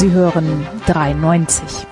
[0.00, 1.86] Sie hören 93.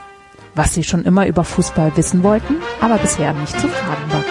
[0.54, 4.24] Was Sie schon immer über Fußball wissen wollten, aber bisher nicht zu fragen war.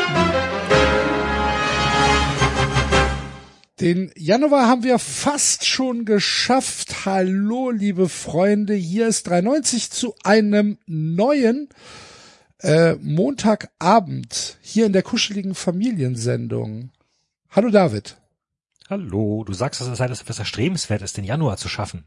[3.79, 7.06] Den Januar haben wir fast schon geschafft.
[7.06, 8.74] Hallo, liebe Freunde.
[8.74, 11.70] Hier ist 93 zu einem neuen
[12.64, 16.89] äh, Montagabend hier in der kuscheligen Familiensendung.
[17.51, 18.18] Hallo, David.
[18.89, 22.06] Hallo, du sagst, dass es sei etwas erstrebenswert ist, den Januar zu schaffen.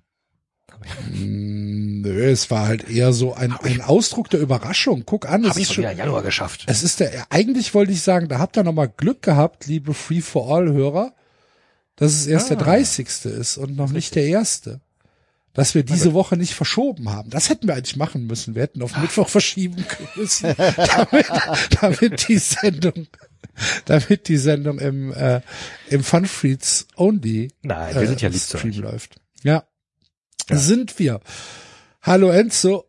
[1.12, 5.02] Mm, Nö, es war halt eher so ein, ein Ausdruck der Überraschung.
[5.06, 6.64] Guck an, es ist schon Januar geschafft.
[6.66, 10.20] es ist der, eigentlich wollte ich sagen, da habt ihr nochmal Glück gehabt, liebe Free
[10.22, 11.14] for All Hörer,
[11.96, 12.64] dass es erst der Ah.
[12.64, 13.06] 30.
[13.26, 14.80] ist und noch nicht der erste.
[15.52, 17.28] Dass wir diese Woche nicht verschoben haben.
[17.30, 18.54] Das hätten wir eigentlich machen müssen.
[18.54, 21.26] Wir hätten auf Mittwoch verschieben müssen, damit,
[21.80, 23.08] damit die Sendung,
[23.84, 25.40] damit die Sendung im, äh,
[25.88, 29.16] im Fun Freaks Only Nein, wir sind ja äh, lieb Stream läuft.
[29.42, 29.64] Ja.
[30.52, 31.20] Sind wir.
[32.02, 32.84] Hallo Enzo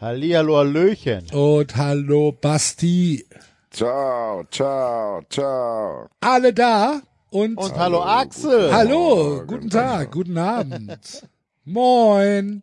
[0.00, 1.26] Hallihallo, Hallöchen.
[1.32, 3.26] und hallo Basti.
[3.70, 6.08] Ciao, ciao, ciao.
[6.20, 8.72] Alle da und, Und hallo, Axel.
[8.72, 11.26] hallo, guten Tag, guten Abend.
[11.64, 12.62] Moin.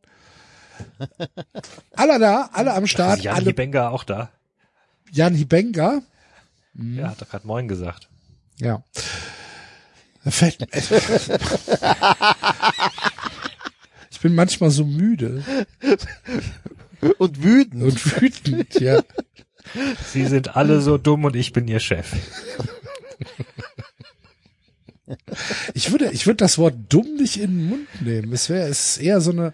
[1.96, 4.30] Alle da, alle am Start, Jan alle Hibenga auch da?
[5.12, 6.02] Jan Hibenga.
[6.74, 8.10] Ja, hat doch gerade Moin gesagt.
[8.60, 8.84] Ja.
[10.24, 10.68] Da fällt mir-
[14.28, 15.42] bin manchmal so müde
[17.18, 17.84] Und wütend.
[17.84, 19.02] und wütend, ja.
[20.12, 22.12] Sie sind alle so dumm und ich bin ihr Chef.
[25.74, 28.34] Ich würde, ich würde das Wort dumm nicht in den Mund nehmen.
[28.34, 29.54] Es wäre, es ist eher so eine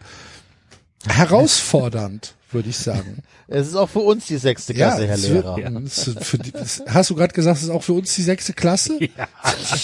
[1.07, 3.19] herausfordernd, würde ich sagen.
[3.45, 5.81] Es ist auch für uns die sechste Klasse, Herr es wird- Lehrer.
[5.85, 6.51] es ist für die,
[6.88, 8.97] hast du gerade gesagt, es ist auch für uns die sechste Klasse?
[9.17, 9.28] Ja.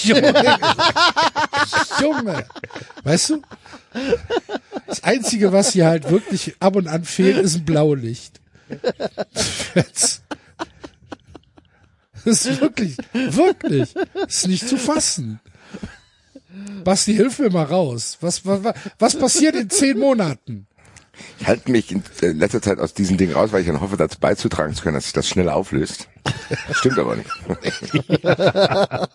[0.04, 0.34] Junge,
[2.02, 2.46] Junge,
[3.04, 3.42] weißt du?
[4.88, 8.40] Das einzige, was hier halt wirklich ab und an fehlt, ist ein Blaulicht.
[9.76, 10.24] Jetzt.
[12.26, 15.42] Das ist wirklich, wirklich, das ist nicht zu fassen.
[16.84, 18.18] Basti, hilf mir mal raus.
[18.22, 20.66] Was, was, was passiert in zehn Monaten?
[21.40, 22.04] Ich halte mich in
[22.38, 25.06] letzter Zeit aus diesem Ding raus, weil ich dann hoffe, dazu beizutragen zu können, dass
[25.06, 26.08] sich das schnell auflöst.
[26.74, 27.30] Stimmt aber nicht.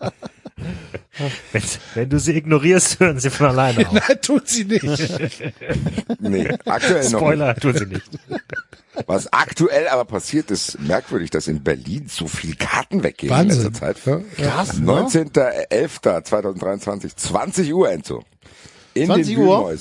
[1.53, 1.63] Wenn,
[1.95, 3.93] wenn du sie ignorierst, hören sie von alleine auf.
[3.93, 4.83] Nein, tut sie nicht.
[6.19, 7.19] Nee, aktuell noch.
[7.19, 8.03] Spoiler, tun sie nicht.
[9.05, 13.63] Was aktuell aber passiert, ist merkwürdig, dass in Berlin so viel Karten weggehen in Wahnsinn.
[13.63, 13.97] letzter Zeit.
[14.37, 14.47] Ja.
[14.49, 14.91] Krass, ne?
[14.91, 18.23] 19.11.2023, 20 Uhr, Enzo.
[18.93, 19.73] In 20 den Uhr?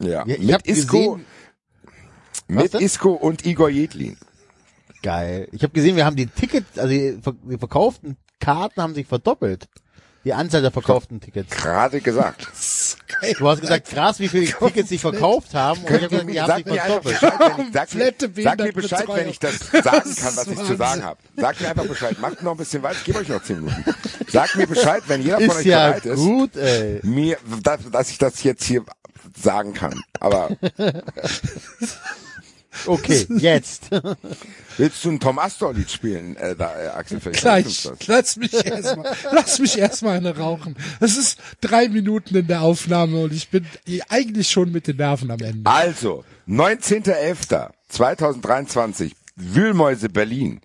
[0.00, 1.26] Ja, Ja, ich mit hab Isco, gesehen-
[2.48, 2.74] mit?
[2.74, 4.16] Isco und Igor Jedlin.
[5.02, 5.48] Geil.
[5.52, 9.06] Ich habe gesehen, wir haben die Tickets, also die, ver- die verkauften Karten haben sich
[9.06, 9.68] verdoppelt.
[10.24, 11.54] Die Anzahl der verkauften Tickets.
[11.54, 12.48] Gerade gesagt.
[13.38, 15.80] Du hast gesagt, krass, wie viele Tickets sich verkauft haben.
[15.84, 17.20] Und ich habe gesagt, die haben Sag sich verdoppelt.
[17.20, 20.64] Bescheid, wenn ich, sag, mir, sag mir Bescheid, wenn ich das sagen kann, was ich
[20.64, 21.18] zu sagen habe.
[21.36, 22.18] Sag mir einfach Bescheid.
[22.18, 22.96] Macht noch ein bisschen weiter.
[22.98, 23.84] Ich gebe euch noch zehn Minuten.
[24.28, 27.00] Sag mir Bescheid, wenn jeder von Ist euch ja bereit ist, gut, ey.
[27.04, 28.82] mir, dass, dass ich das jetzt hier
[29.40, 30.02] sagen kann.
[30.18, 30.50] Aber
[32.86, 33.90] Okay, jetzt.
[34.76, 37.20] willst du ein Tom Astor Lied spielen, äh, da, äh, Axel?
[37.20, 37.82] Vielleicht Gleich.
[37.82, 37.92] das.
[38.06, 40.76] Lass mich erstmal, lass mich erstmal eine rauchen.
[41.00, 43.66] Es ist drei Minuten in der Aufnahme und ich bin
[44.08, 45.70] eigentlich schon mit den Nerven am Ende.
[45.70, 50.60] Also, 19.11.2023, Wühlmäuse Berlin.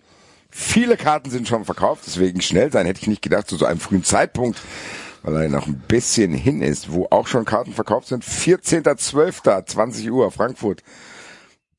[0.50, 3.78] Viele Karten sind schon verkauft, deswegen schnell sein hätte ich nicht gedacht zu so einem
[3.78, 4.60] frühen Zeitpunkt,
[5.22, 8.24] weil er noch ein bisschen hin ist, wo auch schon Karten verkauft sind.
[8.24, 10.82] 14.12., 20 Uhr, Frankfurt.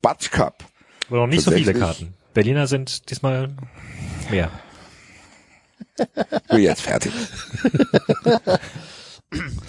[0.02, 0.64] Batsch Cup.
[1.08, 1.74] Aber noch nicht so viele.
[1.74, 2.14] Karten.
[2.34, 3.50] Berliner sind diesmal
[4.30, 4.50] mehr.
[6.48, 7.12] Bin jetzt fertig.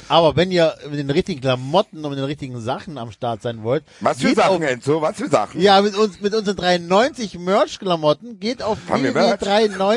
[0.09, 3.63] Aber wenn ihr mit den richtigen Klamotten und mit den richtigen Sachen am Start sein
[3.63, 5.01] wollt, Was für Sachen, auf, Enzo?
[5.01, 5.61] Was für Sachen?
[5.61, 9.39] ja, mit uns, mit unseren 93 Merch-Klamotten, geht auf Haben wir Merch?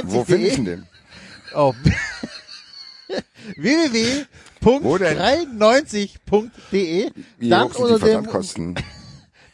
[0.04, 0.86] Wo finde ich denn www.93.de den?
[1.54, 1.74] auf
[4.82, 5.18] Wo denn?
[5.18, 8.74] www.93.de Wie dann hoch sind unter die dem, Versandkosten?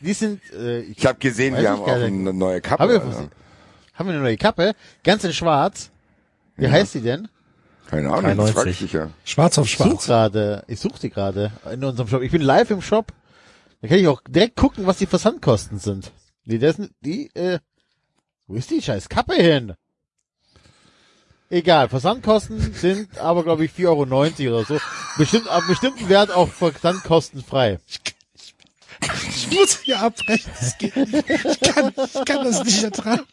[0.02, 2.82] Die sind, äh, ich, Ich habe gesehen, wir ich haben auch eine neue Kappe.
[2.82, 3.30] haben, wir,
[3.94, 5.90] haben wir eine neue Kappe, ganz in schwarz.
[6.56, 7.28] Wie heißt die denn?
[7.88, 8.54] Keine Ahnung, das 93.
[8.54, 9.10] frag ich dich ja.
[9.24, 10.06] Schwarz auf Ich suche schwarz.
[10.06, 12.22] gerade, ich suche die gerade in unserem Shop.
[12.22, 13.12] Ich bin live im Shop.
[13.80, 16.12] Da kann ich auch direkt gucken, was die Versandkosten sind.
[16.44, 17.58] Die, das, die, äh,
[18.46, 19.74] wo ist die scheiß Kappe hin?
[21.50, 23.86] Egal, Versandkosten sind aber, glaube ich, 4,90
[24.46, 24.78] Euro oder so.
[25.18, 27.78] Bestimmt, ab bestimmten Wert auch versandkostenfrei.
[29.28, 30.50] Ich muss hier abbrechen.
[30.60, 30.78] Ich
[31.60, 33.26] kann, ich kann das nicht ertragen.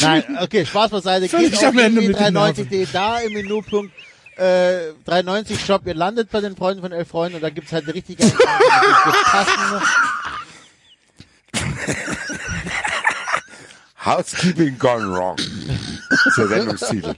[0.00, 1.28] Nein, okay, Spaß beiseite.
[1.28, 3.92] Völlig geht am Ende mit 93.de da im Menüpunkt.
[4.36, 7.72] Äh, 93 Shop, ihr landet bei den Freunden von elf Freunden und da gibt es
[7.72, 8.24] halt eine richtige
[14.04, 15.36] Housekeeping gone wrong.
[16.34, 17.14] Zur Sendungstitel.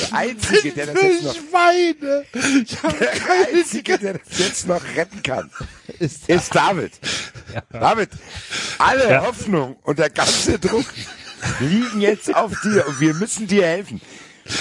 [0.00, 2.24] Der Einzige, der das jetzt noch, Schweine!
[2.32, 5.50] Ich der Einzige, der das jetzt noch retten kann,
[5.98, 6.92] ist, David.
[7.70, 8.10] David,
[8.78, 9.26] alle Ja.
[9.26, 10.86] Hoffnung und der ganze Druck
[11.60, 14.00] liegen jetzt auf dir und wir müssen dir helfen.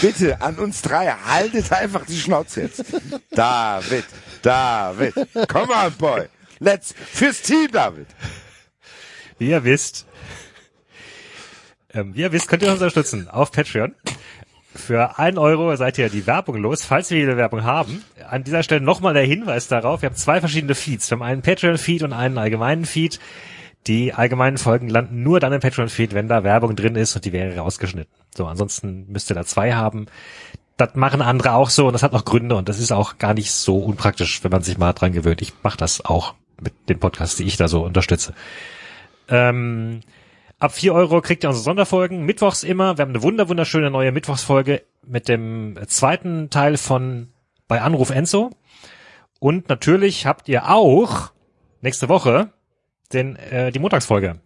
[0.01, 2.85] Bitte, an uns drei, haltet einfach die Schnauze jetzt.
[3.31, 4.05] David,
[4.41, 5.13] David,
[5.49, 6.27] come on, boy.
[6.59, 8.07] Let's, fürs Team, David.
[9.39, 10.05] Wie ihr wisst,
[11.93, 13.93] ähm, wie ihr wisst, könnt ihr uns unterstützen auf Patreon.
[14.75, 18.03] Für ein Euro seid ihr die Werbung los, falls wir jede Werbung haben.
[18.27, 21.09] An dieser Stelle nochmal der Hinweis darauf, wir haben zwei verschiedene Feeds.
[21.09, 23.19] Wir haben einen Patreon-Feed und einen allgemeinen Feed.
[23.85, 27.33] Die allgemeinen Folgen landen nur dann im Patreon-Feed, wenn da Werbung drin ist und die
[27.33, 28.11] wäre rausgeschnitten.
[28.35, 30.07] So, ansonsten müsst ihr da zwei haben.
[30.77, 33.35] Das machen andere auch so und das hat noch Gründe und das ist auch gar
[33.35, 35.41] nicht so unpraktisch, wenn man sich mal dran gewöhnt.
[35.41, 38.33] Ich mache das auch mit den Podcasts, die ich da so unterstütze.
[39.27, 40.01] Ähm,
[40.63, 42.25] ab 4 Euro kriegt ihr unsere Sonderfolgen.
[42.25, 42.97] Mittwochs immer.
[42.97, 47.33] Wir haben eine wunder wunderschöne neue Mittwochsfolge mit dem zweiten Teil von
[47.67, 48.51] bei Anruf Enzo.
[49.39, 51.31] Und natürlich habt ihr auch
[51.81, 52.53] nächste Woche
[53.11, 54.39] den, äh, die Montagsfolge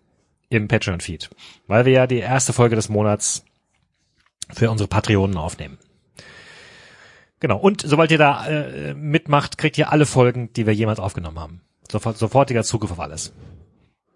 [0.50, 1.30] im Patreon-Feed.
[1.68, 3.46] Weil wir ja die erste Folge des Monats
[4.52, 5.78] für unsere Patreonen aufnehmen.
[7.40, 7.58] Genau.
[7.58, 11.62] Und sobald ihr da äh, mitmacht, kriegt ihr alle Folgen, die wir jemals aufgenommen haben.
[11.92, 13.34] Sofort, sofortiger Zugriff auf alles.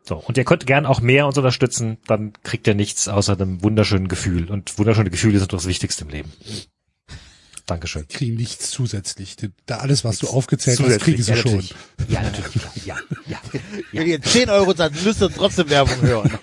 [0.03, 3.63] So, und ihr könnt gern auch mehr uns unterstützen, dann kriegt ihr nichts außer einem
[3.63, 4.50] wunderschönen Gefühl.
[4.50, 6.31] Und wunderschöne Gefühle sind doch das Wichtigste im Leben.
[7.68, 8.07] Dankeschön.
[8.07, 9.38] Kriegen nichts zusätzlich.
[9.65, 11.51] Da alles, was du aufgezählt hast, kriegen sie ja, schon.
[11.51, 11.75] natürlich.
[12.09, 12.86] Ja, natürlich.
[12.86, 13.39] Ja, ja.
[13.92, 16.31] Wenn ihr 10 Euro zahlt, müsst ihr trotzdem Werbung hören.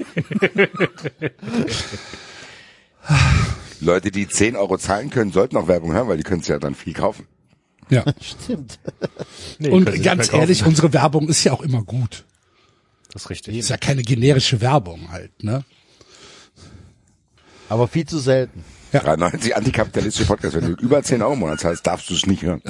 [3.80, 6.58] Leute, die 10 Euro zahlen können, sollten auch Werbung hören, weil die können es ja
[6.58, 7.26] dann viel kaufen.
[7.90, 8.04] Ja.
[8.20, 8.78] Stimmt.
[9.58, 12.24] Nee, Und ganz ehrlich, unsere Werbung ist ja auch immer gut.
[13.18, 13.56] Das ist richtig.
[13.56, 15.64] Ist ja keine generische Werbung halt, ne?
[17.68, 18.64] Aber viel zu selten.
[18.92, 20.54] 93 antikapitalistische Podcast.
[20.54, 22.62] Wenn du über 10 Euro im Monat zahlst, darfst du es nicht hören.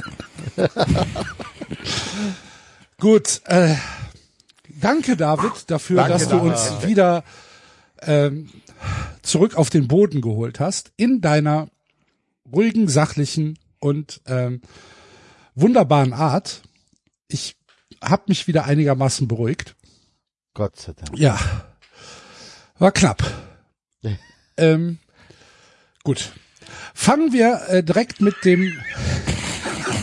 [2.99, 3.75] Gut, äh,
[4.67, 6.51] danke David dafür, Danke, dass du David.
[6.51, 7.23] uns wieder
[8.01, 8.49] ähm,
[9.21, 11.69] zurück auf den Boden geholt hast in deiner
[12.51, 14.61] ruhigen, sachlichen und ähm,
[15.53, 16.63] wunderbaren Art.
[17.27, 17.55] Ich
[18.03, 19.75] habe mich wieder einigermaßen beruhigt.
[20.53, 21.17] Gott sei Dank.
[21.17, 21.39] Ja,
[22.77, 23.23] war knapp.
[24.57, 24.99] ähm,
[26.03, 26.31] gut,
[26.93, 28.79] fangen wir äh, direkt mit dem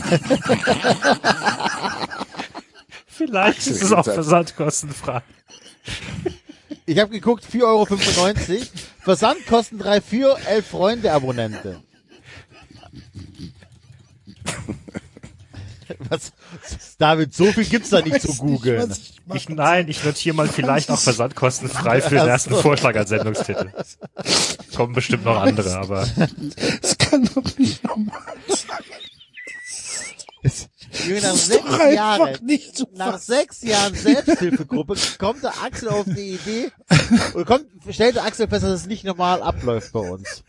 [3.07, 5.21] Vielleicht ist es auch versandkostenfrei.
[6.89, 7.85] Ich habe geguckt, 4,95 Euro.
[9.01, 11.83] Versandkosten 3 für 11 Freunde Abonnente.
[15.99, 16.31] Was?
[16.97, 18.95] David, so viel gibt's da nicht zu googeln.
[19.33, 23.71] Ich, nein, ich notiere mal vielleicht auch versandkostenfrei für den ersten Vorschlag als Sendungstitel.
[24.75, 26.07] Kommen bestimmt noch andere, aber
[26.81, 28.83] Das kann doch nicht normal sein.
[31.07, 36.35] Junge, Nach sechs Jahren, nicht zu nach sechs Jahren Selbsthilfegruppe kommt der Axel auf die
[36.35, 36.71] Idee
[37.33, 40.43] und kommt, stellt der Axel fest, dass es nicht normal abläuft bei uns.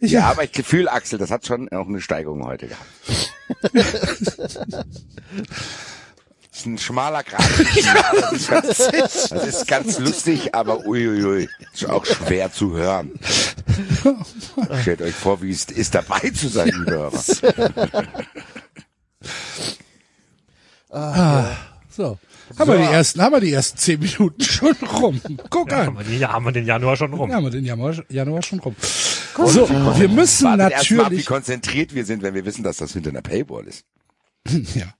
[0.00, 2.86] Ja, aber ich Gefühl, Axel, das hat schon auch eine Steigerung heute gehabt.
[6.58, 7.40] das ist ein schmaler Grad.
[7.58, 13.12] das, ist ganz, das ist ganz lustig, aber uiuiui, ist auch schwer zu hören.
[14.82, 17.22] Stellt euch vor, wie es ist, dabei zu sein, liebe Hörer.
[21.90, 22.18] So.
[22.58, 25.20] Haben wir die ersten, haben wir die ersten zehn Minuten schon rum.
[25.50, 26.06] Guck haben an.
[26.08, 27.28] wir, den, haben wir den Januar schon rum.
[27.28, 28.74] Ja, haben wir den Januar, Januar schon rum.
[29.44, 32.62] So, wir müssen Wartet erst mal ab, wie natürlich, konzentriert wir sind, wenn wir wissen,
[32.62, 33.84] dass das hinter einer Paywall ist.
[34.74, 34.94] ja.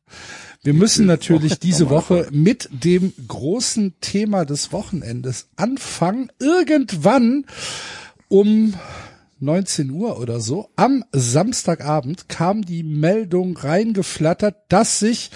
[0.63, 6.33] Wir müssen natürlich diese Woche mit dem großen Thema des Wochenendes anfangen.
[6.41, 7.47] Irgendwann
[8.29, 8.75] um
[9.41, 15.31] 19 Uhr oder so, am Samstagabend kam die Meldung reingeflattert, dass sich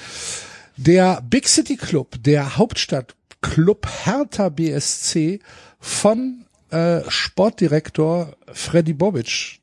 [0.77, 5.39] der Big City Club, der Hauptstadtclub Hertha BSC
[5.79, 9.61] von äh, Sportdirektor Freddy Bobic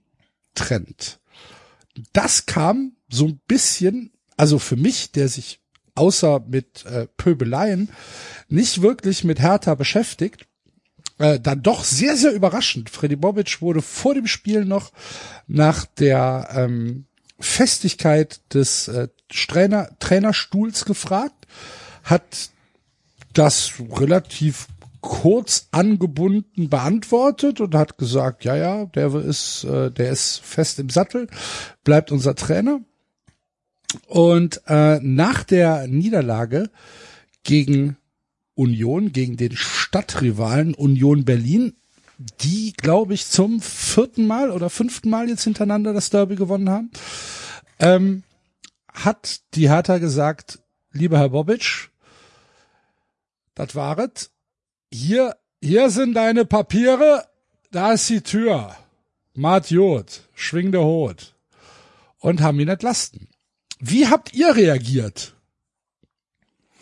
[0.55, 1.19] trennt.
[2.13, 5.59] Das kam so ein bisschen, also für mich, der sich
[5.95, 7.89] außer mit äh, Pöbeleien
[8.47, 10.47] nicht wirklich mit Hertha beschäftigt,
[11.17, 12.89] äh, dann doch sehr, sehr überraschend.
[12.89, 14.93] Freddy Bobic wurde vor dem Spiel noch
[15.47, 17.05] nach der ähm,
[17.37, 21.45] Festigkeit des äh, Trainer, Trainerstuhls gefragt,
[22.05, 22.51] hat
[23.33, 24.67] das relativ
[25.01, 30.89] kurz angebunden beantwortet und hat gesagt, ja, ja, der ist, äh, der ist fest im
[30.89, 31.27] Sattel,
[31.83, 32.79] bleibt unser Trainer.
[34.07, 36.69] Und äh, nach der Niederlage
[37.43, 37.97] gegen
[38.59, 41.77] Union gegen den Stadtrivalen Union Berlin,
[42.41, 46.91] die, glaube ich, zum vierten Mal oder fünften Mal jetzt hintereinander das Derby gewonnen haben,
[47.79, 48.23] ähm,
[48.93, 50.59] hat die Hertha gesagt,
[50.91, 51.89] lieber Herr Bobic,
[53.55, 54.29] das waret.
[54.91, 57.25] Hier, hier sind deine Papiere,
[57.71, 58.75] da ist die Tür.
[59.33, 61.33] Mart Jod, schwing der Hut.
[62.17, 63.29] Und haben ihn entlasten.
[63.79, 65.35] Wie habt ihr reagiert?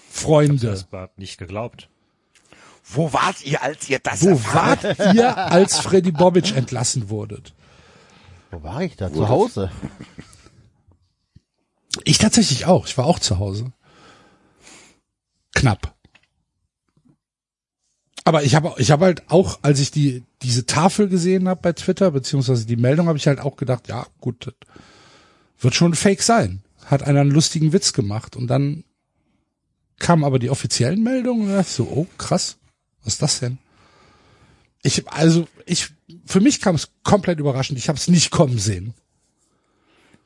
[0.10, 0.68] Freunde.
[0.68, 1.90] Das war nicht geglaubt.
[2.84, 4.84] Wo wart ihr, als ihr das Wo erfahrt?
[4.84, 7.54] wart ihr, als Freddy Bobic entlassen wurdet?
[8.52, 9.12] Wo war ich da?
[9.12, 9.72] Zu Hause.
[12.04, 12.88] Ich tatsächlich auch.
[12.88, 13.74] Ich war auch zu Hause.
[15.54, 15.96] Knapp.
[18.24, 21.74] Aber ich habe ich habe halt auch, als ich die diese Tafel gesehen habe bei
[21.74, 24.54] Twitter beziehungsweise die Meldung, habe ich halt auch gedacht, ja gut, das
[25.60, 26.62] wird schon Fake sein.
[26.88, 28.84] Hat einer einen lustigen Witz gemacht und dann
[30.00, 32.58] kamen aber die offiziellen Meldungen und da ich so, oh krass,
[33.04, 33.58] was ist das denn?
[34.84, 35.90] Ich also ich
[36.26, 37.78] für mich kam es komplett überraschend.
[37.78, 38.94] Ich habe es nicht kommen sehen.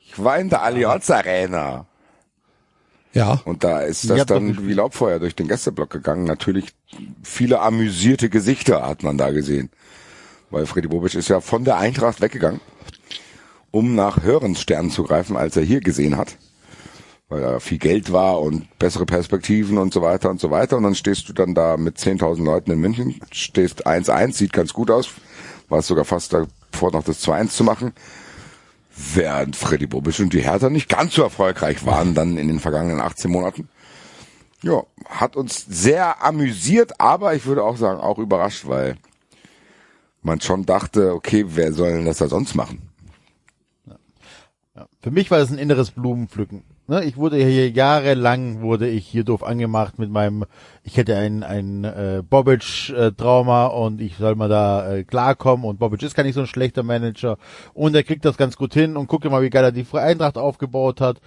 [0.00, 1.86] Ich war in der Allianz Arena.
[3.14, 3.40] Ja.
[3.44, 6.24] Und da ist das dann wie Laubfeuer durch den Gästeblock gegangen.
[6.24, 6.66] Natürlich
[7.22, 9.70] viele amüsierte Gesichter hat man da gesehen.
[10.50, 12.60] Weil Freddy Bobic ist ja von der Eintracht weggegangen,
[13.70, 16.36] um nach höheren Sternen zu greifen, als er hier gesehen hat.
[17.32, 20.76] Weil da viel Geld war und bessere Perspektiven und so weiter und so weiter.
[20.76, 24.74] Und dann stehst du dann da mit 10.000 Leuten in München, stehst 1-1, sieht ganz
[24.74, 25.08] gut aus.
[25.70, 27.94] War es sogar fast davor, noch das 2-1 zu machen.
[29.14, 33.00] Während Freddy Bobic und die Hertha nicht ganz so erfolgreich waren dann in den vergangenen
[33.00, 33.66] 18 Monaten.
[34.60, 38.98] Ja, hat uns sehr amüsiert, aber ich würde auch sagen, auch überrascht, weil
[40.20, 42.90] man schon dachte, okay, wer soll denn das da sonst machen?
[44.76, 44.86] Ja.
[45.00, 46.64] Für mich war das ein inneres Blumenpflücken.
[46.88, 50.44] Ne, ich wurde hier jahrelang wurde ich hier doof angemacht mit meinem,
[50.82, 56.02] ich hätte ein ein äh, Bobic-Trauma und ich soll mal da äh, klarkommen und Bobic
[56.02, 57.38] ist gar nicht so ein schlechter Manager
[57.72, 60.36] und er kriegt das ganz gut hin und gucke mal, wie geil er die Eintracht
[60.36, 61.20] aufgebaut hat.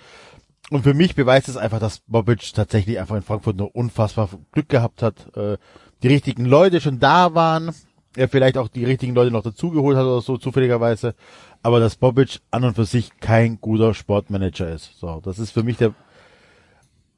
[0.72, 4.68] Und für mich beweist es einfach, dass Bobic tatsächlich einfach in Frankfurt nur unfassbar Glück
[4.68, 5.58] gehabt hat, äh,
[6.04, 7.72] die richtigen Leute schon da waren,
[8.18, 11.16] er vielleicht auch die richtigen Leute noch dazugeholt hat oder so zufälligerweise,
[11.66, 15.00] aber dass Bobic an und für sich kein guter Sportmanager ist.
[15.00, 15.96] So, das ist für mich der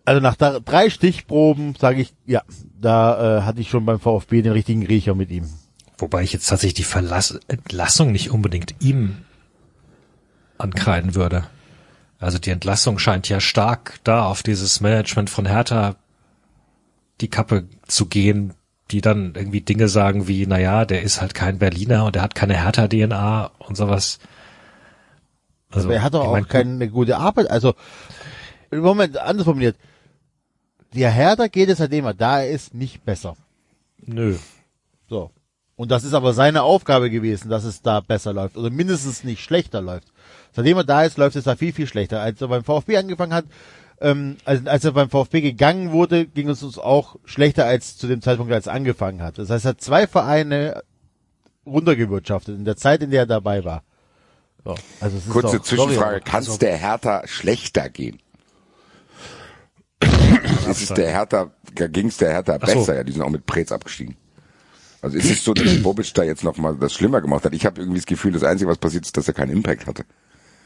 [0.06, 2.42] also nach drei Stichproben sage ich, ja,
[2.80, 5.50] da äh, hatte ich schon beim VfB den richtigen Riecher mit ihm.
[5.98, 9.18] Wobei ich jetzt tatsächlich die Verlass Entlassung nicht unbedingt ihm
[10.58, 11.44] ankreiden würde.
[12.18, 15.98] Also die Entlassung scheint ja stark da auf dieses Management von Hertha
[17.20, 18.54] die Kappe zu gehen,
[18.92, 22.22] die dann irgendwie Dinge sagen wie, na ja, der ist halt kein Berliner und der
[22.22, 24.20] hat keine Hertha-DNA und sowas.
[25.72, 27.50] Also, Aber er hat doch auch keine gute Arbeit.
[27.50, 27.74] Also,
[28.72, 29.76] im Moment, anders formuliert.
[30.94, 33.36] Der Hertha geht es, seitdem er da ist, nicht besser.
[34.06, 34.38] Nö.
[35.10, 35.32] So.
[35.76, 38.58] Und das ist aber seine Aufgabe gewesen, dass es da besser läuft.
[38.58, 40.08] Oder mindestens nicht schlechter läuft.
[40.52, 42.22] Seitdem er da ist, läuft es da viel, viel schlechter.
[42.22, 43.46] Als er beim VfB angefangen hat,
[44.02, 48.08] ähm, als, als er beim VfB gegangen wurde, ging es uns auch schlechter als zu
[48.08, 49.38] dem Zeitpunkt, als er angefangen hat.
[49.38, 50.84] Das heißt, er hat zwei Vereine
[51.66, 53.84] runtergewirtschaftet in der Zeit, in der er dabei war.
[54.68, 54.76] So.
[55.00, 58.20] Also es ist Kurze doch- Zwischenfrage, kann es der Hertha schlechter gehen?
[60.70, 62.80] ist es der Hertha, ging es der Hertha Ach so.
[62.80, 62.96] besser?
[62.96, 64.18] Ja, die sind auch mit Preetz abgestiegen.
[65.02, 67.54] Also ist es so, dass Bobic da jetzt noch mal das schlimmer gemacht hat?
[67.54, 70.04] Ich habe irgendwie das Gefühl, das Einzige, was passiert ist, dass er keinen Impact hatte.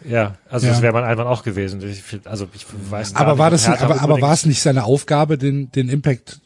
[0.03, 0.74] Ja, also Ja.
[0.74, 1.81] das wäre mein Einwand auch gewesen.
[1.88, 4.84] Ich, also ich weiß Aber nicht, war das, Hertha aber, aber war es nicht seine
[4.86, 6.41] Aufgabe, den, den Impact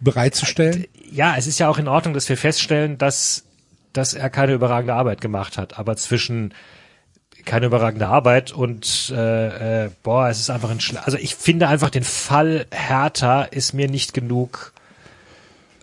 [0.00, 0.86] bereitzustellen?
[1.12, 3.44] ja, es ist ja auch in Ordnung, dass wir feststellen, dass,
[3.96, 5.78] dass er keine überragende Arbeit gemacht hat.
[5.78, 6.52] Aber zwischen
[7.44, 11.68] keine überragende Arbeit und äh, äh, boah, es ist einfach ein Schle Also ich finde
[11.68, 14.72] einfach den Fall Hertha ist mir nicht genug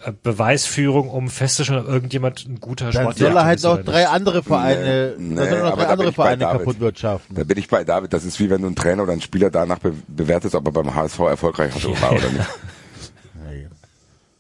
[0.04, 3.82] äh, Beweisführung, um festzustellen, ob irgendjemand ein guter Dann Sportler soll er halt ist noch
[3.82, 6.60] drei andere Vereine, Nee, dann soll er nee, noch drei andere Vereine David.
[6.60, 7.36] kaputt wirtschaften.
[7.36, 8.12] Da bin ich bei David.
[8.12, 10.74] Das ist wie wenn du einen Trainer oder einen Spieler danach be bewertest, ob er
[10.74, 12.50] beim HSV erfolgreich war oder nicht.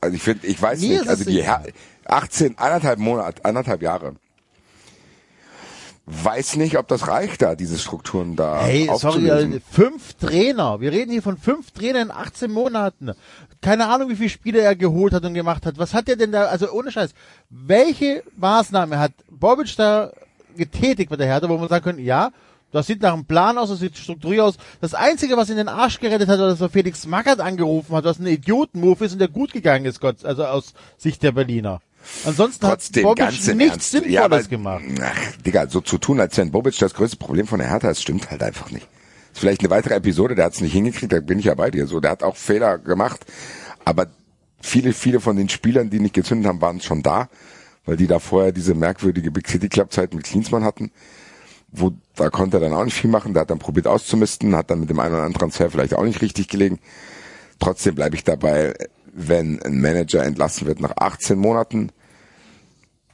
[0.02, 1.42] Also ich finde, ich weiß Mir nicht, ist also die.
[1.42, 1.64] Her
[2.10, 4.16] 18, anderthalb Monate, anderthalb Jahre.
[6.06, 10.82] Weiß nicht, ob das reicht da, diese Strukturen da Hey, sorry, äh, fünf Trainer.
[10.82, 13.12] Wir reden hier von fünf Trainern in 18 Monaten.
[13.62, 15.78] Keine Ahnung, wie viele Spiele er geholt hat und gemacht hat.
[15.78, 17.12] Was hat er denn da, also ohne Scheiß,
[17.50, 20.12] welche Maßnahme hat Bobic da
[20.58, 22.32] getätigt mit der Hertha, wo man sagen könnte, ja,
[22.74, 24.58] das sieht nach einem Plan aus, das sieht strukturiert aus.
[24.82, 28.04] Das Einzige, was in den Arsch gerettet hat, war, dass er Felix Magath angerufen hat,
[28.04, 31.80] was ein Idioten-Move ist und der gut gegangen ist, Gott, also aus Sicht der Berliner.
[32.26, 33.92] Ansonsten Trotzdem, hat Bobic nichts Ernst.
[33.92, 34.84] Sinnvolles ja, aber, gemacht.
[35.02, 38.02] Ach, Digga, so zu tun, als wenn Bobic das größte Problem von der Hertha ist,
[38.02, 38.88] stimmt halt einfach nicht.
[39.34, 41.72] Ist vielleicht eine weitere Episode, der hat es nicht hingekriegt, da bin ich ja bei
[41.72, 41.88] dir.
[41.88, 43.26] So, der hat auch Fehler gemacht,
[43.84, 44.08] aber
[44.62, 47.30] viele, viele von den Spielern, die nicht gezündet haben, waren schon da,
[47.86, 50.92] weil die da vorher diese merkwürdige Big City Club Zeit mit Klinsmann hatten.
[51.76, 54.70] Wo, da konnte er dann auch nicht viel machen, der hat dann probiert auszumisten, hat
[54.70, 56.80] dann mit dem einen oder anderen Transfer vielleicht auch nicht richtig gelegen.
[57.60, 58.76] Trotzdem bleibe ich dabei,
[59.14, 61.92] wenn ein Manager entlassen wird nach 18 Monaten,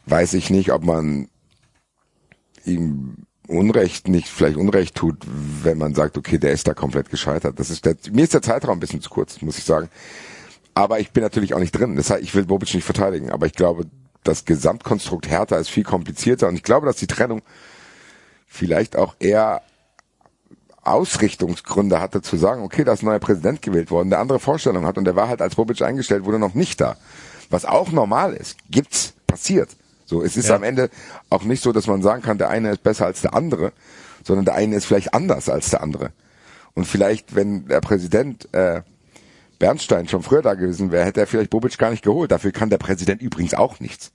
[0.06, 1.28] weiß ich nicht, ob man
[2.66, 5.18] ihm Unrecht nicht, vielleicht Unrecht tut,
[5.64, 7.60] wenn man sagt, okay, der ist da komplett gescheitert.
[7.60, 9.90] Das ist der, mir ist der Zeitraum ein bisschen zu kurz, muss ich sagen.
[10.76, 11.96] Aber ich bin natürlich auch nicht drin.
[11.96, 13.86] Das heißt, ich will Bobic nicht verteidigen, aber ich glaube,
[14.24, 17.42] das Gesamtkonstrukt Hertha ist viel komplizierter und ich glaube, dass die Trennung
[18.46, 19.62] vielleicht auch eher
[20.90, 24.86] Ausrichtungsgründe hatte zu sagen, okay, da ist ein neuer Präsident gewählt worden, der andere Vorstellungen
[24.86, 26.98] hat und der war halt als Bobic eingestellt wurde noch nicht da.
[27.50, 29.70] Was auch normal ist, gibt's, passiert.
[30.06, 30.56] So, es ist ja.
[30.56, 30.90] am Ende
[31.30, 33.72] auch nicht so, dass man sagen kann, der eine ist besser als der andere,
[34.24, 36.12] sondern der eine ist vielleicht anders als der andere.
[36.74, 38.82] Und vielleicht, wenn der Präsident äh,
[39.60, 42.32] Bernstein schon früher da gewesen wäre, hätte er vielleicht Bobic gar nicht geholt.
[42.32, 44.12] Dafür kann der Präsident übrigens auch nichts.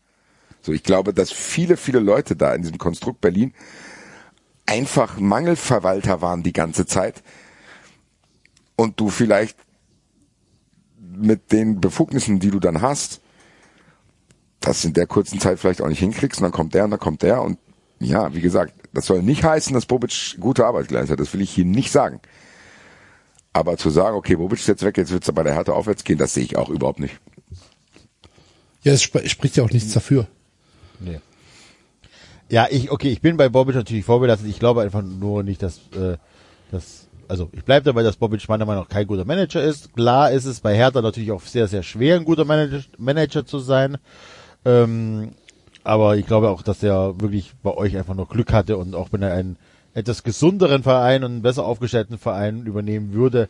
[0.63, 3.53] So, ich glaube, dass viele, viele Leute da in diesem Konstrukt Berlin
[4.67, 7.23] einfach Mangelverwalter waren die ganze Zeit
[8.77, 9.57] und du vielleicht
[10.99, 13.21] mit den Befugnissen, die du dann hast,
[14.61, 17.01] das in der kurzen Zeit vielleicht auch nicht hinkriegst und dann kommt der und dann
[17.01, 17.59] kommt der und
[18.01, 21.41] ja, wie gesagt, das soll nicht heißen, dass Bobic gute Arbeit geleistet hat, das will
[21.41, 22.21] ich hier nicht sagen.
[23.53, 26.19] Aber zu sagen, okay, Bobic ist jetzt weg, jetzt wird's bei der Härte aufwärts gehen,
[26.19, 27.21] das sehe ich auch überhaupt nicht.
[28.83, 30.27] Ja, es sp spricht ja auch nichts dafür.
[31.01, 31.21] Nee.
[32.51, 34.49] Ja, ich, okay, ich bin bei Bobic natürlich vorbelastet.
[34.49, 36.17] Ich glaube einfach nur nicht, dass, äh,
[36.71, 39.95] dass also ich bleibe dabei, dass Bobic meiner Meinung nach kein guter Manager ist.
[39.95, 43.59] Klar ist es bei Hertha natürlich auch sehr, sehr schwer, ein guter Manager, Manager zu
[43.59, 43.97] sein.
[44.65, 45.31] Ähm,
[45.85, 49.09] aber ich glaube auch, dass er wirklich bei euch einfach noch Glück hatte und auch
[49.13, 49.57] wenn er einen
[49.95, 53.49] etwas gesunderen Verein und einen besser aufgestellten Verein übernehmen würde,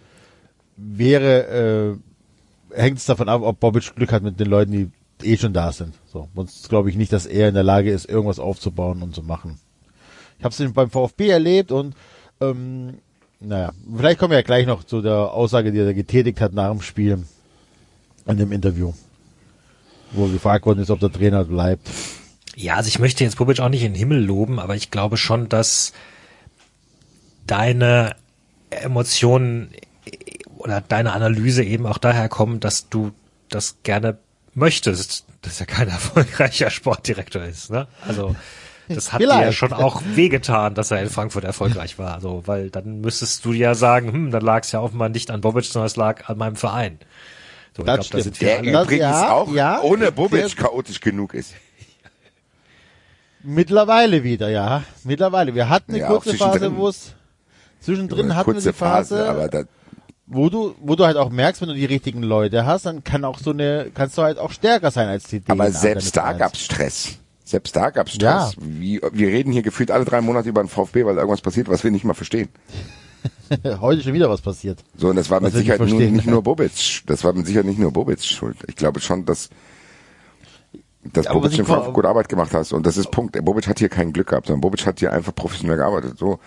[0.77, 1.99] wäre,
[2.75, 4.91] äh, hängt es davon ab, ob Bobic Glück hat mit den Leuten, die
[5.23, 5.95] eh schon da sind.
[6.07, 9.23] So, sonst glaube ich nicht, dass er in der Lage ist, irgendwas aufzubauen und zu
[9.23, 9.59] machen.
[10.39, 11.95] Ich habe es beim VfB erlebt und
[12.41, 12.99] ähm,
[13.41, 16.71] naja, vielleicht kommen wir ja gleich noch zu der Aussage, die er getätigt hat nach
[16.71, 17.25] dem Spiel
[18.27, 18.93] in dem Interview,
[20.13, 21.89] wo gefragt worden ist, ob der Trainer bleibt.
[22.57, 25.17] Ja, also ich möchte jetzt Bobic auch nicht in den Himmel loben, aber ich glaube
[25.17, 25.93] schon, dass
[27.47, 28.17] deine
[28.71, 29.71] Emotionen
[30.57, 33.13] oder deine Analyse eben auch daher kommen, dass du
[33.51, 34.19] das gerne
[34.55, 37.71] möchtest, dass er kein erfolgreicher Sportdirektor ist.
[37.71, 37.87] Ne?
[38.07, 38.35] Also
[38.89, 39.41] das hat Vielleicht.
[39.41, 42.15] dir ja schon auch wehgetan, dass er in Frankfurt erfolgreich war.
[42.15, 45.41] Also, weil dann müsstest du ja sagen, hm, dann lag es ja offenbar nicht an
[45.41, 46.99] Bobic, sondern es lag an meinem Verein.
[47.77, 48.41] So, das glaub, stimmt.
[48.41, 48.83] der alle.
[48.83, 51.55] übrigens ja, auch ja, ohne Bobic chaotisch genug ist.
[53.43, 54.85] Mittlerweile wieder, ja.
[55.03, 55.55] Mittlerweile.
[55.55, 57.15] Wir hatten eine ja, kurze Phase, wo es
[57.81, 59.65] zwischendrin hatten wir die Phase, Phase aber da,
[60.27, 63.25] wo du, wo du halt auch merkst, wenn du die richtigen Leute hast, dann kann
[63.25, 65.43] auch so eine, kannst du halt auch stärker sein als die.
[65.49, 67.19] Aber selbst da gab's Stress.
[67.45, 68.55] Selbst da gab's Stress.
[68.55, 68.59] Ja.
[68.59, 71.85] Wie, wir reden hier gefühlt alle drei Monate über den VfB, weil irgendwas passiert, was
[71.85, 72.49] wir nicht mal verstehen.
[73.81, 74.79] Heute schon wieder was passiert.
[74.97, 77.03] So, und das war mit Sicherheit nur, nicht nur Bobic.
[77.07, 78.57] Das war mit Sicherheit nicht nur Bobic schuld.
[78.67, 79.51] Ich glaube schon, dass,
[81.05, 82.73] dass ja, Bobic in Frankfurt gute Arbeit gemacht hat.
[82.73, 83.43] Und das ist Punkt.
[83.45, 86.19] Bobic hat hier kein Glück gehabt, sondern Bobic hat hier einfach professionell gearbeitet.
[86.19, 86.39] So.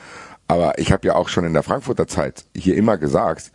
[0.48, 3.52] Aber ich habe ja auch schon in der Frankfurter Zeit hier immer gesagt,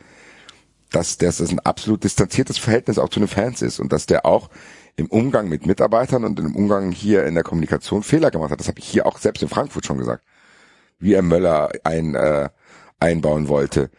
[0.93, 4.51] dass, das ein absolut distanziertes Verhältnis auch zu den Fans ist und dass der auch
[4.97, 8.61] im Umgang mit Mitarbeitern und im Umgang hier in der Kommunikation Fehler gemacht hat.
[8.61, 10.23] Das habe ich hier auch selbst in Frankfurt schon gesagt.
[10.99, 12.51] Wie er Möller ein, äh,
[13.01, 13.91] einbauen wollte.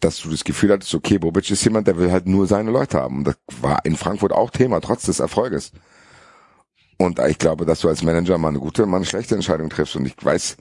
[0.00, 2.98] Dass du das Gefühl hattest, okay, Bobic ist jemand, der will halt nur seine Leute
[2.98, 3.18] haben.
[3.18, 5.72] Und das war in Frankfurt auch Thema, trotz des Erfolges.
[6.98, 9.96] Und ich glaube, dass du als Manager mal eine gute, mal eine schlechte Entscheidung triffst.
[9.96, 10.56] Und ich weiß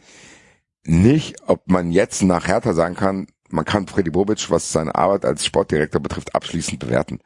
[0.85, 5.25] nicht, ob man jetzt nach Hertha sagen kann, man kann Freddy Bobic, was seine Arbeit
[5.25, 7.19] als Sportdirektor betrifft, abschließend bewerten.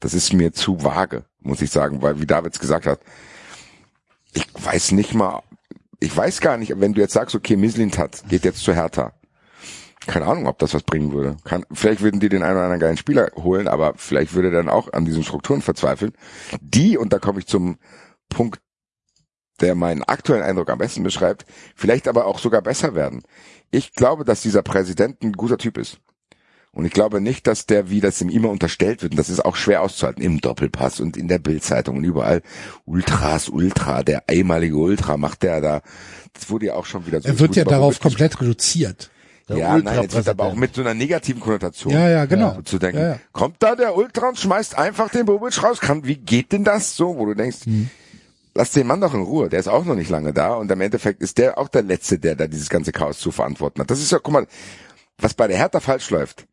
[0.00, 3.00] Das ist mir zu vage, muss ich sagen, weil wie Davids gesagt hat,
[4.32, 5.42] ich weiß nicht mal,
[6.00, 9.12] ich weiß gar nicht, wenn du jetzt sagst, okay, Mislintat geht jetzt zu Hertha.
[10.06, 11.36] Keine Ahnung, ob das was bringen würde.
[11.44, 14.54] Kann, vielleicht würden die den einen oder anderen geilen Spieler holen, aber vielleicht würde er
[14.54, 16.12] dann auch an diesen Strukturen verzweifeln.
[16.60, 17.78] Die, und da komme ich zum
[18.28, 18.60] Punkt,
[19.60, 23.22] der meinen aktuellen Eindruck am besten beschreibt, vielleicht aber auch sogar besser werden.
[23.70, 25.98] Ich glaube, dass dieser Präsident ein guter Typ ist.
[26.72, 29.42] Und ich glaube nicht, dass der, wie das ihm immer unterstellt wird, und das ist
[29.42, 32.42] auch schwer auszuhalten, im Doppelpass und in der Bildzeitung und überall,
[32.84, 35.80] Ultras, Ultra, der einmalige Ultra macht der da.
[36.34, 37.28] Das wurde ja auch schon wieder so.
[37.28, 39.10] Er wird ja darauf komplett reduziert.
[39.48, 41.94] Der ja, nein, jetzt wird aber auch mit so einer negativen Konnotation.
[41.94, 42.60] Ja, ja, genau.
[42.62, 43.20] Zu denken, ja, ja.
[43.32, 45.80] kommt da der Ultra und schmeißt einfach den Bobic raus?
[45.80, 47.16] Kann, wie geht denn das so?
[47.16, 47.88] Wo du denkst, hm
[48.56, 50.80] lass den Mann doch in Ruhe, der ist auch noch nicht lange da und im
[50.80, 53.90] Endeffekt ist der auch der Letzte, der da dieses ganze Chaos zu verantworten hat.
[53.90, 54.46] Das ist ja, guck mal,
[55.18, 56.46] was bei der Hertha falsch läuft,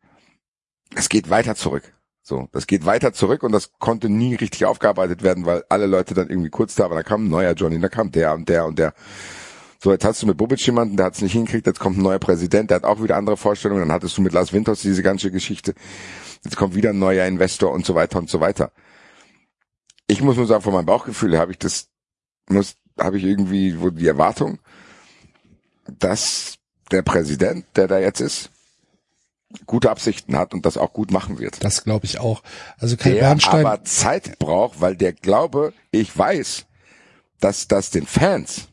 [0.94, 1.94] es geht weiter zurück.
[2.22, 6.14] So, das geht weiter zurück und das konnte nie richtig aufgearbeitet werden, weil alle Leute
[6.14, 6.96] dann irgendwie kurz da waren.
[6.96, 8.94] Da kam ein neuer Johnny, da kam der und der und der.
[9.78, 12.02] So, jetzt hast du mit Bobic jemanden, der hat es nicht hingekriegt, jetzt kommt ein
[12.02, 15.02] neuer Präsident, der hat auch wieder andere Vorstellungen, dann hattest du mit Lars Winters diese
[15.02, 15.74] ganze Geschichte,
[16.42, 18.72] jetzt kommt wieder ein neuer Investor und so weiter und so weiter.
[20.06, 21.90] Ich muss nur sagen, von meinem Bauchgefühl habe ich das,
[22.48, 24.58] muss, habe ich irgendwie wo die Erwartung,
[25.98, 26.56] dass
[26.90, 28.50] der Präsident, der da jetzt ist,
[29.66, 31.62] gute Absichten hat und das auch gut machen wird.
[31.62, 32.42] Das glaube ich auch.
[32.78, 36.66] Also Kai Der Bernstein, aber Zeit braucht, weil der glaube, ich weiß,
[37.40, 38.68] dass das den Fans,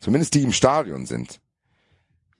[0.00, 1.40] zumindest die im Stadion sind,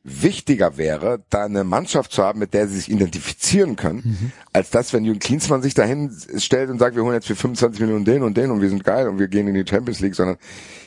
[0.06, 4.32] wichtiger wäre, da eine Mannschaft zu haben, mit der sie sich identifizieren können, Mhm.
[4.52, 7.80] als das, wenn Jürgen Klinsmann sich dahin stellt und sagt, wir holen jetzt für 25
[7.80, 10.14] Millionen den und den und wir sind geil und wir gehen in die Champions League,
[10.14, 10.36] sondern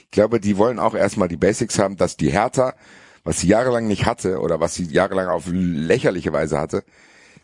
[0.03, 2.75] ich glaube, die wollen auch erstmal die Basics haben, dass die Hertha,
[3.23, 6.83] was sie jahrelang nicht hatte oder was sie jahrelang auf lächerliche Weise hatte,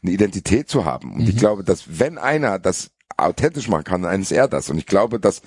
[0.04, 1.14] eine Identität zu haben.
[1.14, 4.70] Und ich glaube, dass wenn einer das authentisch machen kann, dann ist er das.
[4.70, 5.42] Und ich glaube, dass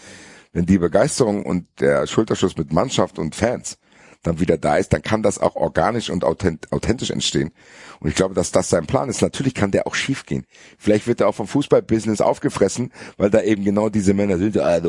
[0.53, 3.79] wenn die Begeisterung und der Schulterschuss mit Mannschaft und Fans
[4.27, 7.53] dann wieder da ist, dann kann das auch organisch und authent authentisch entstehen.
[8.01, 9.23] Und ich glaube, dass das sein Plan ist.
[9.23, 10.45] Natürlich kann der auch schief gehen.
[10.79, 14.57] Vielleicht wird er auch vom Fußballbusiness aufgefressen, weil da eben genau diese Männer sind.
[14.57, 14.83] Das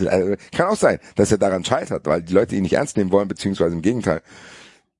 [0.00, 2.96] ist- also, kann auch sein, dass er daran scheitert, weil die Leute ihn nicht ernst
[2.96, 4.22] nehmen wollen, beziehungsweise im Gegenteil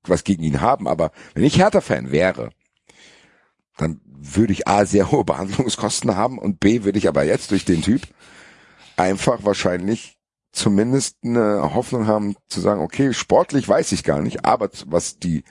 [0.03, 0.87] was gegen ihn haben.
[0.87, 2.51] Aber wenn ich Hertha-Fan wäre,
[3.77, 7.65] dann würde ich A, sehr hohe Behandlungskosten haben und B, würde ich aber jetzt durch
[7.65, 8.01] den Typ
[8.97, 10.17] einfach wahrscheinlich
[10.55, 15.43] zumindest eine Hoffnung haben zu sagen, okay, sportlich weiß ich gar nicht, aber was die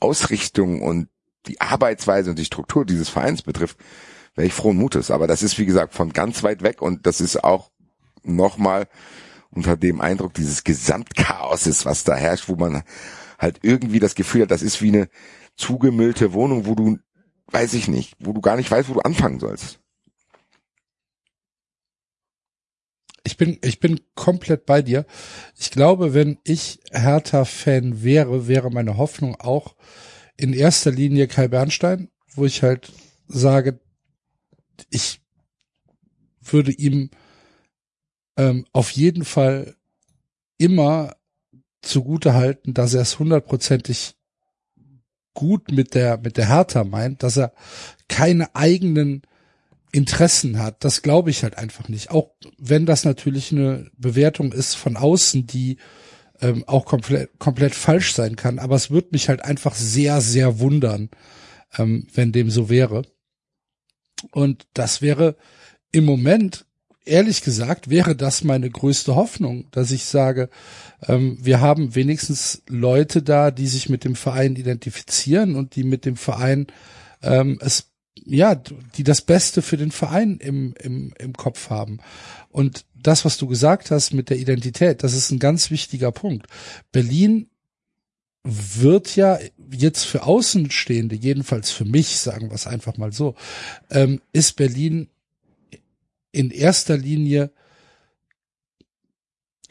[0.00, 1.08] Ausrichtung und
[1.46, 3.78] die Arbeitsweise und die Struktur dieses Vereins betrifft,
[4.34, 5.10] wäre ich frohen Mutes.
[5.10, 7.70] Aber das ist, wie gesagt, von ganz weit weg und das ist auch
[8.22, 8.88] nochmal
[9.50, 12.82] unter dem Eindruck dieses Gesamtchaoses, was da herrscht, wo man
[13.38, 15.08] halt irgendwie das Gefühl hat, das ist wie eine
[15.56, 16.98] zugemüllte Wohnung, wo du,
[17.52, 19.78] weiß ich nicht, wo du gar nicht weißt, wo du anfangen sollst.
[23.24, 25.06] Ich bin, ich bin komplett bei dir.
[25.58, 29.74] Ich glaube, wenn ich Hertha-Fan wäre, wäre meine Hoffnung auch
[30.36, 32.92] in erster Linie Kai Bernstein, wo ich halt
[33.26, 33.80] sage,
[34.90, 35.20] ich
[36.42, 37.10] würde ihm
[38.36, 39.74] ähm, auf jeden Fall
[40.58, 41.16] immer
[41.80, 44.16] zugute halten, dass er es hundertprozentig
[45.32, 47.52] gut mit der, mit der Hertha meint, dass er
[48.08, 49.22] keine eigenen
[49.94, 50.82] Interessen hat.
[50.82, 52.10] Das glaube ich halt einfach nicht.
[52.10, 55.76] Auch wenn das natürlich eine Bewertung ist von außen, die
[56.40, 58.58] ähm, auch komplett, komplett falsch sein kann.
[58.58, 61.10] Aber es würde mich halt einfach sehr, sehr wundern,
[61.78, 63.02] ähm, wenn dem so wäre.
[64.32, 65.36] Und das wäre
[65.92, 66.66] im Moment,
[67.04, 70.50] ehrlich gesagt, wäre das meine größte Hoffnung, dass ich sage,
[71.06, 76.04] ähm, wir haben wenigstens Leute da, die sich mit dem Verein identifizieren und die mit
[76.04, 76.66] dem Verein
[77.22, 77.93] ähm, es
[78.24, 81.98] ja, die das Beste für den Verein im, im, im Kopf haben.
[82.50, 86.46] Und das, was du gesagt hast mit der Identität, das ist ein ganz wichtiger Punkt.
[86.92, 87.48] Berlin
[88.44, 89.38] wird ja
[89.72, 93.34] jetzt für Außenstehende, jedenfalls für mich, sagen wir es einfach mal so,
[93.90, 95.08] ähm, ist Berlin
[96.30, 97.50] in erster Linie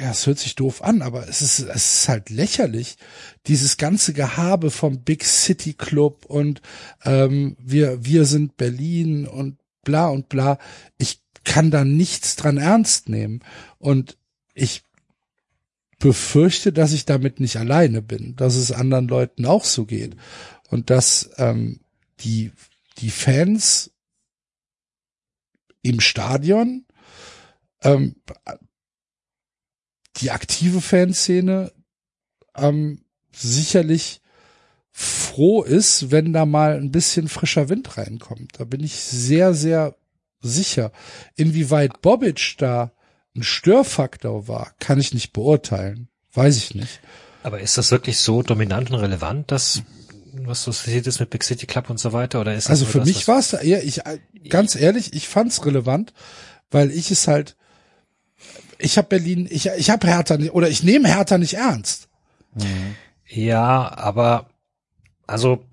[0.04, 2.98] ja, es hört sich doof an, aber es ist, es ist halt lächerlich.
[3.48, 6.62] Dieses ganze Gehabe vom Big City Club und
[7.06, 10.60] ähm, wir, wir sind Berlin und bla und bla.
[10.98, 13.46] Ich kann da nichts dran ernst nehmen.
[13.80, 14.18] Und
[14.54, 14.84] ich
[16.00, 20.18] befürchte, dass ich damit nicht alleine bin, dass es anderen Leuten auch so geht.
[20.70, 21.80] Und dass ähm,
[22.20, 22.52] die,
[22.98, 23.92] die Fans
[25.82, 26.86] im Stadion
[27.84, 28.18] ähm,
[30.18, 31.72] die aktive Fanszene
[32.56, 34.22] ähm, sicherlich
[34.92, 38.60] froh ist, wenn da mal ein bisschen frischer Wind reinkommt.
[38.60, 39.96] Da bin ich sehr, sehr
[40.42, 40.92] sicher.
[41.36, 42.92] Inwieweit Bobic da
[43.36, 46.10] ein Störfaktor war, kann ich nicht beurteilen.
[46.34, 47.00] Weiß ich nicht.
[47.42, 49.82] Aber ist das wirklich so dominant und relevant, dass
[50.34, 52.42] was so passiert ist mit Big City Club und so weiter?
[52.42, 54.02] Oder ist das Also für das, mich war es eher, ich
[54.50, 56.14] ganz ehrlich, ich fand's relevant,
[56.72, 57.56] weil ich es halt,
[58.84, 62.08] ich habe Berlin, ich ich habe Hertha nicht, oder ich nehme Hertha nicht ernst.
[63.28, 64.48] Ja, aber
[65.28, 65.64] also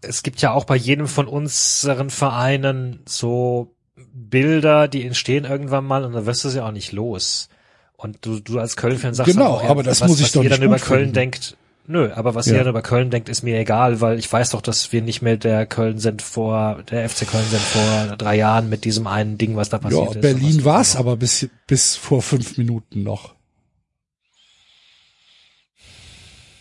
[0.00, 3.74] es gibt ja auch bei jedem von unseren Vereinen so
[4.14, 7.48] Bilder, die entstehen irgendwann mal und dann wirst du sie auch nicht los.
[7.96, 10.32] Und du, du als Köln-Fan sagst Genau, auch, ja, aber das was, muss ich was
[10.32, 11.14] doch ihr nicht dann über gut Köln finden.
[11.14, 11.56] denkt.
[11.86, 12.56] Nö, aber was Ja.
[12.56, 15.36] ihr über Köln denkt, ist mir egal, weil ich weiß doch, dass wir nicht mehr
[15.36, 19.56] der Köln sind vor, der FC Köln sind vor drei Jahren mit diesem einen Ding,
[19.56, 20.20] was da passiert Ja, ist.
[20.20, 23.34] Berlin war's aber bis bis vor fünf Minuten noch.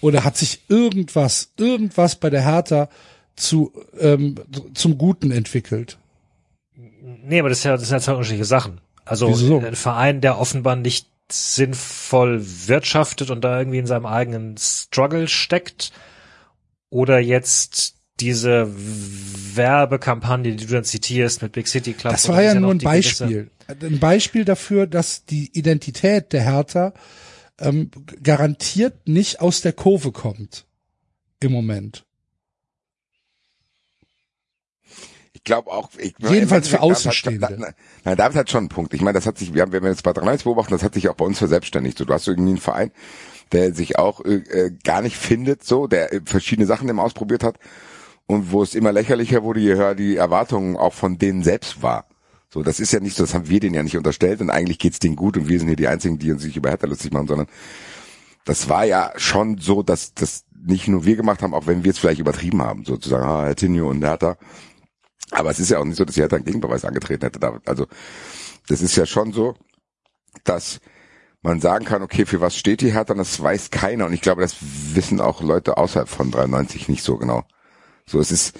[0.01, 2.89] Oder hat sich irgendwas, irgendwas bei der Hertha
[3.35, 4.35] zu ähm,
[4.73, 5.97] zum Guten entwickelt?
[7.23, 8.79] Nee, aber das, ist ja, das sind ja zwei unterschiedliche Sachen.
[9.05, 9.59] Also Wieso?
[9.59, 15.91] ein Verein, der offenbar nicht sinnvoll wirtschaftet und da irgendwie in seinem eigenen Struggle steckt,
[16.89, 18.67] oder jetzt diese
[19.55, 22.13] Werbekampagne, die du dann zitierst mit Big City Club.
[22.13, 23.51] Das war ja nur ein gewisse- Beispiel.
[23.67, 26.93] Ein Beispiel dafür, dass die Identität der Hertha
[27.59, 27.91] ähm,
[28.23, 30.65] garantiert nicht aus der Kurve kommt.
[31.39, 32.05] Im Moment.
[35.33, 35.89] Ich glaube auch.
[35.97, 37.55] Ich, Jedenfalls für David hat- Außenstehende.
[37.59, 37.73] Nein,
[38.05, 38.93] nein, David hat schon einen Punkt.
[38.93, 40.93] Ich meine, das hat sich, wir haben, wenn wir jetzt bei 93 beobachten, das hat
[40.93, 41.97] sich auch bei uns verselbstständigt.
[41.97, 42.91] So, du hast irgendwie einen Verein,
[43.51, 47.43] der sich auch äh, äh, gar nicht findet, so, der äh, verschiedene Sachen im ausprobiert
[47.43, 47.57] hat
[48.27, 52.05] und wo es immer lächerlicher wurde, je höher die Erwartungen auch von denen selbst war.
[52.51, 54.79] So, das ist ja nicht so, das haben wir denen ja nicht unterstellt und eigentlich
[54.79, 57.11] geht's denen gut und wir sind hier die Einzigen, die uns sich über Hertha lustig
[57.11, 57.47] machen, sondern
[58.45, 61.91] das war ja schon so, dass das nicht nur wir gemacht haben, auch wenn wir
[61.91, 64.35] es vielleicht übertrieben haben, sozusagen, ah, Herr Tinio und Hertha.
[65.31, 67.61] Aber es ist ja auch nicht so, dass die Hertha einen Gegenbeweis angetreten hätte.
[67.65, 67.87] Also
[68.67, 69.55] das ist ja schon so,
[70.43, 70.79] dass
[71.41, 74.05] man sagen kann, okay, für was steht die Hertha, und das weiß keiner.
[74.05, 77.43] Und ich glaube, das wissen auch Leute außerhalb von 93 nicht so genau.
[78.05, 78.59] So, es ist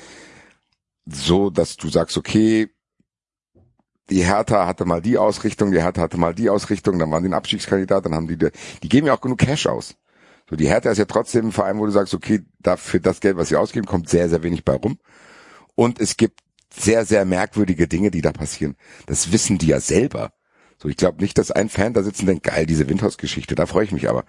[1.05, 2.69] so, dass du sagst, okay,
[4.09, 7.29] die Hertha hatte mal die Ausrichtung, die Hertha hatte mal die Ausrichtung, dann waren die
[7.29, 9.95] ein Abstiegskandidat, dann haben die, die geben ja auch genug Cash aus.
[10.49, 13.37] So, die Hertha ist ja trotzdem ein Verein, wo du sagst, okay, dafür das Geld,
[13.37, 14.97] was sie ausgeben, kommt sehr, sehr wenig bei rum.
[15.75, 16.39] Und es gibt
[16.79, 18.75] sehr, sehr merkwürdige Dinge, die da passieren.
[19.05, 20.31] Das wissen die ja selber.
[20.81, 23.65] So, ich glaube nicht, dass ein Fan da sitzt und denkt, geil, diese Windhaus-Geschichte, da
[23.65, 24.23] freue ich mich aber.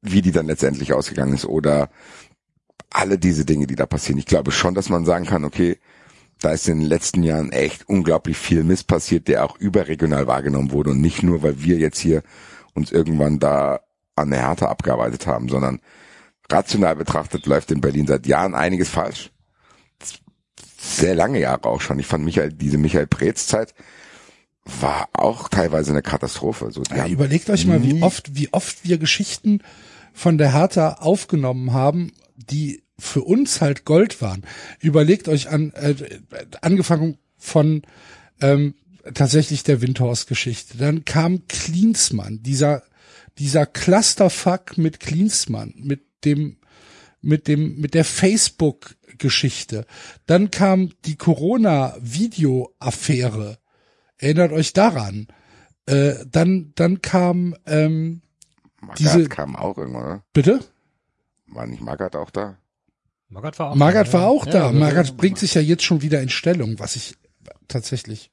[0.00, 1.90] Wie die dann letztendlich ausgegangen ist oder
[2.90, 4.18] alle diese Dinge, die da passieren.
[4.18, 5.78] Ich glaube schon, dass man sagen kann, okay,
[6.40, 10.72] da ist in den letzten Jahren echt unglaublich viel Mist passiert, der auch überregional wahrgenommen
[10.72, 12.22] wurde und nicht nur, weil wir jetzt hier
[12.74, 13.80] uns irgendwann da
[14.16, 15.80] an der Härte abgearbeitet haben, sondern
[16.50, 19.31] rational betrachtet läuft in Berlin seit Jahren einiges falsch.
[20.82, 21.98] Sehr lange Jahre auch schon.
[21.98, 23.74] Ich fand Michael, diese Michael Preetz Zeit
[24.64, 26.70] war auch teilweise eine Katastrophe.
[26.70, 29.60] So, Ja, überlegt euch mal, wie oft, wie oft wir Geschichten
[30.12, 34.44] von der Hertha aufgenommen haben, die für uns halt Gold waren.
[34.80, 35.94] Überlegt euch an, äh,
[36.60, 37.82] angefangen von
[38.40, 38.74] ähm,
[39.14, 40.78] tatsächlich der Windhorst-Geschichte.
[40.78, 42.82] Dann kam Klinsmann, dieser
[43.38, 46.56] dieser Clusterfuck mit Klinsmann, mit dem
[47.20, 48.04] mit dem mit der
[49.16, 49.84] Facebook-Geschichte.
[50.26, 53.58] Dann kam die Corona-Video-Affäre.
[54.18, 55.26] Erinnert euch daran.
[55.86, 58.22] Äh, dann dann kam ähm,
[58.80, 60.22] Magath diese- kam auch irgendwann, oder?
[60.32, 60.60] bitte.
[61.48, 62.56] War nicht Magath auch da?
[63.28, 63.74] Magath war auch.
[63.74, 64.66] Magath war auch Ja, da.
[64.68, 67.16] also- Magath bringt sich ja jetzt schon wieder in Stellung, was ich
[67.66, 68.30] tatsächlich,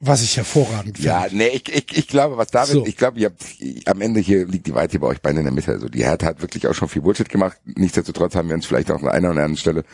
[0.00, 1.08] was ich hervorragend finde.
[1.08, 2.86] Ja, nee, ich, ich, ich glaube, was David, So.
[2.86, 3.42] ich glaube, ihr habt,
[3.86, 5.72] am Ende hier liegt die Weite bei euch beiden in der Mitte.
[5.72, 7.58] Also die Hertha hat wirklich auch schon viel Bullshit gemacht.
[7.64, 9.84] Nichtsdestotrotz haben wir uns vielleicht auch an einer oder anderen Stelle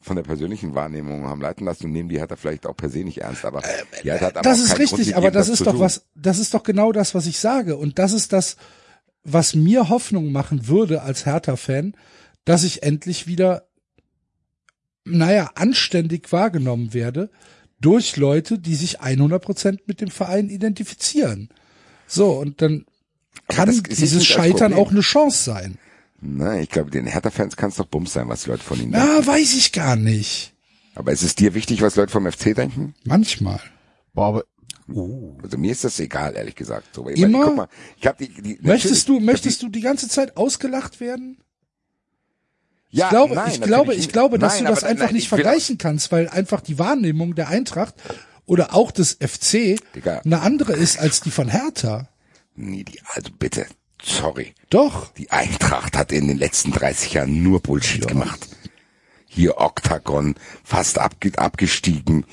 [0.00, 3.00] von der persönlichen Wahrnehmung haben leiten lassen und nehmen die Hertha vielleicht auch per se
[3.00, 3.44] nicht ernst.
[3.44, 3.62] Aber
[4.02, 5.80] die Hertha hat aber das ist richtig, aber gegeben, das zu ist doch tun.
[5.80, 7.76] was, das ist doch genau das, was ich sage.
[7.76, 8.56] Und das ist das,
[9.24, 11.94] was mir Hoffnung machen würde als Hertha-Fan,
[12.44, 13.66] dass ich endlich wieder,
[15.04, 17.28] naja, anständig wahrgenommen werde
[17.80, 21.48] durch Leute, die sich 100 Prozent mit dem Verein identifizieren.
[22.06, 22.86] So, und dann
[23.48, 25.78] kann jetzt dieses Scheitern auch eine Chance sein.
[26.20, 28.92] Nein, ich glaube, den Hertha-Fans kann es doch Bums sein, was die Leute von ihnen
[28.92, 29.26] Ja, denken.
[29.26, 30.54] weiß ich gar nicht.
[30.94, 32.94] Aber ist es dir wichtig, was Leute vom FC denken?
[33.04, 33.60] Manchmal.
[34.14, 34.44] Boah, aber
[35.42, 36.94] Also mir ist das egal, ehrlich gesagt.
[36.94, 37.28] So, ich Immer?
[37.38, 37.68] Meine, guck mal,
[38.00, 41.36] ich hab die, die, Möchtest du, möchtest du die ganze Zeit ausgelacht werden?
[42.96, 45.14] Ja, Ich glaube, nein, ich glaube, ich glaube, dass Nein, du das aber- einfach nein,
[45.14, 47.94] nicht vergleichen kannst, weil einfach die Wahrnehmung der Eintracht
[48.46, 50.20] oder auch des FC Digga.
[50.24, 52.08] eine andere ist als die von Hertha.
[52.54, 53.66] Nee, die, also bitte,
[54.02, 54.54] sorry.
[54.70, 55.12] Doch.
[55.14, 58.48] Die Eintracht hat in den letzten 30 Jahren nur Bullshit gemacht.
[59.26, 62.24] Hier Octagon, fast abge abgestiegen,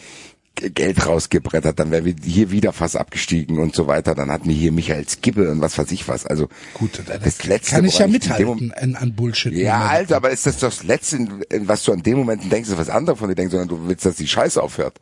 [0.55, 4.13] Geld rausgebrettert, dann wären wir hier wieder fast abgestiegen und so weiter.
[4.13, 6.25] Dann hatten wir hier Michael Skibbe und was weiß ich was.
[6.27, 9.51] Also Gut, das letzte, kann ich ja mithalten an, an Bullshit.
[9.53, 11.27] Ja, Alter, aber ist das das Letzte,
[11.61, 14.15] was du an dem Moment denkst, was anderes von dir denkst, sondern du willst, dass
[14.15, 14.99] die Scheiße aufhört.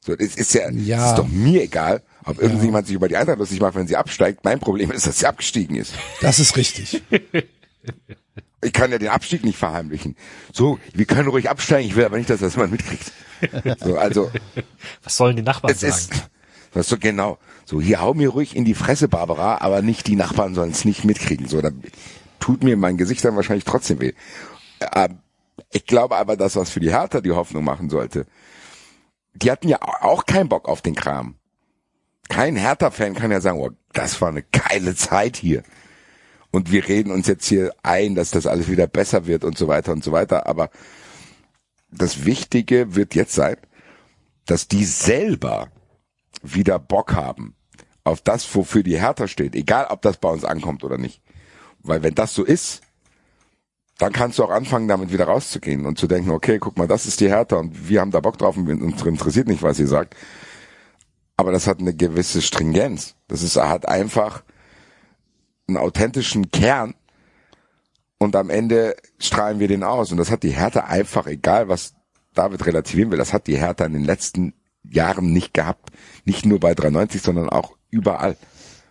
[0.00, 1.04] So, es ist ja, Ja.
[1.04, 3.96] es ist doch mir egal, ob irgendjemand sich über die Eintracht lustig macht, wenn sie
[3.96, 4.40] absteigt.
[4.44, 5.94] Mein Problem ist, dass sie abgestiegen ist.
[6.20, 7.02] Das ist richtig.
[8.62, 10.16] Ich kann ja den Abstieg nicht verheimlichen.
[10.52, 13.12] So, wir können ruhig absteigen, ich will aber nicht, dass das jemand mitkriegt.
[13.78, 14.30] So, also,
[15.02, 15.92] Was sollen die Nachbarn sagen?
[15.92, 16.10] ist,
[16.72, 17.38] das ist so genau.
[17.64, 20.84] So, hier hau mir ruhig in die Fresse, Barbara, aber nicht die Nachbarn sollen es
[20.84, 21.48] nicht mitkriegen.
[21.48, 21.82] So, dann
[22.40, 24.12] tut mir mein Gesicht dann wahrscheinlich trotzdem weh.
[24.94, 25.18] Ähm,
[25.70, 28.26] ich glaube aber, dass was für die Hertha die Hoffnung machen sollte.
[29.34, 31.36] Die hatten ja auch keinen Bock auf den Kram.
[32.28, 35.62] Kein Hertha-Fan kann ja sagen, oh, das war eine geile Zeit hier.
[36.50, 39.68] Und wir reden uns jetzt hier ein, dass das alles wieder besser wird und so
[39.68, 40.46] weiter und so weiter.
[40.46, 40.70] Aber
[41.90, 43.56] das Wichtige wird jetzt sein,
[44.46, 45.68] dass die selber
[46.42, 47.54] wieder Bock haben
[48.04, 51.22] auf das, wofür die Hertha steht, egal ob das bei uns ankommt oder nicht.
[51.80, 52.82] Weil wenn das so ist,
[53.98, 57.06] dann kannst du auch anfangen, damit wieder rauszugehen und zu denken, okay, guck mal, das
[57.06, 59.88] ist die Hertha und wir haben da Bock drauf und uns interessiert nicht, was ihr
[59.88, 60.16] sagt.
[61.36, 63.14] Aber das hat eine gewisse Stringenz.
[63.26, 64.42] Das ist, hat einfach
[65.66, 66.94] einen authentischen Kern
[68.18, 70.10] und am Ende strahlen wir den aus.
[70.10, 71.94] Und das hat die Hertha einfach, egal was
[72.34, 75.90] David relativieren will, das hat die Hertha in den letzten Jahren nicht gehabt.
[76.24, 78.36] Nicht nur bei 93, sondern auch überall.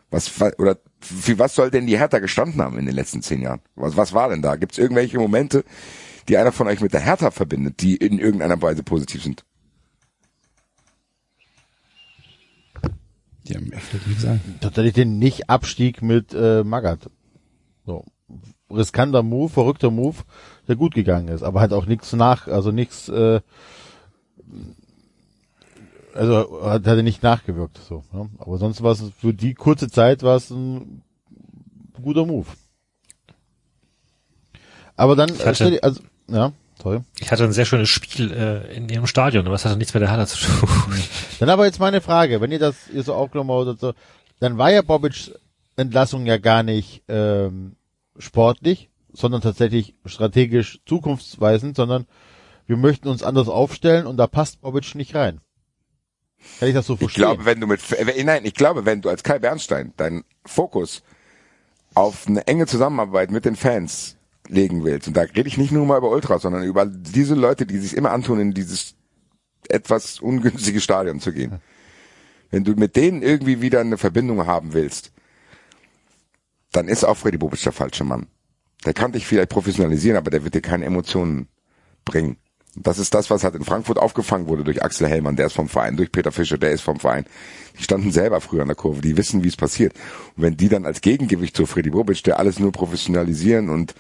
[0.10, 3.62] Was, oder für was soll denn die Hertha gestanden haben in den letzten zehn Jahren?
[3.76, 4.56] Was, was war denn da?
[4.56, 5.66] Gibt es irgendwelche Momente,
[6.30, 9.44] die einer von euch mit der Hertha verbindet, die in irgendeiner Weise positiv sind?
[13.44, 14.42] Ja, mehr fällt nichts ein.
[14.60, 17.10] Tatsächlich den Nicht-Abstieg mit äh, Magath.
[17.86, 18.06] So.
[18.70, 20.18] Riskanter Move, verrückter Move,
[20.68, 23.40] der gut gegangen ist, aber halt auch nichts nach, also nichts, äh,
[26.14, 28.04] also hat, hat er nicht nachgewirkt, so.
[28.12, 28.30] Ne?
[28.40, 31.04] Aber sonst war es für die kurze Zeit war es ein
[32.02, 32.48] guter Move.
[34.96, 36.52] Aber dann, hatte- stell dir- also, ja,
[36.82, 37.02] sorry.
[37.20, 40.02] Ich hatte ein sehr schönes Spiel äh, in ihrem Stadion, aber das hatte nichts mit
[40.02, 40.70] der Hertha zu tun.
[41.40, 43.94] Dann aber jetzt meine Frage, wenn ihr das ihr so aufgenommen habt so,
[44.40, 45.32] dann war ja Bobic
[45.76, 47.76] Entlassung ja gar nicht ähm,
[48.20, 52.06] sportlich, sondern tatsächlich strategisch zukunftsweisend, sondern
[52.66, 55.42] wir möchten uns anders aufstellen und da passt Bobic nicht rein.
[56.60, 57.22] Kann ich das so Ich verstehen?
[57.24, 61.02] glaube, wenn du mit, äh, nein, ich glaube, wenn du als Kai Bernstein deinen Fokus
[61.96, 65.86] auf eine enge Zusammenarbeit mit den Fans legen willst, und da rede ich nicht nur
[65.86, 68.96] mal über Ultras, sondern über diese Leute, die sich immer antun, in dieses
[69.68, 71.60] etwas ungünstige Stadion zu gehen.
[72.52, 75.12] Wenn du mit denen irgendwie wieder eine Verbindung haben willst,
[76.72, 78.28] dann ist auch Freddy Bobic der falsche Mann.
[78.86, 81.48] Der kann dich vielleicht professionalisieren, aber der wird dir keine Emotionen
[82.06, 82.38] bringen.
[82.76, 85.68] Das ist das, was halt in Frankfurt aufgefangen wurde durch Axel Hellmann, der ist vom
[85.68, 87.26] Verein, durch Peter Fischer, der ist vom Verein.
[87.80, 89.94] Die standen selber früher an der Kurve, die wissen, wie es passiert.
[90.36, 93.96] Und wenn die dann als Gegengewicht zu Freddy Bobic, der alles nur professionalisieren und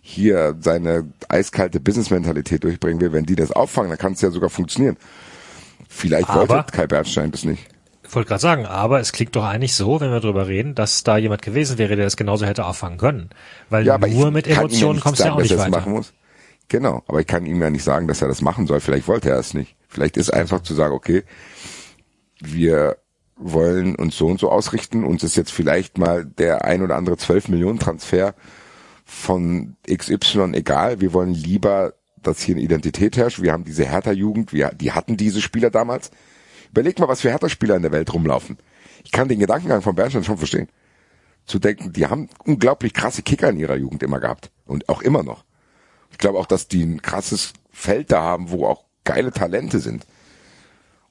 [0.00, 4.48] hier seine eiskalte Business-Mentalität durchbringen will, wenn die das auffangen, dann kann es ja sogar
[4.48, 4.96] funktionieren.
[5.88, 7.66] Vielleicht Aber- wollte Kai Bernstein das nicht.
[8.10, 11.04] Ich wollte gerade sagen, aber es klingt doch eigentlich so, wenn wir drüber reden, dass
[11.04, 13.30] da jemand gewesen wäre, der das genauso hätte auffangen können.
[13.68, 15.70] Weil Ja, nur mit ja Emotionen nicht kommst du ja auch nicht er weiter.
[15.70, 16.12] machen muss.
[16.66, 18.80] Genau, aber ich kann ihm ja nicht sagen, dass er das machen soll.
[18.80, 19.76] Vielleicht wollte er es nicht.
[19.86, 21.22] Vielleicht ist einfach zu sagen, okay,
[22.40, 22.96] wir
[23.36, 25.04] wollen uns so und so ausrichten.
[25.04, 28.34] Uns ist jetzt vielleicht mal der ein oder andere 12 Millionen Transfer
[29.04, 31.00] von XY egal.
[31.00, 33.40] Wir wollen lieber, dass hier eine Identität herrscht.
[33.40, 36.10] Wir haben diese Hertha-Jugend, wir, die hatten diese Spieler damals.
[36.70, 38.58] Überleg mal, was für Hertha-Spieler in der Welt rumlaufen.
[39.04, 40.68] Ich kann den Gedankengang von Bernstein schon verstehen.
[41.46, 44.50] Zu denken, die haben unglaublich krasse Kicker in ihrer Jugend immer gehabt.
[44.66, 45.44] Und auch immer noch.
[46.12, 50.06] Ich glaube auch, dass die ein krasses Feld da haben, wo auch geile Talente sind.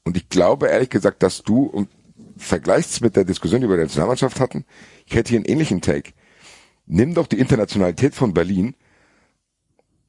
[0.03, 1.89] Und ich glaube ehrlich gesagt, dass du und
[2.37, 4.65] vergleichst mit der Diskussion, die wir in der Nationalmannschaft hatten,
[5.05, 6.13] ich hätte hier einen ähnlichen Take.
[6.85, 8.75] Nimm doch die Internationalität von Berlin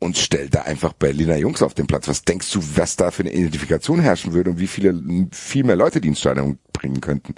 [0.00, 2.08] und stell da einfach Berliner Jungs auf den Platz.
[2.08, 5.76] Was denkst du, was da für eine Identifikation herrschen würde und wie viele, viel mehr
[5.76, 6.26] Leute die ins
[6.72, 7.34] bringen könnten?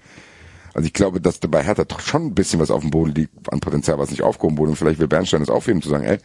[0.73, 3.15] Also ich glaube, dass da bei Hertha doch schon ein bisschen was auf dem Boden
[3.15, 4.71] liegt an Potenzial, was nicht aufgehoben wurde.
[4.71, 6.19] Und vielleicht will Bernstein das aufheben, zu sagen, ey,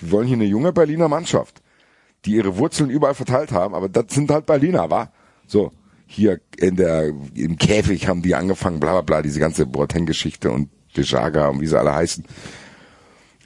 [0.00, 1.62] wir wollen hier eine junge Berliner Mannschaft,
[2.24, 5.12] die ihre Wurzeln überall verteilt haben, aber das sind halt Berliner, wa?
[5.46, 5.72] So,
[6.06, 10.68] hier in der, im Käfig haben die angefangen, bla bla bla, diese ganze Boateng-Geschichte und
[10.96, 12.24] Dejaga und wie sie alle heißen.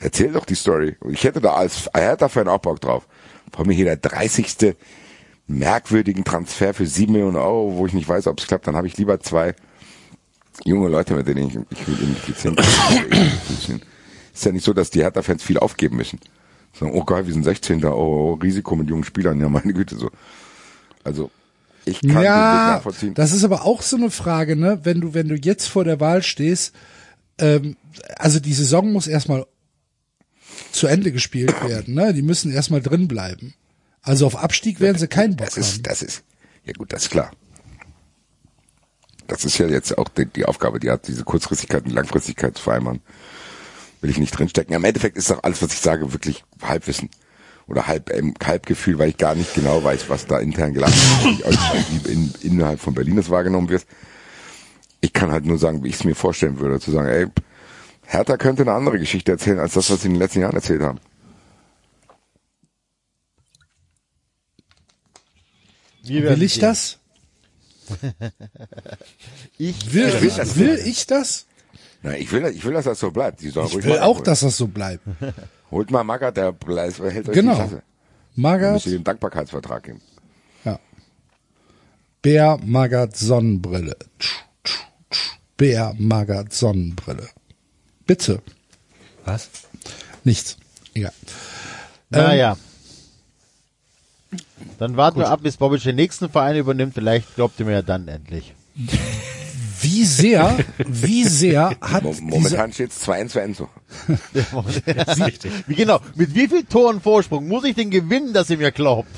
[0.03, 0.97] Erzähl doch die Story.
[1.11, 3.07] Ich hätte da als Hertha-Fan auch Bock drauf.
[3.53, 4.75] Vor mir hier der 30.
[5.47, 8.87] merkwürdigen Transfer für 7 Millionen Euro, wo ich nicht weiß, ob es klappt, dann habe
[8.87, 9.55] ich lieber zwei
[10.65, 12.71] junge Leute, mit denen ich, ich will identifizieren kann.
[14.35, 16.19] Ist ja nicht so, dass die Hertha-Fans viel aufgeben müssen.
[16.73, 17.85] Sagen, oh geil, wir sind 16.
[17.85, 20.11] Oh, Risiko mit jungen Spielern, ja meine Güte so.
[21.05, 21.31] Also
[21.85, 23.15] ich kann den Ja, nachvollziehen.
[23.15, 24.81] das ist aber auch so eine Frage, ne?
[24.85, 26.75] Wenn du, wenn du jetzt vor der Wahl stehst,
[27.39, 27.77] ähm,
[28.17, 29.45] also die Saison muss erstmal
[30.71, 32.15] zu Ende gespielt werden, ne?
[32.15, 33.55] Die müssen erstmal drin bleiben.
[34.03, 35.83] Also auf Abstieg werden sie keinen Bock Das ist, haben.
[35.85, 36.25] das ist,
[36.65, 37.31] ja gut, das ist klar.
[39.29, 42.63] Das ist ja jetzt auch die, die Aufgabe, die hat diese Kurzfristigkeit und Langfristigkeit zu
[42.63, 43.01] vereinbaren.
[44.01, 44.75] Will ich nicht drinstecken.
[44.75, 47.09] Im Endeffekt ist doch alles, was ich sage, wirklich Halbwissen.
[47.69, 51.59] Oder halb, ähm, Halbgefühl, weil ich gar nicht genau weiß, was da intern nicht weiß,
[52.05, 53.87] wie in, innerhalb von Berlin das wahrgenommen wird.
[55.01, 57.27] Ich kann halt nur sagen, wie ich es mir vorstellen würde, zu sagen, ey,
[58.05, 60.83] Hertha könnte eine andere Geschichte erzählen, als das, was sie in den letzten Jahren erzählt
[60.83, 60.99] haben.
[66.05, 66.61] Werden Will ich sehen.
[66.63, 66.99] das?
[69.59, 71.47] Ich Will, will das will ich das?
[72.03, 73.43] Na, ich will, ich will, dass das so bleibt.
[73.43, 74.25] Ich ruhig will auch, abholen.
[74.25, 75.05] dass das so bleibt.
[75.71, 77.53] Holt mal Magath, der bleibt- hält euch Genau.
[77.53, 77.83] die Klasse.
[78.35, 80.01] Magath, müsst ihr den Dankbarkeitsvertrag geben.
[80.65, 80.81] ja.
[82.23, 83.97] Bär Magath Sonnenbrille.
[85.57, 87.29] Bär Magath Sonnenbrille.
[88.07, 88.43] Bitte.
[89.25, 89.49] Was?
[90.25, 90.57] Nichts.
[90.95, 91.13] Egal.
[92.11, 92.57] Naja.
[94.79, 96.95] Dann warten wir ab, bis Bobic den nächsten Verein übernimmt.
[96.95, 98.55] Vielleicht glaubt ihr mir ja dann endlich.
[99.81, 103.69] Wie sehr, wie sehr hat Momentan steht es 2-1 für Enzo.
[105.67, 106.01] Wie genau?
[106.15, 109.11] Mit wie viel Toren Vorsprung muss ich denn gewinnen, dass ihr mir glaubt?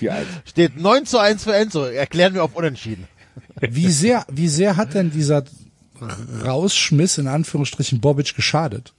[0.00, 0.24] 4-1.
[0.46, 1.84] Steht 9 zu 1 für Enzo.
[1.84, 3.06] Erklären wir auf Unentschieden.
[3.60, 5.44] wie sehr, wie sehr hat denn dieser
[6.44, 8.92] Rausschmiss in Anführungsstrichen Bobic geschadet?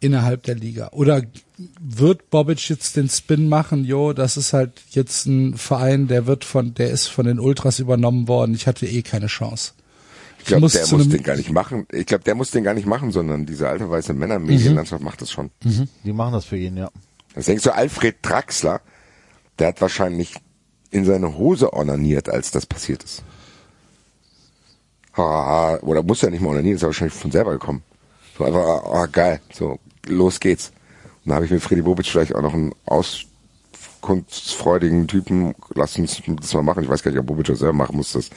[0.00, 0.88] Innerhalb der Liga.
[0.92, 1.22] Oder
[1.78, 6.44] wird Bobic jetzt den Spin machen, jo, das ist halt jetzt ein Verein, der wird
[6.44, 8.54] von, der ist von den Ultras übernommen worden.
[8.54, 9.72] Ich hatte eh keine Chance.
[10.38, 11.86] Ich glaube, der muss den gar nicht machen.
[11.92, 15.30] Ich glaube, der muss den gar nicht machen, sondern diese alte weiße Männermedienlandschaft macht das
[15.30, 15.50] schon.
[16.04, 16.90] Die machen das für ihn, ja.
[17.34, 18.80] Das denkst du, Alfred Draxler,
[19.58, 20.34] der hat wahrscheinlich
[20.90, 23.22] in seine Hose ornaniert, als das passiert ist.
[25.14, 27.82] Ah, Oder muss er nicht mal ornanieren, ist er wahrscheinlich von selber gekommen.
[28.38, 30.72] So einfach, ah, ah, geil, so, los geht's.
[31.24, 36.22] Und da habe ich mit Freddy Bobic vielleicht auch noch einen auskunftsfreudigen Typen, lass uns
[36.40, 36.84] das mal machen.
[36.84, 38.12] Ich weiß gar nicht, ob Bobic das selber machen muss.
[38.12, 38.30] Das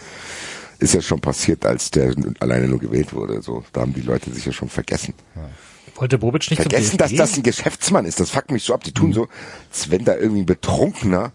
[0.79, 3.41] ist ja schon passiert, als der alleine nur gewählt wurde.
[3.41, 5.13] So, da haben die Leute sich ja schon vergessen.
[5.95, 8.19] Wollte Bobic nicht Vergessen, dass das ein Geschäftsmann ist.
[8.19, 8.83] Das fuckt mich so ab.
[8.83, 9.27] Die tun so,
[9.69, 11.31] als wenn da irgendwie ein Betrunkener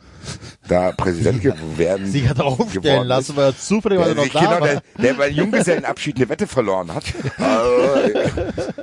[0.68, 1.42] da Präsident
[1.78, 2.10] werden.
[2.10, 4.60] Sich hat aufstellen geworden lassen, weil er zufällig Der, noch da genau, war.
[4.60, 7.04] der, der bei Junggesellenabschied eine Wette verloren hat.
[7.38, 8.10] Also,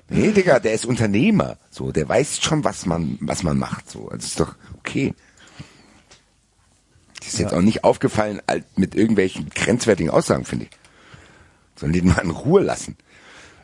[0.09, 1.57] nee, Digga, der ist Unternehmer.
[1.69, 3.89] So, der weiß schon, was man, was man macht.
[3.89, 5.13] So, das ist doch okay.
[7.23, 8.41] Die ist jetzt auch nicht aufgefallen
[8.75, 10.71] mit irgendwelchen grenzwertigen Aussagen, finde ich.
[11.81, 12.95] Die den mal in Ruhe lassen.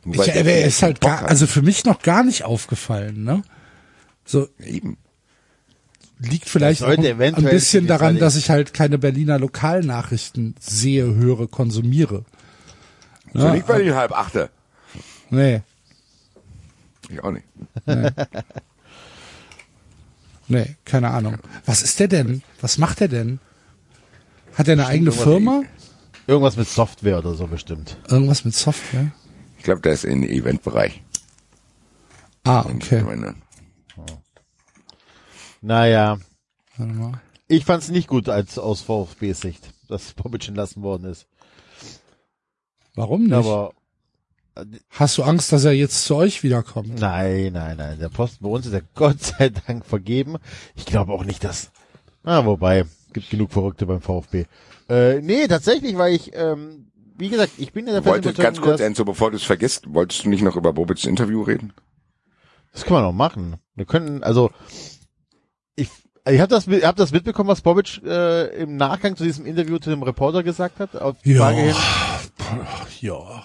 [0.03, 1.29] Ich, der er ist halt Bock gar, hat.
[1.29, 3.43] also für mich noch gar nicht aufgefallen, ne?
[4.25, 4.97] So, Eben.
[6.21, 12.25] Liegt vielleicht auch ein, bisschen daran, dass ich halt keine Berliner Lokalnachrichten sehe, höre, konsumiere.
[13.33, 14.49] So Ja, nicht bei den halb achte.
[15.29, 15.61] Nee,
[17.09, 17.45] Ich auch nicht.
[20.47, 21.37] nee, keine Ahnung.
[21.65, 22.43] Was ist der denn?
[22.59, 23.39] Was macht er denn?
[24.55, 25.63] Hat er eine eigene irgendwas Firma?
[26.27, 27.97] Irgendwas mit Software oder so bestimmt.
[28.09, 29.11] Irgendwas mit Software?
[29.57, 31.01] Ich glaube, der ist im Eventbereich.
[32.43, 33.03] Ah, Ich okay.
[35.61, 36.17] Naja,
[36.77, 37.21] Warte mal.
[37.47, 41.27] ich fand's nicht gut als aus VfB-Sicht, dass Bobic entlassen worden ist.
[42.95, 43.33] Warum nicht?
[43.33, 43.73] Aber
[44.89, 46.99] Hast du Angst, dass er jetzt zu euch wiederkommt?
[46.99, 47.99] nein, nein, nein.
[47.99, 50.37] Der Posten bei uns ist ja Gott sei Dank vergeben.
[50.75, 51.71] Ich glaube auch nicht, dass.
[52.23, 54.45] Ah, wobei, gibt genug Verrückte beim VfB.
[54.89, 58.81] Äh, nee, tatsächlich, weil ich, ähm, wie gesagt, ich bin in der wollte ganz kurz,
[58.81, 61.71] Enzo, bevor du es vergisst, wolltest du nicht noch über Bobits Interview reden?
[62.73, 63.55] Das kann man auch machen.
[63.75, 64.51] Wir können, also
[65.75, 65.89] ich,
[66.29, 69.77] ich habe das, ich hab das mitbekommen, was Bobic äh, im Nachgang zu diesem Interview
[69.79, 70.95] zu dem Reporter gesagt hat.
[70.95, 71.43] Auf die Ja.
[71.45, 71.75] Frage hin.
[72.99, 73.43] Ja.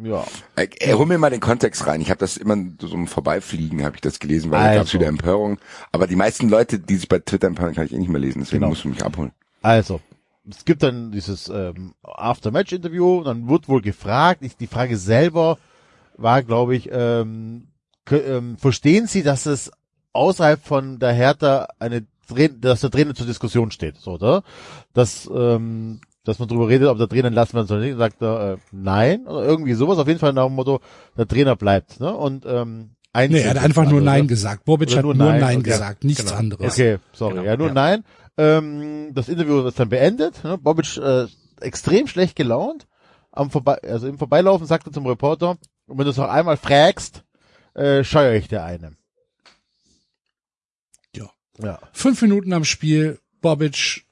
[0.00, 0.24] Ja.
[0.56, 2.00] äh, hol mir mal den Kontext rein.
[2.00, 4.78] Ich habe das immer so im Vorbeifliegen, habe ich das gelesen, weil da gab es
[4.88, 4.98] Also.
[4.98, 5.58] wieder Empörung.
[5.90, 8.40] Aber die meisten Leute, die sich bei Twitter empören, kann ich eh nicht mehr lesen.
[8.40, 8.70] Deswegen Genau.
[8.70, 9.32] musst du mich abholen.
[9.60, 10.00] Also,
[10.48, 15.58] es gibt dann dieses ähm, After-Match-Interview, dann wird wohl gefragt, ich, die Frage selber
[16.16, 17.66] war, glaube ich, ähm,
[18.10, 19.70] ähm, verstehen Sie, dass es
[20.12, 22.06] außerhalb von der Hertha eine
[22.60, 24.42] dass der Trainer zur Diskussion steht, so, oder?
[24.92, 28.20] Dass, ähm, dass man darüber redet, ob der Trainer entlassen werden soll oder nicht, sagt
[28.20, 30.80] er, äh, nein, oder irgendwie sowas, auf jeden Fall nach dem Motto,
[31.16, 32.14] der Trainer bleibt, ne?
[32.14, 34.26] Und ähm, eins Nee, er hat einfach nur Nein ne?
[34.26, 34.64] gesagt.
[34.64, 35.70] Bobic Oder hat nur Nein, Nein, okay.
[35.70, 36.36] gesagt, nichts Genau.
[36.36, 36.72] anderes.
[36.74, 37.34] Okay, sorry.
[37.34, 37.74] Genau, ja, nur ja.
[37.74, 38.04] nein.
[38.36, 40.44] Ähm, das Interview ist dann beendet.
[40.44, 40.58] Ne?
[40.58, 41.26] Bobic äh,
[41.60, 42.86] extrem schlecht gelaunt.
[43.32, 45.56] Am Vorbei also im Vorbeilaufen sagt er zum Reporter,
[45.86, 47.24] und wenn du es noch einmal fragst,
[47.74, 48.97] äh, scheuere ich dir eine.
[51.58, 51.66] Ja.
[51.66, 51.78] Ja.
[51.92, 54.04] Fünf Minuten am Spiel, Bobic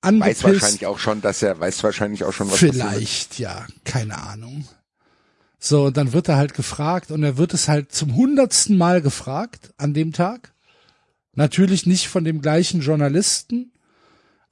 [0.00, 0.44] Weiß angepisst.
[0.44, 2.74] wahrscheinlich auch schon, dass er weiß wahrscheinlich auch schon was passiert.
[2.74, 4.66] Vielleicht, ja, keine Ahnung.
[5.58, 9.02] So, und dann wird er halt gefragt und er wird es halt zum hundertsten Mal
[9.02, 10.52] gefragt an dem Tag.
[11.34, 13.72] Natürlich nicht von dem gleichen Journalisten,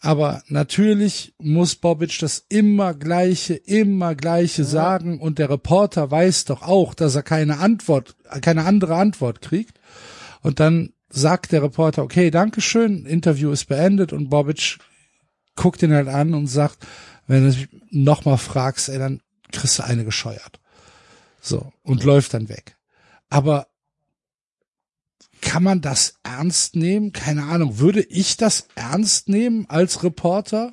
[0.01, 6.63] aber natürlich muss Bobic das immer gleiche, immer gleiche sagen und der Reporter weiß doch
[6.63, 9.79] auch, dass er keine Antwort, keine andere Antwort kriegt.
[10.43, 14.79] Und dann sagt der Reporter, okay, Dankeschön, Interview ist beendet und Bobic
[15.55, 16.87] guckt ihn halt an und sagt,
[17.27, 20.61] wenn du mich nochmal fragst, ey, dann kriegst du eine gescheuert.
[21.41, 22.77] So, und läuft dann weg.
[23.31, 23.67] Aber
[25.41, 27.13] kann man das ernst nehmen?
[27.13, 27.79] Keine Ahnung.
[27.79, 30.73] Würde ich das ernst nehmen als Reporter?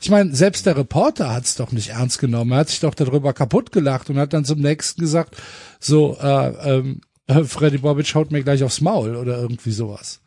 [0.00, 2.52] Ich meine, selbst der Reporter hat es doch nicht ernst genommen.
[2.52, 5.36] Er hat sich doch darüber kaputt gelacht und hat dann zum nächsten gesagt,
[5.78, 10.20] so, äh, ähm, äh, Freddy Bobic haut mir gleich aufs Maul oder irgendwie sowas.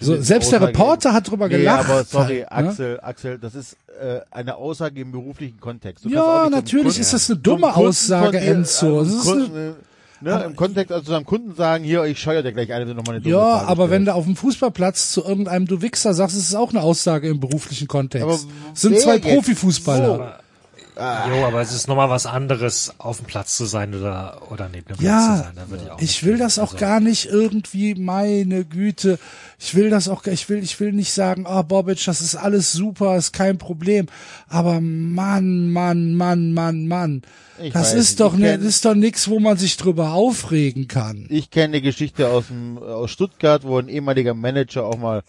[0.00, 1.88] So, selbst der Reporter hat drüber Nee, gelacht.
[1.90, 2.70] aber sorry, halt, ne?
[2.70, 6.04] Axel, Axel, das ist äh, eine Aussage im beruflichen Kontext.
[6.04, 9.00] Du Ja, natürlich Kunden- ist das eine dumme Aussage, Enzo.
[9.00, 9.72] äh, Das ist Kunden, äh,
[10.24, 12.90] ne, Im Kontext, also zu einem Kunden sagen, hier, ich scheue dir gleich eine, wenn
[12.90, 15.82] du nochmal eine dumme Ja, Frage aber wenn du auf dem Fußballplatz zu irgendeinem du
[15.82, 18.22] Wichser sagst, ist es auch eine Aussage im beruflichen Kontext.
[18.24, 18.46] Aber Es
[18.80, 19.24] sind zwei jetzt?
[20.98, 21.36] Profifußballer.
[21.40, 24.86] Jo, aber es ist nochmal was anderes, auf dem Platz zu sein oder, oder neben
[24.86, 25.52] dem Platz zu Ja, sein.
[25.56, 29.18] Da würde ich auch ich will das auch Also, gar nicht irgendwie, meine Güte.
[29.58, 32.72] Ich will das auch, ich will, ich will nicht sagen, ah, Bobic, das ist alles
[32.72, 34.06] super, ist kein Problem.
[34.48, 37.22] Aber Mann, Mann, Mann, Mann, Mann.
[37.60, 40.86] Ich das ist nicht, doch ne, kenn- ist doch nix, wo man sich drüber aufregen
[40.86, 41.26] kann.
[41.28, 45.22] Ich kenne eine Geschichte aus, dem, aus Stuttgart, wo ein ehemaliger Manager auch mal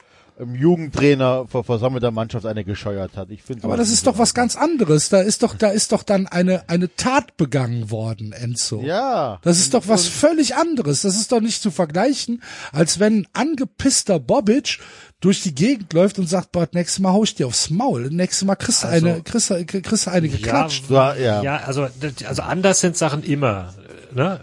[0.53, 3.29] Jugendtrainer vor versammelter Mannschaft eine gescheuert hat.
[3.29, 5.09] Ich finde Aber das ist doch was ganz anderes.
[5.09, 8.81] Da ist doch, da ist doch dann eine, eine Tat begangen worden, Enzo.
[8.81, 9.39] Ja.
[9.41, 11.01] Das ist doch was völlig anderes.
[11.01, 14.79] Das ist doch nicht zu vergleichen, als wenn ein angepisster Bobic
[15.19, 18.09] durch die Gegend läuft und sagt, boah, nächstes Mal hau ich dir aufs Maul.
[18.09, 20.89] Nächstes Mal kriegst du Also- eine, kriegst du, kriegst eine geklatscht.
[20.89, 21.43] Ja, ja.
[21.43, 21.87] Ja, also,
[22.25, 23.73] also anders sind Sachen immer.
[24.13, 24.39] Ne?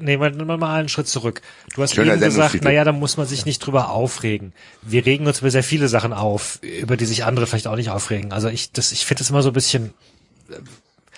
[0.00, 1.42] Nehmen wir mal einen Schritt zurück.
[1.74, 4.52] Du hast Schöner eben gesagt, naja, da muss man sich nicht drüber aufregen.
[4.82, 7.90] Wir regen uns über sehr viele Sachen auf, über die sich andere vielleicht auch nicht
[7.90, 8.32] aufregen.
[8.32, 9.92] Also ich, das, ich finde das immer so ein bisschen,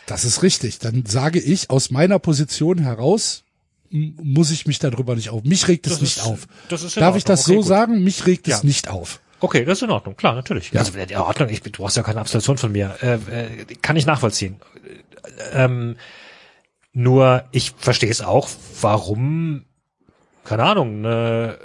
[0.06, 0.78] Das ist richtig.
[0.78, 3.44] Dann sage ich aus meiner Position heraus,
[3.90, 5.42] muss ich mich darüber nicht auf.
[5.44, 6.46] Mich regt es Das nicht ist- auf.
[6.68, 7.36] das ist in Darf ich Ordnung.
[7.36, 7.66] das Okay, so gut.
[7.66, 8.04] sagen?
[8.04, 8.66] Mich regt es Ja.
[8.66, 9.20] nicht auf.
[9.40, 10.76] okay, das ist in Ordnung, klar, natürlich.
[10.78, 12.94] Also in Ordnung, ich, du brauchst ja keine Absolution von mir.
[13.02, 14.56] Äh, äh, kann ich nachvollziehen.
[15.52, 15.96] Ähm,
[16.92, 18.48] nur ich verstehe es auch,
[18.80, 19.64] warum,
[20.44, 21.58] keine Ahnung, eine,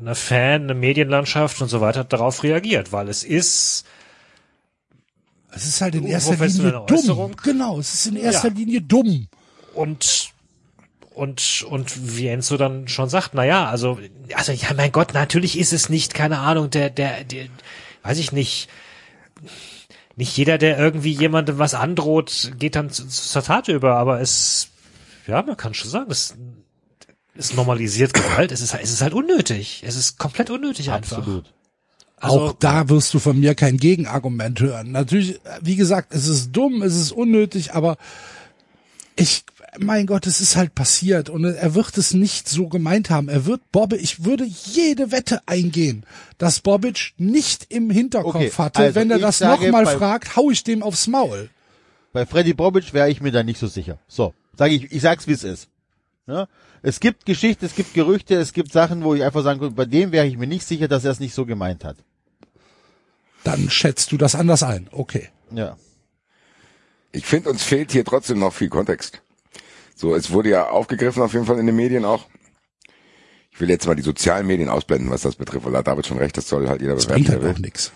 [0.00, 3.84] eine Fan, eine Medienlandschaft und so weiter darauf reagiert, weil es ist
[5.52, 6.96] Es ist halt in erster Linie dumm.
[6.98, 7.36] Äußerung.
[7.42, 8.54] Genau, es ist in erster Ja.
[8.54, 9.28] Linie dumm.
[9.74, 10.30] und
[11.12, 13.98] und und wie Enzo dann schon sagt, na ja, also
[14.34, 17.46] also ja, mein Gott, natürlich ist es nicht, keine Ahnung, der der der
[18.04, 18.68] weiß ich nicht
[20.16, 24.69] nicht jeder, der irgendwie jemandem was androht, geht dann zu, zur Tat über, aber es
[25.26, 26.34] ja, man kann schon sagen, es
[27.36, 29.82] es normalisiert Gewalt, es ist es ist halt unnötig.
[29.86, 31.18] Es ist komplett unnötig einfach.
[31.18, 31.52] Absolut.
[32.16, 34.92] Also, auch da wirst du von mir kein Gegenargument hören.
[34.92, 37.96] Natürlich, wie gesagt, es ist dumm, es ist unnötig, aber
[39.16, 39.44] ich,
[39.78, 43.28] mein Gott, es ist halt passiert und er wird es nicht so gemeint haben.
[43.30, 46.04] Er wird Bobic, ich würde jede Wette eingehen,
[46.36, 50.62] dass Bobic nicht im Hinterkopf Okay, hatte, also wenn er das nochmal fragt, hau ich
[50.62, 51.48] dem aufs Maul.
[52.12, 53.98] Bei Freddy Bobic wäre ich mir da nicht so sicher.
[54.08, 55.68] So, sage ich, ich sag's wie es ist.
[56.26, 56.46] Ja?
[56.82, 59.86] Es gibt Geschichte, es gibt Gerüchte, es gibt Sachen, wo ich einfach sagen könnte, bei
[59.86, 61.96] dem wäre ich mir nicht sicher, dass er es nicht so gemeint hat.
[63.42, 64.86] Dann schätzt du das anders ein.
[64.92, 65.30] Okay.
[65.50, 65.78] Ja.
[67.10, 69.22] Ich finde, uns fehlt hier trotzdem noch viel Kontext.
[69.96, 72.26] So, es wurde ja aufgegriffen auf jeden Fall in den Medien auch.
[73.52, 76.18] Ich will jetzt mal die sozialen Medien ausblenden, was das betrifft, weil da David schon
[76.18, 77.92] recht, das soll halt jeder Das bewerten, bringt der halt auch nichts.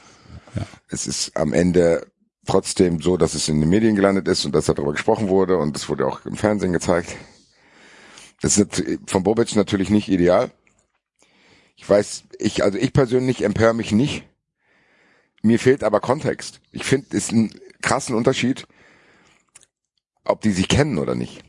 [0.88, 2.06] Es ist am Ende
[2.46, 5.76] trotzdem so, dass es in den Medien gelandet ist und dass darüber gesprochen wurde und
[5.76, 7.16] es wurde auch im Fernsehen gezeigt.
[8.40, 10.50] Das ist von Bobic natürlich nicht ideal.
[11.76, 14.24] Ich weiß, ich, also ich persönlich empöre mich nicht.
[15.42, 16.60] Mir fehlt aber Kontext.
[16.72, 17.50] Ich finde, es ist ein
[17.82, 18.66] krassen Unterschied,
[20.24, 21.42] ob die sich kennen oder nicht.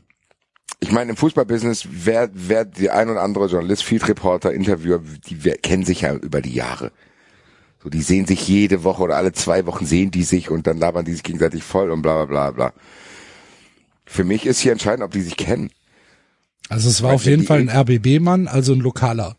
[0.81, 5.57] Ich meine, im Fußballbusiness, wer, wer die ein oder andere Journalist, Feed-Reporter, Interviewer, die wer,
[5.57, 6.91] kennen sich ja über die Jahre.
[7.85, 10.79] So, die sehen sich jede Woche oder alle zwei Wochen sehen die sich und dann
[10.79, 12.73] labern die sich gegenseitig voll und bla bla bla bla.
[14.05, 15.69] Für mich ist hier entscheidend, ob die sich kennen.
[16.67, 19.37] Also es war Weil auf jeden die- Fall ein RBB-Mann, also ein lokaler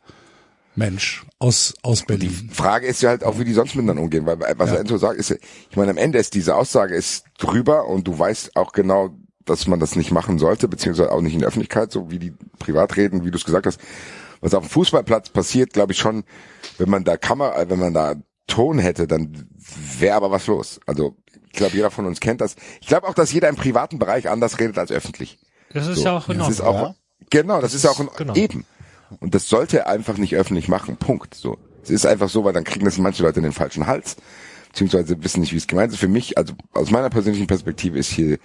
[0.77, 2.51] Mensch aus, aus Die Berlin.
[2.53, 5.19] Frage ist ja halt auch, wie die sonst miteinander umgehen, weil was er Enzo sagt,
[5.19, 5.37] ist, ja-
[5.69, 9.11] ich meine, am Ende ist diese Aussage ist drüber und du weißt auch genau,
[9.45, 12.33] dass man das nicht machen sollte, beziehungsweise auch nicht in der Öffentlichkeit, so wie die
[12.61, 13.81] privat reden, wie du es gesagt hast.
[14.41, 16.23] Was auf dem Fußballplatz passiert, glaube ich schon,
[16.79, 18.15] wenn man da Kamera, wenn man da
[18.47, 19.49] Ton hätte, dann
[19.99, 20.81] wäre aber was los.
[20.87, 21.17] Also
[21.47, 22.57] ich glaube, jeder von uns kennt das.
[22.81, 25.39] Ich glaube auch, dass jeder im privaten Bereich anders redet als öffentlich.
[25.73, 26.05] das ist So.
[26.05, 26.85] ja auch in das ist Ordnung.
[26.93, 26.95] auch,
[27.31, 28.35] Genau, das ist ja auch in, genau.
[28.35, 28.65] eben.
[29.21, 30.97] Und das sollte er einfach nicht öffentlich machen.
[30.97, 31.35] Punkt.
[31.35, 31.59] So.
[31.83, 34.17] Es ist einfach so, weil dann kriegen das manche Leute in den falschen Hals,
[34.69, 35.99] beziehungsweise wissen nicht, wie es gemeint ist.
[35.99, 38.39] Für mich, also aus meiner persönlichen Perspektive ist hier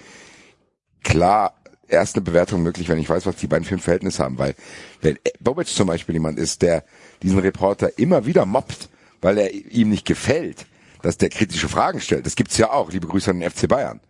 [1.03, 1.55] klar
[1.87, 4.55] erst eine Bewertung möglich, wenn ich weiß, was die beiden für ein Verhältnis haben, weil
[5.01, 6.85] wenn Bobic zum Beispiel jemand ist, der
[7.21, 8.87] diesen Reporter immer wieder mobbt,
[9.21, 10.65] weil er ihm nicht gefällt,
[11.01, 12.25] dass der kritische Fragen stellt.
[12.25, 12.91] Das gibt's ja auch.
[12.91, 14.01] Liebe Grüße an den FC Bayern.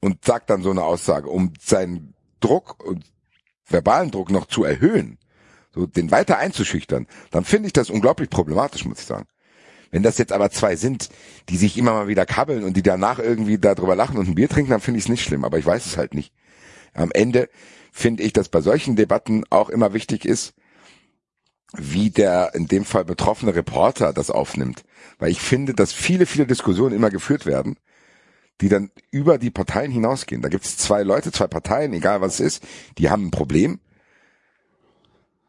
[0.00, 3.04] Und sagt dann so eine Aussage, um seinen Druck und
[3.66, 5.18] verbalen Druck noch zu erhöhen,
[5.74, 9.26] so den weiter einzuschüchtern, dann finde ich das unglaublich problematisch, muss ich sagen.
[9.90, 11.08] Wenn das jetzt aber zwei sind,
[11.48, 14.48] die sich immer mal wieder kabbeln und die danach irgendwie darüber lachen und ein Bier
[14.48, 16.32] trinken, dann finde ich es nicht schlimm, aber ich weiß es halt nicht.
[16.92, 17.48] Am Ende
[17.92, 20.54] finde ich, dass bei solchen Debatten auch immer wichtig ist,
[21.72, 24.84] wie der in dem Fall betroffene Reporter das aufnimmt.
[25.18, 27.76] Weil ich finde, dass viele, viele Diskussionen immer geführt werden,
[28.60, 30.42] die dann über die Parteien hinausgehen.
[30.42, 32.64] Da gibt es zwei Leute, zwei Parteien, egal was es ist,
[32.98, 33.80] die haben ein Problem.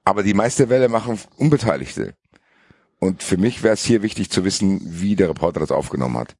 [0.03, 2.15] Aber die meiste Welle machen Unbeteiligte.
[2.99, 6.35] Und für mich wäre es hier wichtig zu wissen, wie der Reporter das aufgenommen hat.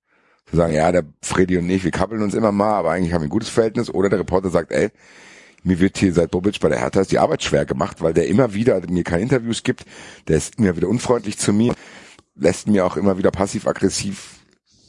[0.49, 3.21] Zu sagen, ja, der Freddy und ich, wir kabbeln uns immer mal, aber eigentlich haben
[3.21, 3.89] wir ein gutes Verhältnis.
[3.89, 4.89] Oder der Reporter sagt, ey,
[5.63, 8.27] mir wird hier seit Bobic bei der Hertha ist die Arbeit schwer gemacht, weil der
[8.27, 9.85] immer wieder mir keine Interviews gibt,
[10.27, 11.75] der ist immer wieder unfreundlich zu mir,
[12.35, 14.37] lässt mir auch immer wieder passiv-aggressiv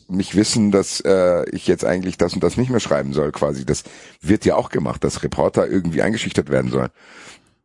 [0.08, 3.66] mich wissen, dass äh, ich jetzt eigentlich das und das nicht mehr schreiben soll, quasi.
[3.66, 3.84] Das
[4.22, 6.88] wird ja auch gemacht, dass Reporter irgendwie eingeschüchtert werden sollen.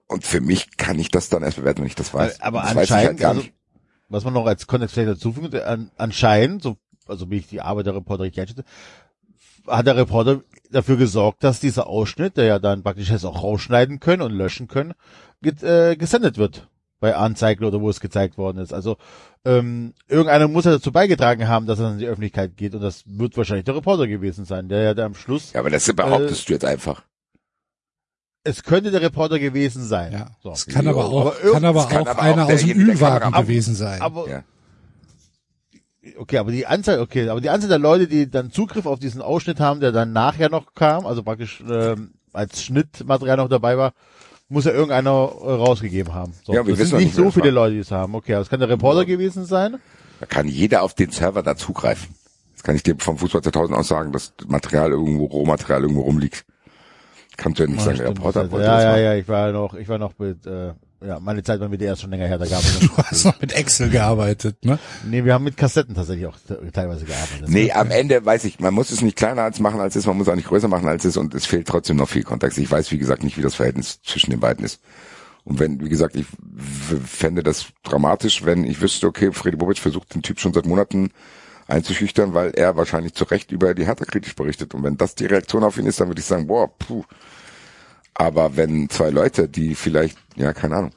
[0.08, 2.42] Und für mich kann ich das dann erst bewerten, wenn ich das weiß.
[2.42, 3.44] Aber das anscheinend, weiß also,
[4.10, 6.78] was man noch als Kontext vielleicht dazufügen, an, anscheinend, so,
[7.08, 8.66] also wie ich die Arbeit der Reporter richtig einschätze,
[9.66, 10.44] hat der Reporter
[10.74, 14.68] dafür gesorgt, dass dieser Ausschnitt, der ja dann praktisch jetzt auch rausschneiden können und löschen
[14.68, 14.94] können,
[15.42, 16.68] get, äh, gesendet wird
[17.00, 18.74] bei Anzeigen oder wo es gezeigt worden ist.
[18.74, 18.96] Also
[19.44, 23.04] ähm, irgendeiner muss ja dazu beigetragen haben, dass es in die Öffentlichkeit geht und das
[23.06, 25.52] wird wahrscheinlich der Reporter gewesen sein, der ja da am Schluss.
[25.52, 27.04] Ja, aber das behauptest äh, du jetzt einfach.
[28.46, 30.14] Es könnte der Reporter gewesen sein.
[30.14, 30.32] Ja.
[30.42, 30.52] So.
[30.52, 33.32] Es kann aber auch, aber kann aber kann auch aber einer auch aus dem Ü-Wagen
[33.34, 34.02] gewesen sein.
[34.02, 34.44] Aber, ja.
[36.18, 39.22] Okay, aber die Anzahl, okay, aber die Anzahl der Leute, die dann Zugriff auf diesen
[39.22, 43.94] Ausschnitt haben, der dann nachher noch kam, also praktisch ähm, als Schnittmaterial noch dabei war,
[44.50, 46.34] muss ja irgendeiner äh, rausgegeben haben.
[46.44, 48.16] So, ja, wir das wissen sind nicht so viele Leute, die es haben.
[48.16, 49.06] Okay, das kann der Reporter ja.
[49.06, 49.78] gewesen sein.
[50.20, 52.16] Da kann jeder auf den Server da zugreifen.
[52.54, 56.46] Das kann ich dir vom Fußball 2000 aus sagen, dass Material irgendwo, Rohmaterial irgendwo rumliegt.
[57.38, 59.74] Kannst du ja nicht ja, sagen, der Reporter wollte Ja, ja, ja, ich war noch,
[59.74, 60.74] ich war noch mit, äh,
[61.06, 62.80] ja, meine Zeit war mit der schon länger her, da gab es.
[62.80, 64.80] Du hast noch mit Excel gearbeitet, ne?
[65.06, 66.38] Nee, wir haben mit Kassetten tatsächlich auch
[66.72, 67.50] teilweise gearbeitet.
[67.50, 70.18] Nee, am Ende weiß ich, man muss es nicht kleiner als machen als es, man
[70.18, 72.58] muss auch nicht größer machen als es und es fehlt trotzdem noch viel Kontext.
[72.58, 74.80] Ich weiß, wie gesagt, nicht, wie das Verhältnis zwischen den beiden ist.
[75.46, 76.26] Und wenn, wie gesagt, ich
[77.06, 81.12] fände das dramatisch, wenn ich wüsste, okay, Freddy Bobic versucht den Typ schon seit Monaten
[81.68, 84.74] einzuschüchtern, weil er wahrscheinlich zu Recht über die Hertha kritisch berichtet.
[84.74, 87.04] Und wenn das die Reaktion auf ihn ist, dann würde ich sagen, boah, puh.
[88.14, 90.92] Aber wenn zwei Leute, die vielleicht, ja, keine Ahnung,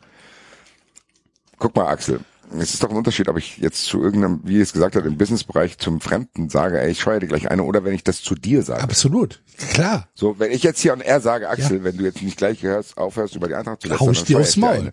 [1.59, 2.21] guck mal, Axel,
[2.59, 5.17] es ist doch ein Unterschied, ob ich jetzt zu irgendeinem, wie es gesagt hat, im
[5.17, 8.35] Businessbereich zum Fremden sage, ey, ich scheue dir gleich eine, oder wenn ich das zu
[8.35, 8.83] dir sage.
[8.83, 9.43] Absolut,
[9.73, 10.09] klar.
[10.15, 11.85] So, wenn ich jetzt hier und er sage, Axel, ja.
[11.85, 14.57] wenn du jetzt nicht gleich hörst, aufhörst, über die Eintracht zu lästern, ich dir aufs
[14.57, 14.93] Maul.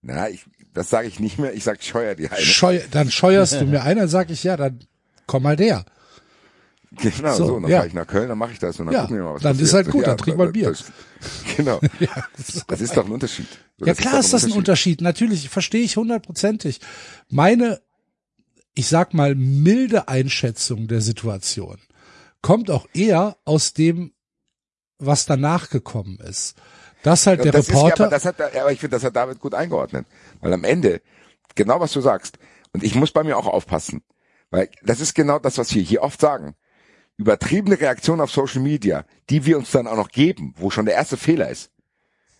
[0.00, 2.40] Na, ich, das sage ich nicht mehr, ich sag, scheuer dir eine.
[2.40, 4.80] Scheu, dann scheuerst du mir eine, dann sag ich, ja, dann
[5.26, 5.84] komm mal der.
[6.96, 7.78] Genau, so, so dann ja.
[7.78, 9.42] fahre ich nach Köln, dann mache ich das und dann ja, gucken wir mal, was
[9.42, 9.68] Dann passiert.
[9.68, 10.68] ist halt gut, ja, dann trink mal Bier.
[10.68, 10.84] Das,
[11.56, 11.80] genau.
[12.00, 13.46] ja, das, das ist doch ein Unterschied.
[13.78, 15.00] Das ja klar ist, ist das ein Unterschied.
[15.00, 16.80] Natürlich, verstehe ich hundertprozentig.
[17.28, 17.80] Meine,
[18.74, 21.78] ich sag mal, milde Einschätzung der Situation
[22.42, 24.12] kommt auch eher aus dem,
[24.98, 26.56] was danach gekommen ist.
[27.02, 27.88] Das halt der das Reporter.
[27.88, 30.06] Ist, ja, aber, das hat, aber ich finde, das hat David gut eingeordnet.
[30.40, 31.00] Weil am Ende,
[31.54, 32.38] genau was du sagst,
[32.72, 34.02] und ich muss bei mir auch aufpassen,
[34.50, 36.54] weil das ist genau das, was wir hier oft sagen
[37.16, 40.94] übertriebene Reaktionen auf Social Media, die wir uns dann auch noch geben, wo schon der
[40.94, 41.70] erste Fehler ist.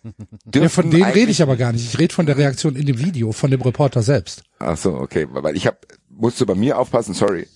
[0.53, 1.85] Ja, von denen rede ich aber gar nicht.
[1.85, 4.43] Ich rede von der Reaktion in dem Video, von dem Reporter selbst.
[4.59, 7.47] Ach so, okay, weil ich hab, musste bei mir aufpassen, sorry.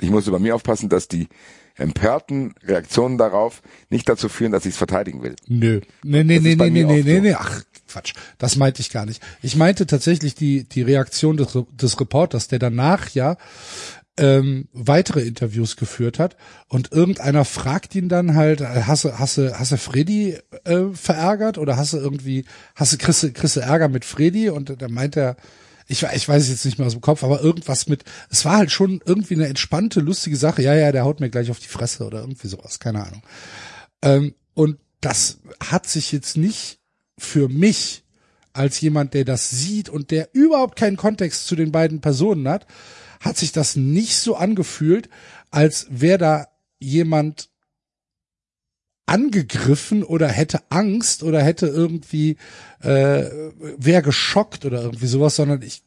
[0.00, 1.28] Ich musste bei mir aufpassen, dass die
[1.76, 5.36] empörten Reaktionen darauf nicht dazu führen, dass ich es verteidigen will.
[5.46, 5.80] Nö.
[6.02, 8.14] Nee, nee, nee, nee, nee, nee, nee, nee, ach, Quatsch.
[8.38, 9.22] Das meinte ich gar nicht.
[9.42, 13.36] Ich meinte tatsächlich die, die Reaktion des, des Reporters, der danach ja
[14.16, 16.36] ähm, weitere Interviews geführt hat.
[16.68, 19.36] Und irgendeiner fragt ihn dann halt, du, hast
[19.72, 21.58] du Freddy äh, verärgert?
[21.58, 22.44] Oder hast du irgendwie,
[22.78, 24.50] du, kriegst du Ärger mit Freddy?
[24.50, 25.36] Und dann meint er,
[25.86, 28.56] ich, ich weiß es jetzt nicht mehr aus dem Kopf, aber irgendwas mit, es war
[28.56, 31.68] halt schon irgendwie eine entspannte, lustige Sache, ja, ja, der haut mir gleich auf die
[31.68, 33.22] Fresse oder irgendwie sowas, keine Ahnung.
[34.02, 36.78] Ähm, und das hat sich jetzt nicht
[37.18, 38.04] für mich
[38.54, 42.66] als jemand, der das sieht und der überhaupt keinen Kontext zu den beiden Personen hat,
[43.20, 45.08] hat sich das nicht so angefühlt,
[45.50, 46.48] als wäre da
[46.78, 47.48] jemand
[49.06, 52.36] angegriffen oder hätte Angst oder hätte irgendwie
[52.80, 53.24] äh,
[53.76, 55.82] wäre geschockt oder irgendwie sowas, sondern ich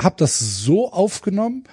[0.00, 1.64] habe das so aufgenommen,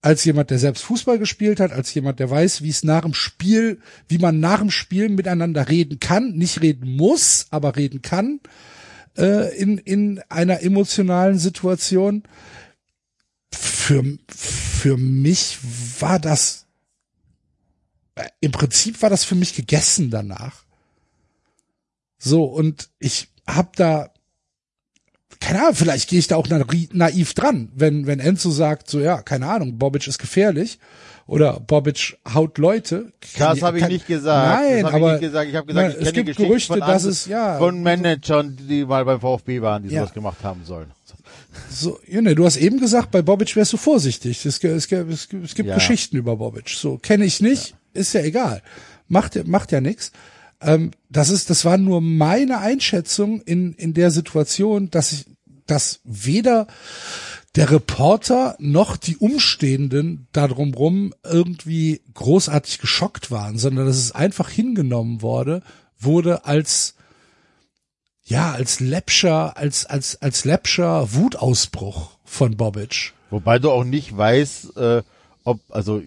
[0.00, 3.14] als jemand, der selbst Fußball gespielt hat, als jemand, der weiß, wie es nach dem
[3.14, 8.40] Spiel, wie man nach dem Spiel miteinander reden kann, nicht reden muss, aber reden kann
[9.16, 12.24] äh, in in einer emotionalen Situation
[13.54, 15.58] für, für mich
[16.00, 16.66] war das,
[18.40, 20.64] im Prinzip war das für mich gegessen danach.
[22.18, 24.10] So, und ich hab da,
[25.40, 29.22] keine Ahnung, vielleicht gehe ich da auch naiv dran, wenn, wenn Enzo sagt, so ja,
[29.22, 30.78] keine Ahnung, Bobic ist gefährlich
[31.26, 33.12] oder Bobic haut Leute.
[33.36, 34.60] Das habe ich nicht gesagt.
[34.62, 35.50] Nein, das aber ich nicht gesagt.
[35.50, 37.82] Ich habe gesagt, nein, ich es kenne gibt Geschichten Gerüchte, von dass es ja von
[37.82, 40.00] Managern, die mal beim VfB waren, die Ja.
[40.02, 40.92] sowas gemacht haben sollen.
[41.70, 44.44] So, ja, ne, du hast eben gesagt, bei Bobic wärst du vorsichtig.
[44.46, 45.74] Es, es, es, es gibt Ja.
[45.74, 46.68] Geschichten über Bobic.
[46.68, 48.62] So kenne ich nicht, ist ja egal.
[49.08, 50.12] Macht ja- macht ja nix.
[50.60, 55.26] Ähm, das ist, das war nur meine Einschätzung in in der Situation, dass ich,
[55.66, 56.66] dass weder
[57.54, 64.48] der Reporter noch die Umstehenden darum rum irgendwie großartig geschockt waren, sondern dass es einfach
[64.48, 65.62] hingenommen wurde,
[65.98, 66.94] wurde als
[68.24, 73.12] ja, als läppscher, als, als, als läppscher Wutausbruch von Bobic.
[73.30, 75.02] Wobei du auch nicht weißt, äh,
[75.44, 76.00] ob, also,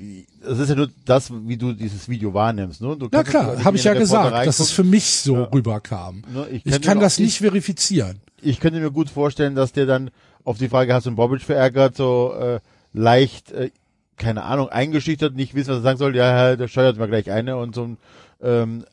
[0.48, 2.96] es ist ja nur das, wie du dieses Video wahrnimmst, ne?
[2.96, 5.44] Du Na klar, habe ich ja gesagt, dass es für mich so Ja.
[5.54, 6.24] rüberkam.
[6.34, 8.22] Ne, ich ich kann das nicht verifizieren.
[8.42, 10.12] ich könnte mir gut vorstellen, dass der dann
[10.46, 12.60] auf die Frage, hast du einen Bobic verärgert, so äh,
[12.94, 13.72] leicht, äh,
[14.18, 17.30] keine Ahnung, eingeschüchtert, nicht wissen, was er sagen soll, ja, ja, der steuert mir gleich
[17.32, 17.98] eine und so ein
[18.42, 18.86] ähm,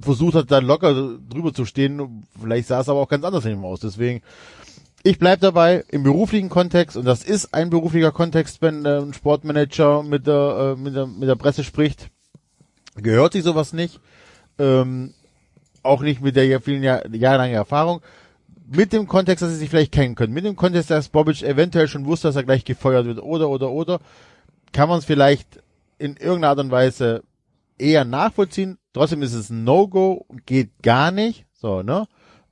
[0.00, 2.26] versucht hat, dann locker drüber zu stehen.
[2.40, 3.80] Vielleicht sah es aber auch ganz anders in ihm aus.
[3.80, 4.22] Deswegen,
[5.02, 9.14] ich bleib dabei im beruflichen Kontext und das ist ein beruflicher Kontext, wenn äh, ein
[9.14, 12.10] Sportmanager mit der, äh, mit der mit der Presse spricht.
[12.96, 14.00] Gehört sich sowas nicht.
[14.58, 15.14] Ähm,
[15.82, 18.02] auch nicht mit der vielen Jahr, jahrelangen Erfahrung.
[18.66, 20.34] Mit dem Kontext, dass sie sich vielleicht kennen können.
[20.34, 23.20] Mit dem Kontext, dass Bobic eventuell schon wusste, dass er gleich gefeuert wird.
[23.20, 24.00] Oder, oder, oder.
[24.72, 25.60] Kann man es vielleicht
[25.98, 27.22] in irgendeiner Art und Weise
[27.80, 28.78] eher nachvollziehen.
[28.92, 30.26] Trotzdem ist es ein No-Go.
[30.46, 31.46] Geht gar nicht.
[31.52, 32.06] So, ne?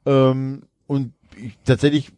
[0.07, 2.11] Ähm, und ich, tatsächlich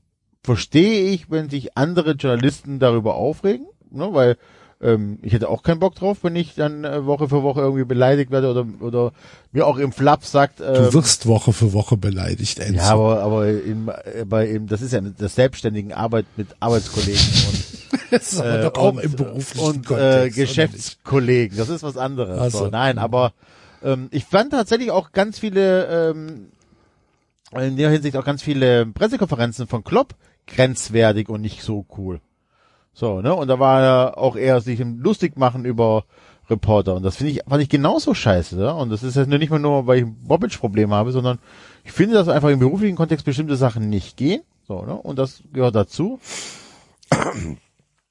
[0.42, 3.66] verstehe ich, wenn sich andere Journalisten darüber aufregen.
[3.90, 4.08] Ne?
[4.12, 4.36] Weil
[4.82, 7.84] ähm, ich hätte auch keinen Bock drauf, wenn ich dann äh, Woche für Woche irgendwie
[7.84, 9.12] beleidigt werde oder, oder
[9.52, 12.76] mir auch im Flap sagt, Du ähm, wirst Woche für Woche beleidigt, Enzo.
[12.76, 17.20] ja, aber, aber in, äh, bei eben, das ist ja das selbstständigen Arbeit mit Arbeitskollegen
[17.20, 21.56] und, das ist aber äh, doch auch und, im beruflichen und Kontext, äh, Geschäftskollegen.
[21.56, 22.38] Das ist was anderes.
[22.40, 22.66] Ach So.
[22.68, 23.32] Nein, aber
[23.82, 26.48] ähm, ich fand tatsächlich auch ganz viele, ähm,
[27.52, 30.14] in der Hinsicht auch ganz viele Pressekonferenzen von Klopp
[30.46, 32.20] grenzwertig und nicht so cool.
[32.92, 33.34] So, ne?
[33.34, 36.04] Und da war er auch eher sich im lustig machen über
[36.50, 36.96] Reporter.
[36.96, 38.60] Und das finde ich, fand ich genauso scheiße.
[38.60, 38.72] Ja?
[38.72, 41.38] Und das ist jetzt nicht mehr nur, weil ich ein Bobic-Problem habe, sondern
[41.84, 44.42] ich finde, dass einfach im beruflichen Kontext bestimmte Sachen nicht gehen.
[44.66, 44.94] So, ne?
[44.94, 46.20] Und das gehört dazu.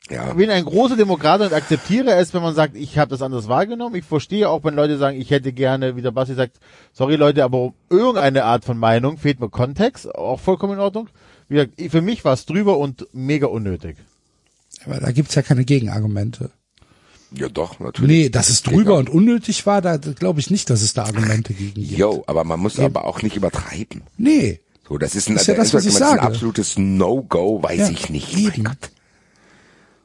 [0.09, 3.21] Ja, Ich bin ein großer Demokrat und akzeptiere es, wenn man sagt, ich habe das
[3.21, 3.95] anders wahrgenommen.
[3.95, 6.59] Ich verstehe auch, wenn Leute sagen, ich hätte gerne, wie der Basti sagt,
[6.93, 11.09] sorry Leute, aber um irgendeine Art von Meinung fehlt mir Kontext, auch vollkommen in Ordnung.
[11.47, 13.97] Wie gesagt, für mich war es drüber und mega unnötig.
[14.85, 16.51] Aber da gibt's ja keine Gegenargumente.
[17.31, 18.09] ja doch, natürlich.
[18.09, 21.53] Nee, dass es drüber und unnötig war, da glaube ich nicht, dass es da Argumente
[21.53, 21.91] gegen gibt.
[21.97, 24.01] Jo, aber man muss aber auch nicht übertreiben.
[24.17, 24.59] Nee.
[24.87, 27.77] So, das ist ein, Ist ja das, was ich das ist ein absolutes No-Go, weiß
[27.79, 28.35] Ja, ich nicht.
[28.35, 28.63] eben.
[28.63, 28.89] Mein Gott.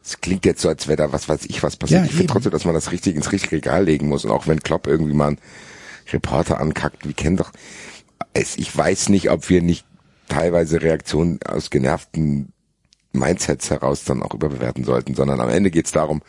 [0.05, 2.03] Es klingt jetzt so, als wäre da was weiß ich was passiert.
[2.03, 4.25] Ja, ich finde trotzdem, dass man das richtig ins richtige Regal legen muss.
[4.25, 5.39] Und auch wenn Klopp irgendwie mal einen
[6.13, 7.53] Reporter ankackt, wir kennen doch,
[8.35, 9.87] es, ich weiß nicht, ob wir nicht
[10.29, 12.53] teilweise Reaktionen aus genervten
[13.13, 16.23] Mindsets heraus dann auch überbewerten sollten, sondern am Ende geht's darum,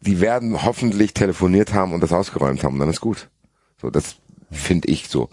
[0.00, 3.28] die werden hoffentlich telefoniert haben und das ausgeräumt haben, und dann ist gut.
[3.80, 4.16] So, das
[4.50, 5.28] finde ich so.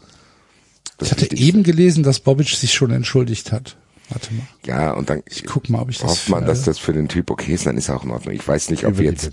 [0.98, 3.78] Das Ich hatte eben gelesen, dass Bobic sich schon entschuldigt hat.
[4.12, 4.48] Warte mal.
[4.66, 6.54] Ja, und dann Ich guck mal, ob ich das hofft man, finde.
[6.54, 8.34] dass das für den Typ okay ist, dann ist er auch in Ordnung.
[8.36, 9.32] Ich weiß nicht, ob wir jetzt,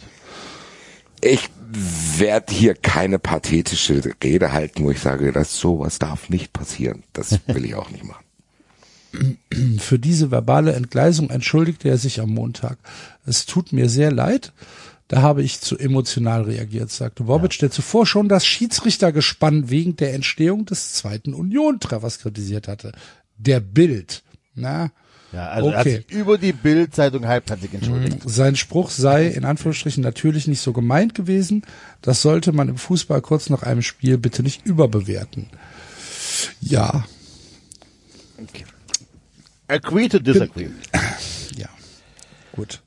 [1.20, 1.50] ich
[2.16, 7.02] werde hier keine pathetische Rede halten, wo ich sage, dass sowas darf nicht passieren.
[7.12, 8.24] Das will ich auch nicht machen.
[9.78, 12.78] Für diese verbale Entgleisung entschuldigte er sich am Montag.
[13.26, 14.52] Es tut mir sehr leid.
[15.08, 20.12] Da habe ich zu emotional reagiert, sagte Bobic, der zuvor schon das Schiedsrichtergespann wegen der
[20.12, 22.92] Entstehung des zweiten Union-Treffers kritisiert hatte.
[23.38, 24.22] Der Bild.
[24.60, 24.90] Na,
[25.32, 25.96] Ja, also er hat Okay.
[25.96, 28.18] sich über die Bild-Zeitung halbherzig entschuldigt.
[28.24, 31.62] sein Spruch sei in Anführungsstrichen natürlich nicht so gemeint gewesen.
[32.02, 35.48] Das sollte man im Fußball kurz nach einem Spiel bitte nicht überbewerten.
[36.60, 37.04] Ja,
[39.70, 40.68] Agree to disagree.
[41.56, 41.68] ja,
[42.52, 42.80] gut.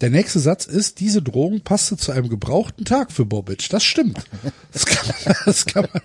[0.00, 3.68] Der nächste Satz ist, diese Drohung passte zu einem gebrauchten Tag für Bobic.
[3.68, 4.24] Das stimmt.
[4.72, 6.02] Das kann man, das kann man,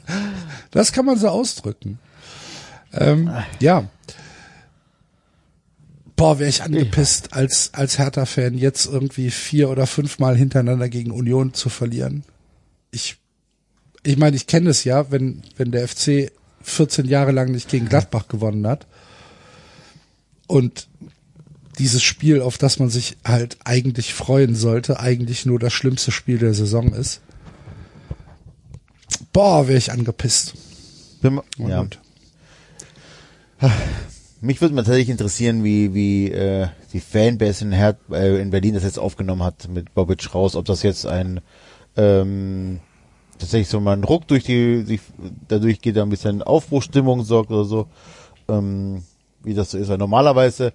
[0.71, 1.99] das kann man so ausdrücken.
[2.91, 3.89] Ähm, ja.
[6.17, 11.53] Boah, wäre ich angepisst, als, als Hertha-Fan jetzt irgendwie vier oder fünfmal hintereinander gegen Union
[11.53, 12.23] zu verlieren.
[12.91, 13.17] Ich,
[14.03, 16.31] ich meine, ich kenne es ja, wenn, wenn der FC
[16.61, 18.87] 14 Jahre lang nicht gegen Gladbach gewonnen hat.
[20.47, 20.87] Und
[21.79, 26.37] dieses Spiel, auf das man sich halt eigentlich freuen sollte, eigentlich nur das schlimmste Spiel
[26.37, 27.21] der Saison ist.
[29.33, 30.53] Boah, wäre ich angepisst.
[31.21, 31.85] Bin, ja.
[34.41, 38.75] Mich würde mal tatsächlich interessieren, wie, wie äh, die Fanbase in, Her äh, in Berlin
[38.75, 41.41] das jetzt aufgenommen hat mit Bobic raus, ob das jetzt ein
[41.97, 42.79] ähm,
[43.39, 44.99] tatsächlich so mal ein Ruck durch die, die
[45.47, 47.87] dadurch geht da ein bisschen Aufbruchstimmung sorgt oder so,
[48.47, 49.03] ähm,
[49.43, 49.89] wie das so ist.
[49.89, 50.73] Weil normalerweise,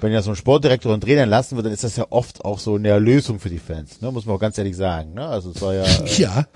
[0.00, 2.58] wenn ja so ein Sportdirektor und Trainer entlassen wird, dann ist das ja oft auch
[2.58, 4.10] so eine Erlösung für die Fans, ne?
[4.10, 5.14] muss man auch ganz ehrlich sagen.
[5.14, 5.26] Ne?
[5.26, 6.46] Also es war ja äh, Ja,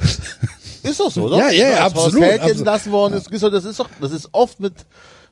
[0.82, 1.38] ist doch so, oder?
[1.38, 2.56] Ja, ja, ja, Horst absolut, absolut.
[2.56, 4.74] entlassen worden ist, doch- das ist doch, das ist oft mit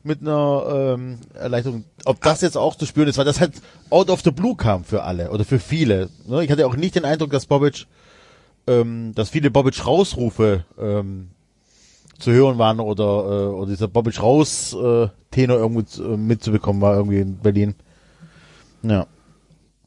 [0.04, 1.84] mit einer ähm, Erleichterung.
[2.04, 3.52] Ob das jetzt auch zu spüren ist, weil das halt
[3.90, 6.08] out of the blue kam für alle oder für viele.
[6.26, 6.42] Ne?
[6.44, 7.86] Ich hatte auch nicht den Eindruck, dass Bobic,
[8.66, 11.30] ähm, dass viele Bobic Rausrufe ähm,
[12.18, 16.96] zu hören waren oder äh, oder dieser Bobic raus äh, Tenor irgendwo äh, mitzubekommen war
[16.96, 17.74] irgendwie in Berlin.
[18.82, 19.06] Ja.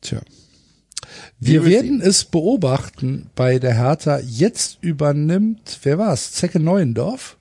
[0.01, 0.19] tja.
[1.39, 4.19] Wir Wir werden es beobachten bei der Hertha.
[4.19, 6.31] Jetzt übernimmt, wer war's?
[6.31, 7.37] Zecke Neuendorf?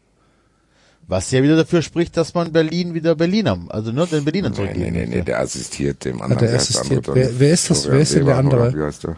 [1.07, 4.57] Was ja wieder dafür spricht, dass man Berlin wieder Berliner, also ne, den Berlinern Nee,
[4.57, 6.40] zurückgeben nee, nee, nee, der assistiert dem anderen.
[6.40, 7.09] der Wer heißt assistiert?
[7.09, 7.80] andere Wer- wer ist das?
[7.82, 8.61] Florian Wer ist denn der andere?
[8.68, 9.16] oder Wie heißt der?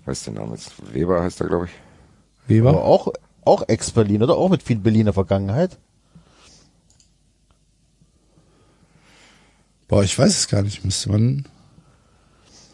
[0.00, 0.72] Ich weiß den Namen jetzt.
[0.92, 1.70] Weber heißt er, glaube ich.
[2.48, 2.70] Weber?
[2.70, 3.12] Aber auch,
[3.44, 4.36] auch Ex-Berlin, oder?
[4.36, 5.78] Auch mit viel Berliner Vergangenheit.
[9.94, 10.84] Boah, ich weiß es gar nicht.
[10.84, 11.44] Müsste man.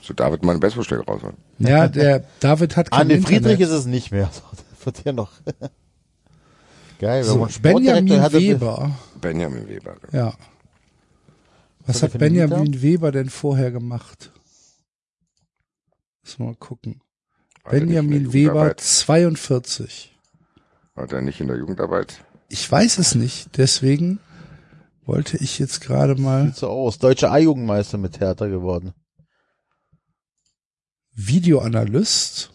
[0.01, 1.37] So David meine Bestvorschläge rausholen.
[1.59, 3.43] Ja, der David hat kein Anne Internet.
[3.43, 4.31] Friedrich ist es nicht mehr.
[4.81, 5.31] Der wird ja noch.
[6.99, 8.39] Geil, wenn so, Benjamin hatte.
[8.39, 8.99] Weber.
[9.21, 9.97] Benjamin Weber.
[10.13, 10.33] Ja.
[11.81, 14.33] Was Was hat Benjamin Weber denn vorher gemacht?
[16.23, 17.03] Müssen wir mal gucken.
[17.65, 18.81] War Benjamin Weber, Jugendarbeit?
[18.81, 20.17] 42.
[20.95, 22.25] War der nicht in der Jugendarbeit?
[22.49, 24.21] Ich weiß es nicht, deswegen
[25.11, 26.99] wollte ich jetzt gerade mal Sieht so aus.
[26.99, 28.95] Deutscher A-Jugendmeister mit Hertha geworden.
[31.13, 32.53] Videoanalyst,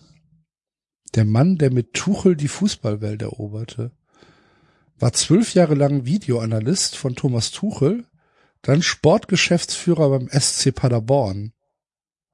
[1.15, 3.91] der Mann, der mit Tuchel die Fußballwelt eroberte,
[4.97, 8.05] war zwölf Jahre lang Videoanalyst von Thomas Tuchel,
[8.61, 11.51] dann Sportgeschäftsführer beim SC Paderborn.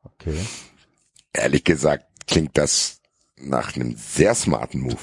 [0.03, 0.37] Okay.
[1.33, 3.01] Ehrlich gesagt klingt das
[3.37, 5.01] nach einem sehr smarten Move.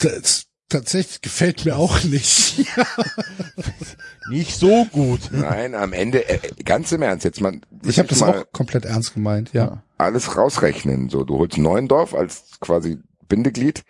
[0.00, 2.66] Das tatsächlich gefällt mir auch nicht.
[4.30, 5.20] Nicht so gut.
[5.30, 8.84] Nein, am Ende, äh, ganz im Ernst, jetzt mal, Ich habe das mal auch komplett
[8.84, 9.82] ernst gemeint, ja.
[9.98, 11.10] alles rausrechnen.
[11.10, 12.98] So, du holst Neuendorf als quasi
[13.28, 13.84] Bindeglied,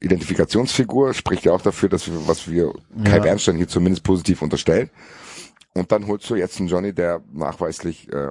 [0.00, 2.72] Identifikationsfigur, spricht ja auch dafür, dass wir, was wir
[3.04, 3.22] Kai Ja.
[3.22, 4.90] Bernstein hier zumindest positiv unterstellen.
[5.74, 8.30] Und dann holst du jetzt einen Johnny, der nachweislich äh,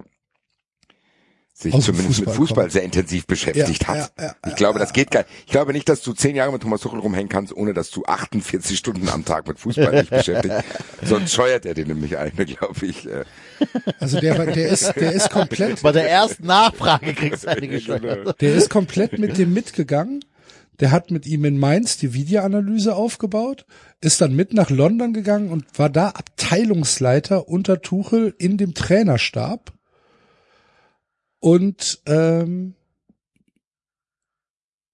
[1.62, 2.72] sich Aus zumindest mit Fußball Fußball kommt.
[2.72, 4.12] sehr intensiv beschäftigt Ja, hat.
[4.18, 5.30] ja, ja, ich glaube, das geht gar nicht.
[5.46, 8.06] Ich glaube nicht, dass du zehn Jahre mit Thomas Tuchel rumhängen kannst, ohne dass du
[8.06, 10.56] 48 Stunden am Tag mit Fußball dich beschäftigt.
[11.04, 13.06] Sonst scheuert er dir nämlich eine, glaube ich.
[13.06, 13.26] Äh,
[14.00, 18.40] Also der, der ist, der ist komplett, Bei der ersten Nachfrage kriegst du eine gescheuert.
[18.42, 20.24] der ist komplett mit dem mitgegangen.
[20.80, 23.66] Der hat mit ihm in Mainz die Videoanalyse aufgebaut,
[24.00, 29.74] ist dann mit nach London gegangen und war da Abteilungsleiter unter Tuchel in dem Trainerstab.
[31.40, 32.76] Und ähm,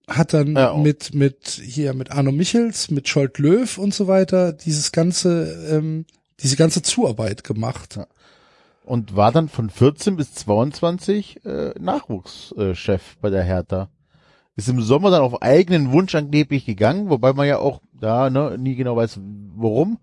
[0.07, 0.83] hat dann Ja, auch.
[0.83, 6.05] mit mit hier mit Arno Michels, mit Scholt Löw und so weiter dieses ganze ähm,
[6.41, 7.99] diese ganze Zuarbeit gemacht.
[8.83, 13.89] Und war dann von 14 bis 22 äh, Nachwuchschef bei der Hertha.
[14.55, 18.57] Ist im Sommer dann auf eigenen Wunsch angeblich gegangen, wobei man ja auch da ne,
[18.59, 19.19] nie genau weiß,
[19.55, 19.97] warum.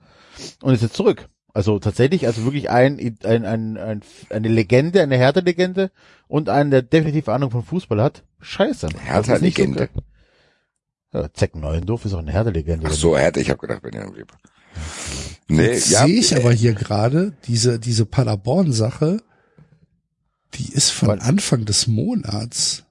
[0.63, 1.29] Und ist jetzt zurück.
[1.55, 5.91] Also tatsächlich, also wirklich ein, ein, ein, ein eine Legende, eine Hertha-Legende
[6.27, 8.23] und einen, der definitiv Ahnung von Fußball hat.
[8.41, 8.89] Scheiße.
[8.91, 9.91] So Hertha-Legende.
[11.13, 12.87] ja, Zeck Neuendorf ist auch eine Hertha-Legende.
[12.89, 14.35] ach so, er hätte, ich habe gedacht, Benjamin Weber.
[15.49, 19.19] Nee, Jetzt ja, sehe ich aber hier gerade diese, diese Paderborn-Sache,
[20.55, 21.21] die ist von?
[21.21, 22.85] Anfang des Monats.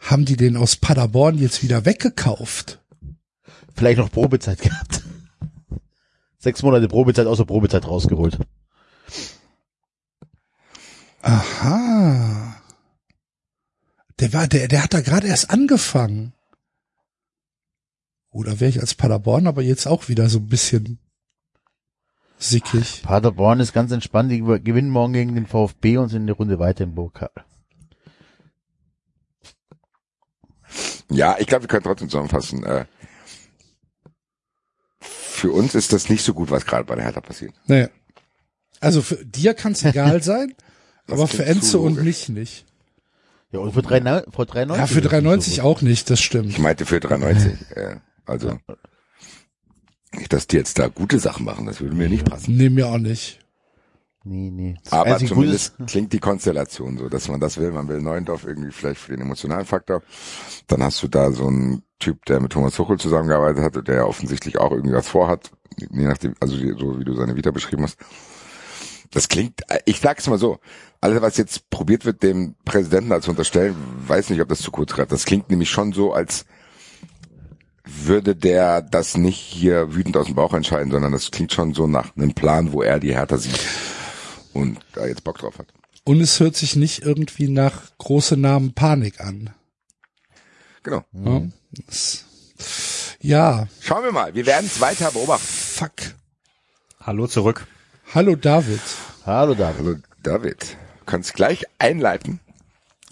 [0.00, 2.80] Haben die den aus Paderborn jetzt wieder weggekauft?
[3.76, 5.02] Vielleicht noch Probezeit gehabt.
[6.40, 8.38] Sechs Monate Probezeit außer Probezeit rausgeholt.
[11.20, 12.56] Aha.
[14.18, 16.32] Der war, der, der hat da gerade erst angefangen.
[18.30, 20.98] Oder wäre ich als Paderborn aber jetzt auch wieder so ein bisschen
[22.38, 23.02] sickig.
[23.02, 24.32] Paderborn ist ganz entspannt.
[24.32, 27.30] Die gewinnen morgen gegen den VfB und sind eine Runde weiter im Pokal.
[31.10, 32.64] Ja, ich glaube, wir können trotzdem zusammenfassen.
[32.64, 32.86] Äh,
[35.40, 37.54] für uns ist das nicht so gut, was gerade bei der Hertha passiert.
[37.66, 37.88] Naja.
[38.80, 40.54] Also für dir kann es egal sein,
[41.08, 42.04] aber für Enzo und logisch.
[42.04, 42.66] mich nicht.
[43.52, 44.78] Ja, und für, drei, für 93.
[44.78, 46.50] Ja, für ist es 93 so auch nicht, das stimmt.
[46.50, 47.52] Ich meinte für 93.
[47.74, 48.58] äh, also
[50.12, 52.56] nicht, dass die jetzt da gute Sachen machen, das würde mir nicht passen.
[52.56, 53.40] Nee, mir auch nicht.
[54.22, 54.76] Nee, nee.
[54.84, 57.72] Das Aber zumindest klingt die Konstellation so, dass man das will.
[57.72, 60.02] Man will Neuendorf irgendwie vielleicht für den emotionalen Faktor.
[60.66, 64.04] Dann hast du da so einen Typ, der mit Thomas Tuchel zusammengearbeitet hatte, der ja
[64.04, 67.98] offensichtlich auch irgendwie was vorhat, je nachdem, also so wie du seine Vita beschrieben hast.
[69.12, 70.58] Das klingt, ich sag's mal so,
[71.00, 73.76] alles was jetzt probiert wird, dem Präsidenten als unterstellen,
[74.06, 75.12] weiß nicht, ob das zu kurz greift.
[75.12, 76.46] Das klingt nämlich schon so, als
[77.84, 81.86] würde der das nicht hier wütend aus dem Bauch entscheiden, sondern das klingt schon so
[81.86, 83.58] nach einem Plan, wo er die Hertha sieht
[84.52, 85.66] und da jetzt Bock drauf hat.
[86.04, 89.50] Und es hört sich nicht irgendwie nach große Namen Panik an.
[90.82, 91.04] Genau.
[91.12, 91.42] Ja.
[91.72, 92.24] Das,
[93.20, 95.46] ja, Schauen wir mal, wir werden es weiter beobachten.
[95.46, 95.92] fuck.
[97.00, 97.66] Hallo zurück.
[98.14, 98.80] Hallo David.
[99.24, 99.78] Hallo David.
[99.86, 100.60] Also David,
[100.98, 102.40] du kannst gleich einleiten,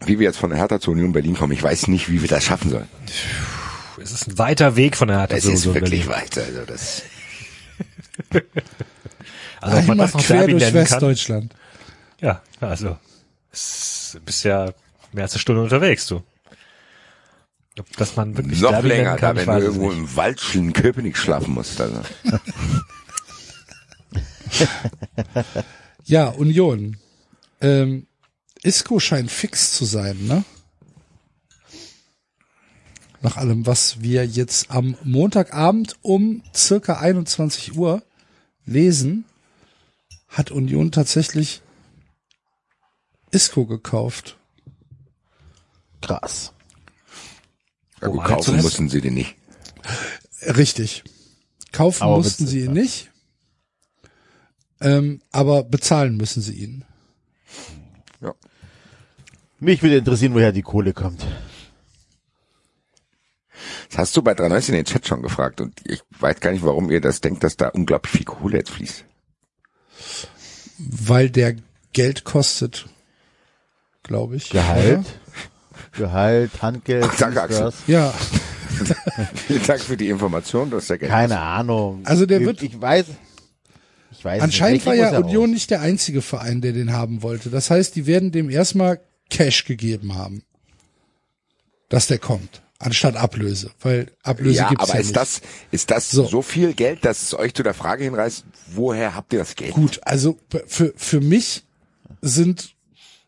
[0.04, 1.52] wie wir jetzt von der Hertha zur Union Berlin kommen.
[1.52, 2.88] Ich weiß nicht, wie wir das schaffen sollen.
[4.00, 6.22] Es ist ein weiter Weg von der Hertha Es zu ist so wirklich Berlin.
[6.22, 6.38] weit.
[6.38, 7.02] Also das
[9.61, 10.82] Also ob man das noch quer Derby durch nennen kann.
[10.92, 11.54] Westdeutschland.
[12.20, 12.96] Ja, also
[13.52, 14.72] es- du bist ja
[15.12, 16.22] mehr als eine Stunde unterwegs, du.
[17.79, 19.99] Ob das man wirklich noch Derby länger, kann, da wenn du irgendwo nicht.
[19.99, 21.81] im Wald in Köpenick schlafen musst.
[21.81, 22.03] Also.
[26.05, 26.97] Ja, Union.
[27.61, 28.07] Ähm,
[28.62, 30.43] Isco scheint fix zu sein, ne?
[33.20, 38.03] Nach allem, was wir jetzt am Montagabend um circa 21 Uhr
[38.64, 39.26] lesen,
[40.29, 41.61] hat Union tatsächlich
[43.31, 44.39] Isco gekauft.
[46.01, 46.55] Krass.
[48.01, 49.36] Ja, gut, der kaufen mussten sie den nicht.
[50.42, 51.05] Richtig.
[51.72, 52.82] Kaufen Aber mussten sie ihn ja.
[52.82, 53.11] nicht.
[54.80, 56.84] Ähm, aber bezahlen müssen sie ihn.
[58.20, 58.34] Ja.
[59.59, 61.26] Mich würde interessieren, woher die Kohle kommt.
[63.88, 66.64] Das hast du bei 390 in den Chat schon gefragt und ich weiß gar nicht,
[66.64, 69.05] warum ihr das denkt, dass da unglaublich viel Kohle jetzt fließt.
[70.78, 71.57] Weil der
[71.92, 72.86] Geld kostet,
[74.05, 74.51] glaube ich.
[74.51, 75.05] Gehalt.
[75.93, 77.61] Gehalt, Handgeld, Ach, danke, Axel.
[77.64, 77.74] das.
[77.86, 78.12] Ja,
[79.47, 80.97] Vielen Dank für die Information, das ist ja.
[80.99, 82.03] Keine Ahnung.
[82.05, 83.07] Also der ich, wird- Ich weiß.
[84.12, 84.86] Ich weiß anscheinend nicht.
[84.86, 85.51] war ja Union raus.
[85.55, 87.51] nicht der einzige Verein, der den haben wollte.
[87.51, 90.43] Das heißt, die werden dem erstmal Cash gegeben haben,
[91.89, 95.16] dass der kommt, anstatt Ablöse, weil Ablöse ja, gibt's aber ja ist nicht.
[95.16, 96.24] das, ist das So.
[96.26, 96.43] so.
[96.43, 99.72] viel Geld, dass es euch zu der Frage hinreißt, woher habt ihr das Geld?
[99.72, 101.64] Gut, also für, für mich
[102.22, 102.74] sind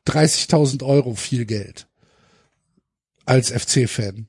[0.08, 1.86] 30.000 Euro viel Geld
[3.30, 4.26] als FC-Fan.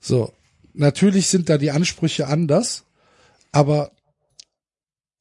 [0.00, 0.32] So,
[0.74, 2.82] natürlich sind da die Ansprüche anders,
[3.52, 3.92] aber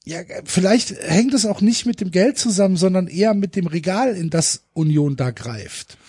[0.03, 4.15] ja, vielleicht hängt es auch nicht mit dem Geld zusammen, sondern eher mit dem Regal,
[4.15, 5.99] in das Union da greift.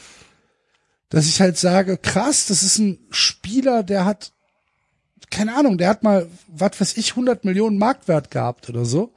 [1.11, 4.33] Dass ich halt sage, krass, das ist ein Spieler, der hat,
[5.31, 9.13] keine Ahnung, der hat mal, was weiß ich, 100 Millionen Marktwert gehabt oder so.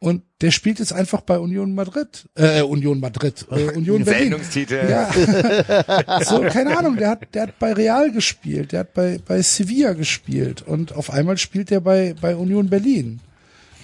[0.00, 4.30] Und der spielt jetzt einfach bei Union Madrid, äh, Union Madrid, äh, Union Berlin.
[4.30, 4.88] Sendungstitel.
[4.88, 6.20] Ja.
[6.24, 9.94] so, keine Ahnung, der hat, der hat bei Real gespielt, der hat bei, bei Sevilla
[9.94, 13.20] gespielt und auf einmal spielt er bei, bei Union Berlin.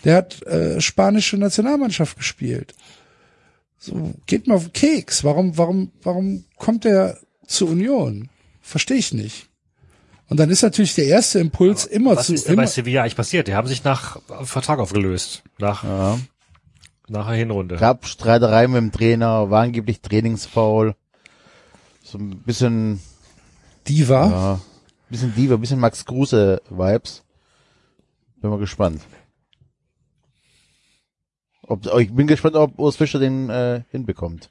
[0.04, 2.74] Der hat äh, spanische Nationalmannschaft gespielt.
[3.76, 5.24] So, geht mal auf den Keks.
[5.24, 8.28] Warum, warum, warum kommt der zur Union?
[8.62, 9.48] Verstehe ich nicht.
[10.34, 13.02] Und dann ist natürlich der erste Impuls immer Was zu, ist denn bei immer, Sevilla
[13.02, 13.46] eigentlich passiert?
[13.46, 15.44] Die haben sich nach Vertrag aufgelöst.
[15.58, 16.18] Nach, Ja.
[17.06, 17.76] nach der Hinrunde.
[17.76, 20.96] Gab Streiterei mit dem Trainer, war angeblich Trainingsfoul.
[22.02, 22.98] So ein bisschen,
[23.86, 24.26] Diva.
[24.28, 24.60] ja,
[25.08, 27.22] bisschen Diva, bisschen Max Kruse Vibes.
[28.40, 29.02] Bin mal gespannt.
[31.62, 34.50] Ob, oh, ich bin gespannt, ob Urs Fischer den äh, hinbekommt.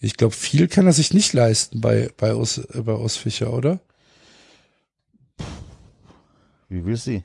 [0.00, 3.54] Ich glaube, viel kann er sich nicht leisten bei, bei Urs, äh, bei Urs Fischer,
[3.54, 3.80] oder?
[6.72, 7.22] Wie will sie?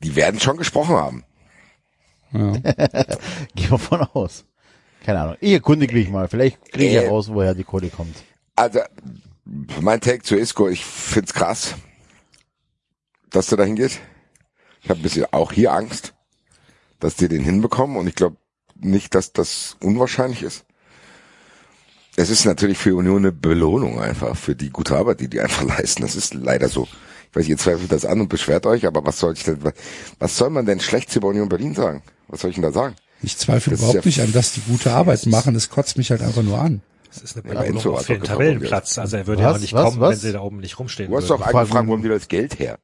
[0.00, 1.24] Die werden schon gesprochen haben.
[2.32, 2.52] Ja.
[3.54, 4.44] Geh mal von aus.
[5.04, 5.36] Keine Ahnung.
[5.40, 6.26] Ich erkundige mich mal.
[6.28, 7.02] Vielleicht kriege ich Äh.
[7.02, 8.16] heraus, woher die Kohle kommt.
[8.56, 8.80] Also,
[9.44, 11.76] mein Take zu Isco, ich find's krass,
[13.30, 14.00] dass der da hingeht.
[14.82, 16.14] Ich habe ein bisschen auch hier Angst,
[16.98, 18.36] dass die den hinbekommen und ich glaube
[18.74, 20.66] nicht, dass das unwahrscheinlich ist.
[22.16, 25.62] Es ist natürlich für Union eine Belohnung einfach für die gute Arbeit, die die einfach
[25.78, 26.02] leisten.
[26.02, 26.86] Das ist leider so.
[27.30, 29.58] Ich weiß, ihr zweifelt das an und beschwert euch, aber was soll ich denn,
[30.20, 32.02] was soll man denn schlecht über Union Berlin sagen?
[32.28, 32.94] Was soll ich denn da sagen?
[33.22, 35.56] Ich zweifle Das überhaupt ja- nicht an, dass die gute Arbeit machen.
[35.56, 36.82] Es kotzt mich halt einfach nur an.
[37.12, 38.98] Das ist eine Ja, Belohnung hat für den Tabellenplatz.
[38.98, 39.50] Also er würde Was?
[39.50, 39.84] ja auch nicht Was?
[39.84, 40.10] kommen, Was?
[40.12, 41.38] wenn sie da oben nicht rumstehen Du hast würden.
[41.40, 42.78] doch Frag- angefragt, wo haben die das Geld her?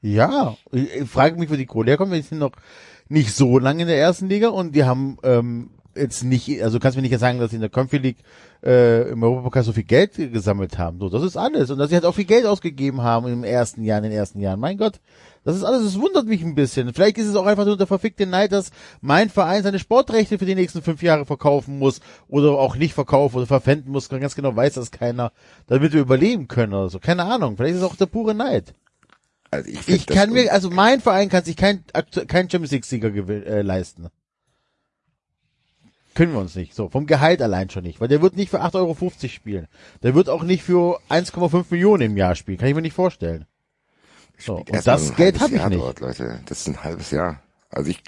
[0.00, 2.52] Ja, ich, ich frage mich, wo die Kohle herkommt, die sind noch
[3.08, 6.82] nicht so lange in der ersten Liga und die haben ähm, jetzt nicht, also du
[6.82, 8.18] kannst mir nicht sagen, dass sie in der Confi League
[8.64, 10.98] äh, im Europapokal so viel Geld gesammelt haben.
[10.98, 11.70] So, das ist alles.
[11.70, 14.40] Und dass sie halt auch viel Geld ausgegeben haben im ersten Jahr, in den ersten
[14.40, 14.60] Jahren.
[14.60, 15.00] Mein Gott,
[15.44, 16.92] das ist alles, das wundert mich ein bisschen.
[16.94, 18.70] Vielleicht ist es auch einfach nur der verfickte Neid, dass
[19.00, 23.36] mein Verein seine Sportrechte für die nächsten fünf Jahre verkaufen muss oder auch nicht verkaufen
[23.36, 24.08] oder verpfänden muss.
[24.08, 25.32] Ganz genau weiß das keiner,
[25.66, 26.98] damit wir überleben können oder so.
[26.98, 27.56] Keine Ahnung.
[27.56, 28.74] Vielleicht ist es auch der pure Neid.
[29.50, 31.84] Also ich, Ich kann mir, also mein Verein kann sich kein,
[32.26, 34.08] kein Champions League Sieger äh, leisten.
[36.14, 36.74] Können wir uns nicht.
[36.74, 38.00] So, vom Gehalt allein schon nicht.
[38.00, 39.66] Weil der wird nicht für 8,50 Euro spielen.
[40.02, 42.58] Der wird auch nicht für 1,5 Millionen im Jahr spielen.
[42.58, 43.46] Kann ich mir nicht vorstellen.
[44.38, 45.80] So, und das Geld habe ich nicht.
[45.80, 46.40] Dort, Leute.
[46.46, 47.42] Das ist ein halbes Jahr.
[47.70, 48.02] Also ich,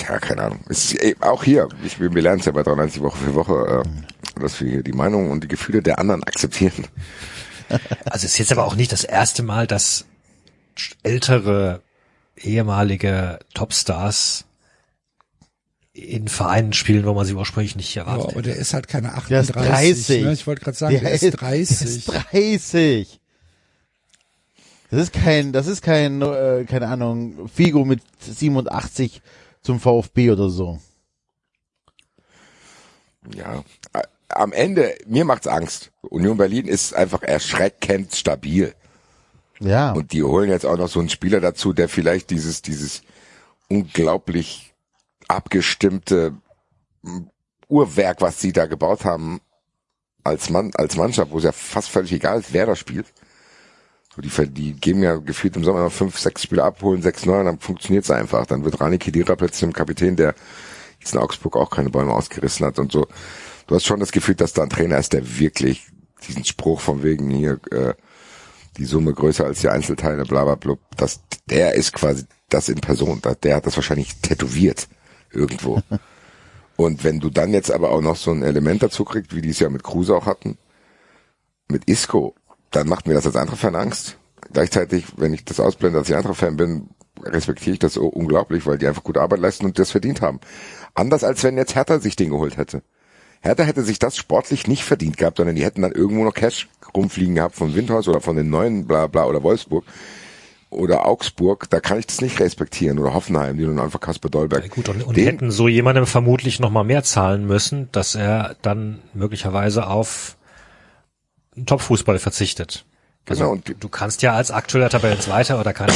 [0.00, 0.60] ja, keine Ahnung.
[0.68, 3.84] Es ist eben auch hier, ich, wir lernen es ja bei 93 Woche für Woche,
[3.84, 6.86] äh, dass wir hier die Meinung und die Gefühle der anderen akzeptieren.
[8.04, 10.04] Also es ist jetzt aber auch nicht das erste Mal, dass
[11.02, 11.80] ältere
[12.36, 14.44] ehemalige Topstars
[15.94, 18.32] in Vereinen spielen, wo man sie ursprünglich nicht Ja, erwartet.
[18.32, 20.06] aber der ist halt keine Der ist 38.
[20.06, 20.24] 30.
[20.24, 20.32] Ne?
[20.32, 21.78] Ich wollte gerade sagen, der, ist 30.
[21.78, 23.20] Der ist 30.
[24.90, 29.22] Das ist kein, das ist kein, äh, keine Ahnung, Figo mit 87
[29.62, 30.80] zum VfB oder so.
[33.34, 33.64] Ja.
[34.28, 35.92] Am Ende, mir macht's Angst.
[36.02, 38.74] Union Berlin ist einfach erschreckend stabil.
[39.60, 39.92] Ja.
[39.92, 43.02] Und die holen jetzt auch noch so einen Spieler dazu, der vielleicht dieses, dieses
[43.68, 44.73] unglaublich
[45.34, 46.34] abgestimmte
[47.04, 47.30] m,
[47.68, 49.40] Uhrwerk, was sie da gebaut haben,
[50.22, 53.06] als Mann, als Mannschaft, wo es ja fast völlig egal ist, wer da spielt.
[54.14, 57.26] So, die, die geben ja gefühlt im Sommer immer fünf, sechs Spiele ab, holen sechs
[57.26, 58.46] neue, dann funktioniert's einfach.
[58.46, 60.34] Dann wird Rani Kedira plötzlich zum Kapitän, der
[61.00, 63.06] jetzt in Augsburg auch keine Bäume ausgerissen hat und so.
[63.66, 65.86] Du hast schon das Gefühl, dass da ein Trainer ist, der wirklich
[66.26, 67.94] diesen Spruch von wegen hier, äh,
[68.76, 72.80] die Summe größer als die Einzelteile, bla bla bla, das, der ist quasi das in
[72.80, 73.20] Person.
[73.42, 74.88] Der hat das wahrscheinlich tätowiert
[75.34, 75.82] irgendwo.
[76.76, 79.50] Und wenn du dann jetzt aber auch noch so ein Element dazu kriegst, wie die
[79.50, 80.58] es ja mit Kruse auch hatten,
[81.68, 82.34] mit Isco,
[82.70, 84.18] dann macht mir das als Eintracht-Fan Angst.
[84.52, 86.88] Gleichzeitig, wenn ich das ausblende, als ich Eintracht-Fan bin,
[87.22, 90.40] respektiere ich das so unglaublich, weil die einfach gute Arbeit leisten und das verdient haben.
[90.94, 92.82] Anders als wenn jetzt Hertha sich den geholt hätte.
[93.40, 96.68] Hertha hätte sich das sportlich nicht verdient gehabt, sondern die hätten dann irgendwo noch Cash
[96.94, 99.84] rumfliegen gehabt von Windhaus oder von den neuen bla bla oder Wolfsburg
[100.74, 104.62] oder Augsburg, da kann ich das nicht respektieren oder Hoffenheim, die nun einfach Kasper Dolberg.
[104.64, 108.14] Ja, gut, und, und Den- hätten so jemandem vermutlich noch mal mehr zahlen müssen, dass
[108.14, 110.36] er dann möglicherweise auf
[111.66, 112.84] Topfußball verzichtet.
[113.26, 115.88] Genau, und Du kannst ja als aktueller Tabellenzweiter oder kann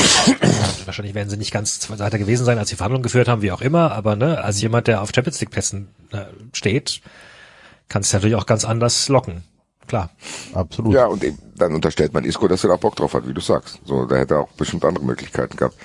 [0.87, 3.61] wahrscheinlich werden sie nicht ganz Zweiter gewesen sein, als sie Verhandlungen geführt haben, wie auch
[3.61, 6.25] immer, aber ne, als jemand, der auf Champions League Plätzen äh,
[6.55, 7.03] steht,
[7.91, 9.43] kannst du natürlich auch ganz anders locken.
[9.89, 10.11] Klar.
[10.53, 10.93] Absolut.
[10.93, 13.41] Ja, und eben, dann unterstellt man Isco, dass er da Bock drauf hat, wie du
[13.41, 13.81] sagst.
[13.85, 15.77] So, da hätte er auch bestimmt andere Möglichkeiten gehabt.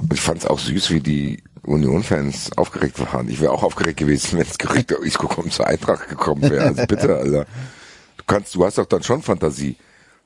[0.00, 3.28] Und ich fand es auch süß, wie die Union-Fans aufgeregt waren.
[3.28, 6.64] Ich wäre auch aufgeregt gewesen, wenn das Gerücht, der Isco kommt zur Eintracht gekommen wäre.
[6.64, 7.46] Also bitte, Alter.
[8.16, 9.76] Du kannst, du hast doch dann schon Fantasie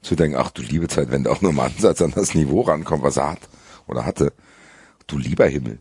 [0.02, 2.60] zu denken, ach du liebe Zeit, wenn da auch nur mal Ansatz an das Niveau
[2.60, 3.40] rankommt, was er hat
[3.88, 4.32] oder hatte.
[5.08, 5.80] Du lieber Himmel.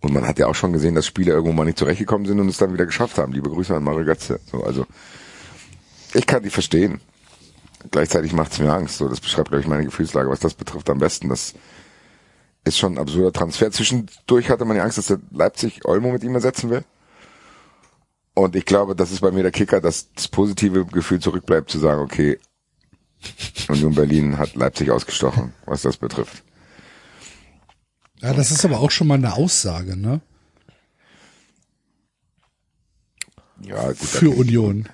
[0.00, 2.48] Und man hat ja auch schon gesehen, dass Spieler irgendwo mal nicht zurechtgekommen sind und
[2.48, 3.32] es dann wieder geschafft haben.
[3.32, 4.40] Liebe Grüße an Mario Götze.
[4.50, 4.86] So, also,
[6.14, 7.00] ich kann die verstehen.
[7.90, 8.98] Gleichzeitig macht es mir Angst.
[8.98, 11.28] So, das beschreibt, glaube ich, meine Gefühlslage, was das betrifft, am besten.
[11.28, 11.54] Das
[12.64, 13.70] ist schon ein absurder Transfer.
[13.70, 16.84] Zwischendurch hatte man die Angst, dass der Leipzig Olmo mit ihm ersetzen will.
[18.34, 21.78] Und ich glaube, das ist bei mir der Kicker, dass das positive Gefühl zurückbleibt, zu
[21.78, 22.38] sagen, okay,
[23.68, 26.42] Union Berlin hat Leipzig ausgestochen, was das betrifft.
[28.20, 30.20] Ja, das ist aber auch schon mal eine Aussage, ne?
[33.62, 34.88] Ja, gut, Für Union.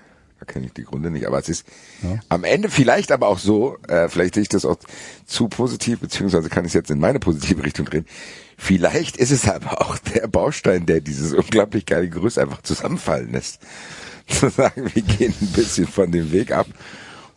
[0.47, 1.67] Kenne ich die Gründe nicht, aber es ist
[2.29, 4.77] am Ende vielleicht aber auch so, äh, vielleicht sehe ich das auch
[5.27, 8.07] zu positiv, beziehungsweise kann ich es jetzt in meine positive Richtung drehen.
[8.59, 13.61] Vielleicht ist es aber auch der Baustein, der dieses unglaublich geile Gerüst einfach zusammenfallen lässt.
[14.29, 16.67] Zu sagen, wir gehen ein bisschen von dem Weg ab,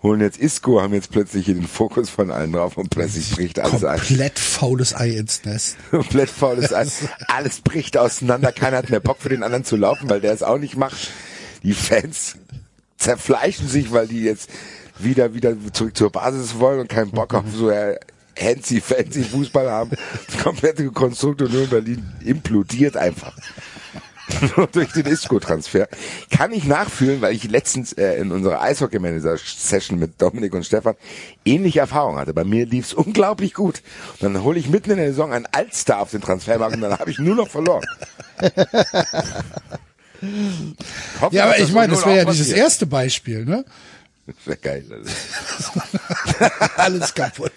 [0.02, 3.60] holen jetzt Isco, haben jetzt plötzlich hier den Fokus von allen drauf und plötzlich bricht
[3.60, 3.98] alles ein.
[4.00, 5.78] Komplett faules Ei ins Nest.
[5.92, 6.88] Komplett faules Ei.
[7.28, 8.52] Alles bricht auseinander.
[8.52, 11.12] Keiner hat mehr Bock für den anderen zu laufen, weil der es auch nicht macht.
[11.64, 12.38] Die Fans
[13.00, 14.50] zerfleischen sich, weil die jetzt
[15.00, 17.98] wieder, wieder zurück zur Basis wollen und keinen Bock auf so äh,
[18.36, 19.92] fancy, fancy Fußball haben.
[20.28, 23.34] Das komplette Konstrukt Union Berlin implodiert einfach.
[24.56, 25.88] Nur durch den Isco-Transfer.
[26.30, 30.96] Kann ich nachfühlen, weil ich letztens äh, in unserer Eishockey-Manager-Session mit Dominik und Stefan
[31.46, 32.34] ähnliche Erfahrungen hatte.
[32.34, 33.82] Bei mir lief's unglaublich gut.
[34.20, 37.00] Und dann hole ich mitten in der Saison einen Altstar auf den Transfermarkt und dann
[37.00, 37.86] habe ich nur noch verloren.
[41.22, 42.58] Hoffe, Ja, aber ich meine, das wäre ja auch dieses passiert.
[42.66, 43.66] erste Beispiel, ne?
[44.28, 44.86] Das wäre geil.
[44.92, 45.12] Also.
[46.78, 47.52] Alles kaputt.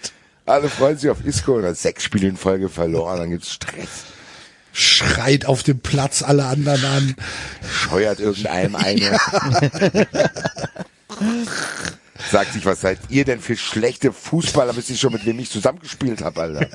[0.45, 4.05] Alle freuen sich auf Isco und dann sechs Spiele in Folge verloren, dann gibt's Stress.
[4.73, 7.15] schreit auf dem Platz alle anderen an.
[7.71, 9.17] Scheuert irgendeinem eine.
[12.31, 15.49] Sagt sich, was seid ihr denn für schlechte Fußballer, bis ich schon mit wem ich
[15.51, 16.67] zusammengespielt habe, Alter.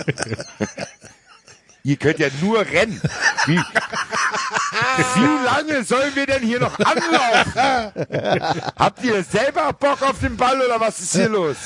[1.88, 3.00] Ihr könnt ja nur rennen.
[3.46, 8.62] Wie, wie lange sollen wir denn hier noch anlaufen?
[8.76, 11.56] Habt ihr selber Bock auf den Ball oder was ist hier los?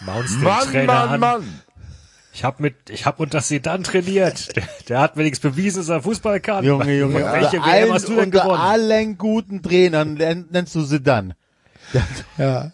[0.00, 1.20] Mann, Mann, an.
[1.20, 1.60] Mann.
[2.32, 4.56] Ich hab mit, ich hab unter Sedan trainiert.
[4.56, 6.64] Der, der hat wenigstens bewiesen, dass er Fußball kann.
[6.64, 8.60] Junge, Junge, Welche unter, WM allen, hast du denn unter gewonnen?
[8.60, 11.34] allen guten Trainern nenn- nennst du sie dann.
[12.36, 12.72] Ja.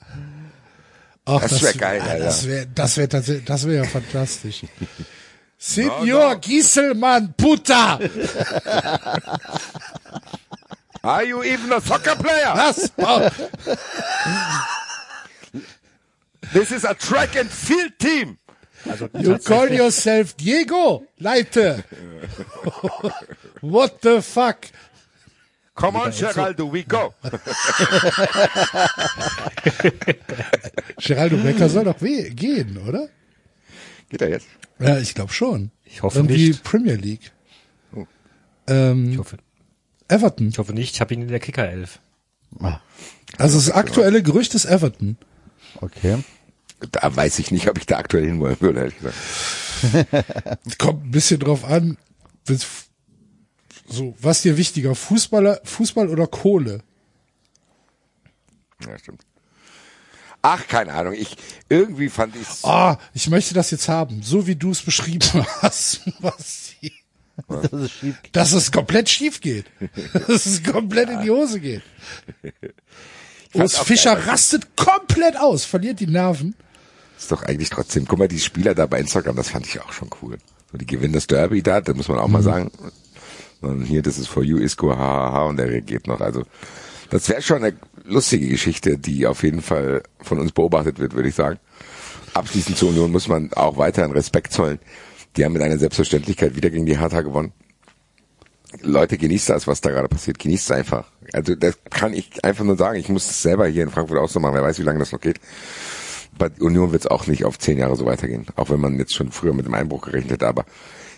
[1.26, 2.24] Ach, Das wär geil, Alter.
[2.24, 4.62] Das wäre, das wäre tatsächlich, das wäre ja fantastisch.
[5.62, 7.98] Senior Gieselmann, Puta!
[11.04, 12.54] Are you even a soccer player?
[12.56, 12.90] Was?
[16.54, 18.38] This is a track and field team.
[18.88, 21.06] Also you call yourself Diego?
[21.20, 21.84] Leite!
[23.60, 24.66] What the fuck?
[25.74, 27.12] Come on, Geraldo, we go.
[30.98, 33.10] Geraldo Becker soll doch weh gehen, oder?
[34.10, 34.46] Geht er jetzt?
[34.78, 35.70] Ja, ich glaube schon.
[35.84, 36.62] Ich hoffe Irgendwie nicht.
[36.64, 37.32] Premier League.
[37.94, 38.06] Oh.
[38.66, 39.38] Ähm, Ich hoffe,
[40.08, 40.48] Everton.
[40.48, 42.00] ich hoffe nicht, ich habe ihn in der Kickerelf.
[42.58, 42.80] Ah,
[43.38, 45.16] Also das aktuelle Gerücht ist Everton.
[45.76, 46.18] Okay.
[46.92, 49.16] Da weiß ich nicht, ob ich da aktuell hinwollen würde, ehrlich gesagt.
[50.78, 51.96] Kommt ein bisschen drauf an.
[53.86, 54.94] So, was dir wichtiger?
[54.94, 56.82] Fußballer, Fußball oder Kohle?
[58.86, 59.22] Ja, stimmt.
[60.42, 61.14] Ach, keine Ahnung.
[61.14, 61.36] Ich,
[61.68, 62.64] irgendwie fand ich's.
[62.64, 66.92] Ah, ich möchte das jetzt haben, so wie du es beschrieben hast, Basti.
[67.48, 68.16] Das ist schief.
[68.32, 69.66] Dass es komplett schief geht.
[70.28, 71.82] Dass es komplett in die Hose geht.
[73.54, 74.24] Urs Fischer geil.
[74.28, 76.54] rastet komplett aus, verliert die Nerven.
[77.18, 78.06] Ist doch eigentlich trotzdem.
[78.06, 80.38] Guck mal, die Spieler da bei Instagram, das fand ich auch schon cool.
[80.70, 82.70] So, die gewinnen das Derby da, das muss man auch mal sagen.
[83.60, 86.20] Und hier, das ist for you, Isco, hahaha, und der reagiert noch.
[86.20, 86.44] Also,
[87.10, 91.28] das wäre schon eine lustige Geschichte, die auf jeden Fall von uns beobachtet wird, würde
[91.28, 91.58] ich sagen.
[92.34, 94.78] Abschließend zur Union muss man auch weiterhin Respekt zollen.
[95.36, 97.52] Die haben mit einer Selbstverständlichkeit wieder gegen die Hertha gewonnen.
[98.82, 100.38] Leute, genießt das, was da gerade passiert.
[100.38, 101.06] Genießt es einfach.
[101.32, 102.98] Also das kann ich einfach nur sagen.
[102.98, 104.54] Ich muss es selber hier in Frankfurt auch so machen.
[104.54, 105.40] Wer weiß, wie lange das noch geht.
[106.38, 108.46] Bei Union wird es auch nicht auf zehn Jahre so weitergehen.
[108.56, 110.46] Auch wenn man jetzt schon früher mit dem Einbruch gerechnet hätte.
[110.46, 110.64] Aber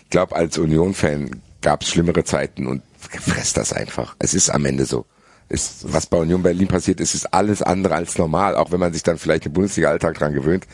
[0.03, 4.15] ich glaube, als Union-Fan gab es schlimmere Zeiten und fresst das einfach.
[4.19, 5.05] Es ist am Ende so.
[5.53, 8.55] Ist, was bei Union Berlin passiert ist, ist alles andere als normal.
[8.55, 10.65] Auch wenn man sich dann vielleicht im Bundesliga-Alltag dran gewöhnt.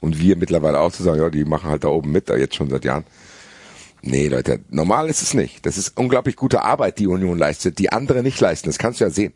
[0.00, 2.56] Und wir mittlerweile auch zu sagen, ja, die machen halt da oben mit, da jetzt
[2.56, 3.04] schon seit Jahren.
[4.02, 5.64] Nee, Leute, normal ist es nicht.
[5.64, 8.68] Das ist unglaublich gute Arbeit, die Union leistet, die andere nicht leisten.
[8.68, 9.32] Das kannst du ja sehen.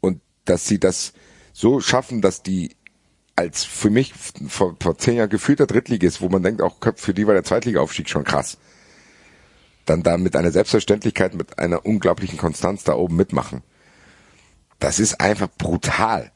[0.00, 1.12] Und dass sie das
[1.52, 2.76] so schaffen, dass die
[3.36, 4.14] als für mich
[4.48, 8.08] vor, vor zehn Jahren gefühlter Drittligist, wo man denkt, auch für die war der Zweitligaaufstieg
[8.08, 8.58] schon krass,
[9.84, 13.62] dann da mit einer Selbstverständlichkeit, mit einer unglaublichen Konstanz da oben mitmachen.
[14.78, 16.32] Das ist einfach brutal.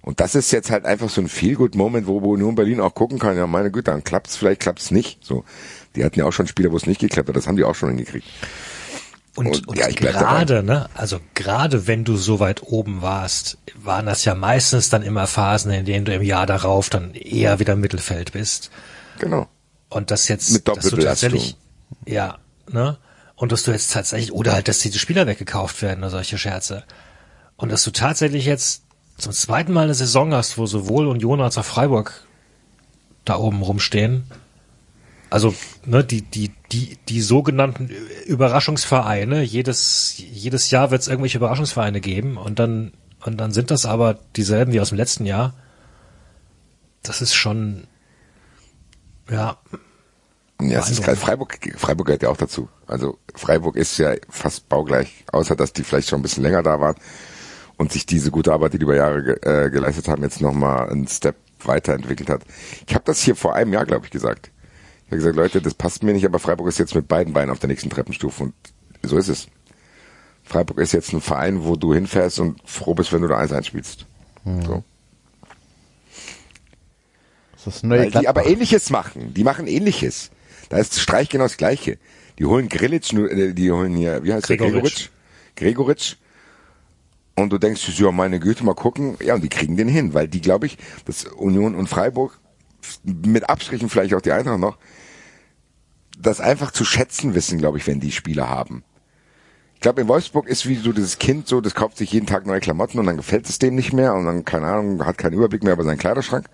[0.00, 3.38] Und das ist jetzt halt einfach so ein Feel-Good-Moment, wo Union Berlin auch gucken kann,
[3.38, 5.24] ja meine Güte, dann klappt's, vielleicht klappt's nicht.
[5.24, 5.44] So,
[5.96, 7.74] Die hatten ja auch schon Spieler, wo es nicht geklappt hat, das haben die auch
[7.74, 8.26] schon hingekriegt.
[9.34, 14.06] Und, Und, und ja, gerade, ne, also gerade wenn du so weit oben warst, waren
[14.06, 17.72] das ja meistens dann immer Phasen, in denen du im Jahr darauf dann eher wieder
[17.72, 18.70] im Mittelfeld bist.
[19.18, 19.48] Genau.
[19.88, 21.56] Und das jetzt, Mit dass du tatsächlich,
[22.06, 22.38] ja,
[22.70, 22.98] ne,
[23.36, 26.84] und dass du jetzt tatsächlich, oder halt, dass die Spieler weggekauft werden oder solche Scherze.
[27.64, 28.82] Und dass du tatsächlich jetzt
[29.16, 32.26] zum zweiten Mal eine Saison hast, wo sowohl Union als auch Freiburg
[33.24, 34.24] da oben rumstehen.
[35.30, 35.54] Also,
[35.86, 37.88] ne, die, die, die, die sogenannten
[38.26, 42.92] Überraschungsvereine, jedes, jedes Jahr wird es irgendwelche Überraschungsvereine geben und dann,
[43.24, 45.54] und dann sind das aber dieselben wie aus dem letzten Jahr.
[47.02, 47.86] Das ist schon,
[49.30, 49.56] ja,
[50.60, 51.16] Ja, es ist geil.
[51.16, 52.68] Freiburg, Freiburg gehört ja auch dazu.
[52.86, 56.78] Also Freiburg ist ja fast baugleich, außer dass die vielleicht schon ein bisschen länger da
[56.78, 56.96] waren
[57.76, 60.88] und sich diese gute Arbeit, die die über Jahre ge äh, geleistet haben, jetzt nochmal
[60.90, 62.42] einen Step weiterentwickelt hat.
[62.86, 64.50] Ich habe das hier vor einem Jahr, glaube ich, gesagt.
[65.06, 67.50] Ich habe gesagt, Leute, das passt mir nicht, aber Freiburg ist jetzt mit beiden Beinen
[67.50, 68.54] auf der nächsten Treppenstufe und
[69.02, 69.48] so ist es.
[70.44, 73.64] Freiburg ist jetzt ein Verein, wo du hinfährst und froh bist, wenn du da 1-1
[73.64, 74.06] spielst.
[74.44, 74.84] So.
[77.64, 79.32] Das ist Weil die aber ähnliches machen.
[79.32, 80.30] Die machen ähnliches.
[80.68, 81.98] Da ist Streich genau das gleiche.
[82.38, 84.56] Die holen Grilic, nur, äh, die holen hier, wie heißt der?
[84.56, 85.08] Gregoritsch.
[85.56, 86.16] Gregoritsch.
[87.36, 89.16] Und du denkst, ja, meine Güte, mal gucken.
[89.20, 92.38] Ja, und die kriegen den hin, weil die, glaube ich, das Union und Freiburg,
[93.02, 94.78] mit Abstrichen vielleicht auch die Eintracht noch,
[96.18, 98.84] das einfach zu schätzen wissen, glaube ich, wenn die Spieler haben.
[99.74, 102.46] Ich glaube, in Wolfsburg ist wie so dieses Kind so, das kauft sich jeden Tag
[102.46, 105.34] neue Klamotten und dann gefällt es dem nicht mehr und dann, keine Ahnung, hat keinen
[105.34, 106.46] Überblick mehr über seinen Kleiderschrank.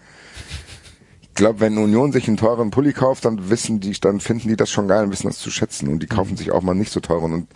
[1.23, 4.57] Ich glaube, wenn Union sich einen teuren Pulli kauft, dann wissen die, dann finden die
[4.57, 5.89] das schon geil und wissen das zu schätzen.
[5.89, 7.49] Und die kaufen sich auch mal nicht so teuren und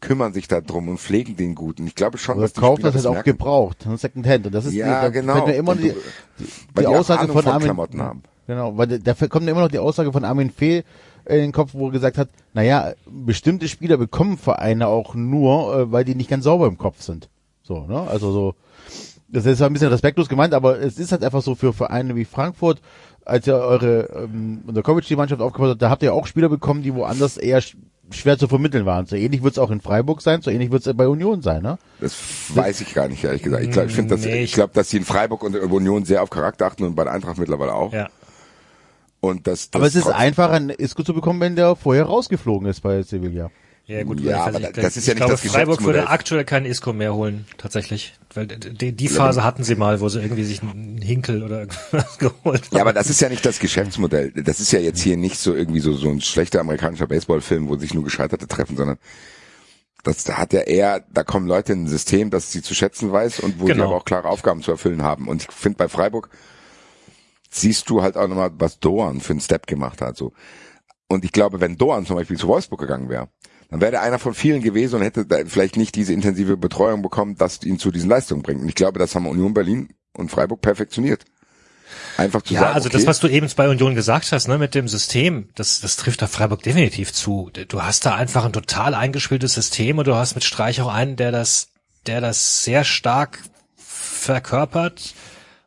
[0.00, 1.80] kümmern sich da drum und pflegen den gut.
[1.80, 3.30] Und ich glaube schon, Oder dass die kauft das halt auch merken.
[3.30, 4.46] gebraucht, Secondhand.
[4.46, 5.34] Und das ist Ja, da genau.
[5.34, 5.90] fällt mir immer Und die,
[6.38, 7.64] die, die die Aussage von von Armin.
[7.64, 8.22] Klamotten haben.
[8.46, 10.84] Genau, weil da kommt mir immer noch die Aussage von Armin Fee
[11.24, 15.92] in den Kopf, wo er gesagt hat, naja, bestimmte Spieler bekommen Vereine auch nur, äh,
[15.92, 17.28] weil die nicht ganz sauber im Kopf sind.
[17.62, 18.02] So, ne?
[18.02, 18.54] Also so,
[19.28, 22.14] das ist zwar ein bisschen respektlos gemeint, aber es ist halt einfach so für Vereine
[22.14, 22.80] wie Frankfurt,
[23.24, 26.48] als ihr eure ähm, unter Kovic die Mannschaft aufgebaut habt, da habt ihr auch Spieler
[26.48, 27.60] bekommen, die woanders eher
[28.10, 29.06] schwer zu vermitteln waren.
[29.06, 31.62] So ähnlich wird es auch in Freiburg sein, so ähnlich wird es bei Union sein,
[31.62, 31.78] ne?
[32.00, 32.14] Das
[32.54, 33.64] weiß ich gar nicht, ehrlich gesagt.
[33.64, 36.04] Ich glaube, ich finde das, Nee, ich glaube, dass die in Freiburg und in Union
[36.04, 37.92] sehr auf Charakter achten und bei der Eintracht mittlerweile auch.
[37.92, 38.08] Ja.
[39.20, 42.68] Und das, das Aber es ist einfacher, einen Isco zu bekommen, wenn der vorher rausgeflogen
[42.68, 43.50] ist bei Sevilla.
[43.88, 45.92] Ja, gut, Ja, weil- aber ich- das ist ja ich nicht glaube, das Freiburg würde
[46.00, 46.06] Geschäftsmodell.
[46.08, 48.14] aktuell keinen Isco mehr holen, tatsächlich.
[48.34, 51.60] Weil die, die Phase hatten sie mal, wo sie irgendwie sich einen Hinkel oder
[51.92, 52.76] irgendwas geholt haben.
[52.76, 54.32] Ja, aber das ist ja nicht das Geschäftsmodell.
[54.32, 57.76] Das ist ja jetzt hier nicht so irgendwie so, so ein schlechter amerikanischer Baseballfilm, wo
[57.76, 58.98] sich nur Gescheiterte treffen, sondern
[60.02, 63.12] das da hat ja eher, da kommen Leute in ein System, das sie zu schätzen
[63.12, 63.86] weiß und wo sie Genau.
[63.86, 65.28] aber auch klare Aufgaben zu erfüllen haben.
[65.28, 66.28] Und ich finde bei Freiburg
[67.50, 70.16] siehst du halt auch nochmal, was Doan für einen Step gemacht hat.
[70.16, 70.32] So.
[71.08, 73.28] Und ich glaube, wenn Doan zum Beispiel zu Wolfsburg gegangen wäre,
[73.70, 77.36] dann wäre er einer von vielen gewesen und hätte vielleicht nicht diese intensive Betreuung bekommen,
[77.36, 78.62] dass ihn zu diesen Leistungen bringt.
[78.62, 81.24] Und ich glaube, das haben Union Berlin und Freiburg perfektioniert.
[82.16, 84.58] Einfach zu Ja, sagen, also okay, das, was du eben bei Union gesagt hast, ne,
[84.58, 87.50] mit dem System, das, das trifft da Freiburg definitiv zu.
[87.68, 91.16] Du hast da einfach ein total eingespieltes System und du hast mit Streich auch einen,
[91.16, 91.68] der das,
[92.06, 93.40] der das sehr stark
[93.76, 95.14] verkörpert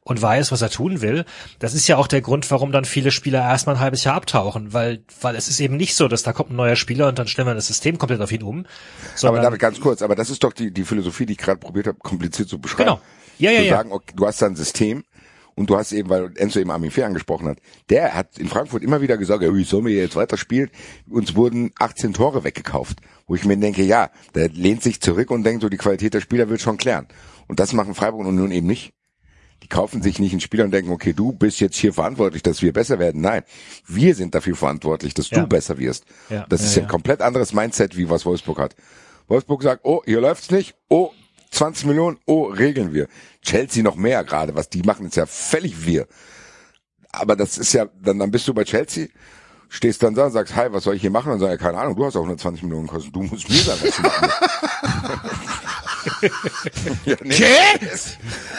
[0.10, 1.26] und weiß, was er tun will.
[1.60, 4.74] Das ist ja auch der Grund, warum dann viele Spieler erstmal ein halbes Jahr abtauchen,
[4.74, 7.28] weil, weil es ist eben nicht so, dass da kommt ein neuer Spieler und dann
[7.28, 8.66] stellen wir das System komplett auf ihn um.
[9.22, 11.88] Aber damit ganz kurz, aber das ist doch die, die Philosophie, die ich gerade probiert
[11.88, 12.90] habe, kompliziert zu beschreiben.
[12.90, 13.02] Genau.
[13.38, 13.78] Ja, ja, zu ja.
[13.78, 15.04] sagen, okay, du hast da ein System
[15.56, 17.60] und du hast eben, weil Enzo eben Armin Fehr angesprochen hat,
[17.90, 20.70] der hat in Frankfurt immer wieder gesagt, ja, wie sollen wir jetzt weiterspielen?
[21.10, 23.00] Uns wurden 18 Tore weggekauft.
[23.28, 26.22] Wo ich mir denke, ja, der lehnt sich zurück und denkt so, die Qualität der
[26.22, 27.08] Spieler wird schon klären.
[27.48, 28.94] Und das machen Freiburg und Union eben nicht.
[29.64, 32.62] Die kaufen sich nicht einen Spieler und denken, okay, du bist jetzt hier verantwortlich, dass
[32.62, 33.22] wir besser werden.
[33.22, 33.44] Nein,
[33.88, 35.42] wir sind dafür verantwortlich, dass Ja.
[35.42, 36.06] du besser wirst.
[36.30, 36.46] Ja.
[36.50, 38.76] Das Ja, ist ja ein komplett anderes Mindset, wie was Wolfsburg hat.
[39.28, 41.12] Wolfsburg sagt, oh, hier läuft's nicht, oh,
[41.52, 43.08] 20 Millionen, oh, regeln wir.
[43.42, 46.08] Chelsea noch mehr gerade, was die machen, ist ja völlig wir.
[47.12, 49.08] Aber das ist ja, dann, dann bist du bei Chelsea,
[49.68, 51.32] stehst dann da und sagst, hi, was soll ich hier machen?
[51.32, 53.96] Und sag keine Ahnung, du hast auch 120 Millionen gekostet, du musst mir sagen, was
[53.96, 54.30] du machen.
[57.06, 57.36] ja, nee.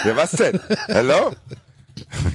[0.04, 0.60] Ja, was denn?
[0.86, 1.32] Hello?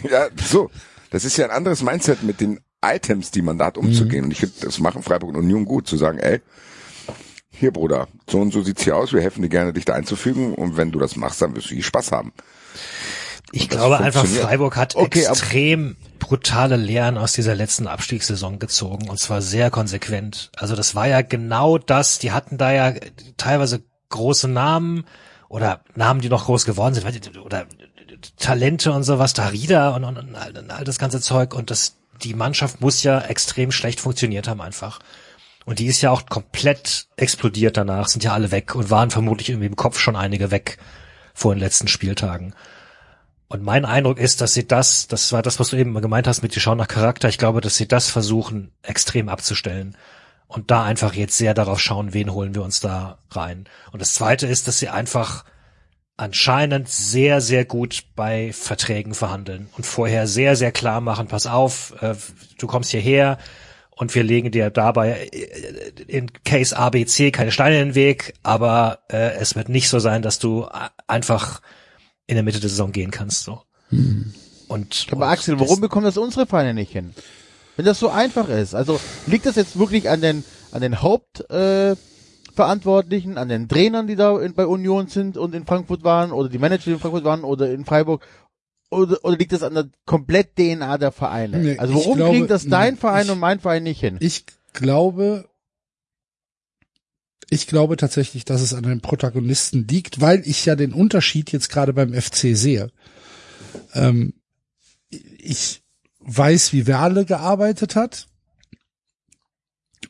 [0.10, 0.70] ja, so.
[1.12, 4.26] Das ist ja ein anderes Mindset mit den Items, die man da hat, umzugehen.
[4.26, 6.42] Und ich finde, das machen Freiburg und Union gut, zu sagen, ey,
[7.52, 10.54] hier Bruder, so und so sieht's hier aus, wir helfen dir gerne, dich da einzufügen
[10.54, 12.34] und wenn du das machst, dann wirst du hier Spaß haben.
[13.52, 14.26] Ich glaube einfach.
[14.26, 20.52] Freiburg hat Okay, extrem brutale Lehren aus dieser letzten Abstiegssaison gezogen und zwar sehr konsequent.
[20.58, 22.20] Also das war ja genau das.
[22.20, 22.94] Die hatten da ja
[23.38, 23.84] teilweise
[24.16, 25.06] große Namen
[25.48, 27.68] oder Namen, die noch groß geworden sind, oder
[28.38, 32.82] Talente und sowas, Darida und, und, und all das ganze Zeug und das, die Mannschaft
[32.82, 35.00] muss ja extrem schlecht funktioniert haben einfach.
[35.66, 39.50] Und die ist ja auch komplett explodiert danach, sind ja alle weg und waren vermutlich
[39.50, 40.78] irgendwie im Kopf schon einige weg
[41.34, 42.54] vor den letzten Spieltagen.
[43.48, 46.42] Und mein Eindruck ist, dass sie das, das war das, was du eben gemeint hast
[46.42, 49.96] mit die schauen nach Charakter, ich glaube, dass sie das versuchen, extrem abzustellen.
[50.48, 53.66] Und da einfach jetzt sehr darauf schauen, wen holen wir uns da rein.
[53.92, 55.44] Und das zweite ist, dass sie einfach
[56.18, 61.94] anscheinend sehr, sehr gut bei Verträgen verhandeln und vorher sehr, sehr klar machen, pass auf,
[62.02, 62.16] äh,
[62.58, 63.38] du kommst hierher
[63.90, 69.00] und wir legen dir dabei äh, in Case ABC keine Steine in den Weg, aber
[69.10, 70.68] äh, es wird nicht so sein, dass du
[71.08, 71.62] einfach
[72.28, 73.44] in der Mitte der Saison gehen kannst.
[73.44, 73.62] So.
[74.68, 77.14] Und, Aber und Axel, warum bekommen das unsere Vereine nicht hin?
[77.76, 78.74] Wenn das so einfach ist.
[78.74, 84.08] Also liegt das jetzt wirklich an den an den Hauptverantwortlichen, äh, Verantwortlichen, an den Trainern,
[84.08, 87.00] die da in, bei Union sind und in Frankfurt waren, oder die Manager, die in
[87.00, 88.26] Frankfurt waren, oder in Freiburg?
[88.92, 91.58] Oder, oder liegt das an der komplett DNA der Vereine?
[91.58, 94.18] Nee, also warum glaube, kriegt das dein nee, Verein ich- und mein Verein nicht hin?
[94.20, 95.50] Ich glaube,
[97.50, 101.70] ich glaube tatsächlich, dass es an den Protagonisten liegt, weil ich ja den Unterschied jetzt
[101.70, 102.92] gerade beim FC sehe.
[103.94, 104.34] Ähm,
[105.10, 105.85] ich
[106.26, 108.28] weiß, wie Werle gearbeitet hat.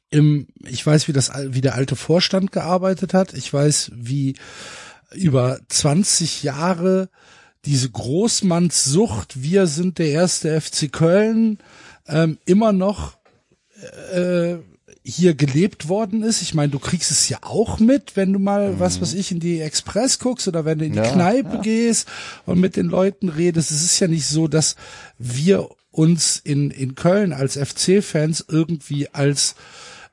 [0.09, 3.33] Im, ich weiß, wie das, wie der alte Vorstand gearbeitet hat.
[3.33, 4.35] Ich weiß, wie
[5.13, 7.09] über 20 Jahre
[7.65, 11.57] diese Großmannssucht, wir sind der erste FC Köln,
[12.07, 13.17] ähm, immer noch
[14.13, 14.57] äh,
[15.07, 16.41] hier gelebt worden ist.
[16.41, 19.39] Ich meine, du kriegst es ja auch mit, wenn du mal, was weiß ich, in
[19.39, 21.61] die Express guckst oder wenn du in die Ja, Kneipe ja.
[21.61, 22.07] gehst
[22.47, 23.69] und mit den Leuten redest.
[23.69, 24.75] Es ist ja nicht so, dass
[25.19, 29.55] wir uns in, in Köln als FC-Fans irgendwie als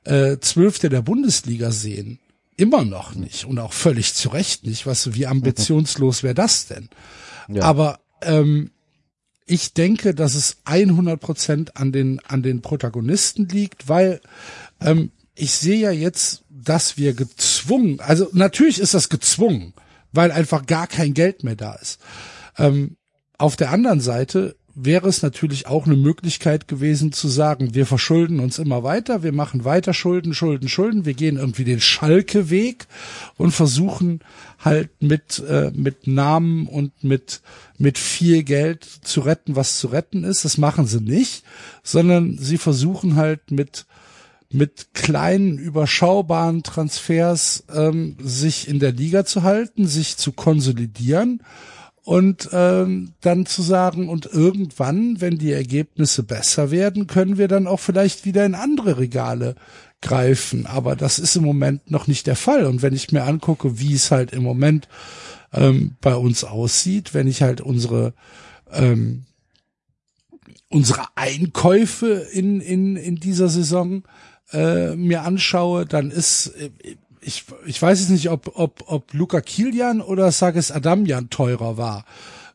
[0.03, 2.19] äh, Zwölfte der Bundesliga sehen.
[2.55, 4.85] Immer noch nicht und auch völlig zu Recht nicht.
[4.85, 6.87] Was, wie ambitionslos wäre das denn?
[7.47, 7.63] Ja.
[7.63, 8.69] Aber ähm,
[9.45, 14.21] ich denke, dass es 100 Prozent an den an den Protagonisten liegt, weil
[14.83, 19.73] ähm, ich sehe ja jetzt, dass wir gezwungen, also natürlich ist das gezwungen,
[20.11, 21.99] weil einfach gar kein Geld mehr da ist.
[22.57, 22.97] Ähm,
[23.37, 28.39] auf der anderen Seite wäre es natürlich auch eine Möglichkeit gewesen zu sagen, wir verschulden
[28.39, 32.87] uns immer weiter, wir machen weiter Schulden, Schulden, Schulden, wir gehen irgendwie den Schalke-Weg
[33.37, 34.21] und versuchen
[34.59, 37.41] halt mit, äh, mit Namen und mit,
[37.77, 40.43] mit viel Geld zu retten, was zu retten ist.
[40.43, 41.43] Das machen sie nicht,
[41.83, 43.85] sondern sie versuchen halt mit,
[44.53, 51.41] mit kleinen, überschaubaren Transfers ähm, sich in der Liga zu halten, sich zu konsolidieren
[52.03, 57.65] und ähm, dann zu sagen, und irgendwann, wenn die Ergebnisse besser werden, können wir dann
[57.65, 59.55] auch vielleicht wieder in andere Regale
[60.01, 60.65] greifen.
[60.65, 62.65] Aber das ist im Moment noch nicht der Fall.
[62.65, 64.89] Und wenn ich mir angucke, wie es halt im Moment
[65.53, 68.13] ähm, bei uns aussieht, wenn ich halt unsere
[68.71, 69.23] ähm,
[70.67, 74.03] unsere Einkäufe in in in dieser Saison
[74.53, 76.69] äh, mir anschaue, dann ist äh,
[77.25, 82.05] ich, ich weiß jetzt nicht, ob, ob, ob Luca Kilian oder Sages Adamjan teurer war.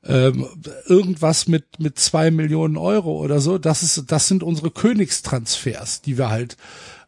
[0.05, 0.47] Ähm,
[0.87, 3.59] irgendwas mit, mit zwei Millionen Euro oder so.
[3.59, 6.57] Das ist, das sind unsere Königstransfers, die wir halt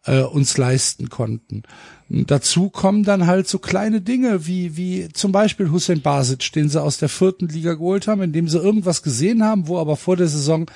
[0.06, 1.62] äh, uns leisten konnten.
[2.08, 6.82] Dazu kommen dann halt so kleine Dinge wie, wie zum Beispiel Hussein Basic, den sie
[6.82, 10.26] aus der vierten Liga geholt haben, indem sie irgendwas gesehen haben, wo aber vor der
[10.26, 10.66] Saison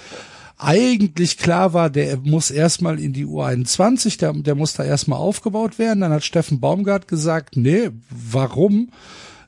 [0.59, 5.79] eigentlich klar war, der muss erstmal in die U21, der, der muss da erstmal aufgebaut
[5.79, 6.01] werden.
[6.01, 8.91] Dann hat Steffen Baumgart gesagt, nee, warum?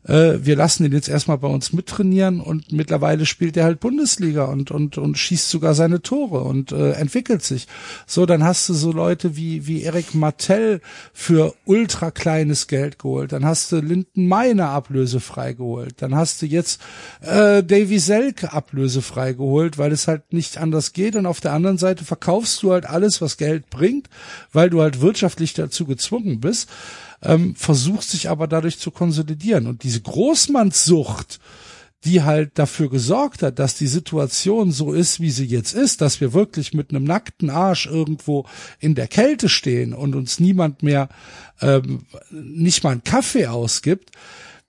[0.06, 4.44] Äh, wir lassen ihn jetzt erstmal bei uns mittrainieren und mittlerweile spielt er halt Bundesliga
[4.44, 7.66] und, und, und schießt sogar seine Tore und äh, entwickelt sich.
[8.06, 10.80] So, dann hast du so Leute wie, wie Erik Martell
[11.12, 13.32] für ultra kleines Geld geholt.
[13.32, 15.94] Dann hast du Linden Meiner ablösefrei geholt.
[15.98, 16.80] Dann hast du jetzt
[17.20, 21.16] äh, Davy Selke ablösefrei geholt, weil es halt nicht anders geht.
[21.16, 24.08] Und auf der anderen Seite verkaufst du halt alles, was Geld bringt,
[24.52, 26.68] weil du halt wirtschaftlich dazu gezwungen bist
[27.22, 29.66] ähm, versucht sich aber dadurch zu konsolidieren.
[29.66, 31.40] Und diese Großmannssucht,
[32.04, 36.20] die halt dafür gesorgt hat, dass die Situation so ist, wie sie jetzt ist, dass
[36.20, 38.46] wir wirklich mit einem nackten Arsch irgendwo
[38.78, 41.08] in der Kälte stehen und uns niemand mehr
[41.60, 44.12] ähm, nicht mal einen Kaffee ausgibt,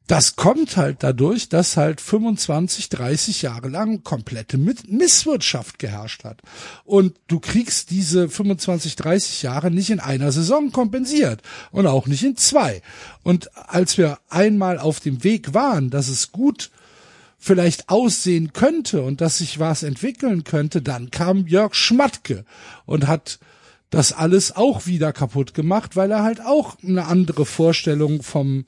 [0.08, 6.42] das kommt halt dadurch, dass halt 25, 30 Jahre lang komplette Misswirtschaft geherrscht hat.
[6.86, 12.24] Und du kriegst diese 25, 30 Jahre nicht in einer Saison kompensiert und auch nicht
[12.24, 12.82] in zwei.
[13.24, 16.72] Und als wir einmal auf dem Weg waren, dass es gut
[17.38, 22.46] vielleicht aussehen könnte und dass sich was entwickeln könnte, dann kam Jörg Schmatke
[22.86, 23.40] und hat
[23.90, 28.66] das alles auch wieder kaputt gemacht, weil er halt auch eine andere Vorstellung vom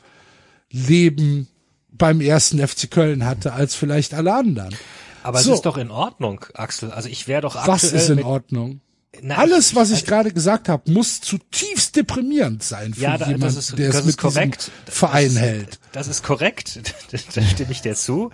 [0.71, 1.47] Leben
[1.91, 4.75] beim ersten FC Köln hatte als vielleicht alle anderen.
[5.23, 5.51] Aber So.
[5.51, 6.91] es ist doch in Ordnung, Axel.
[6.91, 8.81] Also ich wäre doch Was aktuell ist in Ordnung?
[9.21, 13.25] Na, Alles, was ich also- gerade gesagt habe, muss zutiefst deprimierend sein für ja, da,
[13.25, 14.71] jemand, das ist, der es das mit ist korrekt.
[14.87, 15.79] diesem Verein das ist, hält.
[15.91, 16.79] Das ist korrekt.
[17.35, 18.29] da stimme ich dir zu.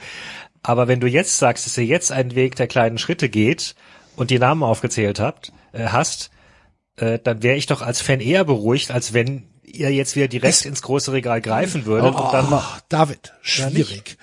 [0.61, 3.75] Aber wenn du jetzt sagst, dass ihr jetzt einen Weg der kleinen Schritte geht
[4.15, 6.29] und die Namen aufgezählt habt, äh, hast,
[6.97, 9.43] äh, dann wäre ich doch als Fan eher beruhigt, als wenn
[9.79, 13.87] ihr jetzt wieder direkt ins große Regal greifen würdet und dann Oh, David, Ja, nicht?
[13.89, 14.17] schwierig.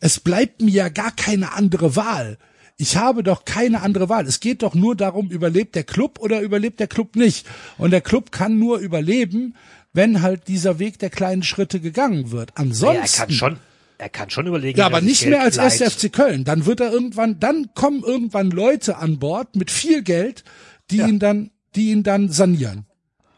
[0.00, 2.38] es bleibt mir ja gar keine andere Wahl.
[2.76, 4.26] Ich habe doch keine andere Wahl.
[4.26, 7.46] Es geht doch nur darum, überlebt der Club oder überlebt der Club nicht.
[7.78, 9.54] Und der Club kann nur überleben,
[9.92, 12.50] wenn halt dieser Weg der kleinen Schritte gegangen wird.
[12.50, 13.16] Ja, er Ansonsten.
[13.18, 13.56] kann schon,
[13.98, 14.76] er kann schon überlegen.
[14.76, 15.56] Ja, aber er nicht Geld mehr als.
[15.56, 15.82] 1.
[15.82, 16.42] FC Köln.
[16.42, 20.42] Dann wird er irgendwann, dann kommen irgendwann Leute an Bord mit viel Geld,
[20.90, 22.86] die ihn dann, die ihn dann sanieren.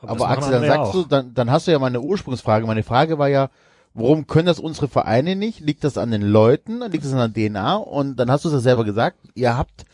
[0.02, 0.92] Aber machen Axel, dann sagst auch.
[0.92, 2.66] du, dann, dann hast du ja meine Ursprungsfrage.
[2.66, 3.50] Meine Frage war ja,
[3.94, 5.60] warum können das unsere Vereine nicht?
[5.60, 6.80] Liegt das an den Leuten?
[6.90, 7.76] Liegt das an der DNA?
[7.76, 9.84] Und dann hast du es ja selber gesagt, ihr habt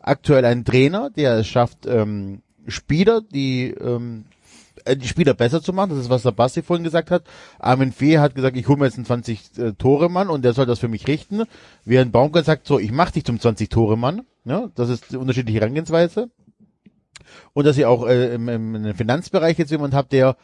[0.00, 4.24] aktuell einen Trainer, der es schafft, ähm, Spieler, die ähm,
[4.84, 5.90] äh, die Spieler besser zu machen.
[5.90, 7.24] Das ist, was der Basti vorhin gesagt hat.
[7.58, 10.78] Armin Fee hat gesagt, ich hole mir jetzt einen 20 äh, und der soll das
[10.78, 11.44] für mich richten.
[11.84, 14.22] Während Baumgart sagt, so, ich mach dich zum 20 Tore Mann.
[14.44, 16.30] Ja, das ist die unterschiedliche Herangehensweise.
[17.52, 20.36] Und dass ihr auch äh, im, im, Finanzbereich jetzt jemand habt, der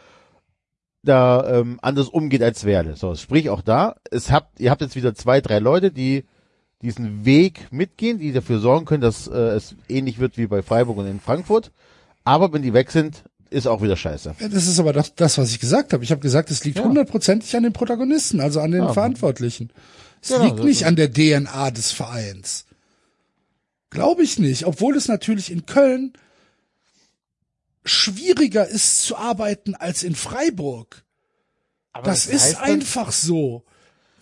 [1.03, 2.97] da ähm, anders umgeht als Werle.
[2.97, 6.25] So, sprich auch da, es habt, ihr habt jetzt wieder zwei, drei Leute, die
[6.83, 10.97] diesen Weg mitgehen, die dafür sorgen können, dass äh, es ähnlich wird wie bei Freiburg
[10.99, 11.73] und in Frankfurt.
[12.25, 14.35] Aber wenn die weg sind, ist auch wieder scheiße.
[14.39, 16.05] Ja, das ist aber doch das, was ich gesagt habe.
[16.05, 16.85] Ich habe gesagt, es liegt Ja.
[16.85, 18.93] hundertprozentig an den Protagonisten, also an den Ja.
[18.93, 19.71] Verantwortlichen.
[20.21, 22.67] Es Genau, liegt nicht an der DNA des Vereins.
[23.91, 26.13] Glaube ich nicht, obwohl es natürlich in Köln
[27.89, 31.05] schwieriger ist zu arbeiten als in Freiburg.
[32.05, 33.65] das, ist heißt dann- einfach so.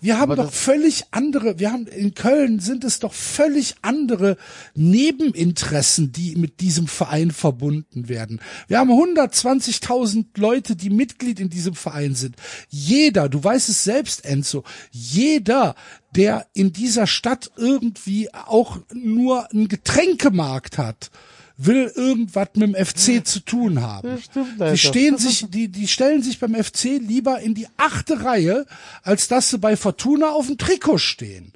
[0.01, 3.75] Wir haben Aber doch das- völlig andere, wir haben in Köln sind es doch völlig
[3.83, 4.37] andere
[4.75, 8.41] Nebeninteressen, die mit diesem Verein verbunden werden.
[8.69, 12.37] Wir haben 120.000 Leute, die Mitglied in diesem Verein sind.
[12.69, 15.75] Jeder, du weißt es selbst, Enzo, jeder,
[16.15, 21.11] der in dieser Stadt irgendwie auch nur einen Getränkemarkt hat,
[21.57, 24.19] will irgendwas mit dem FC zu tun haben.
[24.19, 28.67] Stimmt, Die stehen sich, die, die stellen sich beim FC lieber in die achte Reihe,
[29.03, 31.53] als dass sie bei Fortuna auf dem Trikot stehen.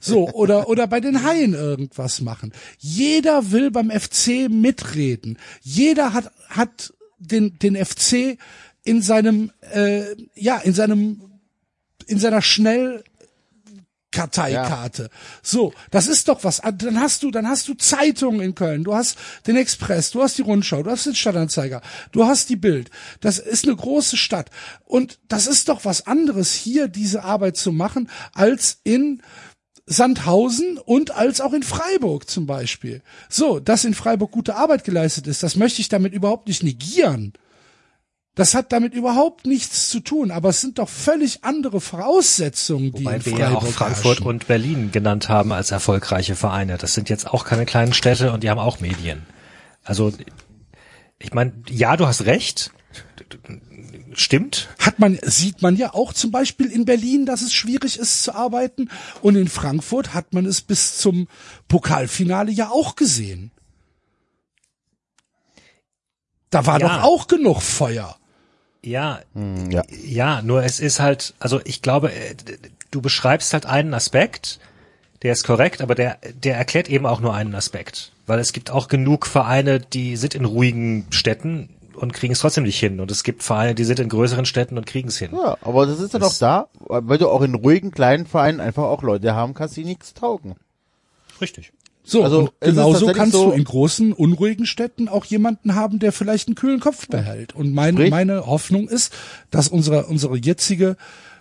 [0.00, 2.52] So, oder, oder bei den Haien irgendwas machen.
[2.78, 5.38] Jeder will beim FC mitreden.
[5.62, 8.38] Jeder hat, hat den, den FC
[8.82, 10.04] in seinem, äh,
[10.34, 11.22] ja, in seinem,
[12.06, 13.02] in seiner schnell
[14.14, 15.10] Karteikarte.
[15.42, 16.62] So, das ist doch was.
[16.78, 20.38] Dann hast du, dann hast du Zeitungen in Köln, du hast den Express, du hast
[20.38, 21.82] die Rundschau, du hast den Stadtanzeiger,
[22.12, 22.90] du hast die Bild.
[23.20, 24.50] Das ist eine große Stadt.
[24.84, 29.20] Und das ist doch was anderes, hier diese Arbeit zu machen, als in
[29.86, 33.02] Sandhausen und als auch in Freiburg zum Beispiel.
[33.28, 37.34] So, dass in Freiburg gute Arbeit geleistet ist, das möchte ich damit überhaupt nicht negieren.
[38.36, 43.04] Das hat damit überhaupt nichts zu tun, aber es sind doch völlig andere Voraussetzungen, die
[43.04, 44.26] Wobei in wir Freiburg ja auch Frankfurt herrschen.
[44.26, 46.76] und Berlin genannt haben als erfolgreiche Vereine.
[46.76, 49.24] Das sind jetzt auch keine kleinen Städte und die haben auch Medien.
[49.84, 50.12] Also
[51.20, 52.72] ich meine, ja, du hast recht.
[54.14, 54.68] Stimmt.
[54.78, 58.34] hat man, sieht man ja auch zum Beispiel in Berlin, dass es schwierig ist zu
[58.34, 58.88] arbeiten.
[59.22, 61.26] Und in Frankfurt hat man es bis zum
[61.68, 63.50] Pokalfinale ja auch gesehen.
[66.50, 66.88] Da war Ja.
[66.88, 68.16] doch auch genug Feuer.
[68.84, 69.82] Ja, Hm, Ja.
[70.04, 72.34] ja, nur es ist halt, also ich glaube, äh,
[72.90, 74.60] du beschreibst halt einen Aspekt,
[75.22, 78.12] der ist korrekt, aber der, der erklärt eben auch nur einen Aspekt.
[78.26, 82.64] Weil es gibt auch genug Vereine, die sind in ruhigen Städten und kriegen es trotzdem
[82.64, 83.00] nicht hin.
[83.00, 85.30] Und es gibt Vereine, die sind in größeren Städten und kriegen es hin.
[85.32, 88.82] Ja, aber das ist ja doch da, weil du auch in ruhigen kleinen Vereinen einfach
[88.84, 90.56] auch Leute haben kannst, die nichts taugen.
[91.40, 91.72] Richtig.
[92.06, 96.48] So, Also, genauso kannst so- du in großen, unruhigen Städten auch jemanden haben, der vielleicht
[96.48, 97.54] einen kühlen Kopf behält.
[97.54, 99.12] Und mein, Sprich- meine Hoffnung ist,
[99.50, 100.96] dass unsere, unsere jetzige,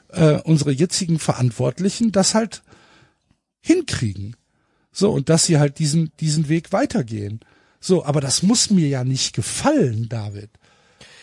[0.09, 2.63] äh, unsere jetzigen Verantwortlichen das halt
[3.61, 4.35] hinkriegen.
[4.91, 7.41] So, und dass sie halt diesen, diesen Weg weitergehen.
[7.81, 10.49] So, aber das muss mir ja nicht gefallen, David.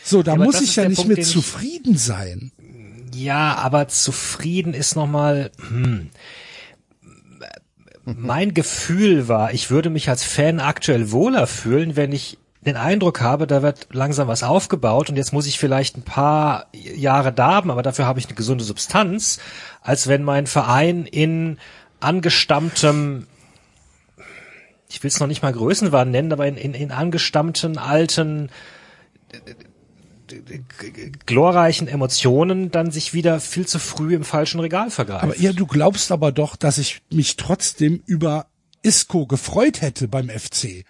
[0.03, 2.51] So, da aber muss ich ja nicht Punkt, mit zufrieden sein.
[3.15, 6.09] Ja, aber zufrieden ist nochmal, hm.
[8.03, 13.21] Mein Gefühl war, ich würde mich als Fan aktuell wohler fühlen, wenn ich den Eindruck
[13.21, 17.71] habe, da wird langsam was aufgebaut und jetzt muss ich vielleicht ein paar Jahre darben,
[17.71, 19.39] aber dafür habe ich eine gesunde Substanz,
[19.81, 21.57] als wenn mein Verein in
[21.99, 23.27] angestammtem,
[24.89, 28.49] ich will es noch nicht mal Größenwahn nennen, aber in, in, in angestammten alten
[31.25, 35.23] glorreichen Emotionen dann sich wieder viel zu früh im falschen Regal vergreift.
[35.23, 38.47] Aber ja, du glaubst aber doch, dass ich mich trotzdem über
[38.83, 40.85] Isco gefreut hätte beim FC.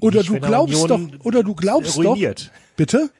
[0.00, 2.46] Oder Nicht, du glaubst doch, oder du glaubst ruiniert.
[2.46, 3.10] doch, bitte?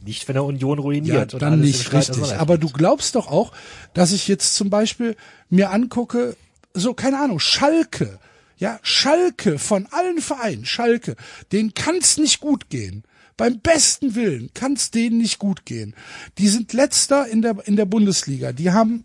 [0.00, 1.34] Nicht, wenn er Union Ja, ruiniert.
[1.34, 2.34] und dann nicht richtig.
[2.38, 3.52] Aber du glaubst doch auch,
[3.94, 5.16] dass ich jetzt zum Beispiel
[5.48, 6.36] mir angucke,
[6.74, 8.18] so, keine Ahnung, Schalke.
[8.58, 11.16] Ja, Schalke von allen Vereinen, Schalke,
[11.52, 13.04] denen kann's nicht gut gehen.
[13.36, 15.94] Beim besten Willen kann's denen nicht gut gehen.
[16.38, 18.52] Die sind letzter in der, in der Bundesliga.
[18.52, 19.04] Die haben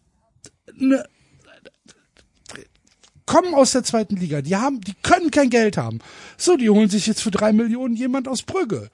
[0.79, 1.05] eine,
[3.25, 4.41] kommen aus der zweiten Liga.
[4.41, 5.99] Die haben, die können kein Geld haben.
[6.37, 8.89] So, die holen sich jetzt für drei Millionen jemand aus Brügge.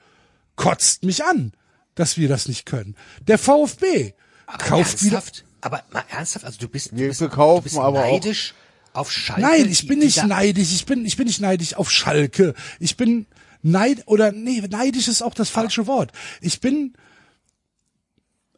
[0.56, 1.54] Kotzt mich an,
[1.96, 2.96] dass wir das nicht können.
[3.28, 4.14] Der VfB
[4.48, 5.16] Aber kauft wieder.
[5.18, 5.46] ernsthaft?
[5.62, 8.54] Aber mal ernsthaft, also du bist, du bist, verkaufen du bist aber auch- neidisch
[8.94, 9.42] auf Schalke.
[9.42, 10.72] Nein, ich bin nicht neidisch.
[10.74, 12.56] Ich bin, ich bin nicht neidisch auf Schalke.
[12.80, 13.28] Ich bin
[13.68, 16.12] neid oder nee, neidisch ist auch das falsche Wort.
[16.42, 16.94] Ich bin,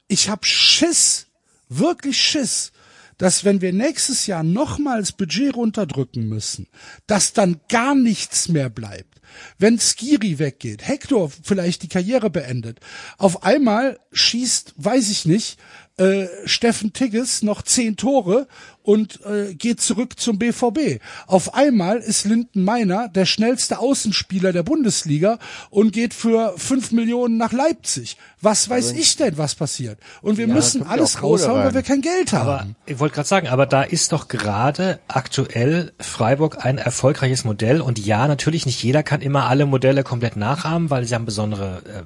[0.07, 1.27] ich hab Schiss,
[1.68, 2.72] wirklich Schiss,
[3.18, 6.68] dass wenn wir nächstes Jahr nochmals Budget runterdrücken müssen,
[7.06, 9.19] dass dann gar nichts mehr bleibt.
[9.57, 12.80] Wenn Skiri weggeht, Hector vielleicht die Karriere beendet,
[13.18, 15.60] auf einmal schießt, weiß ich nicht,
[15.99, 18.47] äh, Steffen Tigges noch zehn Tore
[18.84, 21.01] und äh, geht zurück zum BVB.
[21.27, 25.38] Auf einmal ist Linden Meiner der schnellste Außenspieler der Bundesliga
[25.69, 28.17] und geht für fünf Millionen nach Leipzig.
[28.41, 29.99] Was weiß ich denn, was passiert?
[30.21, 32.76] Und wir müssen ja alles auch Kohle raushauen, weil wir kein Geld Aber haben.
[32.85, 37.99] ich wollte gerade sagen, aber da ist doch gerade aktuell Freiburg ein erfolgreiches Modell und
[37.99, 42.03] ja, natürlich nicht jeder kann immer alle Modelle komplett nachahmen, weil sie haben besondere äh,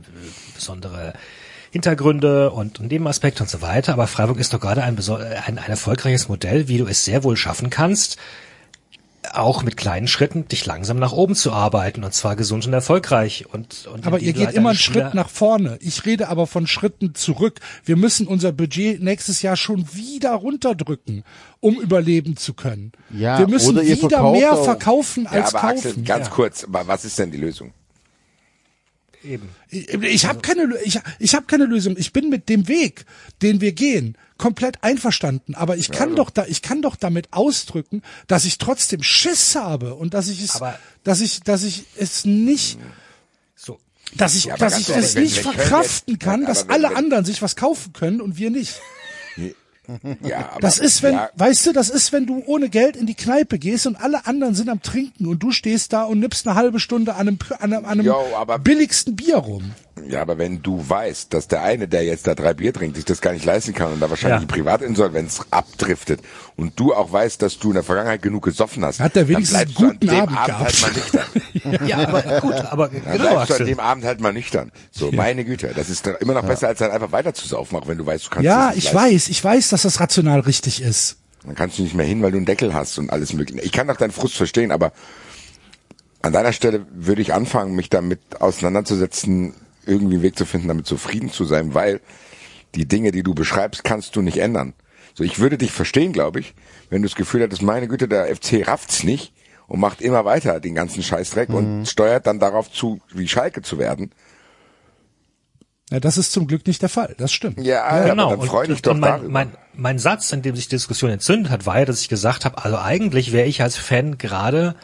[0.56, 1.14] besondere
[1.74, 3.94] Hintergründe und, und Nebenaspekte und so weiter.
[3.94, 7.36] Aber Freiburg ist doch gerade ein, ein, ein erfolgreiches Modell, wie du es sehr wohl
[7.36, 8.18] schaffen kannst,
[9.34, 13.46] auch mit kleinen Schritten dich langsam nach oben zu arbeiten und zwar gesund und erfolgreich.
[13.52, 15.78] Und, und Aber ihr geht halt immer einen Spieler- Schritt nach vorne.
[15.82, 17.60] Ich rede aber von Schritten zurück.
[17.86, 21.24] Wir müssen unser Budget nächstes Jahr schon wieder runterdrücken,
[21.60, 22.92] um überleben zu können.
[23.10, 26.06] Ja, wir müssen oder ihr wieder verkauft mehr verkaufen Ja, als aber Axel, kaufen.
[26.06, 27.74] ganz kurz, aber was ist denn die Lösung?
[29.24, 29.50] Eben.
[29.70, 31.96] Ich, ich habe keine, Lö- ich, ich hab keine Lösung.
[31.98, 33.06] Ich bin mit dem Weg,
[33.42, 35.56] den wir gehen, komplett einverstanden.
[35.56, 39.96] Aber ich kann doch da, ich kann doch damit ausdrücken, dass ich trotzdem Schiss habe
[39.96, 42.78] und dass ich es, Aber- dass ich, dass ich es nicht,
[43.56, 43.80] So.
[44.16, 47.42] dass ich, Ja, dass ich es wenn- nicht verkraften jetzt- kann, dass alle anderen sich
[47.42, 48.74] was kaufen können und wir nicht.
[50.24, 53.06] Ja, aber, Das ist, wenn, ja, weißt du, das ist, wenn du ohne Geld in
[53.06, 56.48] die Kneipe gehst und alle anderen sind am Trinken und du stehst da und nippst
[56.48, 59.72] eine halbe Stunde an einem, an einem, an einem Jo, aber- billigsten Bier rum.
[60.08, 63.06] Ja, aber wenn du weißt, dass der eine, der jetzt da drei Bier trinkt, sich
[63.06, 64.46] das gar nicht leisten kann und da wahrscheinlich Ja.
[64.48, 66.20] die Privatinsolvenz abdriftet
[66.56, 69.60] und du auch weißt, dass du in der Vergangenheit genug gesoffen hast, Hat der wenigstens
[69.60, 70.84] dann bleibst einen guten du an dem Abend Abend gehabt.
[70.84, 71.88] halt mal nüchtern.
[71.88, 74.72] Ja, aber gut, aber Dann genau, bleibst du an dem Abend halt mal nüchtern.
[74.92, 77.88] So, meine Güte, das ist immer noch besser, als dann einfach weiter zu saufen, auch
[77.88, 79.14] wenn du weißt, du kannst Ja, das nicht ich leisten.
[79.14, 81.18] weiß, ich weiß, dass das rational richtig ist.
[81.46, 83.62] Dann kannst du nicht mehr hin, weil du einen Deckel hast und alles mögliche.
[83.62, 84.92] Ich kann doch deinen Frust verstehen, aber
[86.22, 89.54] an deiner Stelle würde ich anfangen, mich damit auseinanderzusetzen,
[89.86, 92.02] irgendwie einen Weg zu finden, damit zufrieden zu sein, weil
[92.76, 94.74] die Dinge, die du beschreibst, kannst du nicht ändern.
[95.14, 96.56] So, ich würde dich verstehen, glaube ich,
[96.90, 99.34] wenn du das Gefühl hättest, meine Güte, der FC rafft's nicht
[99.68, 103.78] und macht immer weiter den ganzen Scheißdreck und steuert dann darauf zu, wie Schalke zu
[103.78, 104.12] werden.
[105.92, 107.14] Ja, das ist zum Glück nicht der Fall.
[107.20, 107.60] Das stimmt.
[107.60, 108.28] Ja, Genau.
[108.28, 109.30] aber dann freu dich doch und mein, darüber.
[109.30, 112.46] mein, mein Satz, in dem sich die Diskussion entzündet hat, war ja, dass ich gesagt
[112.46, 114.76] habe, also eigentlich wäre ich als Fan gerade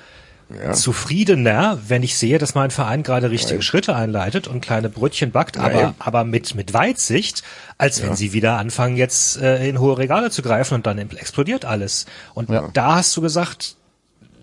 [0.51, 0.73] Ja.
[0.73, 5.59] zufriedener, wenn ich sehe, dass mein Verein gerade richtige Schritte einleitet und kleine Brötchen backt,
[5.59, 5.93] aber, eben.
[5.99, 7.43] aber mit, mit Weitsicht,
[7.77, 11.65] als wenn sie wieder anfangen, jetzt äh, in hohe Regale zu greifen und dann explodiert
[11.65, 12.07] alles.
[12.33, 13.75] Und da hast du gesagt,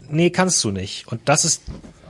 [0.09, 1.09] nee, kannst du nicht.
[1.09, 1.63] Und das ist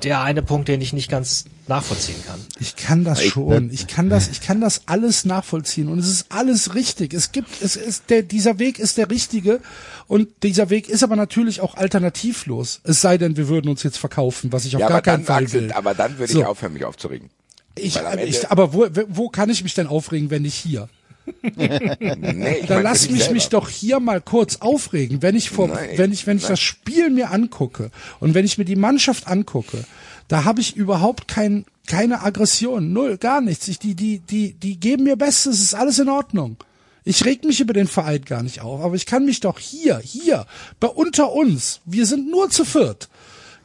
[0.03, 2.41] der eine Punkt, den ich nicht ganz nachvollziehen kann.
[2.61, 3.71] Ich kann das schon.
[3.73, 7.15] Ich kann das, ich kann das alles nachvollziehen und es ist alles richtig.
[7.15, 9.61] Es gibt, es ist der, dieser Weg ist der richtige
[10.09, 12.81] und dieser Weg ist aber natürlich auch alternativlos.
[12.85, 15.53] Es sei denn, wir würden uns jetzt verkaufen, was ich auf ja, gar keinen Fall
[15.53, 15.73] will.
[15.73, 16.41] aber dann würde So.
[16.41, 17.31] ich aufhören, mich aufzuregen.
[17.79, 20.89] Ich, Ende- ich, aber wo, wo kann ich mich denn aufregen, wenn nicht hier?
[21.43, 23.35] Nee, Dann lass mich selber.
[23.35, 26.53] mich doch hier mal kurz aufregen, wenn ich vor, Nein, wenn ich, wenn ich nein.
[26.53, 29.85] das Spiel mir angucke und wenn ich mir die Mannschaft angucke,
[30.29, 33.67] da habe ich überhaupt kein, keine Aggression, null, gar nichts.
[33.69, 36.57] Ich, die, die, die, die geben mir Bestes, es ist alles in Ordnung.
[37.09, 39.99] Ich reg mich über den Verein gar nicht auf, aber ich kann mich doch hier,
[39.99, 40.45] hier,
[40.81, 43.09] bei unter uns, wir sind nur zu viert,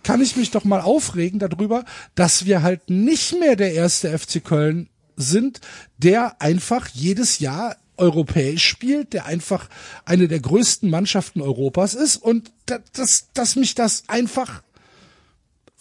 [0.03, 4.43] kann ich mich doch mal aufregen darüber, dass wir halt nicht mehr der erste FC
[4.43, 5.59] Köln sind,
[5.97, 9.69] der einfach jedes Jahr europäisch spielt, der einfach
[10.05, 14.61] eine der größten Mannschaften Europas ist und da- dass, dass mich das einfach,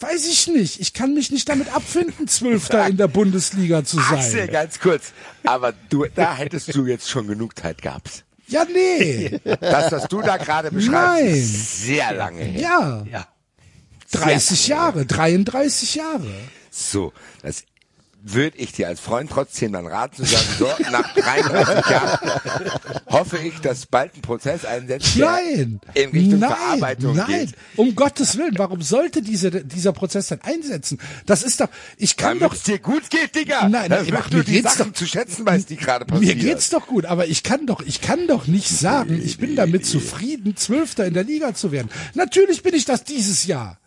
[0.01, 4.41] weiß ich nicht, ich kann mich nicht damit abfinden, Zwölfter in der Bundesliga zu Axel,
[4.41, 4.51] sein.
[4.51, 5.13] ganz kurz.
[5.45, 8.25] Aber du, da hättest du jetzt schon genug Zeit gehabt.
[8.49, 10.93] Ja, nee, Das, was du da gerade beschreibst,
[11.25, 11.27] Nein.
[11.35, 12.61] ist sehr lange her.
[12.61, 13.27] ja, Ja.
[14.13, 16.27] 30 Jahre, 33 Jahre.
[16.71, 17.13] So,
[17.43, 17.63] das
[18.23, 22.31] würde ich dir als Freund trotzdem dann raten zu sagen, so, nach 33 Jahren
[23.07, 27.55] hoffe ich, dass bald ein Prozess einsetzt, Nein, in Richtung nein, Verarbeitung nein, geht.
[27.77, 30.99] um Gottes Willen, warum sollte diese, dieser Prozess denn einsetzen?
[31.27, 33.69] Das ist doch, ich kann Damit doch, es dir gut geht, Digga.
[33.69, 36.19] Nein, das nein, macht mir nur die Sachen doch- zu schätzen, weißt, die gerade mir
[36.21, 36.39] passieren.
[36.41, 39.87] geht's doch gut, aber ich kann doch, ich kann doch nicht sagen, ich bin damit
[39.87, 41.89] zufrieden, Zwölfter in der Liga zu werden.
[42.15, 43.79] Natürlich bin ich das dieses Jahr.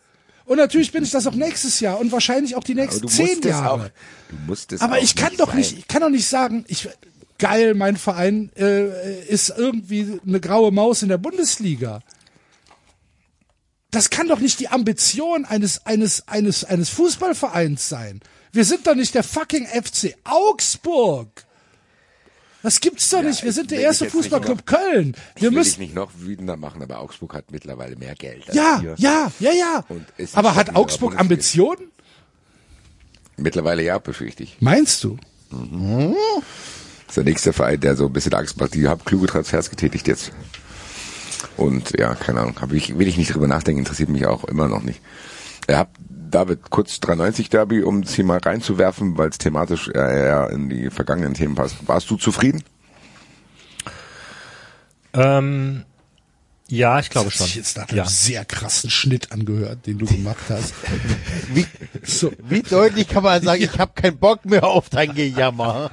[0.46, 3.86] Und natürlich bin ich das auch nächstes Jahr und wahrscheinlich auch die nächsten zehn Jahre.
[3.86, 3.90] auch,
[4.30, 5.58] du musst es Aber ich kann nicht doch sein.
[5.58, 6.90] nicht, ich kann doch nicht sagen, ich
[7.38, 12.02] geil, mein Verein äh, ist irgendwie eine graue Maus in der Bundesliga.
[13.92, 18.22] Das kann doch nicht die Ambition eines eines eines eines Fußballvereins sein.
[18.52, 21.46] Wir sind doch nicht der fucking FC Augsburg.
[22.64, 23.44] Das gibt's doch nicht.
[23.44, 25.16] Wir ich sind der dich erste Fußballclub Köln.
[25.36, 28.46] Ich Wir dich müssen nicht noch wütender machen, aber Augsburg hat mittlerweile mehr Geld.
[28.54, 29.86] ja, ja, ja, ja.
[30.34, 31.20] Aber hat Augsburg.
[31.20, 31.92] Ambitionen?
[33.36, 34.58] Mittlerweile ja, befürchte ich.
[34.62, 35.18] Meinst du?
[37.08, 38.74] ist der nächste Verein, der so ein bisschen Angst macht.
[38.74, 40.32] Die haben kluge Transfers getätigt jetzt.
[41.58, 44.68] Und ja, keine Ahnung, hab ich, will ich nicht drüber nachdenken, interessiert mich auch immer
[44.68, 45.02] noch nicht.
[45.68, 45.90] Er hat
[46.34, 50.90] David kurz 93 Derby, um es hier mal reinzuwerfen, weil es thematisch eher, in die
[50.90, 51.88] vergangenen Themen passt.
[51.88, 52.64] Warst du zufrieden?
[55.14, 55.86] Ähm,
[56.68, 57.46] ja, ich glaube Das hat schon.
[57.48, 58.06] sich jetzt nach einem Ja.
[58.06, 60.74] sehr krassen Schnitt angehört, den du gemacht hast.
[61.54, 61.68] Wie,
[62.04, 65.92] So, wie deutlich kann man sagen, ich habe keinen Bock mehr auf dein Gejammer?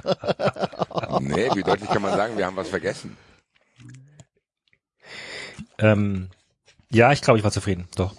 [1.19, 3.15] Nee, wie deutlich kann man sagen, wir haben was vergessen.
[5.77, 6.29] Ähm,
[6.89, 7.87] ja, ich glaube, ich war zufrieden.
[7.95, 8.15] Doch.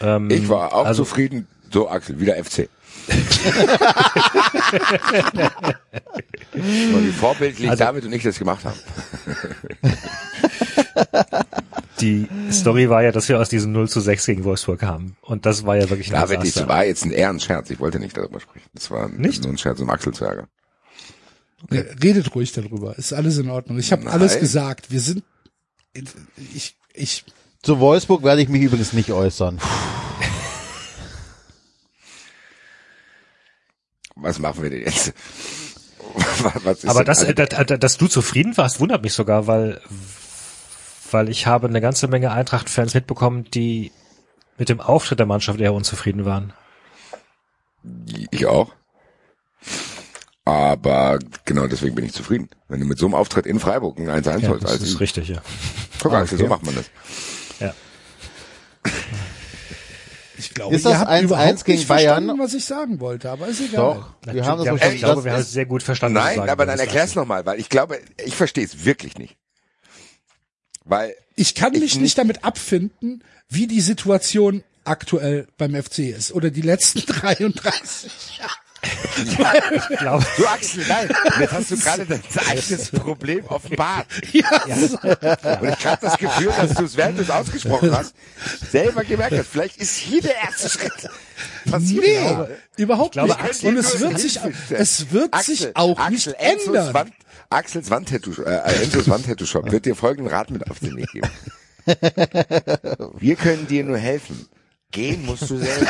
[0.00, 1.46] Ähm, Ich war auch also, zufrieden.
[1.72, 2.68] So, Axel, wieder FC.
[6.52, 8.78] Weil wie vorbildlich Also- David und ich das gemacht haben.
[12.00, 15.16] Die Story war ja, dass wir aus diesem 0 zu 6 gegen Wolfsburg kamen.
[15.20, 16.60] Und das war ja wirklich ein David, Desaster.
[16.60, 17.68] das war jetzt ein eher ein Scherz.
[17.70, 18.66] Ich wollte nicht darüber sprechen.
[18.72, 19.42] Das war Nicht?
[19.44, 20.46] nur ein Scherz, um Axel zu ärgern.
[21.70, 22.96] ja, redet ruhig darüber.
[22.98, 23.78] Ist alles in Ordnung.
[23.78, 24.90] Ich habe alles gesagt.
[24.90, 25.22] Wir sind,
[26.54, 27.24] ich, ich,
[27.62, 29.58] Zu Wolfsburg werde ich mich übrigens nicht äußern.
[34.16, 35.12] Was machen wir denn jetzt?
[36.42, 39.80] Was- was ist Aber denn das, dass, dass du zufrieden warst, wundert mich sogar, weil,
[41.10, 43.92] weil ich habe eine ganze Menge Eintracht-Fans mitbekommen, die
[44.58, 46.52] mit dem Auftritt der Mannschaft eher unzufrieden waren.
[48.30, 48.72] Ich auch.
[50.44, 52.48] Aber genau deswegen bin ich zufrieden.
[52.68, 55.00] Wenn du mit so einem Auftritt in Freiburg ein 1-1 Ja, holst, das also ist
[55.00, 55.40] richtig, ja.
[56.02, 56.44] guck Axel, okay.
[56.44, 56.86] so macht man das.
[57.60, 57.74] Ja.
[60.38, 62.38] ich glaube, Ist das ihr habt 1-1 überhaupt gegen nicht verstanden, Bayern?
[62.38, 63.76] was ich sagen wollte, aber ist egal.
[64.22, 66.14] Doch, wir haben das Ja, ich glaube, wir haben es sehr gut verstanden.
[66.14, 67.22] Nein, sagen aber dann erklär's Axel.
[67.22, 69.36] nochmal, weil ich glaube, ich verstehe es wirklich nicht.
[70.84, 75.98] Weil Ich kann Ich mich nicht- nicht damit abfinden, wie die Situation aktuell beim FC
[76.10, 78.50] ist oder die letzten 33 Jahre.
[79.90, 81.08] Ich glaube, Du Axel, nein,
[81.40, 84.06] jetzt hast du gerade dein eigenes Problem offenbart.
[84.32, 84.48] Ja,
[85.60, 88.14] Und ich habe das Gefühl, dass du es, während du es ausgesprochen hast,
[88.70, 89.48] selber gemerkt hast.
[89.48, 90.92] Vielleicht ist hier der erste Schritt
[91.70, 92.02] passiert.
[92.04, 93.40] nee, überhaupt glaube, nicht.
[93.40, 94.38] Axel- Und es wird sich,
[94.70, 96.94] es wird sich auch nicht Enzos ändern.
[96.94, 97.12] Wand,
[97.50, 101.28] Axels Wandtattoo, äh, Enzos Wandtattoo-Shop wird dir folgenden Rat mit auf den Weg geben.
[103.18, 104.48] Wir können dir nur helfen.
[104.90, 105.86] Gehen musst du selber.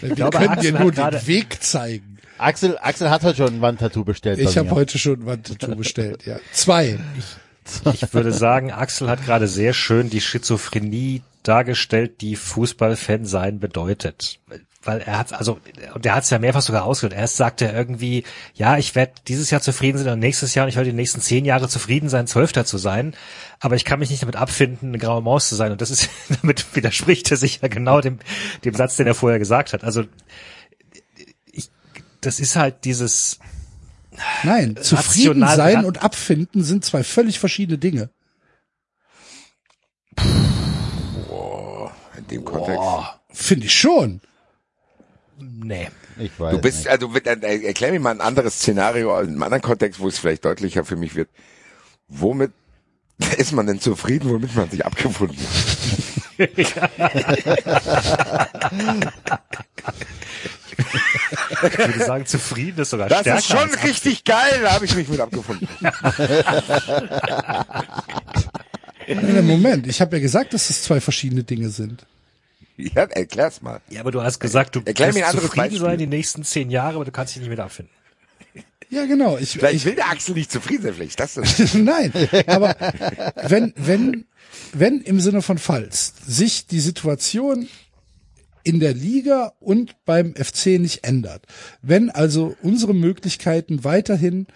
[0.00, 2.18] Wir glaube, können Axel dir hat nur den Weg zeigen.
[2.38, 4.40] Axel, Axel hat halt schon ein Wandtattoo bestellt.
[4.40, 6.38] Ich habe heute schon ein Wandtattoo bestellt, ja.
[6.52, 6.98] Zwei.
[7.92, 14.40] ich würde sagen, Axel hat gerade sehr schön die Schizophrenie dargestellt, die Fußballfan sein bedeutet.
[14.84, 15.58] Weil er hat, also,
[15.94, 17.18] und er hat es ja mehrfach sogar ausgehört.
[17.18, 18.24] Erst sagte er irgendwie,
[18.54, 21.20] ja, ich werde dieses Jahr zufrieden sein und nächstes Jahr und ich werde die nächsten
[21.20, 23.14] zehn Jahre zufrieden sein, Zwölfter zu sein.
[23.60, 25.72] Aber ich kann mich nicht damit abfinden, eine graue Maus zu sein.
[25.72, 26.10] Und das ist,
[26.42, 28.18] damit widerspricht er sich ja genau dem,
[28.64, 29.84] dem Satz, den er vorher gesagt hat.
[29.84, 30.04] Also,
[31.50, 31.70] ich,
[32.20, 33.38] das ist halt dieses,
[34.42, 38.10] Nein, zufrieden rational- sein und abfinden sind zwei völlig verschiedene Dinge.
[42.16, 42.80] In dem Kontext.
[43.30, 44.20] Finde ich schon.
[45.64, 45.88] Nee.
[46.18, 46.88] Ich weiß Du bist, nicht.
[46.88, 50.44] also äh, erklär mir mal ein anderes Szenario, in einem anderen Kontext, wo es vielleicht
[50.44, 51.28] deutlicher für mich wird.
[52.08, 52.52] Womit
[53.38, 55.44] ist man denn zufrieden, womit man sich abgefunden hat?
[61.62, 63.38] Ich würde sagen, zufrieden ist sogar Das stärker.
[63.38, 65.68] ist schon richtig geil, da habe ich mich mit abgefunden.
[69.46, 72.06] Moment, ich habe ja gesagt, dass das zwei verschiedene Dinge sind.
[72.94, 73.80] Ja, erklär's mal.
[73.88, 75.78] Ja, aber du hast gesagt, du Erklär wirst zufrieden Beispiel.
[75.78, 77.92] sein die nächsten zehn Jahre, aber du kannst dich nicht mehr abfinden.
[78.90, 79.38] Ja, genau.
[79.38, 81.74] Ich, Vielleicht ich, will der Axel nicht zufrieden sein, vielleicht ist das das.
[81.74, 82.12] Nein,
[82.46, 82.76] aber
[83.48, 84.26] wenn, wenn,
[84.72, 87.68] wenn im Sinne von Falls sich die Situation
[88.62, 91.44] in der Liga und beim FC nicht ändert,
[91.82, 94.46] wenn also unsere Möglichkeiten weiterhin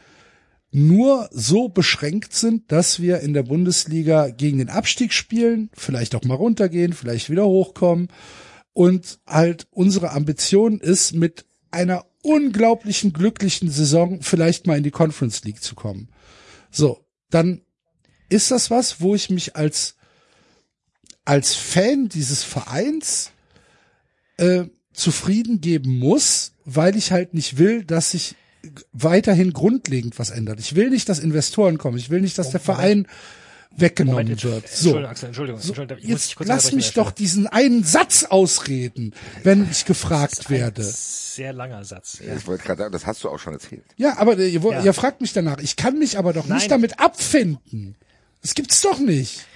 [0.71, 6.25] nur so beschränkt sind, dass wir in der Bundesliga gegen den Abstieg spielen, vielleicht auch
[6.25, 8.09] mal runtergehen, vielleicht wieder hochkommen
[8.75, 15.45] und halt unsere Ambition ist, mit einer unglaublichen glücklichen Saison vielleicht mal in die Conference
[15.45, 16.09] League zu kommen.
[16.71, 17.63] So, dann
[18.29, 19.95] ist das was, wo ich mich als
[21.25, 23.33] als Fan dieses Vereins
[24.39, 24.65] äh,
[24.95, 28.35] zufrieden geben muss, weil ich halt nicht will, dass sich
[28.93, 30.61] weiterhin grundlegend was ändert.
[30.61, 31.97] Ich will nicht, dass Investoren kommen.
[31.99, 33.07] Ich will nicht, dass der Verein
[33.77, 34.69] weggenommen Moment, wird.
[34.69, 34.89] So.
[34.91, 39.15] Entschuldigung, Axel, Entschuldigung, Entschuldigung, ich jetzt kurz lass mich doch diesen einen Satz ausreden,
[39.45, 40.83] wenn ich gefragt werde.
[40.83, 42.19] Ein sehr langer Satz.
[42.27, 42.35] Ja.
[42.35, 43.85] Ich wollte gerade sagen, das hast du auch schon erzählt.
[43.97, 44.83] Ja, aber ihr, ihr, Ja.
[44.83, 45.59] ihr fragt mich danach.
[45.59, 46.59] Ich kann mich aber doch Nein.
[46.59, 47.95] nicht damit abfinden.
[48.43, 49.47] Das gibt's doch nicht.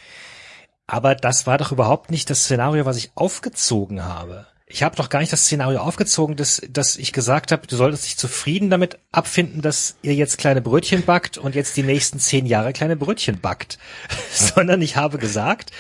[0.87, 4.47] Aber das war doch überhaupt nicht das Szenario, was ich aufgezogen habe.
[4.73, 8.07] Ich habe doch gar nicht das Szenario aufgezogen, dass, dass ich gesagt habe, du solltest
[8.07, 12.47] dich zufrieden damit abfinden, dass ihr jetzt kleine Brötchen backt und jetzt die nächsten zehn
[12.47, 13.79] Jahre kleine Brötchen backt,
[14.33, 15.73] sondern ich habe gesagt,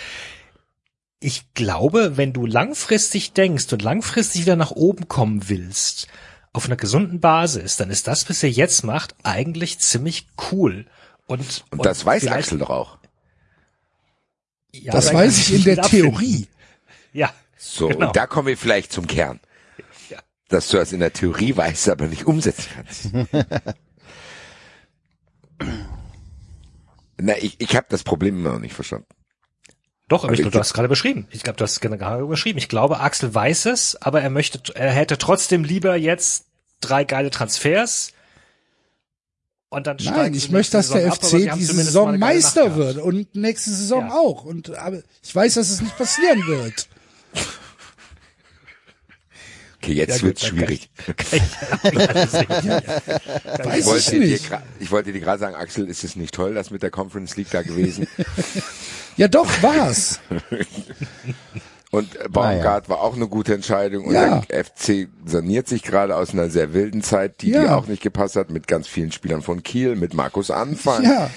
[1.20, 6.09] ich glaube, wenn du langfristig denkst und langfristig wieder nach oben kommen willst,
[6.52, 10.85] auf einer gesunden Basis, dann ist das, was ihr jetzt macht, eigentlich ziemlich cool.
[11.27, 12.98] Und, Und das weiß Axel doch auch.
[14.74, 16.10] Ja, Das weiß ich in der abfinden.
[16.10, 16.47] Theorie.
[17.14, 17.32] Ja,
[17.65, 18.09] So, Genau.
[18.09, 19.39] und da kommen wir vielleicht zum Kern.
[20.11, 20.19] Ja.
[20.49, 23.11] Dass du das in der Theorie weißt, aber nicht umsetzen kannst.
[27.19, 29.07] Na, ich, ich habe das Problem immer noch nicht verstanden.
[30.09, 31.29] Doch, aber ich Aber glaube, du ich- hast gerade beschrieben.
[31.31, 32.59] Ich glaube, du hast gerade beschrieben.
[32.59, 36.47] Ich glaube, Axel weiß es, aber er möchte, er hätte trotzdem lieber jetzt
[36.81, 38.11] drei geile Transfers.
[39.69, 42.77] Und dann Nein, ich möchte, dass der Saison ab, aber FC zumindest mal Saison Meister
[42.77, 44.15] wird und nächste Saison Ja.
[44.15, 44.45] auch.
[44.45, 46.89] Und aber ich weiß, dass es nicht passieren wird.
[49.81, 50.91] Okay, jetzt Ja, wird's dann schwierig.
[51.19, 51.43] Ich
[53.79, 54.53] ich wollte, dir, nicht.
[54.53, 57.37] gra- ich wollte dir gerade sagen, Axel, ist es nicht toll, das mit der Conference
[57.37, 58.07] League da gewesen?
[59.19, 60.21] Ja, doch, war's.
[61.91, 64.07] Und äh, Baumgart war auch eine gute Entscheidung.
[64.07, 64.41] Und Ja.
[64.41, 67.61] der FC saniert sich gerade aus einer sehr wilden Zeit, die Ja.
[67.61, 71.05] dir auch nicht gepasst hat, mit ganz vielen Spielern von Kiel, mit Markus Anfang.
[71.05, 71.29] Ja,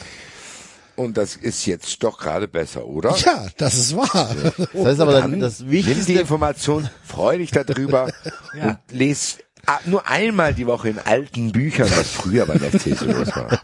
[0.95, 3.15] Und das ist jetzt doch gerade besser, oder?
[3.17, 4.33] ja, das ist wahr.
[4.73, 8.11] Das heißt aber dann, das Nimm die Wichtigste, Information, freu dich darüber
[8.57, 8.67] Ja.
[8.69, 13.05] und les ah, nur einmal die Woche in alten Büchern, was früher beim FC so
[13.05, 13.61] los war.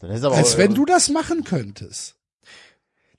[0.00, 2.16] dann ist aber Als auch, wenn du das machen könntest.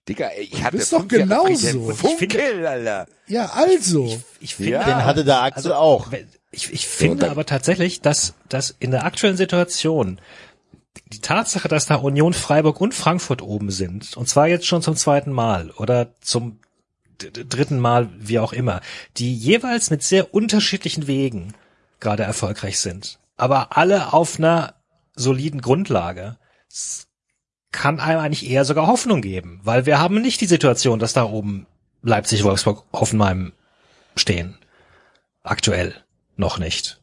[0.10, 1.92] Digga, ey, ich hatte bist doch genauso.
[1.92, 3.08] Ich Funkel, Alter.
[3.28, 4.22] Ja, also.
[4.42, 4.84] Ich finde, Ja.
[4.84, 6.12] Den hatte der Axel auch.
[6.12, 10.22] wenn- Ich, ich finde dann- aber tatsächlich, dass, dass in der aktuellen Situation
[11.12, 14.96] die Tatsache, dass da Union, Freiburg und Frankfurt oben sind, und zwar jetzt schon zum
[14.96, 16.60] zweiten Mal oder zum
[17.18, 18.82] dritten Mal, wie auch immer,
[19.18, 21.54] die jeweils mit sehr unterschiedlichen Wegen
[22.00, 24.76] gerade erfolgreich sind, aber alle auf einer
[25.16, 26.38] soliden Grundlage,
[27.72, 31.24] kann einem eigentlich eher sogar Hoffnung geben, weil wir haben nicht die Situation, dass da
[31.24, 31.66] oben
[32.04, 33.54] Leipzig, Wolfsburg, Hoffenheim
[34.16, 34.58] stehen.
[35.42, 35.96] Aktuell
[36.36, 37.00] noch nicht.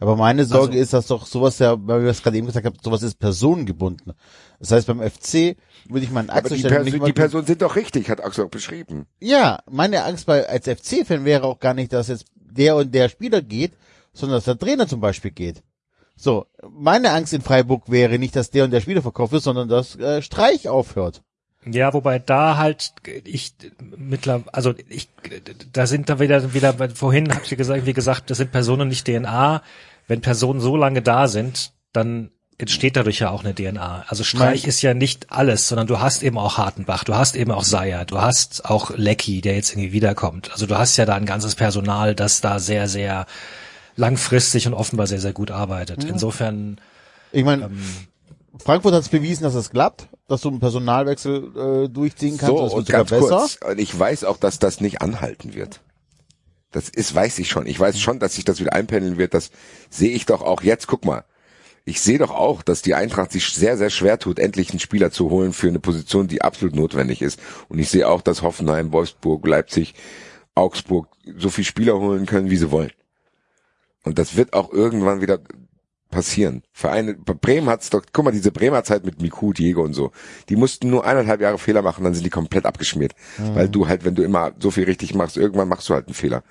[0.00, 2.66] Aber meine Sorge Also- ist, dass doch sowas ja, weil wir es gerade eben gesagt
[2.66, 4.12] haben, sowas ist personengebunden.
[4.58, 5.56] Das heißt, beim FC
[5.88, 8.10] würde ich meinen Aber Axel die, stellen, Perso nicht mal- die Personen sind doch richtig,
[8.10, 9.06] hat Axel auch beschrieben.
[9.20, 13.08] Ja, meine Angst bei, als FC-Fan wäre auch gar nicht, dass jetzt der und der
[13.08, 13.72] Spieler geht,
[14.12, 15.62] sondern dass der Trainer zum Beispiel geht.
[16.16, 19.68] So, meine Angst in Freiburg wäre nicht, dass der und der Spieler verkauft wird, sondern
[19.68, 21.22] dass äh, Streich aufhört.
[21.66, 22.92] Ja, wobei da halt
[23.24, 23.54] ich
[23.96, 25.08] mittlerweile, also ich,
[25.72, 29.06] da sind da wieder wieder vorhin habt ihr gesagt, wie gesagt, das sind Personen nicht
[29.06, 29.62] DNA.
[30.06, 34.04] Wenn Personen so lange da sind, dann entsteht dadurch ja auch eine DNA.
[34.08, 37.50] Also Streich ist ja nicht alles, sondern du hast eben auch Hartenbach, du hast eben
[37.50, 40.52] auch Seyer, du hast auch Lecky, der jetzt irgendwie wiederkommt.
[40.52, 43.26] Also du hast ja da ein ganzes Personal, das da sehr, sehr
[43.96, 46.04] langfristig und offenbar sehr, sehr gut arbeitet.
[46.04, 46.80] Insofern,
[47.32, 47.80] Ich meine, ähm,
[48.64, 52.56] Frankfurt hat es bewiesen, dass es klappt, dass du einen Personalwechsel äh, durchziehen kannst.
[52.56, 53.28] So, das und ganz besser.
[53.28, 55.80] kurz, und ich weiß auch, dass das nicht anhalten wird.
[56.70, 57.66] Das ist, weiß ich schon.
[57.66, 59.34] Ich weiß schon, dass sich das wieder einpendeln wird.
[59.34, 59.50] Das
[59.90, 60.86] sehe ich doch auch jetzt.
[60.86, 61.24] Guck mal.
[61.84, 65.10] Ich sehe doch auch, dass die Eintracht sich sehr, sehr schwer tut, endlich einen Spieler
[65.10, 67.38] zu holen für eine Position, die absolut notwendig ist.
[67.68, 69.94] Und ich sehe auch, dass Hoffenheim, Wolfsburg, Leipzig,
[70.54, 72.92] Augsburg so viel Spieler holen können, wie sie wollen.
[74.04, 75.40] Und das wird auch irgendwann wieder
[76.14, 76.62] passieren.
[76.72, 80.12] Vereine, Bremen hat's doch, guck mal, diese Bremer Zeit mit Miku, Diego und so,
[80.48, 83.14] die mussten nur eineinhalb Jahre Fehler machen, dann sind die komplett abgeschmiert.
[83.54, 86.14] Weil du halt, wenn du immer so viel richtig machst, irgendwann machst du halt einen
[86.14, 86.42] Fehler.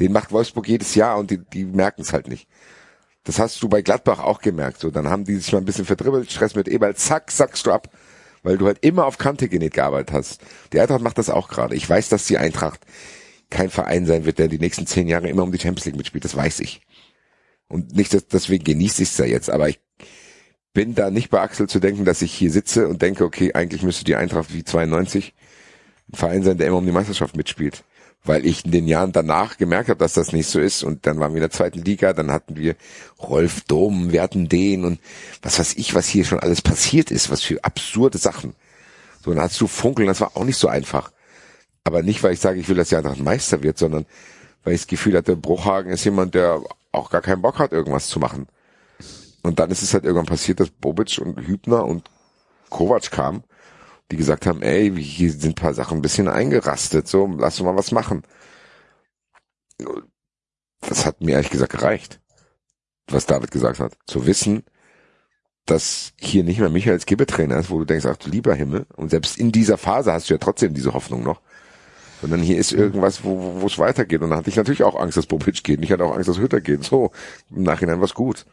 [0.00, 2.48] Den macht Wolfsburg jedes Jahr und die, die merken es halt nicht.
[3.24, 4.80] Das hast du bei Gladbach auch gemerkt.
[4.80, 7.70] So, dann haben die sich mal ein bisschen verdribbelt, Stress mit Eberl, zack, sackst du
[7.70, 7.88] ab.
[8.42, 10.40] Weil du halt immer auf Kante genäht gearbeitet hast.
[10.72, 11.76] Die Eintracht macht das auch gerade.
[11.76, 12.80] Ich weiß, dass die Eintracht
[13.50, 16.24] kein Verein sein wird, der die nächsten zehn Jahre immer um die Champions League mitspielt.
[16.24, 16.80] Das weiß ich.
[17.72, 19.80] Und nicht, dass, deswegen genieße ich es ja jetzt, aber ich
[20.74, 23.82] bin da nicht bei Axel zu denken, dass ich hier sitze und denke, okay, eigentlich
[23.82, 25.32] müsste die Eintracht wie 92
[26.12, 27.82] ein Verein sein, der immer um die Meisterschaft mitspielt.
[28.24, 31.18] Weil ich in den Jahren danach gemerkt habe, dass das nicht so ist und dann
[31.18, 32.76] waren wir in der zweiten Liga, dann hatten wir
[33.18, 35.00] Rolf Dom, wir hatten den und
[35.40, 38.52] was weiß ich, was hier schon alles passiert ist, was für absurde Sachen.
[39.24, 41.10] So, dann hast du Funkeln, das war auch nicht so einfach.
[41.84, 44.04] Aber nicht, weil ich sage, ich will, dass die Eintracht Meister wird, sondern
[44.62, 46.62] weil ich das Gefühl hatte, Bruchhagen ist jemand, der
[46.92, 48.46] auch gar keinen Bock hat, irgendwas zu machen.
[49.42, 52.08] Und dann ist es halt irgendwann passiert, dass Bobic und Hübner und
[52.70, 53.42] Kovac kamen,
[54.10, 57.76] die gesagt haben, ey, hier sind paar Sachen ein bisschen eingerastet, so, lass uns mal
[57.76, 58.22] was machen.
[60.80, 62.20] Das hat mir ehrlich gesagt gereicht,
[63.08, 63.96] was David gesagt hat.
[64.06, 64.64] Zu wissen,
[65.66, 68.86] dass hier nicht mehr Michael Skibbe Trainer ist, wo du denkst, ach du lieber Himmel,
[68.96, 71.40] und selbst in dieser Phase hast du ja trotzdem diese Hoffnung noch.
[72.22, 74.22] Sondern hier ist irgendwas, wo wo es weitergeht.
[74.22, 75.78] Und da hatte ich natürlich auch Angst, dass Bobic geht.
[75.78, 76.84] Und ich hatte auch Angst, dass Hütter geht.
[76.84, 77.10] So,
[77.50, 78.46] im Nachhinein was gut.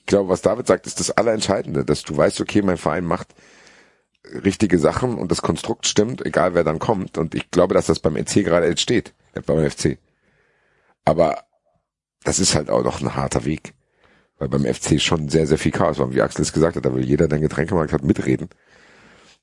[0.00, 3.34] Ich glaube, was David sagt, ist das Allerentscheidende, dass du weißt, okay, mein Verein macht
[4.32, 7.18] richtige Sachen und das Konstrukt stimmt, egal wer dann kommt.
[7.18, 9.98] Und ich glaube, dass das beim EC gerade jetzt steht, äh, beim FC.
[11.04, 11.44] Aber
[12.22, 13.74] das ist halt auch noch ein harter Weg.
[14.38, 16.12] Weil beim FC schon sehr, sehr viel Chaos war.
[16.12, 18.48] Wie Axel es gesagt hat, da will jeder, der einen Getränkemarkt hat, mitreden.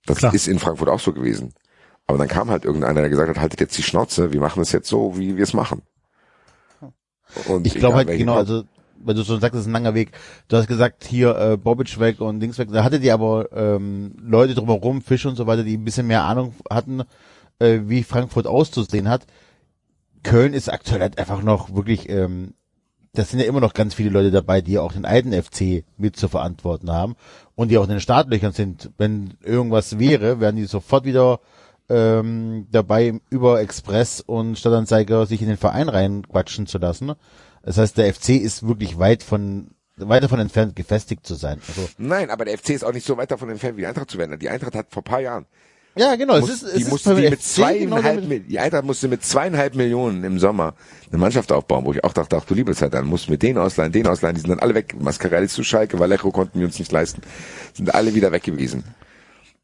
[0.05, 0.33] Das Klar.
[0.33, 1.53] ist in Frankfurt auch so gewesen.
[2.07, 4.71] Aber dann kam halt irgendeiner, der gesagt hat, haltet jetzt die Schnauze, wir machen es
[4.71, 5.81] jetzt so, wie wir es machen.
[7.47, 8.63] Und Ich glaube halt, genau, also,
[9.03, 10.11] weil du schon sagst, es ist ein langer Weg.
[10.47, 12.69] Du hast gesagt, hier, äh, Bobic weg und Dings weg.
[12.71, 16.23] Da hattet ihr aber ähm, Leute drumherum, Fisch und so weiter, die ein bisschen mehr
[16.23, 17.03] Ahnung hatten,
[17.59, 19.25] äh, wie Frankfurt auszusehen hat.
[20.23, 22.53] Köln ist aktuell halt einfach noch wirklich, ähm,
[23.13, 26.15] das sind ja immer noch ganz viele Leute dabei, die auch den alten FC mit
[26.15, 27.15] zu verantworten haben
[27.55, 28.91] und die auch in den Startlöchern sind.
[28.97, 31.39] Wenn irgendwas wäre, werden die sofort wieder
[31.91, 37.13] ähm, dabei, über Express und Stadtanzeiger sich in den Verein reinquatschen zu lassen.
[37.63, 41.61] Das heißt, der FC ist wirklich weit von weit davon entfernt, gefestigt zu sein.
[41.67, 44.09] Also, Nein, aber der FC ist auch nicht so weit davon entfernt, wie die Eintracht
[44.09, 44.39] zu werden.
[44.39, 45.45] Die Eintracht hat vor ein paar Jahren
[45.95, 46.39] ja, genau.
[46.39, 49.23] muss, es ist, es die musste die mit genau zweieinhalb, Mil- die Eintracht musste mit
[49.25, 50.73] zweieinhalb Millionen im Sommer
[51.09, 53.43] eine Mannschaft aufbauen, wo ich auch dachte, ach du liebe Zeit, dann musst du mit
[53.43, 54.95] denen ausleihen, den ausleihen, die sind dann alle weg.
[54.97, 57.21] Mascarelli zu Schalke, Vallejo konnten wir uns nicht leisten,
[57.73, 58.85] sind alle wieder weg gewesen.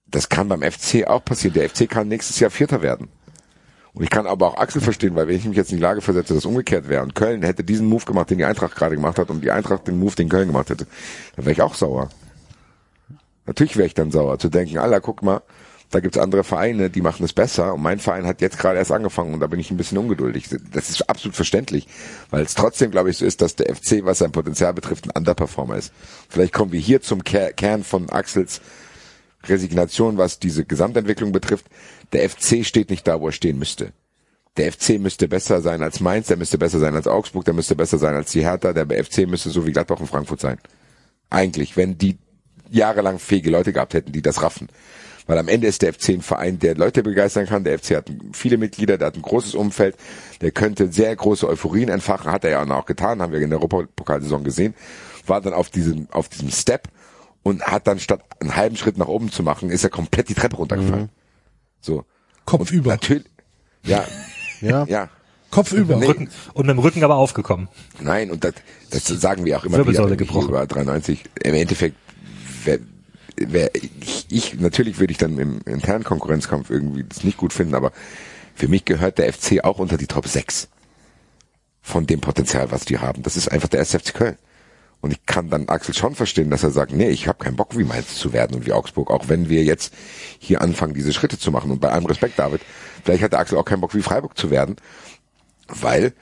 [0.09, 1.53] Das kann beim FC auch passieren.
[1.53, 3.09] Der FC kann nächstes Jahr Vierter werden.
[3.93, 6.01] Und ich kann aber auch Axel verstehen, weil wenn ich mich jetzt in die Lage
[6.01, 9.17] versetze, dass umgekehrt wäre und Köln hätte diesen Move gemacht, den die Eintracht gerade gemacht
[9.17, 10.85] hat und die Eintracht den Move, den Köln gemacht hätte,
[11.35, 12.09] dann wäre ich auch sauer.
[13.47, 15.41] Natürlich wäre ich dann sauer, zu denken, Alter, guck mal,
[15.89, 18.91] da gibt's andere Vereine, die machen es besser und mein Verein hat jetzt gerade erst
[18.91, 20.47] angefangen und da bin ich ein bisschen ungeduldig.
[20.73, 21.88] Das ist absolut verständlich,
[22.29, 25.17] weil es trotzdem, glaube ich, so ist, dass der FC, was sein Potenzial betrifft, ein
[25.17, 25.93] Underperformer ist.
[26.29, 28.61] Vielleicht kommen wir hier zum Ker Kern von Axels
[29.49, 31.65] Resignation, was diese Gesamtentwicklung betrifft.
[32.14, 33.94] Der FC steht nicht da, wo er stehen müsste.
[34.57, 37.76] Der FC müsste besser sein als Mainz, der müsste besser sein als Augsburg, der müsste
[37.76, 40.57] besser sein als die Hertha, der FC müsste so wie Gladbach und Frankfurt sein.
[41.30, 42.18] Eigentlich, wenn die
[42.69, 44.68] jahrelang fähige Leute gehabt hätten, die das raffen.
[45.28, 47.65] Weil am Ende ist der FC ein Verein, der Leute begeistern kann.
[47.65, 49.95] Der FC hat viele Mitglieder, der hat ein großes Umfeld,
[50.41, 53.60] der könnte sehr große Euphorien entfachen, hat er ja auch getan, haben wir in der
[53.60, 54.74] Europapokalsaison gesehen,
[55.26, 56.88] war dann auf diesem, auf diesem Step
[57.48, 60.34] und hat dann statt einen halben Schritt nach oben zu machen, ist er komplett die
[60.34, 61.10] Treppe runtergefallen.
[61.80, 62.03] So.
[62.44, 62.91] Kopf über.
[62.91, 63.26] Natürlich,
[63.84, 64.06] ja,
[64.60, 64.86] Ja.
[64.90, 65.10] ja.
[65.49, 65.95] Kopf über.
[65.95, 66.07] Nee.
[66.07, 67.69] Rücken, und mit dem Rücken aber aufgekommen.
[68.02, 68.56] Nein, und das,
[68.90, 70.49] das sagen wir auch immer Wirbelsäule wieder gebrochen.
[70.49, 71.24] über 93.
[71.41, 71.95] Im Endeffekt,
[72.65, 72.80] wär,
[73.38, 77.76] wär, ich, ich, natürlich würde ich dann im internen Konkurrenzkampf irgendwie das nicht gut finden,
[77.76, 77.94] aber
[78.56, 80.68] für mich gehört der FC auch unter die Top 6
[81.82, 83.24] von dem Potenzial, was die haben.
[83.24, 84.38] Das ist einfach der SFC Köln.
[84.99, 87.78] Und ich kann dann Axel schon verstehen, dass er sagt, nee, ich habe keinen Bock,
[87.78, 89.94] wie Mainz zu werden und wie Augsburg, auch wenn wir jetzt
[90.40, 91.69] hier anfangen, diese Schritte zu machen.
[91.69, 92.61] Und bei allem Respekt, David,
[93.03, 94.76] vielleicht hat der Axel auch keinen Bock, wie Freiburg zu werden,
[95.68, 96.14] weil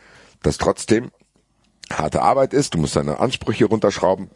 [0.43, 1.11] das trotzdem
[1.91, 2.73] harte Arbeit ist.
[2.73, 4.29] Du musst deine Ansprüche runterschrauben.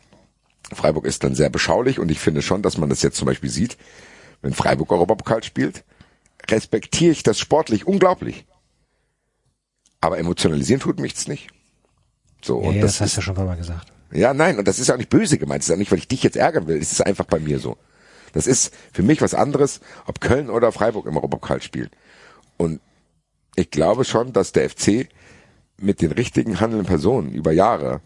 [0.71, 3.49] Freiburg ist dann sehr beschaulich und ich finde schon, dass man das jetzt zum Beispiel
[3.49, 3.77] sieht,
[4.41, 5.83] wenn Freiburg Europapokal spielt,
[6.49, 8.45] respektiere ich das sportlich unglaublich.
[10.01, 11.49] Aber emotionalisieren tut mich's nicht.
[12.41, 13.91] So, Ja, und ja, das, das hast du ja schon Mal gesagt.
[14.11, 15.61] Ja, nein, und das ist ja auch nicht böse gemeint.
[15.61, 16.77] Das ist ja nicht, weil ich dich jetzt ärgern will.
[16.77, 17.77] Es ist einfach bei mir so.
[18.33, 21.91] Das ist für mich was anderes, ob Köln oder Freiburg im Europapokal spielt.
[22.57, 22.81] Und
[23.55, 25.07] ich glaube schon, dass der FC
[25.77, 28.01] mit den richtigen handelnden Personen über Jahre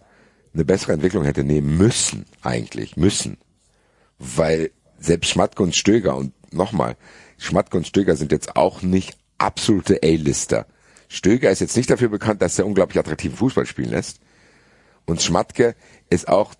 [0.53, 3.37] eine bessere Entwicklung hätte nehmen müssen, eigentlich, müssen.
[4.19, 6.95] Weil selbst Schmatke und Stöger und nochmal,
[7.37, 10.67] Schmatke und Stöger sind jetzt auch nicht absolute A-Lister.
[11.09, 14.19] Stöger ist jetzt nicht dafür bekannt, dass er unglaublich attraktiven Fußball spielen lässt.
[15.05, 15.75] Und Schmatke
[16.09, 16.53] ist auch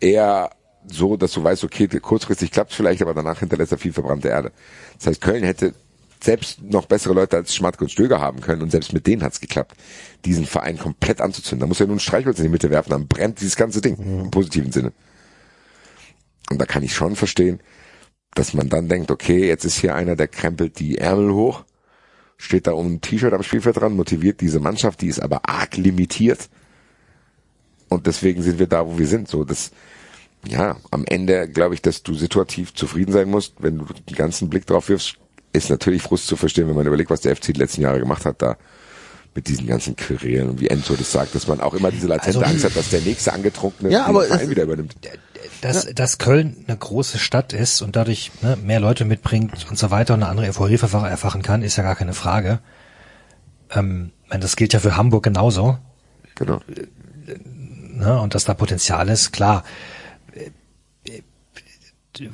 [0.00, 0.50] eher
[0.86, 4.52] so, dass du weißt, okay, kurzfristig klappt vielleicht, aber danach hinterlässt er viel verbrannte Erde.
[4.98, 5.74] Das heißt, Köln hätte
[6.22, 9.40] selbst noch bessere Leute als Schmatke und Stöger haben können und selbst mit denen hat's
[9.40, 9.76] geklappt,
[10.24, 11.60] diesen Verein komplett anzuzünden.
[11.60, 13.96] Da muss er nur ein Streichholz in die Mitte werfen, dann brennt dieses ganze Ding
[13.96, 14.92] im positiven Sinne.
[16.50, 17.60] Und da kann ich schon verstehen,
[18.34, 21.64] dass man dann denkt, okay, jetzt ist hier einer, der krempelt die Ärmel hoch,
[22.36, 25.76] steht da um ein T-Shirt am Spielfeld dran, motiviert diese Mannschaft, die ist aber arg
[25.76, 26.48] limitiert.
[27.92, 29.28] Und deswegen sind wir da, wo wir sind.
[29.28, 29.70] So, das,
[30.46, 34.48] ja, am Ende glaube ich, dass du situativ zufrieden sein musst, wenn du den ganzen
[34.50, 35.14] Blick drauf wirfst,
[35.52, 38.24] ist natürlich Frust zu verstehen, wenn man überlegt, was der FC die letzten Jahre gemacht
[38.24, 38.56] hat da
[39.34, 42.38] mit diesen ganzen Querelen und wie Enzo das sagt, dass man auch immer diese latente
[42.38, 44.94] Also- Angst hat, dass der nächste angetrunkene Ja, aber Verein wieder übernimmt.
[45.62, 49.90] dass, dass Köln eine große Stadt ist und dadurch ne, mehr Leute mitbringt und so
[49.90, 52.60] weiter und eine andere Euphorie erfachen kann, ist ja gar keine Frage.
[53.70, 55.78] Ähm, das gilt ja für Hamburg genauso.
[56.34, 56.60] Genau.
[58.02, 59.62] Ne, und dass da Potenzial ist, klar.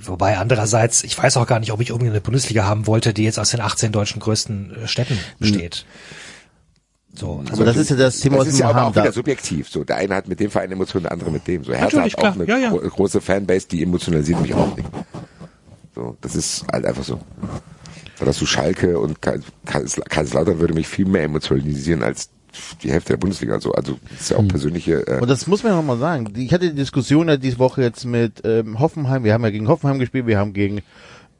[0.02, 3.22] Wobei andererseits, ich weiß auch gar nicht, ob ich unbedingt eine Bundesliga haben wollte, die
[3.22, 5.86] jetzt aus den 18 deutschen größten äh, Städten besteht.
[7.14, 8.86] So, also Aber das ist ja das Thema, Das was ist wir ja aber haben.
[8.90, 9.68] auch wieder Da, subjektiv.
[9.68, 11.62] So, der eine hat mit dem Verein Emotionen, der andere mit dem.
[11.62, 12.34] So, Hertha Natürlich, hat auch klar.
[12.34, 12.70] eine Ja, ja.
[12.70, 14.88] gro- große Fanbase, die emotionalisiert mich auch nicht.
[15.94, 17.20] So, das ist halt einfach so.
[18.24, 22.30] Hast du Schalke und Kais- Kais- Kaiserslautern würde mich viel mehr emotionalisieren als
[22.82, 23.54] die Hälfte der Bundesliga.
[23.54, 25.06] Also, also ist ja auch persönliche.
[25.06, 26.32] Äh, und das muss man nochmal sagen.
[26.36, 29.24] Ich hatte die Diskussion ja diese Woche jetzt mit ähm, Hoffenheim.
[29.24, 30.82] Wir haben ja gegen Hoffenheim gespielt, wir haben gegen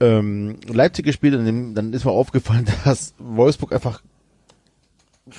[0.01, 4.03] ähm, Leipzig gespielt und dem, dann ist mir aufgefallen, dass Wolfsburg einfach,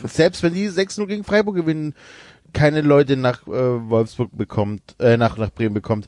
[0.05, 1.93] selbst wenn die 6-0 gegen Freiburg gewinnen,
[2.53, 3.51] keine Leute nach äh,
[3.89, 6.07] Wolfsburg bekommt, äh, nach, nach Bremen bekommt.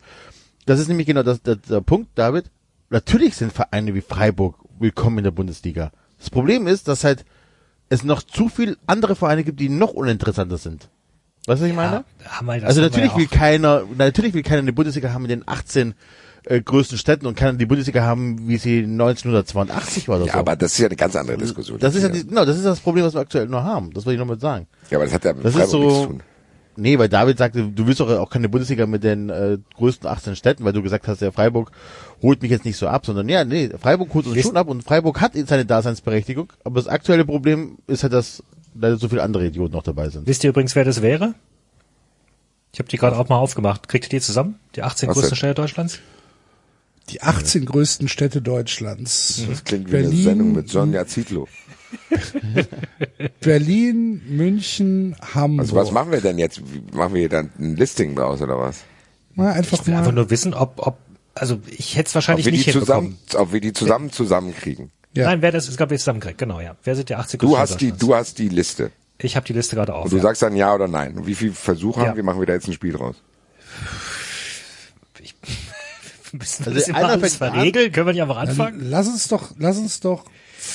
[0.66, 2.46] Das ist nämlich genau das, das, der Punkt, David.
[2.90, 5.92] Natürlich sind Vereine wie Freiburg willkommen in der Bundesliga.
[6.18, 7.26] Das Problem ist, dass halt
[7.92, 10.90] es noch zu viel andere Vereine gibt, die noch uninteressanter sind.
[11.46, 12.06] Weißt du, was ich meine?
[12.24, 15.30] ja, haben wir, Also natürlich ja will keiner, natürlich will keiner eine Bundesliga haben in
[15.30, 15.94] den 18
[16.46, 20.40] äh, größten Städten und keiner die Bundesliga haben, wie sie 1982 war oder ja, so.
[20.40, 21.80] aber das ist ja eine ganz andere Diskussion.
[21.80, 23.92] das ist ja, die, genau, das ist das Problem, was wir aktuell noch haben.
[23.94, 24.68] Das wollte ich noch mal sagen.
[24.90, 26.24] ja, aber das hat ja mit Das ist Freiburg nichts zu so, tun.
[26.78, 30.36] nee, weil David sagte, du willst doch auch keine Bundesliga mit den äh, größten 18
[30.36, 31.72] Städten, weil du gesagt hast, ja, Freiburg
[32.22, 34.68] holt mich jetzt nicht so ab, sondern ja, nee, Freiburg holt uns Wisst- schon ab
[34.68, 38.44] und Freiburg hat seine Daseinsberechtigung, aber das aktuelle Problem ist halt, dass
[38.76, 40.28] leider so viele andere Idioten noch dabei sind.
[40.28, 41.34] Wisst ihr übrigens, wer das wäre?
[42.74, 43.90] Ich habe die gerade auch mal aufgemacht.
[43.90, 44.56] Kriegt ihr die zusammen?
[44.76, 45.36] Die 18 Was größten?
[45.36, 46.00] Städte Deutschlands?
[47.10, 49.44] Die 18 größten Städte Deutschlands.
[49.50, 51.50] Das klingt wie Berlin, eine Sendung mit Sonja Zietlow.
[53.42, 55.62] Berlin, München, Hamburg.
[55.62, 56.62] Also was machen wir denn jetzt?
[56.94, 58.84] Machen wir dann ein Listing draus oder was?
[59.36, 60.00] Mal einfach Ich will mal.
[60.00, 60.98] einfach nur wissen, ob, ob,
[61.36, 63.18] also ich hätte es wahrscheinlich ob wir nicht die hinbekommen.
[63.28, 64.92] zusammen, ob wir die zusammen zusammenkriegen.
[65.14, 65.26] Ja.
[65.26, 66.38] Nein, wer das ist, glaube ich, zusammenkriegt.
[66.38, 66.76] Genau, ja.
[66.84, 68.92] Wer sind die 18 Du hast die, du hast die Liste.
[69.18, 70.06] Ich habe die Liste gerade auf.
[70.06, 70.24] Und du ja.
[70.24, 71.18] sagst dann ja oder nein.
[71.18, 72.08] Und wie viel Versuche Ja.
[72.08, 72.24] haben wir?
[72.24, 73.16] Machen wir da jetzt ein Spiel draus?
[76.32, 77.56] Müssen wir Also das immer einer alles fängt an.
[77.58, 77.92] verregeln?
[77.92, 78.90] Können wir nicht einfach Dann anfangen?
[78.90, 80.24] lass uns doch, lass uns doch.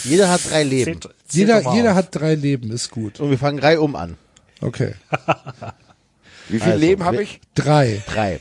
[0.05, 0.93] Jeder hat drei Leben.
[1.01, 1.15] Zählt- zählt
[1.49, 1.97] Jeder, jeder auf.
[1.97, 3.21] hat drei Leben, ist gut.
[3.21, 4.17] Und wir fangen reihum an.
[4.61, 4.95] Okay.
[6.49, 7.41] Wie viel Also, Leben habe ich?
[7.55, 8.03] Drei.
[8.07, 8.41] Drei.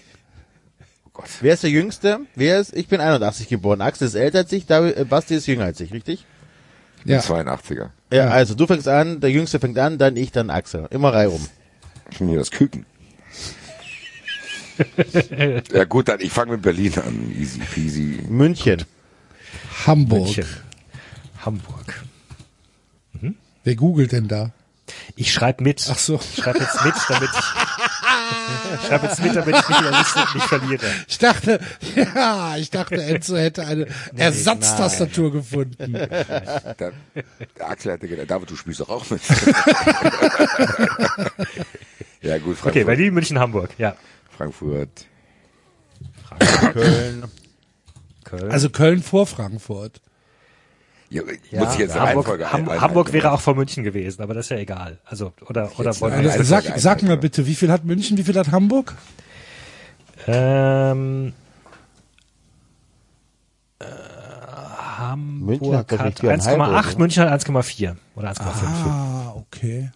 [1.15, 1.29] Gott.
[1.41, 2.19] Wer ist der Jüngste?
[2.35, 2.75] Wer ist?
[2.75, 3.81] Ich bin 81 geboren.
[3.81, 6.25] Axel ist älter als ich, David, äh, Basti ist jünger als ich, richtig?
[7.05, 7.19] Ja.
[7.19, 7.89] 82er.
[8.11, 10.87] Ja, also du fängst an, der Jüngste fängt an, dann ich, dann Axel.
[10.91, 11.47] Immer reihum.
[12.15, 12.85] Schon hier das Küken.
[15.71, 17.33] ja gut, dann ich fange mit Berlin an.
[17.39, 18.19] Easy peasy.
[18.27, 18.83] München.
[19.85, 20.25] Hamburg.
[20.25, 20.45] München.
[21.45, 22.03] Hamburg.
[23.63, 24.51] Wer googelt denn da?
[25.15, 25.87] Ich schreibe mit.
[25.89, 26.19] Ach so.
[26.19, 27.74] Ich schreibe jetzt mit, damit ich,
[28.75, 30.85] ich schreibe jetzt mit, damit ich mich in der Liste nicht verliere.
[31.07, 31.59] Ich dachte,
[31.95, 35.95] ja, ich dachte, Enzo hätte eine Ersatztastatur gefunden.
[36.77, 36.91] Da,
[37.57, 39.21] der Axel hatte gedacht, David, du spielst doch auch mit.
[42.21, 42.65] ja gut, Frankfurt.
[42.65, 43.69] Okay, Berlin, München, Hamburg.
[43.77, 43.95] Ja.
[44.35, 45.05] Frankfurt.
[46.73, 47.23] Köln.
[48.23, 48.51] Köln.
[48.51, 50.01] Also Köln vor Frankfurt.
[51.09, 51.21] Ja,
[51.53, 54.57] muss ich jetzt Hamburg, Ham, Hamburg wäre auch vor München gewesen, aber das ist ja
[54.57, 54.97] egal.
[55.05, 57.21] Also, oder, oder Jetzt wollen eine wir Also, sag, sag mir einhalten.
[57.21, 58.95] bitte, wie viel hat München, wie viel hat Hamburg?
[60.27, 61.33] Ähm,
[63.79, 63.85] äh,
[65.15, 66.97] München Hamburg hat doch hat nicht viereinhalb oder 1,8, so.
[66.97, 68.43] München hat 1,4 oder 1,5.
[68.87, 69.91] Ah, okay.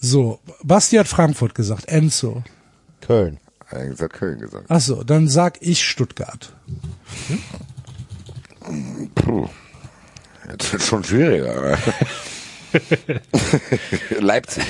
[0.00, 2.42] So, Basti hat Frankfurt gesagt, Enzo.
[3.00, 3.38] Köln.
[3.70, 4.66] Eigentlich hat Köln gesagt.
[4.68, 6.52] Ach so, dann sag ich Stuttgart.
[9.14, 9.48] Puh.
[10.50, 11.78] Jetzt wird schon schwieriger.
[14.20, 14.64] Leipzig.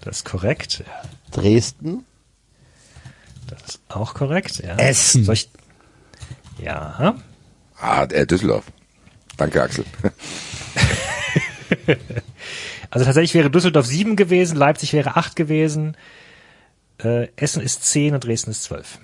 [0.00, 0.84] Das ist korrekt.
[1.30, 2.04] Dresden.
[3.46, 4.58] Das ist auch korrekt.
[4.58, 4.76] Ja.
[4.76, 5.24] Essen.
[5.24, 5.50] Soll ich,
[6.58, 7.16] ja.
[7.78, 8.64] Ah, äh, Düsseldorf.
[9.36, 9.84] Danke, Axel.
[12.90, 15.96] Also tatsächlich wäre Düsseldorf 7 gewesen, Leipzig wäre 8 gewesen,
[16.98, 18.98] äh, Essen ist 10 und Dresden ist 12.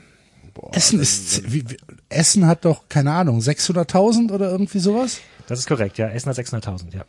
[0.73, 1.77] Essen ist, wie, wie,
[2.09, 5.19] Essen hat doch, keine Ahnung, 600.000 oder irgendwie sowas?
[5.47, 6.09] Das ist korrekt, ja.
[6.09, 7.05] Essen hat 600.000, ja.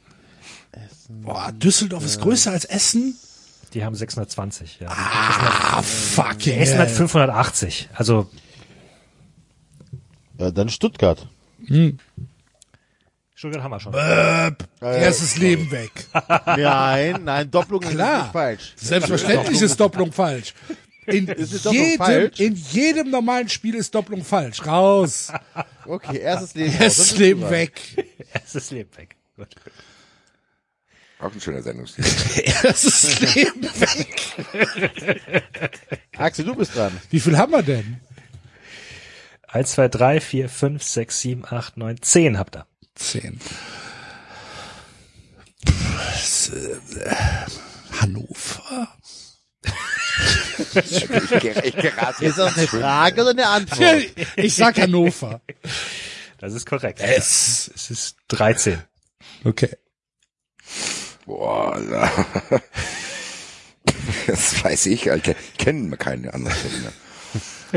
[1.09, 3.15] Boah, Düsseldorf ist größer als Essen?
[3.73, 4.89] Die haben 620, ja.
[4.89, 6.95] Ah, fucking Essen hat hell.
[6.95, 7.89] 580.
[7.93, 8.29] Also,
[10.37, 11.27] Ja, dann Stuttgart.
[13.35, 13.93] Stuttgart haben wir schon.
[14.81, 15.91] Erstes Leben weg.
[16.45, 18.23] Nein, nein, Doppelung ist Klar.
[18.23, 18.73] nicht falsch.
[18.77, 20.53] Selbstverständlich ist Doppelung falsch.
[21.07, 21.25] In
[21.71, 24.65] jedem, in jedem normalen Spiel ist Doppelung falsch.
[24.65, 25.31] Raus.
[25.89, 26.73] Okay, erstes Leben.
[26.73, 26.81] raus.
[26.81, 27.81] Erstes Dann Leben weg.
[28.33, 29.15] Erstes Leben weg.
[29.37, 29.47] Gut.
[31.19, 32.03] Auch ein schöner Sendungsstil.
[32.63, 34.21] Erstes Leben weg.
[36.17, 36.91] Axel, du bist dran.
[37.09, 38.01] Wie viel haben wir denn?
[39.47, 42.67] 1, 2, 3, 4, 5, 6, 7, 8, 9, 10 habt ihr.
[42.95, 43.39] Zehn.
[45.65, 47.15] Pff, s- äh,
[48.01, 48.89] Hannover.
[50.75, 52.67] Ich, ger- ich gerate Ist das eine.
[52.67, 54.03] Frage oder eine Antwort?
[54.35, 55.41] Ich sag Hannover.
[56.39, 56.99] Das ist korrekt.
[57.01, 57.71] Es.
[57.75, 58.81] Es ist 13.
[59.43, 59.69] Okay.
[61.25, 62.11] Boah, Alter.
[64.27, 65.35] Das weiß ich, Alter.
[65.57, 66.55] Kennen wir keine anderen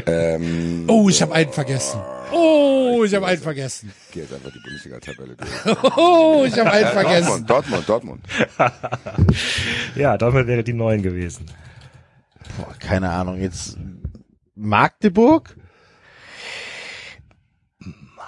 [0.07, 2.01] ähm, Oh, ich habe einen vergessen.
[2.33, 3.93] Oh, ich habe einen vergessen.
[4.13, 5.97] geh jetzt einfach die Bundesliga-Tabelle durch.
[5.97, 7.47] Oh, ich habe einen vergessen.
[7.47, 8.25] Dortmund, Dortmund, Dortmund.
[9.97, 11.47] Ja, Dortmund wäre die 9 gewesen.
[12.57, 13.77] Boah, keine Ahnung, jetzt
[14.55, 15.57] Magdeburg?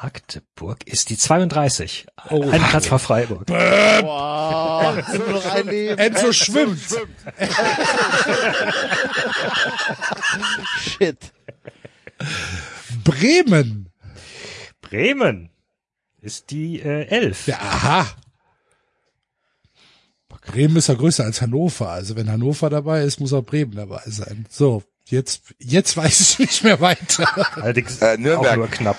[0.03, 2.07] Magdeburg ist die 32.
[2.31, 2.51] Oh.
[2.51, 3.47] Ein Platz vor Freiburg.
[3.47, 5.99] Boah, nur noch ein Leben.
[5.99, 6.81] Enzo schwimmt.
[10.79, 11.33] Shit.
[13.05, 13.91] Bremen.
[14.81, 15.51] Bremen
[16.21, 17.47] ist die äh, 11.
[17.47, 18.07] Ja, aha.
[20.47, 21.91] Bremen ist ja größer als Hannover.
[21.91, 24.47] Also wenn Hannover dabei ist, muss auch Bremen dabei sein.
[24.51, 27.29] So, jetzt, jetzt weiß ich nicht mehr weiter.
[27.63, 28.53] Allerdings Äh, Nürnberg.
[28.53, 28.99] auch nur knapp.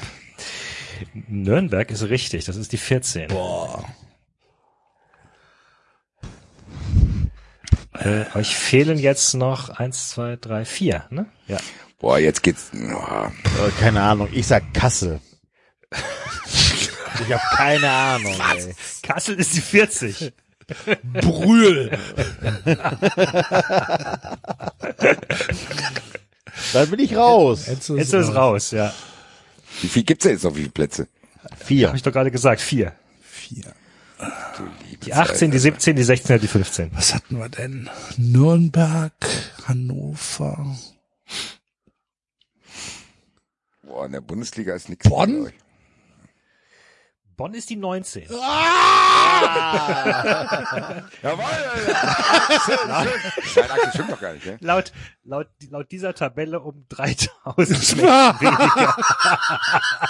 [1.27, 3.27] Nürnberg ist richtig, das ist die 14.
[3.27, 3.83] Boah.
[7.93, 11.27] Äh, euch fehlen jetzt noch eins, zwei, drei, vier, ne?
[11.47, 11.57] Ja.
[11.99, 12.71] Boah, jetzt geht's.
[12.73, 12.77] Oh,
[13.27, 15.19] Äh, keine Ahnung, ich sag Kassel.
[17.27, 18.33] Ich habe keine Ahnung.
[18.57, 18.73] Ey.
[19.03, 20.33] Kassel ist die 40.
[21.21, 21.97] Brühl.
[26.73, 27.67] Dann bin ich raus.
[27.67, 28.93] Enzo Jetzt ist raus, ja.
[29.81, 30.55] wie viel gibt's denn jetzt noch?
[30.55, 31.07] Wie viele Plätze?
[31.57, 31.87] Vier.
[31.87, 32.93] Habe ich doch gerade gesagt, vier.
[33.21, 33.73] Vier.
[35.05, 36.91] Die 18, die 17, die 16, die 15.
[36.93, 37.89] Was hatten wir denn?
[38.17, 39.11] Nürnberg,
[39.65, 40.77] Hannover.
[43.83, 45.09] Boah, in der Bundesliga ist nichts.
[45.09, 45.51] Bonn?
[47.35, 48.23] Bonn ist die 19.
[48.23, 48.39] Jawohl,
[51.23, 52.87] Alter.
[52.87, 53.07] Nein,
[53.71, 54.57] Axel, stimmt doch gar nicht, ne?
[54.61, 54.91] Laut,
[55.23, 58.35] laut, laut dieser Tabelle um 3000 mehr.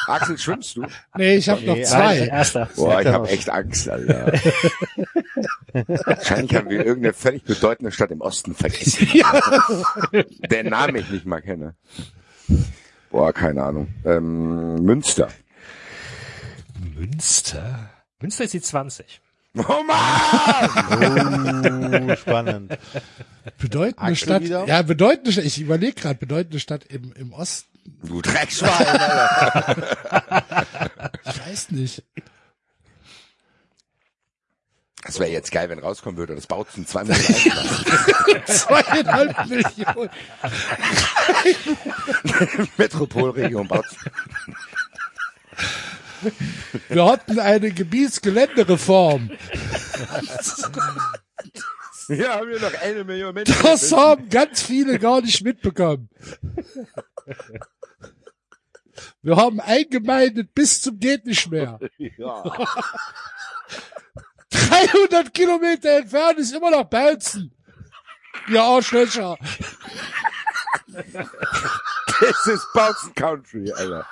[0.07, 0.85] Axel, schwimmst du?
[1.15, 2.19] Nee, ich habe noch Nee, zwei.
[2.27, 2.69] Erster.
[2.75, 4.33] Boah, ich Ja, habe echt Angst, Alter.
[6.05, 9.07] Wahrscheinlich haben wir irgendeine völlig bedeutende Stadt im Osten vergessen.
[10.51, 11.75] Der Name ich nicht mal kenne.
[13.09, 13.87] Boah, keine Ahnung.
[14.05, 15.29] Ähm, Münster.
[16.95, 17.90] Münster?
[18.20, 19.22] Münster ist die 20.
[19.56, 19.99] Oh Mann!
[22.10, 22.78] Oh, spannend.
[23.60, 24.44] Bedeutende Axel Stadt.
[24.44, 24.65] wieder?
[24.65, 25.45] Ja, bedeutende Stadt.
[25.45, 27.70] Ich überlege gerade, bedeutende Stadt im, im Osten.
[28.03, 29.86] Du Dreckschwein, Alter.
[31.26, 32.03] Ich weiß nicht.
[35.03, 37.86] Das wäre jetzt geil, wenn rauskommen würde, das Bautzen zweimal eingelassen.
[38.45, 40.10] Zweieinhalb Millionen.
[42.78, 44.11] Metropolregion Bautzen.
[46.89, 49.31] Wir hatten eine Gebietsgeländereform.
[52.07, 53.55] Hier haben wir noch eine Million Menschen.
[53.63, 56.09] Das haben ganz viele gar nicht mitbekommen.
[59.21, 61.79] Wir haben eingemeindet bis zum geht nicht mehr.
[61.97, 62.43] Ja.
[64.49, 67.55] 300 Kilometer entfernt ist immer noch Belzen.
[68.47, 69.37] Ihr Arschlöcher.
[70.87, 74.05] Das ist Bautzen Country, Alter.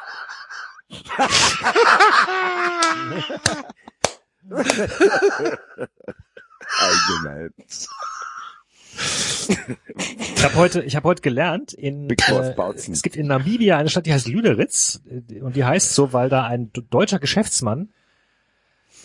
[6.79, 7.53] Allgemein.
[10.35, 12.15] Ich habe heute, ich habe heute gelernt, in, äh,
[12.91, 16.29] es gibt in Namibia eine Stadt, die heißt Lüderitz äh, und die heißt so, weil
[16.29, 17.89] da ein deutscher Geschäftsmann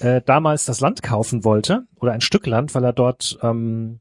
[0.01, 4.01] äh, damals das Land kaufen wollte oder ein Stück Land, weil er dort ähm,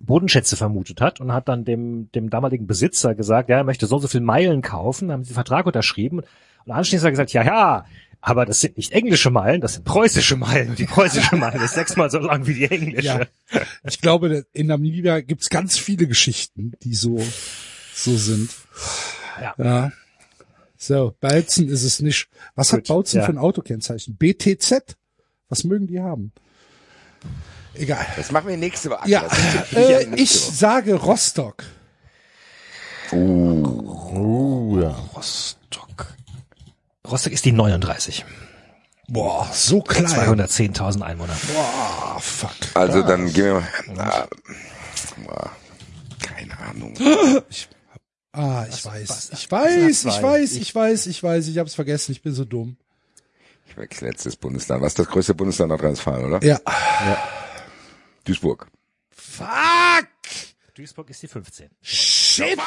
[0.00, 3.96] Bodenschätze vermutet hat und hat dann dem, dem damaligen Besitzer gesagt, ja, er möchte so
[3.96, 6.22] und so viel Meilen kaufen, haben sie den Vertrag unterschrieben
[6.68, 7.86] und anschließend hat er gesagt, ja, ja,
[8.20, 11.74] aber das sind nicht englische Meilen, das sind preußische Meilen und die preußische Meile ist
[11.74, 13.06] sechsmal so lang wie die englische.
[13.06, 13.60] Ja.
[13.84, 17.24] Ich glaube, in Namibia gibt's ganz viele Geschichten, die so,
[17.94, 18.50] so sind.
[19.40, 19.54] Ja.
[19.56, 19.92] ja.
[20.76, 22.28] So, Bautzen ist es nicht.
[22.54, 23.26] Was hat Gut, Bautzen ja.
[23.26, 24.16] für ein Autokennzeichen?
[24.16, 24.96] BTZ?
[25.48, 26.32] Was mögen die haben?
[27.74, 28.04] Egal.
[28.16, 29.08] Das machen wir nächste Woche.
[29.08, 29.26] Ja,
[29.74, 30.52] äh, ich Woche.
[30.52, 31.64] sage Rostock.
[33.12, 34.90] Uh, ja.
[35.16, 36.17] Rostock.
[37.10, 38.24] Rostock ist die 39.
[39.08, 40.06] Boah, so klein.
[40.06, 41.36] 210.000 Einwohner.
[41.54, 42.50] Boah, fuck.
[42.74, 44.10] Also dann gehen wir mal.
[44.10, 44.28] Ah,
[45.24, 45.50] boah,
[46.20, 46.94] keine Ahnung.
[48.30, 49.30] Ah, ich weiß.
[49.32, 52.76] Ich weiß, ich weiß, ich weiß, ich weiß, ich hab's vergessen, ich bin so dumm.
[53.66, 54.80] Ich wechsle letztes Bundesland.
[54.82, 56.44] Was ist das größte Bundesland Nordrhein-Westfalen, oder?
[56.44, 56.60] Ja.
[58.24, 58.68] Duisburg.
[59.10, 60.06] Fuck!
[60.74, 61.70] Duisburg ist die 15.
[61.82, 62.58] Shit!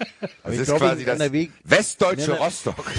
[0.00, 2.32] Das ich ist glaube, quasi in das NRW westdeutsche.
[2.32, 2.84] Rostock.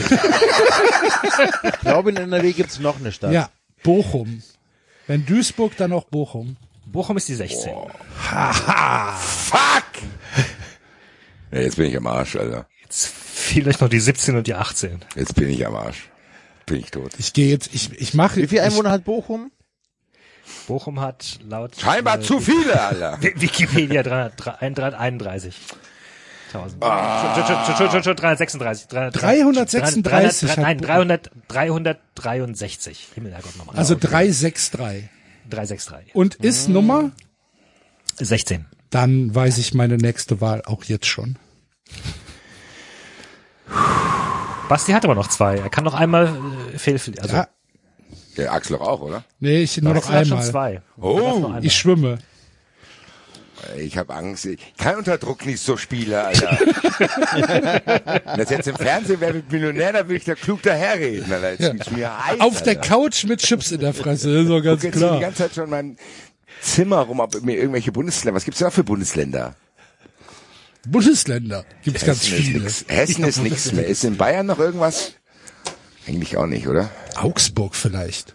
[1.64, 3.34] Ich glaube, in NRW gibt's noch eine Stadt.
[3.34, 3.50] Ja,
[3.84, 4.44] Bochum.
[5.08, 6.58] Wenn Duisburg, dann auch Bochum.
[6.86, 7.74] Bochum ist die 16.
[7.74, 7.94] Fuck!
[11.52, 12.68] Ja, jetzt bin ich am Arsch, Alter.
[12.84, 15.00] Jetzt vielleicht noch die 17 und die 18.
[15.16, 16.10] Jetzt bin ich am Arsch.
[16.66, 17.12] Bin ich tot.
[17.18, 18.38] Ich gehe jetzt, ich, ich mache.
[18.38, 19.52] Wie viele Einwohner hat Bochum?
[20.68, 23.18] Bochum hat laut Scheinbar äh, zu viele, Alter.
[23.22, 25.56] Wikipedia 331.
[26.54, 26.84] 1000.
[26.84, 28.88] Entschuldigung, Entschuldigung, 336.
[28.88, 30.04] 336.
[30.04, 31.32] 300, nein, 300,
[32.16, 33.08] 363.
[33.16, 33.76] Himmel, Herrgott, nochmal.
[33.78, 35.10] Also 363.
[35.50, 36.16] 363.
[36.16, 37.12] Und ist Nummer?
[38.18, 38.66] 16.
[38.90, 41.38] Dann weiß ich meine nächste Wahl auch jetzt schon.
[44.70, 45.58] Basti hat aber noch zwei.
[45.58, 46.34] Er kann noch einmal
[46.74, 47.48] äh, fehl, also Ja,
[48.38, 49.24] Der Axel doch auch, oder?
[49.40, 50.50] nee, ich nur noch hat schon einmal.
[50.50, 50.82] zwei.
[50.98, 51.40] Oh.
[51.40, 51.62] Noch.
[51.62, 52.20] Ich schwimme.
[53.78, 54.46] Ich habe Angst.
[54.46, 56.58] Ich kann unter Druck nicht so spielen, Alter.
[56.60, 61.52] Wenn das jetzt im Fernsehen wäre mit Millionär, dann würde ich da klug daherreden, Alter.
[61.52, 62.90] Jetzt ist mir heiß, Auf der Alter.
[62.90, 65.20] Couch mit Chips in der Fresse, ist doch ganz guck jetzt hier die klar.
[65.20, 65.96] ganze Zeit schon in meinem
[66.62, 69.56] Zimmer rum, ob mir irgendwelche Bundesländer, was gibt's da für Bundesländer?
[70.88, 72.60] Bundesländer gibt's ganz Hessen ist viele.
[72.60, 72.86] nix.
[72.88, 73.86] Hessen ist nichts mehr.
[73.86, 75.14] Ist in Bayern noch irgendwas?
[76.08, 76.90] Eigentlich auch nicht, oder?
[77.16, 78.34] Augsburg vielleicht.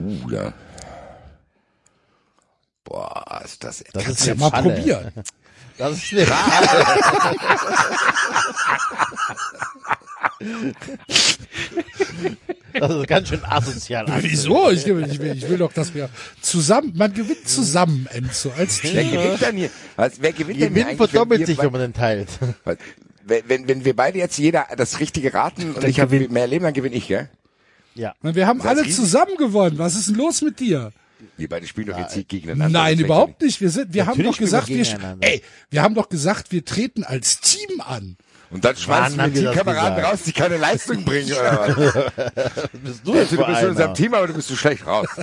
[0.00, 0.52] Uh, ja.
[2.88, 4.74] Boah, ist das, Das Kannst ist ja mal Falle.
[4.74, 5.12] probieren.
[5.76, 6.26] Das ist eine
[12.74, 14.06] Das ist ganz schön asozial.
[14.20, 14.70] Wieso?
[14.70, 16.08] Ich, will- ich, will, ich will doch, dass wir
[16.40, 19.10] zusammen, man gewinnt zusammen, Enzo, als Wer Team.
[19.12, 19.70] gewinnt denn hier?
[19.96, 22.28] Was, wer gewinnt denn hier verdoppelt wenn sich, wir wenn man den teilt.
[22.64, 22.78] be-
[23.24, 26.32] wenn, wenn, wenn wir beide jetzt jeder das Richtige raten und Dann ich habe gewinnt-
[26.32, 27.28] mehr Leben, dann gewinne ich, gell?
[27.94, 28.14] Ja.
[28.22, 29.78] Wir haben alle riesig- zusammen gewonnen.
[29.78, 30.92] Was ist denn los mit dir?
[31.36, 32.78] Wir beide spielen doch jetzt hier gegeneinander.
[32.78, 33.60] Nein, überhaupt nicht.
[33.60, 37.04] Wir sind, wir haben doch gesagt, wir, wir ey, wir haben doch gesagt, wir treten
[37.04, 38.16] als Team an.
[38.50, 40.12] Und dann schmeißen haben wir die Kameraden gesagt?
[40.14, 42.70] raus, die keine Leistung bringen, oder was?
[42.72, 43.94] Bist du Also, jetzt du bist in unserem?
[43.94, 45.06] Team, aber du bist so schlecht raus.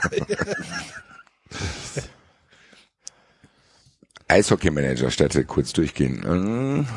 [4.27, 6.23] Eishockey-Manager-Städte kurz durchgehen.
[6.25, 6.87] Ähm,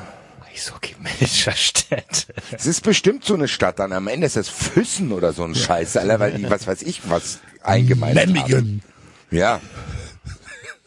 [0.54, 2.34] Eishockey-Manager-Städte.
[2.52, 3.92] Es ist bestimmt so eine Stadt dann.
[3.92, 7.08] Am Ende ist das Füssen oder so ein Scheiß, Alter, weil die, was weiß ich,
[7.08, 8.32] was eingemeint haben.
[8.32, 8.82] Memmingen.
[9.30, 9.60] Ja.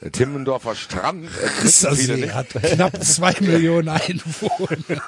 [0.02, 1.26] Der Timmendorfer Strand.
[1.62, 2.34] Äh, Ist das viele nicht.
[2.34, 5.02] hat knapp zwei Millionen Einwohner.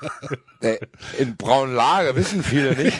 [0.62, 0.78] Äh,
[1.18, 3.00] in Braunlage wissen viele nicht.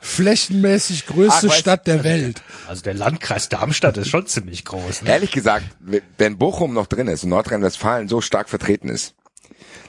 [0.00, 2.42] Flächenmäßig größte Ach, Stadt der Welt.
[2.66, 5.02] Also der Landkreis Darmstadt ist schon ziemlich groß.
[5.02, 5.10] Ne?
[5.10, 5.64] Ehrlich gesagt,
[6.18, 9.14] wenn Bochum noch drin ist und Nordrhein-Westfalen so stark vertreten ist,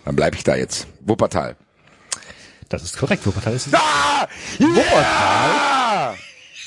[0.05, 0.87] dann bleibe ich da jetzt.
[1.01, 1.55] Wuppertal.
[2.73, 3.23] Das ist korrekt.
[3.27, 4.27] Wuppertal ist Ah!
[4.57, 6.15] Wuppertal?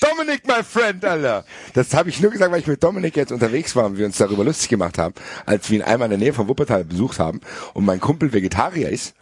[0.01, 1.45] Dominik, my friend, Alter.
[1.75, 4.17] Das habe ich nur gesagt, weil ich mit Dominik jetzt unterwegs war und wir uns
[4.17, 5.15] darüber lustig gemacht haben,
[5.47, 7.41] als wir ihn einmal in der Nähe von Wuppertal besucht haben
[7.75, 9.17] und mein Kumpel Vegetarier ist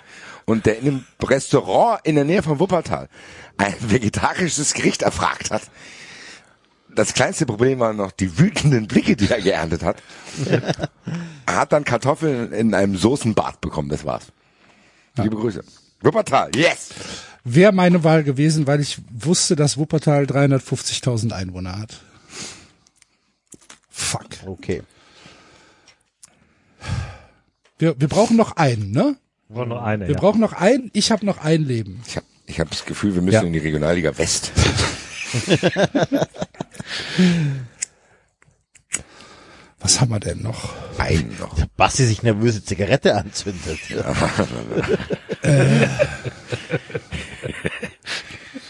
[0.45, 3.09] und der in einem Restaurant in der Nähe von Wuppertal
[3.57, 5.63] ein vegetarisches Gericht erfragt hat.
[6.95, 10.03] Das kleinste Problem waren noch die wütenden Blicke, die er geerntet hat.
[11.47, 14.27] er hat dann Kartoffeln in einem Soßenbad bekommen, das war's.
[15.17, 15.65] Liebe Grüße.
[16.05, 16.91] Wuppertal, yes!
[17.45, 22.01] Wäre meine Wahl gewesen, weil ich wusste, dass Wuppertal 350.000 Einwohner hat.
[23.91, 24.27] Fuck.
[24.47, 24.83] Okay.
[27.79, 29.17] Wir, wir brauchen noch einen, ne?
[29.49, 30.09] nur noch eine.
[30.09, 30.21] Wir ja.
[30.21, 30.91] brauchen noch einen.
[30.95, 32.03] Ich habe noch ein Leben.
[32.07, 33.43] Ich habe ich hab das Gefühl, wir müssen Ja.
[33.43, 34.53] in die Regionalliga West.
[39.85, 40.73] Was haben wir denn noch?
[40.97, 41.55] Einen noch.
[41.77, 43.79] Basti sich nervöse Zigarette anzündet.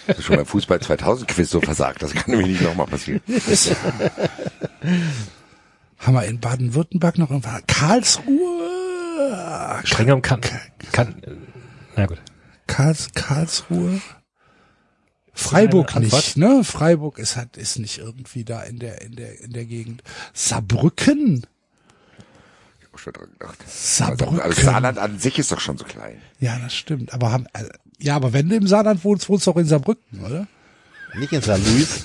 [0.06, 2.02] Das ist schon beim Fußball 2000 Quiz so versagt.
[2.02, 3.20] Das kann nämlich nicht nochmal passieren.
[5.98, 7.62] Haben wir in Baden-Württemberg noch irgendwas?
[7.68, 9.80] Karlsruhe?
[9.84, 10.40] Strengem kann,
[10.90, 11.14] kann,
[11.94, 12.20] na gut.
[12.66, 14.00] Karls, Karlsruhe?
[15.34, 16.62] Freiburg nicht, ne?
[16.62, 20.02] Freiburg ist halt, ist nicht irgendwie da in der, in der, in der Gegend.
[20.32, 21.44] Saarbrücken?
[22.80, 23.58] Ich hab schon dran gedacht.
[23.68, 24.40] Saarbrücken.
[24.40, 26.22] Also Saarland an sich ist doch schon so klein.
[26.38, 27.12] Ja, das stimmt.
[27.12, 27.64] Aber haben, äh,
[27.98, 30.46] ja, aber wenn du im Saarland wohnst, wohnst du auch in Saarbrücken, oder?
[31.16, 31.58] Nicht in St.
[31.58, 32.04] Louis.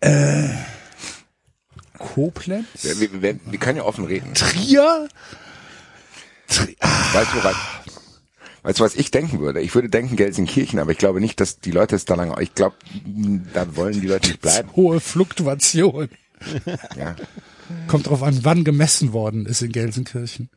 [1.98, 2.66] Koblenz?
[2.82, 4.32] Wir, wir, wir, wir können ja offen reden.
[4.34, 5.08] Trier?
[6.48, 7.54] Tri ah, Weißt du, woran,
[8.66, 9.60] weißt du, was ich denken würde?
[9.60, 12.52] Ich würde denken Gelsenkirchen, aber ich glaube nicht, dass die Leute es da lange, ich
[12.52, 12.74] glaube,
[13.54, 14.68] da wollen die Leute nicht bleiben.
[14.74, 16.08] hohe Fluktuation.
[16.96, 17.16] Ja.
[17.88, 20.50] Kommt drauf an, wann gemessen worden ist in Gelsenkirchen.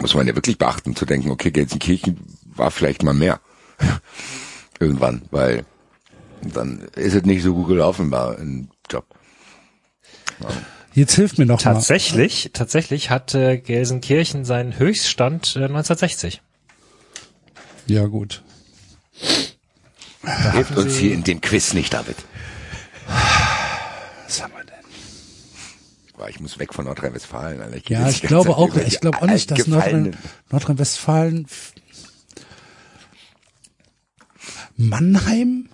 [0.00, 3.40] Muss man ja wirklich beachten, zu denken, okay, Gelsenkirchen war vielleicht mal mehr.
[4.80, 5.66] Irgendwann, weil
[6.40, 9.04] dann ist es nicht so gut gelaufen bei im Job.
[10.98, 11.74] Jetzt hilft mir noch mal.
[11.74, 16.42] Tatsächlich, tatsächlich hatte Gelsenkirchen seinen Höchststand äh, 1960.
[17.86, 18.42] Ja, gut.
[20.52, 22.16] Hilft uns hier in dem Quiz nicht, David.
[24.26, 24.74] Was haben wir denn?
[26.16, 27.80] Boah, Ich muss weg von Nordrhein-Westfalen.
[27.86, 30.16] Ja, ich glaube auch, ich glaube auch nicht, dass Nordrhein-
[30.50, 31.46] Nordrhein-Westfalen
[34.76, 35.68] Mannheim?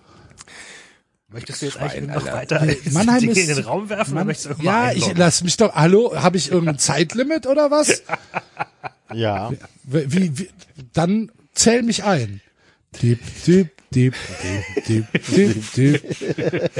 [1.35, 2.61] Möchtest du jetzt Schwein, eigentlich noch Alter.
[2.61, 5.17] weiter Mannheim Dinge ist in den Raum werfen oder Mann, möchtest du irgendwann Ja, ich
[5.17, 5.75] lass mich doch.
[5.75, 8.03] Hallo, habe ich irgendein Zeitlimit oder was?
[9.13, 9.53] Ja.
[9.85, 10.51] Wie, wie
[10.93, 12.41] dann zähl mich ein.
[13.01, 16.71] Dip, dip, dip, dip, dip, dip, dip.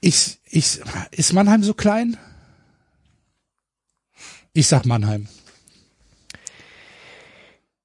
[0.00, 2.16] Ich, ich, ist Mannheim so klein?
[4.52, 5.26] Ich sag Mannheim.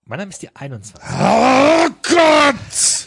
[0.06, 0.96] Mannheim ist die 21.
[1.20, 3.03] Oh Gott!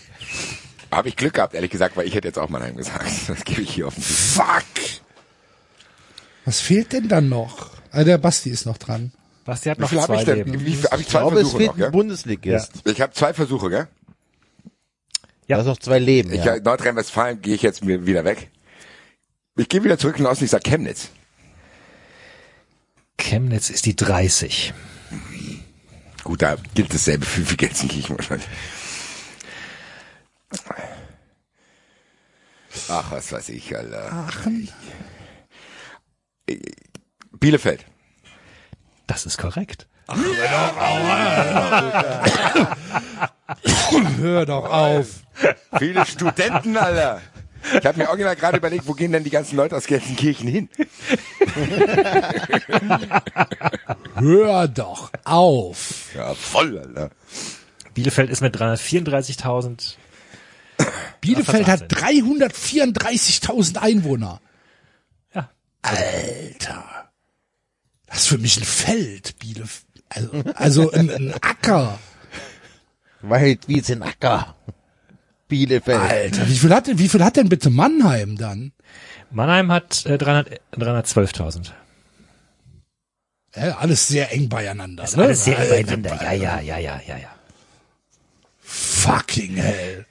[0.93, 3.11] Habe ich Glück gehabt, ehrlich gesagt, weil ich hätte jetzt auch Mannheim gesagt.
[3.29, 4.03] Das gebe ich hier offen.
[4.03, 4.13] zu.
[4.13, 4.65] Fuck!
[6.45, 7.71] Was fehlt denn dann noch?
[7.91, 9.13] Ah, der Basti ist noch dran.
[9.45, 10.37] Basti hat Wie noch viel habe zwei ich denn?
[10.37, 10.65] Leben.
[10.67, 11.91] Wie, viel- hab ich Ich zwei glaube, es Versuche fehlt noch, ein ja?
[11.91, 12.73] Bundesligist.
[12.85, 13.89] Ich habe zwei Versuche, gell?
[15.49, 15.57] Ja.
[15.57, 16.33] Da ist noch zwei Leben.
[16.33, 16.59] Ich, Ja.
[16.59, 18.51] Nordrhein-Westfalen gehe ich jetzt wieder weg.
[19.57, 21.09] Ich gehe wieder zurück in den Osten, ich sag Chemnitz.
[23.19, 24.75] Chemnitz ist die 30.
[26.25, 28.47] Gut, da gilt dasselbe für, für Gelsenkirchen wahrscheinlich.
[32.89, 34.13] Ach, was weiß ich, Alter.
[34.13, 34.69] Aachen?
[37.33, 37.85] Bielefeld.
[39.07, 39.89] Das ist korrekt.
[44.19, 45.07] Hör doch auf.
[45.79, 47.21] Viele Studenten, Alter.
[47.79, 50.69] Ich habe mir original gerade überlegt, wo gehen denn die ganzen Leute aus Gelsenkirchen hin?
[54.15, 56.15] Hör doch auf.
[56.15, 57.11] Ja, voll, Alter.
[57.95, 59.97] Bielefeld ist mit 334.000.
[61.21, 62.41] Bielefeld hat 18.
[62.41, 64.41] 334.000 Einwohner.
[65.35, 65.51] Ja.
[65.83, 67.11] Alter.
[68.07, 69.85] Das ist für mich ein Feld, Bielefeld.
[70.09, 71.99] Also, also ein, ein Acker.
[73.23, 74.55] Waldwiese Acker.
[75.49, 76.01] Bielefeld.
[76.01, 78.73] Alter, wie viel hat denn, wie viel hat denn bitte Mannheim dann?
[79.31, 81.71] Mannheim hat äh, 300, 312.000.
[83.57, 85.05] Ja, alles sehr eng beieinander.
[85.05, 85.25] Ist ne?
[85.25, 86.23] alles sehr Alter, übereinander.
[86.23, 87.31] Ja, ja, ja, ja, ja, ja.
[88.61, 90.06] Fucking hell.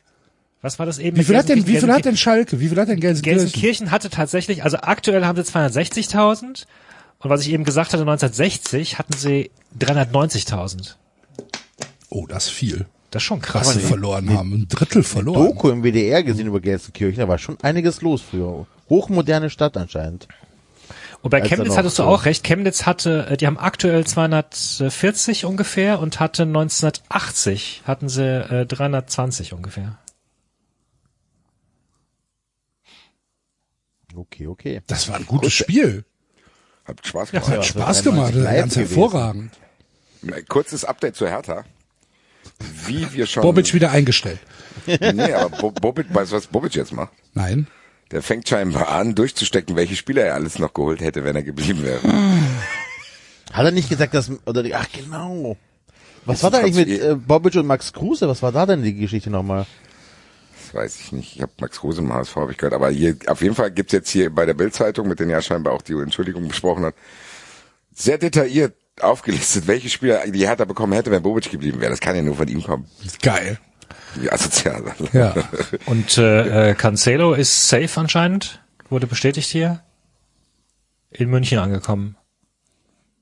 [0.66, 1.16] Was war das eben?
[1.16, 1.96] Wie viel hat denn, wie viel Gelsenkirchen?
[1.96, 2.60] hat denn Schalke?
[2.60, 3.40] Wie viel hat denn Gelsenkirchen?
[3.40, 6.66] Gelsenkirchen hatte tatsächlich, also aktuell haben sie 260.000
[7.20, 10.96] und was ich eben gesagt hatte, 1960 hatten sie 390.000.
[12.10, 12.88] Oh, das ist viel.
[13.12, 13.74] Das ist schon Was krass.
[13.76, 14.54] sie verloren haben.
[14.54, 15.46] Ein Drittel verloren.
[15.46, 18.66] Doku im WDR gesehen über Gelsenkirchen, da war schon einiges los früher.
[18.90, 20.28] Hochmoderne Stadt anscheinend.
[21.22, 22.44] Und bei Als Chemnitz noch hattest du so- auch recht.
[22.44, 29.54] Chemnitz hatte, äh, die haben aktuell 240 ungefähr und hatte 1980 hatten sie äh, 320
[29.54, 30.00] ungefähr.
[34.16, 34.82] Okay, okay.
[34.88, 36.06] Das war ein gutes Spiel.
[36.86, 37.50] Hat Spaß gemacht.
[37.50, 38.34] Hat Spaß gemacht.
[38.34, 38.96] Ganz gewesen.
[38.96, 39.52] hervorragend.
[40.48, 41.66] Kurzes Update zu Hertha.
[42.86, 43.42] Wie wir schon.
[43.44, 44.40] Bobic wieder eingestellt.
[44.88, 47.12] Nee, aber Bo Bobic, weißt du, was Bobic jetzt macht?
[47.34, 47.68] Nein.
[48.12, 51.84] Der fängt scheinbar an, durchzustecken, welche Spieler er alles noch geholt hätte, wenn er geblieben
[51.84, 52.02] wäre.
[53.52, 55.58] Hat er nicht gesagt, dass, oder, ach genau.
[56.26, 58.28] Was war da eigentlich mit kommt's äh, Bobic und Max Kruse?
[58.28, 59.66] Was war da denn die Geschichte nochmal?
[60.76, 61.38] Weiß ich nicht.
[61.38, 62.74] Ich habe Max Kruse im HSV hab ich gehört.
[62.74, 65.74] Aber hier, auf jeden Fall gibt's jetzt hier bei der Bildzeitung, mit denen ja scheinbar
[65.74, 66.96] auch die Entschuldigung besprochen hat,
[67.94, 71.92] sehr detailliert aufgelistet, welche Spieler die Hertha bekommen hätte, wenn Bobic geblieben wäre.
[71.92, 72.90] Das kann ja nur von ihm kommen.
[73.22, 73.58] Geil.
[74.16, 74.84] Wie asozial.
[75.14, 75.34] Ja.
[75.86, 79.82] Und äh, äh, Cancelo ist safe anscheinend, wurde bestätigt hier.
[81.10, 82.18] In München angekommen.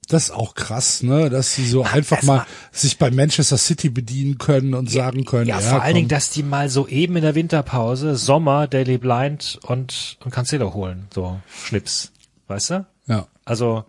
[0.10, 3.90] Das ist auch krass, ne, dass sie so einfach das mal sich bei Manchester City
[3.90, 5.96] bedienen können und sagen können, Ja, ja, vor allen komm.
[5.96, 10.74] Dingen, dass die mal so eben in der Winterpause Sommer, Daily Blind und, und Cancelo
[10.74, 11.08] holen.
[11.14, 12.12] So, Schnips.
[12.48, 12.86] Weißt du?
[13.08, 13.28] ja.
[13.46, 13.84] Also,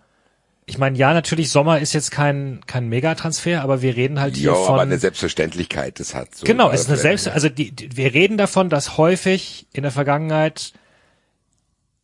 [0.66, 4.46] ich meine, ja, natürlich, Sommer ist jetzt kein, kein Megatransfer, aber wir reden halt hier
[4.52, 4.74] Jo, von.
[4.74, 6.46] aber eine Selbstverständlichkeit, das hat so.
[6.46, 9.82] genau, es ist eine Selbst Selbst, also die, die, wir reden davon, dass häufig in
[9.82, 10.72] der Vergangenheit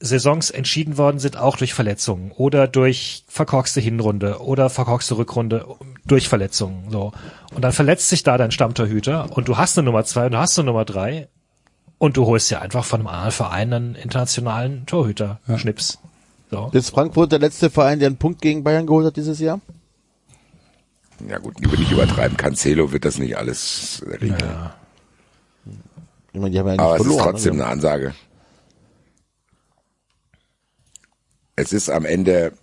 [0.00, 5.66] Saisons entschieden worden sind, auch durch Verletzungen oder durch verkorkste Hinrunde oder verkorkste Rückrunde
[6.06, 7.12] durch Verletzungen, so.
[7.54, 10.38] Und dann verletzt sich da dein Stammtorhüter und du hast eine Nummer zwei und du
[10.38, 11.28] hast eine Nummer drei
[11.98, 15.98] und du holst ja einfach von einem anderen Verein einen internationalen Torhüter, Schnips.
[16.50, 16.70] So.
[16.72, 19.60] Ist Frankfurt der letzte Verein, der einen Punkt gegen Bayern geholt hat dieses Jahr?
[21.28, 22.36] Ja gut, über nicht übertreiben.
[22.36, 24.36] Cancelo wird das nicht alles regeln.
[24.40, 24.74] Ja.
[26.32, 27.30] Ich meine, die haben ja nicht Aber es ist verloren.
[27.32, 27.64] trotzdem also.
[27.64, 28.14] eine Ansage.
[31.60, 32.54] Es ist am Ende,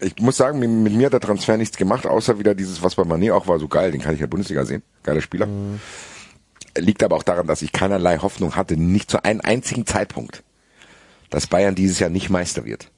[0.00, 2.94] ich muss sagen, mit, mit mir hat der Transfer nichts gemacht, außer wieder dieses, was
[2.94, 4.84] bei Mané auch war, so geil, den kann ich in der Bundesliga sehen.
[5.02, 5.48] Geiler Spieler.
[6.76, 10.44] Liegt aber auch daran, dass ich keinerlei Hoffnung hatte, nicht zu einem einzigen Zeitpunkt,
[11.28, 12.92] dass Bayern dieses Jahr nicht Meister wird.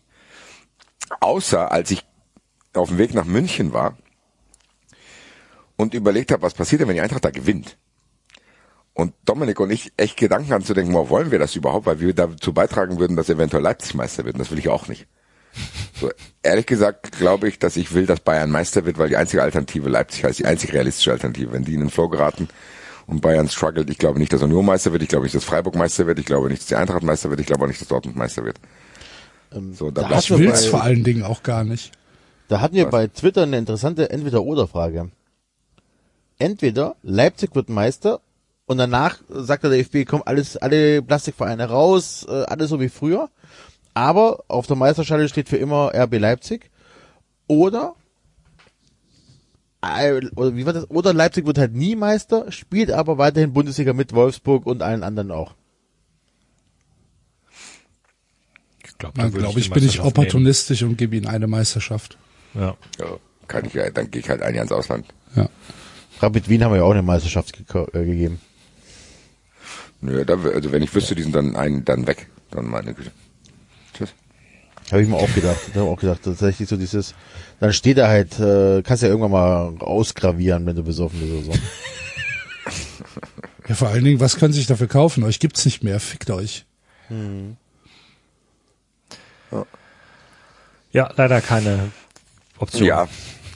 [1.20, 2.04] Außer als ich
[2.74, 3.96] auf dem Weg nach München war
[5.76, 7.78] und überlegt habe, was passiert denn, wenn die Eintracht da gewinnt.
[9.00, 12.00] Und Dominik und ich echt Gedanken haben zu denken, wow, wollen wir das überhaupt, weil
[12.00, 14.34] wir dazu beitragen würden, dass eventuell Leipzig Meister wird.
[14.34, 15.06] Und das will ich auch nicht.
[16.00, 16.10] So,
[16.42, 19.88] ehrlich gesagt glaube ich, dass ich will, dass Bayern Meister wird, weil die einzige Alternative
[19.88, 21.52] Leipzig heißt, die einzige realistische Alternative.
[21.52, 22.48] Wenn die in den Flow geraten
[23.06, 25.74] und Bayern struggelt, ich glaube nicht, dass Union Meister wird, ich glaube nicht, dass Freiburg
[25.74, 27.88] Meister wird, ich glaube nicht, dass die Eintracht Meister wird, ich glaube auch nicht, dass
[27.88, 28.58] Dortmund Meister wird.
[29.52, 31.92] Ähm, So, da da bleibt Ich hatten wir will's vor allen Dingen auch gar nicht.
[32.48, 32.92] Da hatten wir Was?
[32.92, 35.10] bei Twitter eine interessante Entweder-Oder-Frage.
[36.38, 38.20] Entweder Leipzig wird Meister
[38.70, 43.28] und danach sagt der DFB, komm, alles, alle Plastikvereine raus, äh, alles so wie früher.
[43.94, 46.70] Aber auf der Meisterschale steht für immer RB Leipzig.
[47.48, 47.96] Oder,
[49.82, 50.88] äh, oder wie war das?
[50.88, 55.32] Oder Leipzig wird halt nie Meister, spielt aber weiterhin Bundesliga mit Wolfsburg und allen anderen
[55.32, 55.54] auch.
[58.86, 62.18] Ich glaube, Dann glaube ich, bin ich opportunistisch und gebe ihnen eine Meisterschaft.
[62.54, 62.76] Ja.
[63.00, 63.16] Ja,
[63.48, 65.06] kann ich ja, dann gehe ich halt ein Jahr ins Ausland.
[65.34, 65.48] Ja.
[66.20, 68.40] Rapid Wien haben wir ja auch eine Meisterschaft geko- äh, gegeben.
[70.00, 72.28] Nö, da, also wenn ich wüsste, die sind dann ein, dann weg.
[72.50, 73.10] Dann meine Güte.
[73.94, 74.14] Tschüss.
[74.90, 75.60] Habe ich mir auch gedacht.
[75.68, 77.14] Ich habe auch gedacht, tatsächlich so dieses,
[77.60, 81.54] dann steht da halt, äh, kannst ja irgendwann mal ausgravieren, wenn du besoffen bist oder
[81.54, 81.60] so.
[83.68, 85.22] Ja, vor allen Dingen, was können Sie sich dafür kaufen?
[85.22, 86.64] Euch gibt's nicht mehr, fickt euch.
[90.92, 91.92] Ja, leider keine
[92.58, 92.84] Option.
[92.84, 93.08] Ja,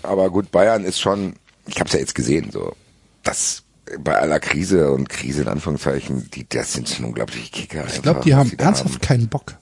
[0.04, 1.34] aber gut, Bayern ist schon,
[1.66, 2.76] ich habe es ja jetzt gesehen, so,
[3.24, 3.63] das
[4.00, 7.84] bei aller Krise und Krise in Anführungszeichen, die, das sind schon unglaubliche Kicker.
[7.86, 9.56] Ich glaube, die haben ernsthaft keinen Bock.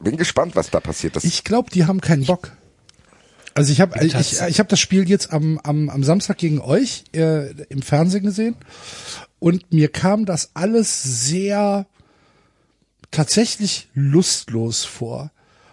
[0.00, 1.16] Bin gespannt, was da passiert.
[1.16, 2.52] Das, Ich glaube, die haben keinen Bock.
[3.54, 7.04] Also ich habe ich, ich habe das Spiel jetzt am, am, am Samstag gegen euch
[7.14, 8.56] äh, im Fernsehen gesehen
[9.38, 11.86] und mir kam das alles sehr
[13.12, 15.30] tatsächlich lustlos vor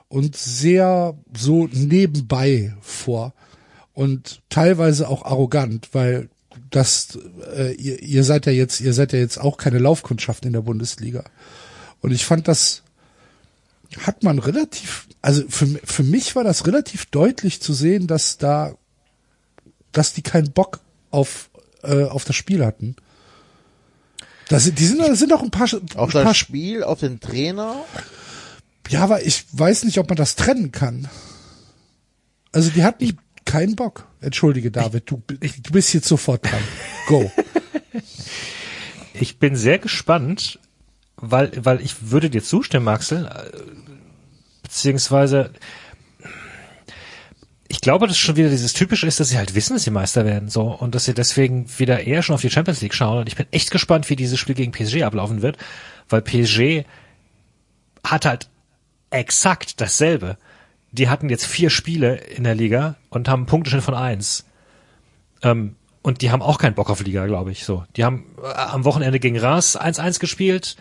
[0.10, 3.34] und sehr so nebenbei vor
[3.94, 6.30] und teilweise auch arrogant, weil
[6.72, 7.20] das
[7.56, 10.62] äh, ihr, ihr seid ja jetzt ihr seid ja jetzt auch keine Laufkundschaft in der
[10.62, 11.24] Bundesliga
[12.02, 12.84] und ich fand das
[14.00, 18.76] hat man relativ, also für, für mich war das relativ deutlich zu sehen, dass da,
[19.92, 20.80] dass die keinen Bock
[21.10, 21.50] auf,
[21.84, 22.96] äh, auf das Spiel hatten.
[24.48, 27.00] Das sind, die sind, das sind auch ein paar, Auf ein paar das Spiel, auf
[27.00, 27.84] den Trainer.
[28.90, 31.10] ja, aber ich weiß nicht, ob man das trennen kann.
[32.52, 34.08] Also die hatten keinen Bock.
[34.22, 36.62] Entschuldige, David, du, du bist jetzt sofort dran.
[37.08, 37.32] Go.
[39.14, 40.60] Ich bin sehr gespannt,
[41.18, 43.58] weil, weil ich würde dir zustimmen, Axel, äh,
[44.64, 45.52] beziehungsweise
[47.68, 50.26] ich glaube, dass schon wieder dieses Typische ist, dass sie halt wissen, dass sie Meister
[50.26, 53.20] werden, so, und dass sie deswegen wieder eher schon auf die Champions League schauen.
[53.20, 55.58] Und ich bin echt gespannt, wie dieses Spiel gegen PSG ablaufen wird,
[56.10, 56.86] weil PSG
[58.04, 58.50] hat halt
[59.10, 60.38] exakt dasselbe.
[60.92, 64.46] Die hatten jetzt vier Spiele in der Liga und haben einen Punkteschnitt von eins.
[65.42, 67.64] Ähm, und die haben auch keinen Bock auf Liga, glaube ich.
[67.64, 70.76] So, die haben äh, am Wochenende gegen Reims 1-1 gespielt,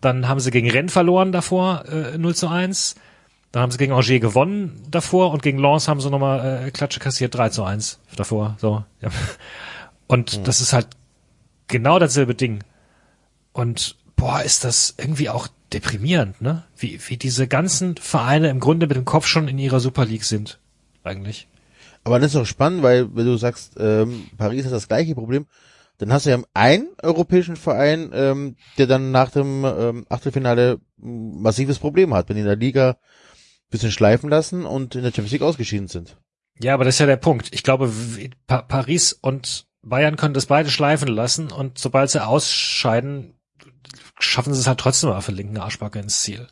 [0.00, 2.96] dann haben sie gegen Rennes verloren davor äh, 0 zu 1,
[3.52, 7.00] dann haben sie gegen Angers gewonnen davor und gegen Lens haben sie nochmal äh, Klatsche
[7.00, 8.56] kassiert 3 zu 1 davor.
[8.58, 9.10] So, ja.
[10.06, 10.88] Und das ist halt
[11.68, 12.64] genau dasselbe Ding.
[13.52, 16.64] Und boah, ist das irgendwie auch deprimierend, ne?
[16.76, 20.24] Wie, wie diese ganzen Vereine im Grunde mit dem Kopf schon in ihrer Super League
[20.24, 20.58] sind.
[21.04, 21.48] Eigentlich.
[22.04, 25.46] Aber das ist auch spannend, weil wenn du sagst, ähm, Paris hat das gleiche Problem,
[25.98, 31.78] dann hast du ja einen europäischen Verein, ähm, der dann nach dem ähm, Achtelfinale massives
[31.78, 35.32] Problem hat, wenn die in der Liga ein bisschen schleifen lassen und in der Champions
[35.32, 36.16] League ausgeschieden sind.
[36.60, 37.48] Ja, aber das ist ja der Punkt.
[37.52, 37.92] Ich glaube,
[38.46, 43.34] Paris und Bayern können das beide schleifen lassen und sobald sie ausscheiden,
[44.22, 46.46] schaffen sie es halt trotzdem auf der linken Arschbacke ins Ziel.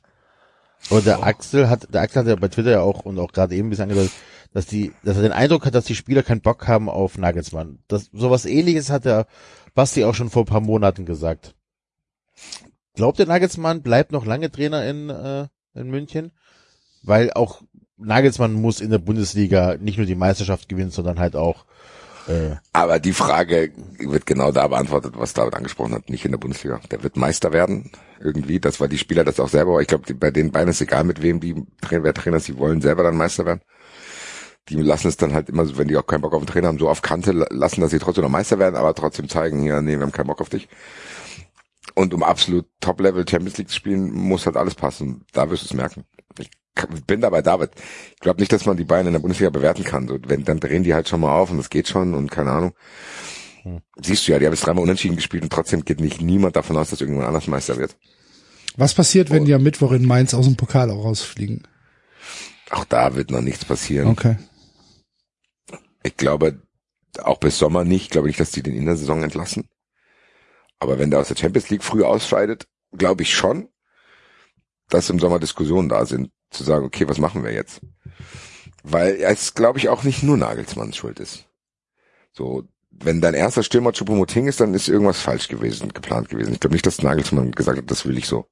[0.88, 3.54] Und der Axel hat, der Axel hat ja bei Twitter ja auch und auch gerade
[3.54, 4.12] eben ein bisschen angedeutet,
[4.52, 7.80] dass die, dass er den Eindruck hat, dass die Spieler keinen Bock haben auf Nagelsmann.
[7.86, 9.26] Das, sowas ähnliches hat der
[9.74, 11.54] Basti auch schon vor ein paar Monaten gesagt.
[12.94, 16.32] Glaubt der Nagelsmann bleibt noch lange Trainer in, äh, in München?
[17.02, 17.62] Weil auch
[17.96, 21.66] Nagelsmann muss in der Bundesliga nicht nur die Meisterschaft gewinnen, sondern halt auch,
[22.72, 26.80] aber die Frage wird genau da beantwortet, was David angesprochen hat, nicht in der Bundesliga.
[26.90, 27.90] Der wird Meister werden,
[28.20, 28.60] irgendwie.
[28.60, 29.80] Das war die Spieler das auch selber.
[29.80, 31.54] Ich glaube, bei den beiden ist egal, mit wem die
[31.88, 33.62] wer Trainer sie wollen selber dann Meister werden.
[34.68, 36.78] Die lassen es dann halt immer wenn die auch keinen Bock auf den Trainer haben,
[36.78, 39.80] so auf Kante la- lassen, dass sie trotzdem noch Meister werden, aber trotzdem zeigen, ja,
[39.82, 40.68] nee, wir haben keinen Bock auf dich.
[41.94, 45.24] Und um absolut Top-Level Champions League zu spielen, muss halt alles passen.
[45.32, 46.04] Da wirst du es merken.
[46.38, 46.50] Ich
[47.06, 47.70] bin dabei David.
[48.14, 50.08] Ich glaube nicht, dass man die Bayern in der Bundesliga bewerten kann.
[50.08, 52.52] So, wenn, dann drehen die halt schon mal auf und das geht schon und keine
[52.52, 52.74] Ahnung.
[54.00, 56.76] Siehst du ja, die haben jetzt dreimal unentschieden gespielt und trotzdem geht nicht niemand davon
[56.76, 57.96] aus, dass irgendwann anders Meister wird.
[58.76, 61.66] Was passiert, wenn die am Mittwoch in Mainz aus dem Pokal auch rausfliegen?
[62.70, 64.08] Auch da wird noch nichts passieren.
[64.08, 64.36] Okay.
[66.02, 66.62] Ich glaube,
[67.22, 68.04] auch bis Sommer nicht.
[68.04, 69.68] Ich glaube nicht, dass die den in der Saison entlassen.
[70.78, 72.66] Aber wenn der aus der Champions League früh ausscheidet,
[72.96, 73.68] glaube ich schon,
[74.90, 77.80] dass im Sommer Diskussionen da sind, zu sagen, okay, was machen wir jetzt?
[78.82, 81.46] Weil es, glaube ich, auch nicht nur Nagelsmanns Schuld ist.
[82.32, 86.52] So, wenn dein erster Stürmer Choupo-Moting ist, dann ist irgendwas falsch gewesen, geplant gewesen.
[86.52, 88.46] Ich glaube nicht, dass Nagelsmann gesagt hat, das will ich so.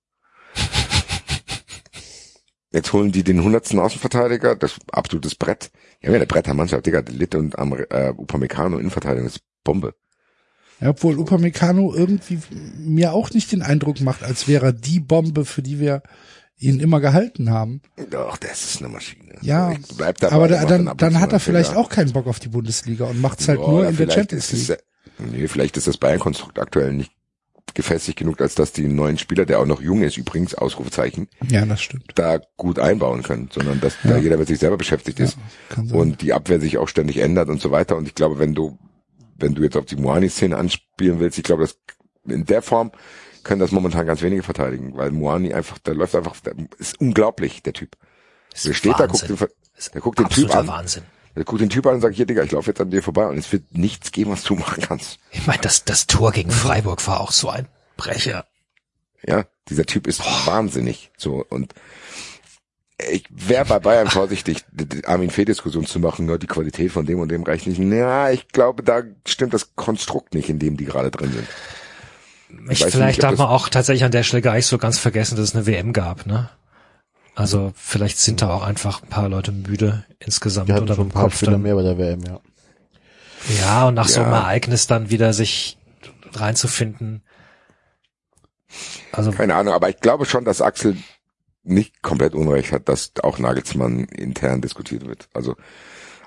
[2.70, 5.70] Jetzt holen die den hundertsten Außenverteidiger, das absolutes Brett.
[6.02, 9.94] Ja, ja, der Brett der Mannschaft, Digga, Litte und äh, Upamecano Innenverteidigung ist Bombe.
[10.80, 12.38] Ja, obwohl Upamecano irgendwie
[12.78, 16.02] mir auch nicht den Eindruck macht, als wäre er die Bombe, für die wir
[16.58, 17.82] ihn immer gehalten haben.
[18.10, 19.34] Doch, das ist eine Maschine.
[19.42, 22.48] Ja, Bleibt dabei, aber da, dann, dann hat er vielleicht auch keinen Bock auf die
[22.48, 24.70] Bundesliga und macht's halt Boah, nur in der Champions League.
[24.70, 27.12] Es, nee, vielleicht ist das Bayern-Konstrukt aktuell nicht
[27.74, 31.64] gefestigt genug, als dass die neuen Spieler, der auch noch jung ist, übrigens, Ausrufezeichen, ja,
[31.64, 32.04] das stimmt.
[32.14, 34.10] da gut einbauen können, sondern dass ja.
[34.10, 35.38] da jeder mit sich selber beschäftigt ist
[35.76, 37.96] ja, und die Abwehr sich auch ständig ändert und so weiter.
[37.96, 38.78] Und ich glaube, wenn du,
[39.38, 41.78] wenn du jetzt auf die Moani-Szene anspielen willst, ich glaube, das
[42.26, 42.92] in der Form
[43.44, 47.62] können das momentan ganz wenige verteidigen, weil Moani einfach, der läuft einfach, der ist unglaublich,
[47.62, 47.96] der Typ.
[48.64, 49.28] Der steht Wahnsinn.
[49.28, 50.66] da, guckt den, der guckt den Typ an.
[50.66, 51.04] Wahnsinn.
[51.36, 53.26] Der guckt den Typ an und sagt, hier, Digga, ich laufe jetzt an dir vorbei
[53.26, 55.20] und es wird nichts geben, was du machen kannst.
[55.30, 58.44] Ich meine, das, das Tor gegen Freiburg war auch so ein Brecher.
[59.24, 60.46] Ja, dieser Typ ist Boah.
[60.46, 61.10] wahnsinnig.
[61.16, 61.74] So, und
[63.10, 67.20] ich wäre bei Bayern vorsichtig, die Armin Fee-Diskussion zu machen, nur die Qualität von dem
[67.20, 67.78] und dem reicht nicht.
[67.78, 71.48] Ja, ich glaube, da stimmt das Konstrukt nicht, in dem die gerade drin sind.
[72.70, 75.36] Ich, vielleicht nicht, darf man auch tatsächlich an der Stelle gar nicht so ganz vergessen,
[75.36, 76.50] dass es eine WM gab, ne?
[77.34, 81.52] Also vielleicht sind da auch einfach ein paar Leute müde insgesamt oder paar Kopf Spieler
[81.52, 81.62] dann.
[81.62, 82.40] mehr bei der WM, ja.
[83.60, 84.14] Ja, und nach ja.
[84.14, 85.78] so einem Ereignis dann wieder sich
[86.34, 87.22] reinzufinden.
[89.12, 90.96] Also keine Ahnung, aber ich glaube schon, dass Axel
[91.68, 95.28] nicht komplett Unrecht hat, dass auch Nagelsmann intern diskutiert wird.
[95.34, 95.56] Also,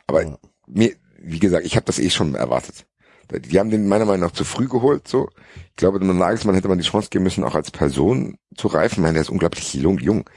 [0.07, 0.38] aber ja.
[0.68, 2.85] mir, wie gesagt, ich habe das eh schon erwartet.
[3.31, 5.07] Die haben den meiner Meinung nach zu früh geholt.
[5.07, 5.30] So,
[5.69, 8.95] ich glaube, mit Nagelsmann hätte man die Chance geben müssen, auch als Person zu reifen.
[8.95, 9.99] Ich meine, der ist unglaublich jung.
[9.99, 10.30] jung.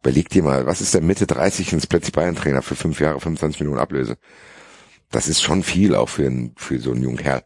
[0.00, 3.60] Überleg dir mal, was ist der Mitte 30 ins plötzlich Bayern-Trainer für fünf Jahre, 25
[3.60, 4.16] Millionen Ablöse?
[5.10, 7.42] Das ist schon viel auch für, einen, für so einen jungen Kerl.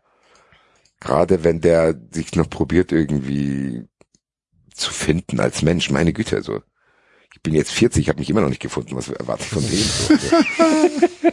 [1.01, 3.89] Gerade wenn der sich noch probiert irgendwie
[4.75, 6.61] zu finden als Mensch, meine Güte, also
[7.35, 9.63] ich bin jetzt 40, ich habe mich immer noch nicht gefunden, was erwarte ich von
[9.63, 11.29] dem?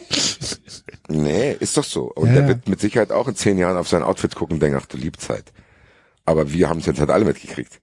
[1.12, 2.12] Nee, ist doch so.
[2.14, 4.60] Und ja, der wird mit Sicherheit auch in zehn Jahren auf sein Outfit gucken und
[4.62, 5.52] denken, ach du Liebzeit.
[6.24, 7.82] Aber wir haben es jetzt halt alle mitgekriegt.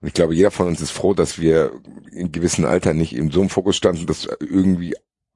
[0.00, 1.72] Und ich glaube, jeder von uns ist froh, dass wir
[2.12, 4.94] in gewissen Alter nicht in so einem Fokus standen, dass irgendwie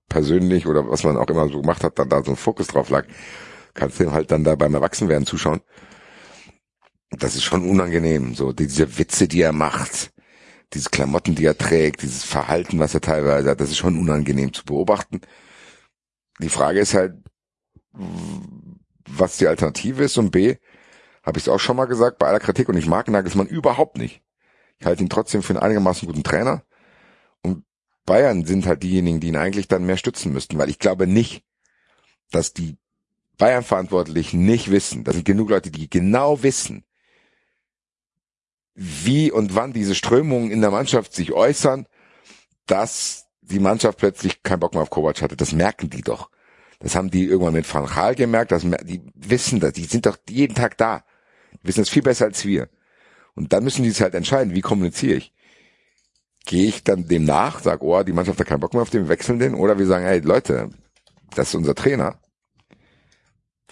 [0.08, 2.90] persönlich oder was man auch immer so gemacht hat, dann da so ein Fokus drauf
[2.90, 3.06] lag.
[3.74, 5.60] Kannst du halt dann da beim Erwachsenwerden zuschauen.
[7.10, 10.12] Das ist schon unangenehm, so diese Witze, die er macht,
[10.72, 14.52] diese Klamotten, die er trägt, dieses Verhalten, was er teilweise hat, das ist schon unangenehm
[14.52, 15.20] zu beobachten.
[16.40, 17.14] Die Frage ist halt,
[19.08, 20.56] was die Alternative ist und B,
[21.22, 23.96] habe ich es auch schon mal gesagt bei aller Kritik und ich mag Nagelsmann überhaupt
[23.98, 24.22] nicht.
[24.78, 26.62] Ich halte ihn trotzdem für einen einigermaßen guten Trainer.
[27.42, 27.64] Und
[28.04, 31.42] Bayern sind halt diejenigen, die ihn eigentlich dann mehr stützen müssten, weil ich glaube nicht,
[32.30, 32.76] dass die
[33.38, 35.04] Bayern-Verantwortlichen nicht wissen.
[35.04, 36.84] Da sind genug Leute, die genau wissen,
[38.76, 41.86] wie und wann diese Strömungen in der Mannschaft sich äußern,
[42.66, 45.36] dass die Mannschaft plötzlich keinen Bock mehr auf Kovac hatte.
[45.36, 46.30] Das merken die doch.
[46.78, 48.52] Das haben die irgendwann mit Van Gaal gemerkt.
[48.52, 49.72] Dass, die wissen das.
[49.72, 51.04] Die sind doch jeden Tag da.
[51.62, 52.68] Die wissen das viel besser als wir.
[53.34, 55.32] Und dann müssen die sich halt entscheiden, wie kommuniziere ich.
[56.44, 59.08] Gehe ich dann dem nach, sag, oh, die Mannschaft hat keinen Bock mehr auf den,
[59.08, 60.70] wechseln den, oder wir sagen, hey Leute,
[61.34, 62.20] das ist unser Trainer.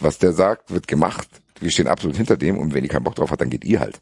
[0.00, 1.28] Was der sagt, wird gemacht.
[1.60, 3.78] Wir stehen absolut hinter dem und wenn ihr keinen Bock drauf hat, dann geht ihr
[3.78, 4.00] halt.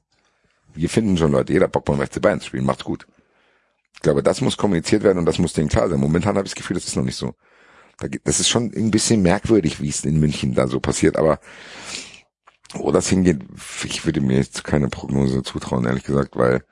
[0.74, 3.06] Wir finden schon Leute, jeder Bock beim FC Bayern zu spielen, macht's gut.
[3.94, 6.00] Ich glaube, das muss kommuniziert werden und das muss denen klar sein.
[6.00, 7.34] Momentan habe ich das Gefühl, das ist noch nicht so.
[8.24, 11.38] Das ist schon ein bisschen merkwürdig, wie es in München da so passiert, aber
[12.74, 13.42] wo das hingeht,
[13.84, 16.64] ich würde mir jetzt keine Prognose zutrauen, ehrlich gesagt, weil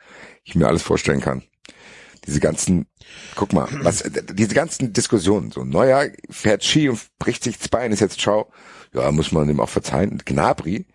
[0.45, 1.43] ich mir alles vorstellen kann.
[2.27, 2.87] Diese ganzen,
[3.35, 7.93] guck mal, was, diese ganzen Diskussionen, so Neuer fährt Ski und bricht sich das Bein,
[7.93, 8.51] ist jetzt ciao.
[8.93, 10.21] Ja, muss man dem auch verzeihen.
[10.25, 10.87] Gnabry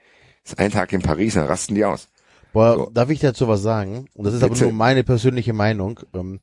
[0.44, 2.10] ist ein Tag in Paris, dann rasten die aus.
[2.56, 2.90] Boah, so.
[2.90, 4.08] darf ich dazu was sagen?
[4.16, 4.54] Und das ist Bitte.
[4.54, 6.00] aber nur meine persönliche Meinung.
[6.14, 6.40] Ähm,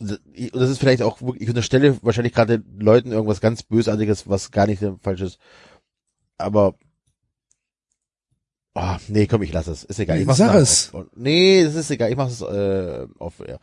[0.00, 4.82] das ist vielleicht auch, ich unterstelle wahrscheinlich gerade Leuten irgendwas ganz Bösartiges, was gar nicht
[5.00, 5.38] falsch ist.
[6.38, 6.74] Aber
[8.76, 9.84] Oh, nee, komm, ich lass es.
[9.84, 10.18] Ist egal.
[10.18, 10.92] Ich mach's Sag es.
[10.92, 11.06] Auf.
[11.14, 12.10] Nee, es ist egal.
[12.10, 13.34] Ich mach's äh, auf.
[13.46, 13.58] Ja.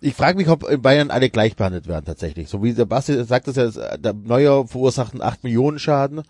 [0.00, 2.48] Ich frage mich, ob in Bayern alle gleich behandelt werden tatsächlich.
[2.48, 6.22] So wie der Basti sagt es ja, der Neue verursacht einen 8 Millionen Schaden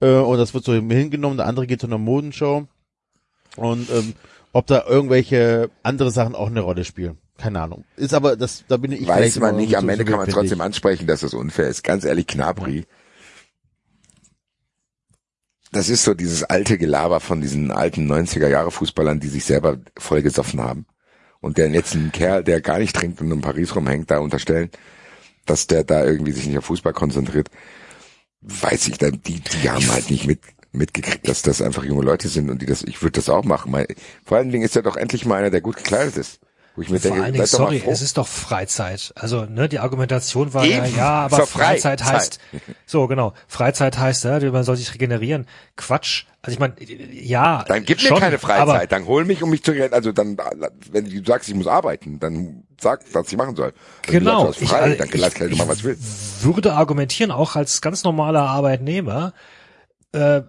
[0.00, 2.66] äh, und das wird so hingenommen, der andere geht zu einer Modenshow.
[3.56, 4.14] Und ähm,
[4.52, 7.18] ob da irgendwelche andere Sachen auch eine Rolle spielen.
[7.38, 7.84] Keine Ahnung.
[7.96, 11.06] Ist aber, das, da bin ich Weiß man nicht, am Ende kann man trotzdem ansprechen,
[11.06, 11.82] dass das unfair ist.
[11.82, 12.84] Ganz ehrlich, Knabri
[15.72, 19.78] das ist so dieses alte Gelaber von diesen alten 90er Jahre Fußballern, die sich selber
[19.96, 20.86] vollgesoffen haben.
[21.40, 24.70] Und der jetzt einen Kerl, der gar nicht trinkt und in Paris rumhängt, da unterstellen,
[25.46, 27.48] dass der da irgendwie sich nicht auf Fußball konzentriert.
[28.42, 30.40] Weiß ich, dann, die, die haben halt nicht mit,
[30.72, 33.72] mitgekriegt, dass das einfach junge Leute sind und die das, ich würde das auch machen.
[34.24, 36.40] Vor allen Dingen ist er doch endlich mal einer, der gut gekleidet ist.
[36.76, 39.12] Wo ich mir Vor denke, allen Dingen, sorry, es ist doch Freizeit.
[39.16, 42.38] Also, ne, die Argumentation war Eben, ja, ja, aber Freizeit heißt,
[42.86, 45.46] so, genau, Freizeit heißt, ja, man soll sich regenerieren.
[45.76, 46.26] Quatsch.
[46.42, 46.74] Also ich meine,
[47.12, 47.64] ja.
[47.66, 50.38] Dann gib schon, mir keine Freizeit, dann hol mich, um mich zu also dann,
[50.90, 53.74] wenn du sagst, ich muss arbeiten, dann sag, was ich machen soll.
[54.06, 54.46] Wenn genau.
[54.46, 55.98] Sagst, frei, ich, dann lass ich mal, was will.
[56.40, 59.34] würde argumentieren, auch als ganz normaler Arbeitnehmer,
[60.12, 60.42] äh,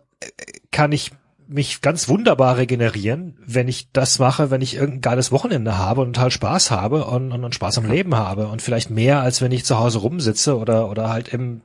[0.71, 1.11] kann ich
[1.47, 6.17] mich ganz wunderbar regenerieren, wenn ich das mache, wenn ich irgendein geiles Wochenende habe und
[6.17, 9.51] halt Spaß habe und, und, und Spaß am Leben habe und vielleicht mehr, als wenn
[9.51, 11.61] ich zu Hause rumsitze oder, oder halt im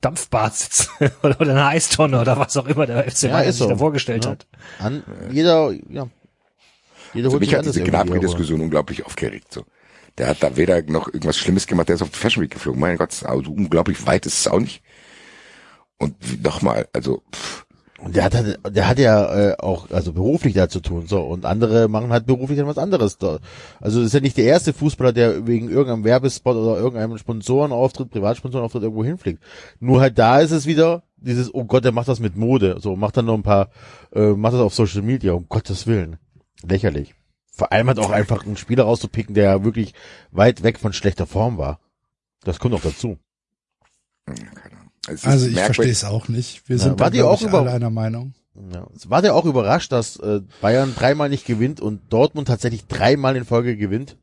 [0.00, 0.88] Dampfbad sitze
[1.22, 3.68] oder, oder eine Eistonne oder was auch immer der FC ja, sich so.
[3.68, 4.32] da vorgestellt ja.
[4.32, 4.46] hat.
[4.78, 5.02] An,
[5.32, 6.08] jeder, ja.
[7.12, 9.64] Jeder also mich hat diese Gnabry-Diskussion unglaublich aufgeregt, so.
[10.18, 12.80] Der hat da weder noch irgendwas Schlimmes gemacht, der ist auf die Fashion Week geflogen.
[12.80, 14.82] Mein Gott, also unglaublich weit ist es auch nicht.
[15.98, 17.65] Und nochmal, also, pff,
[17.98, 21.22] und der hat halt, der hat ja äh, auch also beruflich da zu tun, so
[21.22, 23.16] und andere machen halt beruflich dann was anderes.
[23.16, 23.38] Da.
[23.80, 28.82] Also ist ja nicht der erste Fußballer, der wegen irgendeinem Werbespot oder irgendeinem Sponsorenauftritt, Privatsponsorenauftritt
[28.82, 29.42] irgendwo hinfliegt.
[29.80, 32.96] Nur halt da ist es wieder dieses, oh Gott, der macht das mit Mode, so
[32.96, 33.70] macht dann noch ein paar,
[34.14, 36.18] äh, macht das auf Social Media, um Gottes Willen,
[36.62, 37.14] lächerlich.
[37.50, 39.94] Vor allem hat auch einfach einen Spieler rauszupicken, der wirklich
[40.30, 41.80] weit weg von schlechter Form war.
[42.44, 43.16] Das kommt auch dazu.
[44.26, 44.75] Keine
[45.06, 46.68] also ich verstehe es auch nicht.
[46.68, 48.34] Wir ja, sind da, die auch über, alle einer Meinung.
[48.72, 48.86] Ja.
[49.06, 53.44] War der auch überrascht, dass äh, Bayern dreimal nicht gewinnt und Dortmund tatsächlich dreimal in
[53.44, 54.16] Folge gewinnt?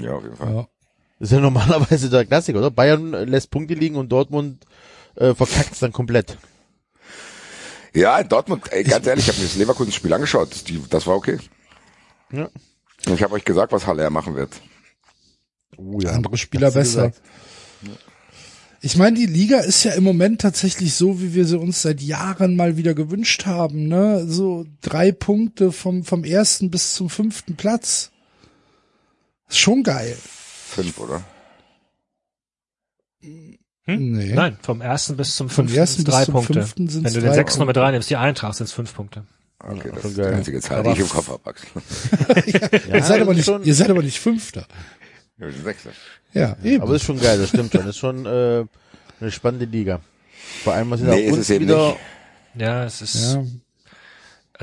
[0.00, 0.54] Ja, auf jeden Fall.
[0.54, 0.68] Ja.
[1.18, 2.70] Das ist ja normalerweise der Klassiker, oder?
[2.70, 4.64] Bayern lässt Punkte liegen und Dortmund
[5.16, 6.38] äh, verkackt es dann komplett.
[7.94, 10.50] Ja, in Dortmund, ey, ganz ich, ehrlich, ich habe mir das Leverkusen-Spiel angeschaut.
[10.50, 11.38] Das, die, das war okay.
[12.32, 12.48] Ja.
[13.06, 14.50] Und ich habe euch gesagt, was Halle er machen wird.
[15.76, 16.12] Oh, ja.
[16.12, 17.08] Andere Spieler besser.
[17.08, 17.22] Gesagt.
[18.84, 22.00] Ich meine, die Liga ist ja im Moment tatsächlich so, wie wir sie uns seit
[22.00, 24.26] Jahren mal wieder gewünscht haben, ne?
[24.26, 28.10] So drei Punkte vom, vom ersten bis zum fünften Platz.
[29.48, 30.16] Ist schon geil.
[30.20, 31.22] Fünf, oder?
[33.20, 33.56] Hm?
[33.84, 34.32] Nee.
[34.34, 36.54] Nein, vom ersten bis zum fünften vom ersten drei bis Punkte.
[36.54, 39.24] Fünften Wenn du den sechsten noch mit reinnimmst, die Eintracht sind es fünf Punkte.
[39.60, 41.68] Okay, das ist die einzige Zahl, die ich im Kopf habe, Axel.
[42.46, 44.66] ja, ihr, seid aber nicht, ihr seid aber nicht Fünfter.
[45.38, 45.90] Ja, wir sind Sechster.
[46.34, 46.82] Ja, eben.
[46.82, 47.80] Aber ist schon geil, das stimmt schon.
[47.82, 48.64] Das ist schon äh,
[49.20, 50.00] eine spannende Liga.
[50.64, 51.86] Vor allem, was sie nee, da uns wieder.
[51.88, 51.98] Nicht.
[52.54, 53.34] Ja, es ist.
[53.34, 53.44] Ja.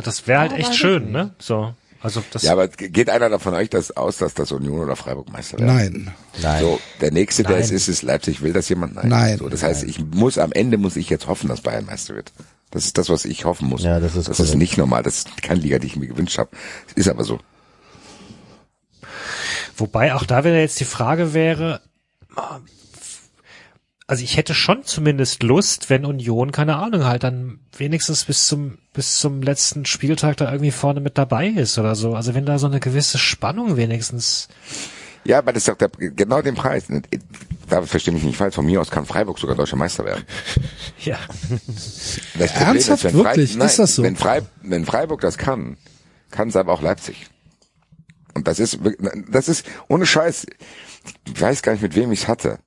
[0.03, 1.33] Das wäre halt echt schön, ne?
[1.39, 1.73] So.
[2.01, 5.29] Also das ja, aber geht einer davon euch das aus, dass das Union oder Freiburg
[5.31, 5.75] Meister werden?
[5.75, 6.13] Nein.
[6.41, 6.61] Nein.
[6.61, 7.61] So, der nächste, der Nein.
[7.61, 8.41] es ist, ist Leipzig.
[8.41, 8.95] Will das jemand?
[8.95, 9.09] Nein.
[9.09, 9.37] Nein.
[9.37, 12.31] So, das heißt, ich muss am Ende muss ich jetzt hoffen, dass Bayern Meister wird.
[12.71, 13.83] Das ist das, was ich hoffen muss.
[13.83, 14.53] Ja, das ist Das korrekt.
[14.53, 15.03] ist nicht normal.
[15.03, 16.51] Das ist keine Liga, die ich mir gewünscht habe.
[16.95, 17.39] Ist aber so.
[19.79, 21.81] Wobei auch da wieder jetzt die Frage wäre,
[24.09, 28.79] also ich hätte schon zumindest Lust, wenn Union, keine Ahnung, halt dann wenigstens bis zum,
[28.91, 32.15] bis zum letzten Spieltag da irgendwie vorne mit dabei ist oder so.
[32.15, 34.47] Also wenn da so eine gewisse Spannung wenigstens.
[35.25, 36.85] Ja, aber das ist doch der, genau den Preis.
[37.69, 38.55] Da verstehe mich nicht falsch.
[38.55, 40.23] Von mir aus kann Freiburg sogar deutscher Meister werden.
[41.05, 41.19] ja.
[42.39, 43.05] Das Ernsthaft?
[43.05, 43.55] Ist, wirklich?
[43.57, 44.01] Nein, ist das so?
[44.01, 45.77] Wenn, Freib, wenn Freiburg das kann,
[46.31, 47.27] kann es aber auch Leipzig.
[48.33, 48.79] Und das ist,
[49.29, 50.45] das ist, ohne Scheiß,
[51.25, 52.59] ich weiß gar nicht, mit wem ich es hatte.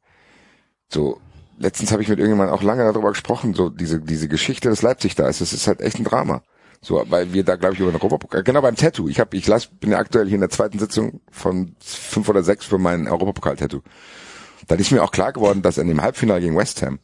[0.89, 1.21] So,
[1.59, 5.15] letztens habe ich mit irgendjemandem auch lange darüber gesprochen, so diese, diese Geschichte des Leipzig
[5.15, 6.43] da ist, es ist halt echt ein Drama.
[6.85, 9.09] So, weil wir da, glaube ich, über den Europapokal, genau beim Tattoo.
[9.09, 12.43] Ich habe, ich las, bin ja aktuell hier in der zweiten Sitzung von fünf oder
[12.43, 13.83] sechs für mein Europapokal-Tattoo.
[14.67, 16.99] Dann ist mir auch klar geworden, dass in dem Halbfinale gegen West Ham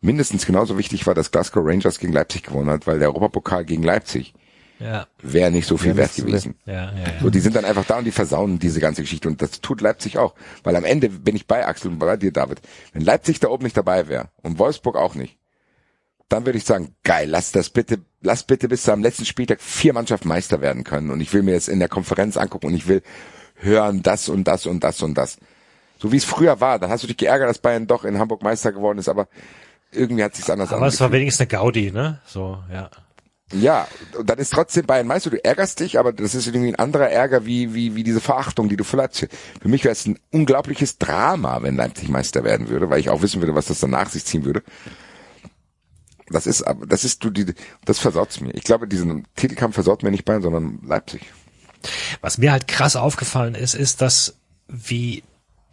[0.00, 3.84] mindestens genauso wichtig war, dass Glasgow Rangers gegen Leipzig gewonnen hat, weil der Europapokal gegen
[3.84, 4.34] Leipzig
[4.78, 5.06] ja.
[5.22, 6.54] wäre nicht so viel ja, wert gewesen.
[6.66, 7.20] Ja, ja, ja.
[7.20, 9.80] So, die sind dann einfach da und die versauen diese ganze Geschichte und das tut
[9.80, 12.60] Leipzig auch, weil am Ende bin ich bei Axel und bei dir, David.
[12.92, 15.38] Wenn Leipzig da oben nicht dabei wäre und Wolfsburg auch nicht,
[16.28, 19.92] dann würde ich sagen, geil, lass das bitte, lass bitte bis zum letzten Spieltag vier
[19.92, 22.88] Mannschaften Meister werden können und ich will mir jetzt in der Konferenz angucken und ich
[22.88, 23.02] will
[23.58, 25.38] hören das und das und das und das.
[25.98, 28.42] So wie es früher war, dann hast du dich geärgert, dass Bayern doch in Hamburg
[28.42, 29.28] Meister geworden ist, aber
[29.92, 32.20] irgendwie hat sich's anders Aber es war wenigstens eine Gaudi, ne?
[32.26, 32.90] So, ja.
[33.52, 33.86] Ja,
[34.18, 37.08] und dann ist trotzdem Bayern Meister, du ärgerst dich, aber das ist irgendwie ein anderer
[37.08, 39.30] Ärger wie, wie, wie diese Verachtung, die du Leipzig.
[39.62, 43.22] Für mich wäre es ein unglaubliches Drama, wenn Leipzig Meister werden würde, weil ich auch
[43.22, 44.64] wissen würde, was das dann nach sich ziehen würde.
[46.28, 48.52] Das ist, das ist du, die, das versaut's mir.
[48.54, 51.22] Ich glaube, diesen Titelkampf versaut mir nicht Bayern, sondern Leipzig.
[52.20, 54.34] Was mir halt krass aufgefallen ist, ist, dass
[54.66, 55.22] wie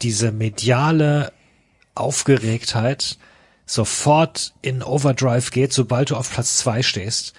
[0.04, 1.34] diese mediale
[1.96, 3.18] Aufgeregtheit
[3.66, 7.34] sofort in Overdrive geht, sobald du auf Platz zwei stehst.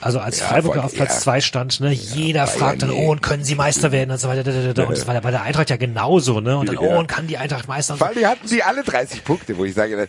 [0.00, 1.20] Also als Ja, Freiburger voll, auf Platz ja.
[1.20, 3.06] zwei stand, ne, jeder Bayern, fragt dann, nee.
[3.06, 5.14] oh, und können sie Meister werden und so weiter, da, da, da, und das war
[5.14, 6.82] ja bei der Eintracht ja genauso, ne, und dann, Ja.
[6.82, 8.04] oh, und kann die Eintracht Meister und so.
[8.04, 10.08] Vor allem, die hatten die alle 30 Punkte, wo ich sage,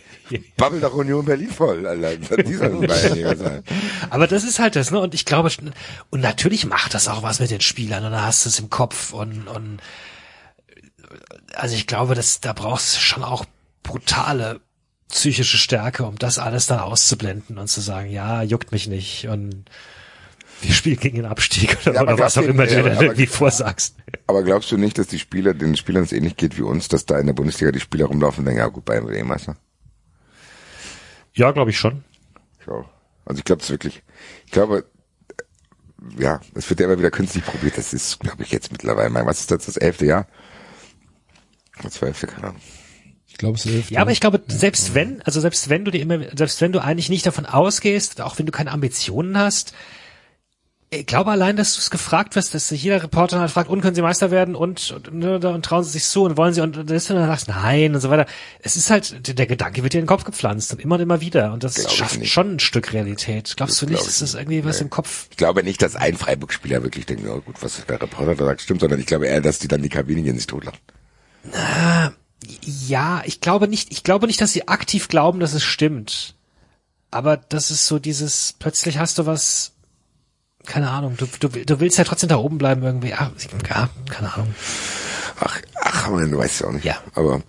[0.56, 2.18] babbel doch Union Berlin voll, Alter.
[4.10, 5.00] Aber das ist halt das, ne?
[5.00, 5.50] Und ich glaube,
[6.10, 8.70] und natürlich macht das auch was mit den Spielern und dann hast du es im
[8.70, 9.78] Kopf und, und
[11.54, 13.44] also ich glaube, dass da brauchst du schon auch
[13.82, 14.60] brutale
[15.10, 19.64] psychische Stärke, um das alles dann auszublenden und zu sagen, ja, juckt mich nicht und
[20.62, 23.96] wir spielen gegen den Abstieg oder, Ja, oder was auch immer du aber- irgendwie vorsagst.
[24.26, 27.06] Aber glaubst du nicht, dass die Spieler, den Spielern es ähnlich geht wie uns, dass
[27.06, 29.56] da in der Bundesliga die Spieler rumlaufen und denken, ja gut, Bayern wird eh Meister?
[31.32, 32.04] Ja, glaube ich schon.
[32.60, 32.88] Ich auch.
[33.24, 34.02] Also ich glaube es wirklich.
[34.46, 34.84] Ich glaube,
[36.18, 37.78] äh, ja, es wird ja immer wieder künstlich probiert.
[37.78, 40.26] Das ist, glaube ich, jetzt mittlerweile, mein, was ist das, das elfte Jahr?
[41.82, 42.60] Das zwölfte, keine Ahnung.
[43.40, 43.90] Ich glaube, es hilft.
[43.90, 46.78] Ja, aber ich glaube, selbst wenn, also selbst wenn du dir immer, selbst wenn du
[46.84, 49.72] eigentlich nicht davon ausgehst, auch wenn du keine Ambitionen hast,
[50.90, 53.80] ich glaube allein, dass du es gefragt wirst, dass sich jeder Reporter halt fragt, und
[53.80, 56.60] können sie Meister werden und, und, ne, und trauen sie sich zu und wollen sie
[56.60, 58.26] und das und dann sagst du nein und so weiter.
[58.60, 61.22] Es ist halt, der- Gedanke wird dir in den Kopf gepflanzt und immer und immer
[61.22, 62.30] wieder und das Glaub schafft nicht.
[62.32, 63.54] schon ein Stück Realität.
[63.56, 64.84] Glaubst du nicht, dass das irgendwie was Nee.
[64.84, 68.34] im Kopf Ich glaube nicht, dass ein Freiburg-Spieler wirklich denkt, oh gut, was der Reporter
[68.34, 70.78] da sagt, stimmt, sondern ich glaube eher, dass die dann die Kabine in sich totlachen.
[72.62, 76.34] Ja, ich glaube nicht, ich glaube nicht, dass sie aktiv glauben, dass es stimmt.
[77.10, 79.72] Aber das ist so dieses, plötzlich hast du was,
[80.64, 83.10] keine Ahnung, du, du, du willst ja trotzdem da oben bleiben irgendwie.
[83.10, 83.32] Ja,
[83.68, 84.54] ja keine Ahnung.
[85.40, 86.84] Ach, ach, man, du weißt ja auch nicht.
[86.84, 86.98] Ja.
[87.14, 87.42] Aber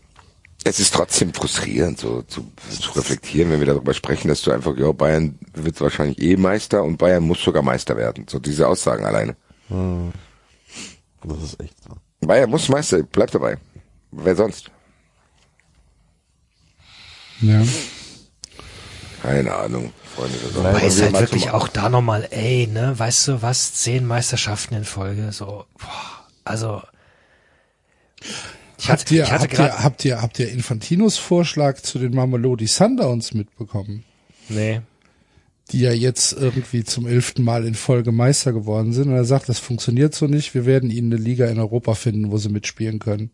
[0.63, 4.77] es ist trotzdem frustrierend, so zu, zu reflektieren, wenn wir darüber sprechen, dass du einfach,
[4.77, 8.25] ja, Bayern wird wahrscheinlich eh Meister und Bayern muss sogar Meister werden.
[8.29, 9.35] So diese Aussagen alleine.
[11.23, 11.95] Das ist echt so.
[12.25, 13.57] Bayern muss Meister, bleib dabei.
[14.11, 14.69] Wer sonst?
[17.41, 17.63] Ja.
[19.21, 20.35] Keine Ahnung, Freunde.
[20.85, 24.83] Ist wir halt wirklich auch da nochmal, ey, ne, weißt du was, zehn Meisterschaften in
[24.83, 26.81] Folge, so, boah, also.
[28.77, 31.81] Ich Habt hatte, ihr, ich hatte habt, grad, ihr, habt ihr, habt ihr Infantinos Vorschlag
[31.81, 34.03] zu den Mamelodi Sundowns mitbekommen?
[34.49, 34.81] nee.
[35.69, 39.07] Die ja jetzt irgendwie zum elften Mal in Folge Meister geworden sind.
[39.07, 40.53] Und er sagt, das funktioniert so nicht.
[40.53, 43.31] Wir werden ihnen eine Liga in Europa finden, wo sie mitspielen können.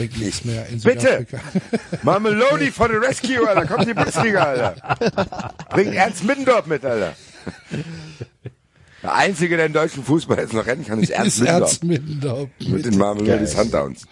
[0.00, 1.26] Bringt nichts mehr in Bitte!
[2.02, 3.66] Mamelodi for the Rescue, Alter.
[3.66, 4.74] Kommt die Bundesliga, Alter.
[5.70, 7.14] Bringt Ernst Middendorf mit, Alter.
[9.02, 11.60] Der Einzige, der im deutschen Fußball jetzt noch rennen kann, ist Ernst Ist Middendorf.
[11.62, 12.48] Ernst Middendorf.
[12.66, 13.46] Mit den Mamelodi Geil.
[13.46, 14.06] Sundowns.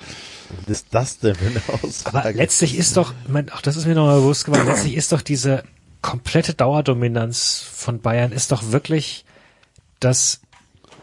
[0.67, 2.17] Was ist das denn für eine Aussage?
[2.17, 4.97] Aber letztlich ist doch, ich mein, auch das ist mir noch mal bewusst geworden, letztlich
[4.97, 5.63] ist doch diese
[6.01, 9.25] komplette Dauerdominanz von Bayern ist doch wirklich
[10.01, 10.41] das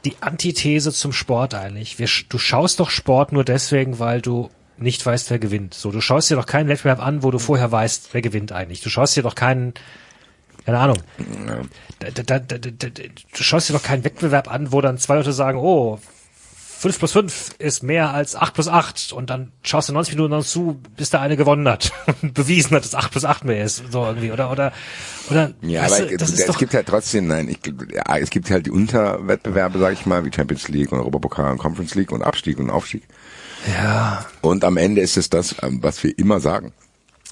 [0.06, 2.00] die Antithese zum Sport eigentlich.
[2.00, 5.74] Wir, du schaust doch Sport nur deswegen, weil du nicht weißt, wer gewinnt.
[5.74, 8.82] So, du schaust dir doch keinen Wettbewerb an, wo du vorher weißt, wer gewinnt eigentlich.
[8.82, 9.74] Du schaust dir doch keinen,
[10.66, 10.98] keine Ahnung.
[12.00, 15.60] Da, da, da, du schaust dir doch keinen Wettbewerb an, wo dann zwei Leute sagen,
[15.60, 16.00] oh,
[16.78, 20.36] 5 plus 5 ist mehr als 8 plus 8 und dann schaust du 90 Minuten
[20.36, 23.64] noch zu, bis der eine gewonnen hat und bewiesen hat, dass 8 plus 8 mehr
[23.64, 24.74] ist, so irgendwie, oder, oder,
[25.30, 27.60] oder, Ja, aber du, das es, es gibt halt trotzdem, nein, ich,
[27.92, 31.58] ja, es gibt halt die Unterwettbewerbe, sag ich mal, wie Champions League und Europapokal und
[31.58, 33.04] Conference League und Abstieg und Aufstieg.
[33.68, 36.74] Ja, Und am Ende ist es das, ähm, was wir immer sagen.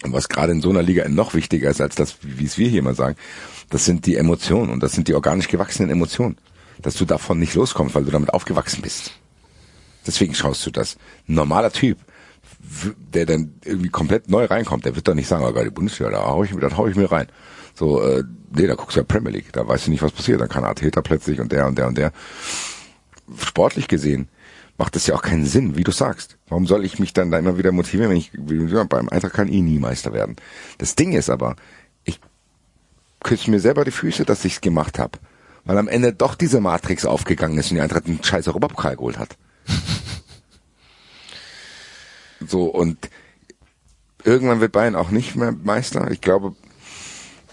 [0.04, 2.68] Und was gerade in so einer Liga noch wichtiger ist, als das, wie es wir
[2.68, 3.16] hier immer sagen,
[3.70, 6.38] das sind die Emotionen und das sind die organisch gewachsenen Emotionen.
[6.82, 9.12] Dass du davon nicht loskommst, weil du damit aufgewachsen bist.
[10.06, 10.98] Deswegen schaust du das.
[11.30, 11.98] Ein normaler Typ,
[13.14, 16.12] der dann irgendwie komplett neu reinkommt, der wird doch nicht sagen, oh geil, die Bundesliga,
[16.12, 17.28] da hau ich, mir- da hau ich mir rein.
[17.76, 20.42] So, äh, nee, da guckst du ja Premier League, da weißt du nicht, was passiert.
[20.42, 22.12] Dann kann Arteta plötzlich und der und der und der.
[23.40, 24.28] Sportlich gesehen
[24.84, 26.38] macht es ja auch keinen Sinn, wie du sagst.
[26.50, 29.48] Warum soll ich mich dann da immer wieder motivieren, wenn ich, gesagt, beim Eintracht kann
[29.48, 30.36] ich nie Meister werden.
[30.78, 31.56] Das Ding ist aber,
[32.04, 32.20] ich
[33.24, 35.20] küsse mir selber die Füße, dass ich's gemacht habe.
[35.64, 39.18] Weil am Ende doch diese Matrix aufgegangen ist und die Eintracht einen scheiß Europapokal geholt
[39.18, 39.38] hat.
[42.46, 43.10] so, und
[44.26, 46.12] irgendwann wird Bayern auch nicht mehr Meister.
[46.12, 46.58] Ich glaube,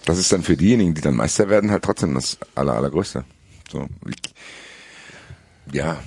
[0.04, 3.24] das ist dann für diejenigen, die dann Meister werden, halt trotzdem das aller, allergrößte.
[3.70, 4.34] So, ich,
[5.72, 6.02] ja,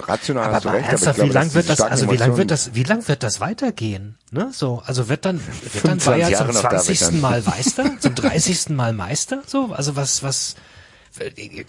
[0.00, 2.10] rational aber hast du mal recht, ernsthaft, aber wie ich glaube, lang wird das, also
[2.10, 4.16] wie lang wird das, wie lang wird das weitergehen?
[4.30, 7.00] Ne, so, also wird dann, wird dann 25 Bayern Jahre zum noch da, 20.
[7.00, 8.68] wird dann- Mal Meister, zum 30.
[8.70, 10.56] Mal Meister, so, also was, was,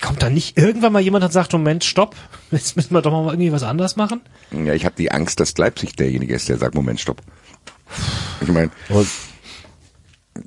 [0.01, 2.15] kommt da nicht irgendwann mal jemand und sagt, Moment, stopp,
[2.51, 4.21] jetzt müssen wir doch mal irgendwie was anderes machen?
[4.51, 7.21] Ja, ich habe die Angst, dass Leipzig derjenige ist, der sagt, Moment, stopp.
[8.41, 8.69] Ich meine,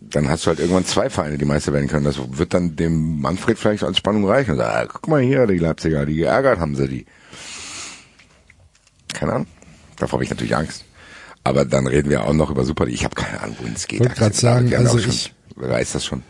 [0.00, 2.05] dann hast du halt irgendwann zwei Vereine, die Meister werden können.
[2.05, 4.52] Das wird dann dem Manfred vielleicht als Spannung reichen.
[4.52, 7.07] Und sagt, ah, guck mal hier, die Leipziger, die geärgert haben sie die.
[9.14, 9.47] Keine Ahnung.
[9.97, 10.84] Davor habe ich natürlich Angst.
[11.44, 12.94] Aber dann reden wir auch noch über Super League.
[12.94, 14.00] Ich habe keine Ahnung, wohin es geht.
[14.00, 16.22] Ich wollte gerade sagen, also ich, weiß das schon?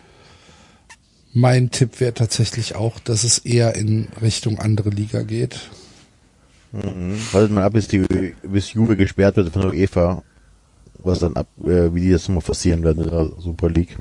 [1.32, 5.70] mein Tipp wäre tatsächlich auch, dass es eher in Richtung andere Liga geht.
[6.72, 10.22] Wartet mal ab, bis die, bis Juve gesperrt wird von der UEFA.
[11.02, 13.96] Was dann ab, äh, wie die das mal forcieren werden in der Super League.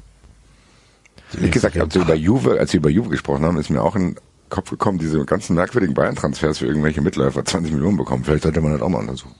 [1.31, 3.95] Wie gesagt, als wir über Juve, als wir über Juve gesprochen haben, ist mir auch
[3.95, 4.19] in den
[4.49, 8.23] Kopf gekommen, diese ganzen merkwürdigen Bayern-Transfers für irgendwelche Mitläufer 20 Millionen bekommen.
[8.23, 9.35] Vielleicht sollte man das auch mal untersuchen.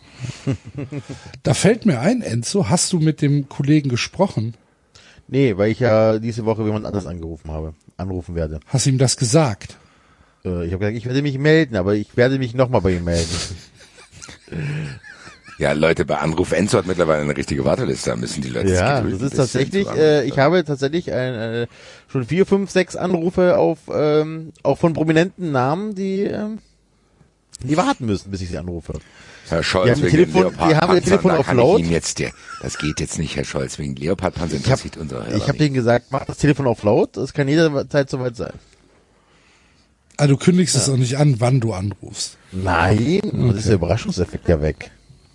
[1.44, 4.56] Da fällt mir ein, Enzo, hast du mit dem Kollegen gesprochen?
[5.28, 8.60] Nee, weil ich ja diese Woche jemand anders angerufen habe, anrufen werde.
[8.66, 9.78] Hast ihm das gesagt?
[10.44, 13.06] Äh, ich habe gesagt, ich werde mich melden, aber ich werde mich nochmal bei ihm
[13.06, 13.30] melden.
[15.60, 18.12] Ja, Leute, bei Anruf Enzo hat mittlerweile eine richtige Warteliste.
[18.12, 21.68] Da müssen die Leute Ja, das ein ist tatsächlich, äh, ich habe tatsächlich ein, äh,
[22.12, 26.58] schon vier, fünf, sechs Anrufe auf, ähm, auch von prominenten Namen, die, ähm,
[27.64, 28.94] die warten müssen, bis ich sie anrufe.
[29.50, 31.82] Herr Die Scholz, haben wegen Telefon- den die haben Leopardpanzern, Telefon auf kann laut.
[31.82, 32.32] jetzt, der,
[32.62, 35.50] das geht jetzt nicht, Herr Scholz, wegen Leopardpanzer Ich habe interessiert unser Hörer ich hab
[35.54, 35.60] nicht.
[35.62, 38.54] denen gesagt, mach das Telefon auf laut, es kann jederzeit soweit sein.
[40.18, 42.38] Ah, du kündigst es auch nicht an, wann du anrufst.
[42.52, 44.92] Nein, das ist der Überraschungseffekt ja weg.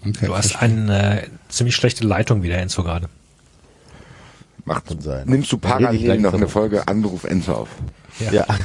[0.07, 0.27] Okay.
[0.27, 3.09] Du hast eine äh, ziemlich schlechte Leitung wieder, Enzo, gerade.
[4.67, 5.28] Macht, Kann sein.
[5.28, 7.68] nimmst du parallel noch eine Folge Anruf Enzo auf.
[8.31, 8.47] Ja.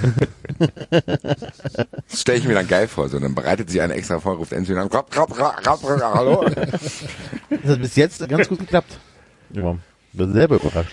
[2.09, 3.07] Das stelle ich mir dann geil vor.
[3.09, 6.01] So, dann bereitet sich einer extra vor, ruft Enzo an, rap, rap, rap, rap, rap,
[6.13, 6.45] hallo.
[7.49, 8.97] Das hat bis jetzt ganz gut geklappt.
[9.53, 9.77] Ja.
[10.13, 10.91] Bin selber überrascht.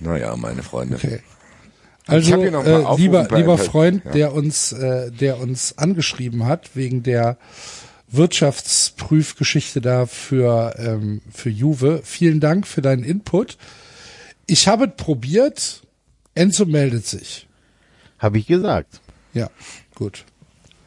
[0.00, 0.96] naja, meine Freunde.
[0.96, 1.20] Okay.
[2.04, 4.10] Ich Also, hab hier noch ein paar äh, lieber, lieber Freund, ja.
[4.12, 7.36] der uns, äh, der uns angeschrieben hat wegen der
[8.10, 12.00] Wirtschaftsprüfgeschichte da für, ähm, für Juve.
[12.04, 13.56] Vielen Dank für deinen Input.
[14.46, 15.82] Ich habe es probiert.
[16.34, 17.46] Enzo meldet sich.
[18.18, 19.00] Habe ich gesagt.
[19.32, 19.48] Ja,
[19.94, 20.24] gut.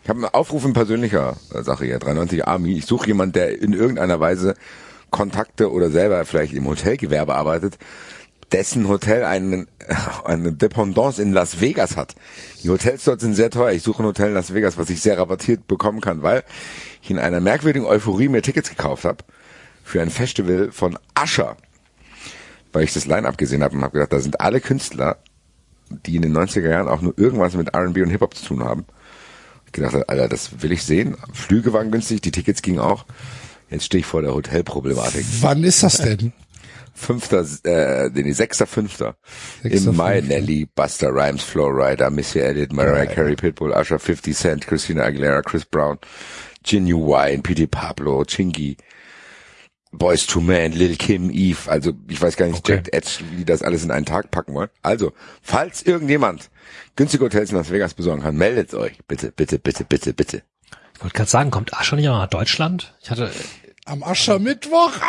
[0.03, 2.77] Ich habe einen Aufruf in persönlicher äh, Sache hier, 93 Army.
[2.77, 4.55] Ich suche jemanden, der in irgendeiner Weise
[5.11, 7.77] Kontakte oder selber vielleicht im Hotelgewerbe arbeitet,
[8.51, 9.67] dessen Hotel einen,
[10.25, 12.15] eine Dependance in Las Vegas hat.
[12.63, 13.71] Die Hotels dort sind sehr teuer.
[13.71, 16.43] Ich suche ein Hotel in Las Vegas, was ich sehr rabattiert bekommen kann, weil
[17.03, 19.23] ich in einer merkwürdigen Euphorie mir Tickets gekauft habe
[19.83, 21.57] für ein Festival von Usher.
[22.72, 25.17] Weil ich das Line-Up gesehen habe und habe gedacht, da sind alle Künstler,
[25.90, 28.85] die in den 90er Jahren auch nur irgendwas mit R&B und Hip-Hop zu tun haben.
[29.65, 31.17] Ich gedacht, habe, Alter, das will ich sehen.
[31.33, 33.06] Flüge waren günstig, die Tickets gingen auch.
[33.69, 35.25] Jetzt stehe ich vor der Hotelproblematik.
[35.41, 36.32] Wann ist das denn?
[36.95, 39.17] Fünfter, äh, nee, sechster, fünfter.
[39.61, 40.35] Sechster, Im Mai fünfter.
[40.35, 45.41] Nelly, Buster Rhymes, Flow Rider, Missy Elliott, Mariah Carey, Pitbull, Usher, 50 Cent, Christina Aguilera,
[45.41, 45.98] Chris Brown,
[46.64, 47.67] Genuine, P.D.
[47.67, 48.77] Pablo, Chingy,
[49.92, 52.75] Boys to Man, Lil Kim, Eve, also ich weiß gar nicht, Okay.
[52.75, 54.69] Jack Edge, wie die das alles in einen Tag packen wollen.
[54.82, 56.50] Also, falls irgendjemand
[56.95, 58.98] günstige Hotels in Las Vegas besorgen kann, meldet euch.
[59.08, 60.43] Bitte, bitte, bitte, bitte, bitte.
[60.95, 62.95] Ich wollte gerade sagen, kommt Ascher nicht auch nach Deutschland?
[63.01, 63.30] Ich hatte,
[63.85, 64.91] Am Aschermittwoch?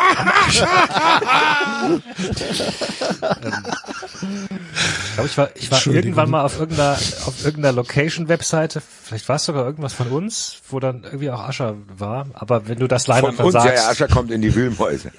[4.75, 6.93] ich glaube, ich war, ich war irgendwann mal auf irgendeiner,
[7.25, 11.75] auf irgendeiner Location-Webseite, vielleicht war es sogar irgendwas von uns, wo dann irgendwie auch Ascher
[11.87, 14.41] war, aber wenn du das Von Line-Up dann uns, ja, sagst, ja, Ascher kommt in
[14.41, 15.11] die Wühlmäuse.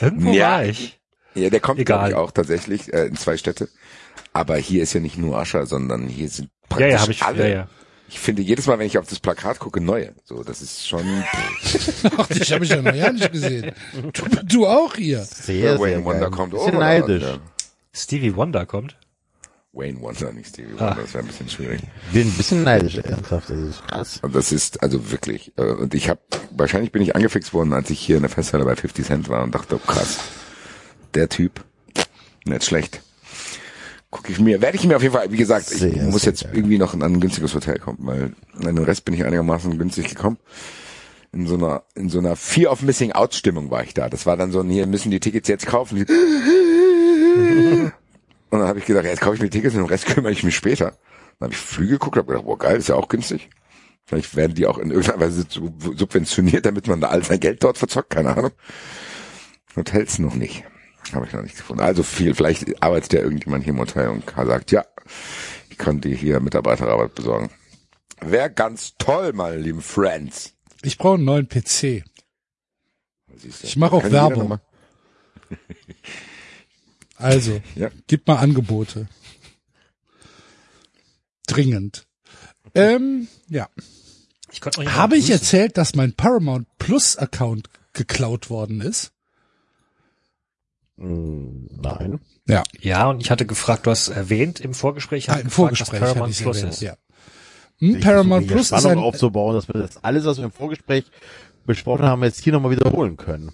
[0.00, 0.50] irgendwo Ja.
[0.50, 0.98] war ich.
[1.34, 1.98] Ja, der kommt, Egal.
[1.98, 3.68] glaube ich, auch tatsächlich äh, in zwei Städte.
[4.32, 7.22] Aber hier ist ja nicht nur Ascher, sondern hier sind Ja, praktisch ja, habe ich,
[7.22, 7.48] alle.
[7.48, 7.68] ja, ja.
[8.10, 10.14] Ich finde jedes Mal, wenn ich auf das Plakat gucke, neue.
[10.24, 11.04] So, das ist schon
[12.16, 13.72] Ach, dich habe ich ja noch gar nicht gesehen.
[14.14, 15.22] Du, du auch hier.
[15.24, 16.30] Sehr, sehr Wayne Wonder geil.
[16.30, 17.22] kommt Bisschen over, neidisch.
[17.22, 17.38] ja.
[17.92, 18.96] Stevie Wonder kommt.
[19.74, 20.88] Wayne Wonder, nicht Stevie Ah.
[20.90, 21.80] Wonder, das wäre ein bisschen schwierig.
[22.12, 23.50] Bin ein bisschen neidisch, ernsthaft.
[23.50, 24.18] Das ist krass.
[24.22, 25.52] Und das ist also wirklich.
[25.56, 26.20] Äh, und ich habe
[26.50, 29.42] wahrscheinlich bin ich angefixt worden, als ich hier in der Festhalle bei 50 Cent war
[29.42, 30.18] und dachte, oh krass,
[31.14, 31.62] der Typ,
[32.46, 33.02] nicht schlecht.
[34.10, 36.32] Gucke ich mir, werde ich mir auf jeden Fall, wie gesagt, ich Sehr, muss sehr
[36.32, 36.52] jetzt geil.
[36.54, 40.08] irgendwie noch in ein günstiges Hotel kommen, weil in den Rest bin ich einigermaßen günstig
[40.08, 40.38] gekommen.
[41.32, 44.08] In so einer, in so einer Fear of Missing Out Stimmung war ich da.
[44.08, 46.06] Das war dann so, ein, hier müssen die Tickets jetzt kaufen.
[48.50, 50.42] Und dann habe ich gedacht, jetzt kaufe ich mir Tickets und den Rest kümmere ich
[50.42, 50.92] mich später.
[51.38, 53.50] Dann habe ich Flüge geguckt, habe gedacht, boah geil, ist ja auch günstig.
[54.06, 57.62] Vielleicht werden die auch in irgendeiner Weise sub- subventioniert, damit man da all sein Geld
[57.62, 58.52] dort verzockt, keine Ahnung.
[59.76, 60.64] Hotels noch nicht.
[61.14, 61.82] Habe ich noch nicht gefunden.
[61.82, 64.84] Also viel, vielleicht arbeitet ja irgendjemand hier im Hotel und sagt, ja,
[65.70, 67.50] ich kann dir hier Mitarbeiterarbeit besorgen.
[68.20, 70.54] Wäre ganz toll, meine lieben Friends.
[70.82, 72.04] Ich brauche einen neuen PC.
[73.36, 73.66] Siehst du.
[73.66, 74.58] Ich mache auch Kann Werbung.
[77.20, 77.90] Also, Ja.
[78.06, 79.08] gib mal Angebote.
[81.48, 82.06] Dringend.
[82.76, 83.68] Ähm, ja.
[84.52, 89.10] Ich Habe ich erzählt, dass mein Paramount Plus Account geklaut worden ist?
[90.98, 92.20] Hm, Nein.
[92.46, 95.88] Ja, Ja, und ich hatte gefragt, du hast erwähnt im Vorgespräch, ah, im gefragt, was
[95.88, 96.72] Vorgespräch hatte Paramount ich Plus erwähnt.
[96.74, 96.80] ist.
[96.82, 96.96] Ja.
[97.78, 101.04] Hm, Paramount Plus ist Spannung ein, aufzubauen, dass wir das alles, was wir im Vorgespräch
[101.66, 103.52] besprochen haben, jetzt hier nochmal wiederholen können.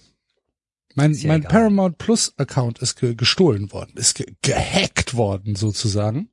[0.95, 1.51] mein, Ist mein egal.
[1.53, 6.31] Paramount Plus Account ist ge gestohlen worden, ist ge gehackt worden sozusagen.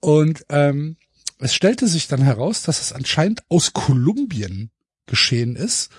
[0.00, 0.96] Und ähm,
[1.38, 4.70] es stellte sich dann heraus, dass es anscheinend aus Kolumbien
[5.06, 5.90] geschehen ist.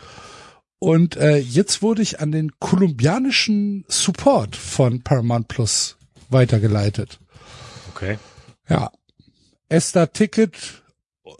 [0.84, 5.96] Und äh, jetzt wurde ich an den kolumbianischen Support von Paramount Plus
[6.32, 7.20] weitergeleitet.
[7.94, 8.18] Okay.
[8.68, 8.90] Ja.
[9.70, 10.82] Esta Ticket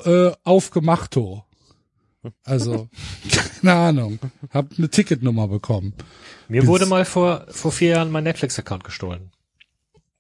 [0.06, 1.44] äh, aufgemachto.
[2.44, 2.88] Also,
[3.62, 4.20] keine Ahnung.
[4.52, 5.96] Hab eine Ticketnummer bekommen.
[6.48, 9.32] Mir Bis- wurde mal vor, vor vier Jahren mein Netflix-Account gestohlen.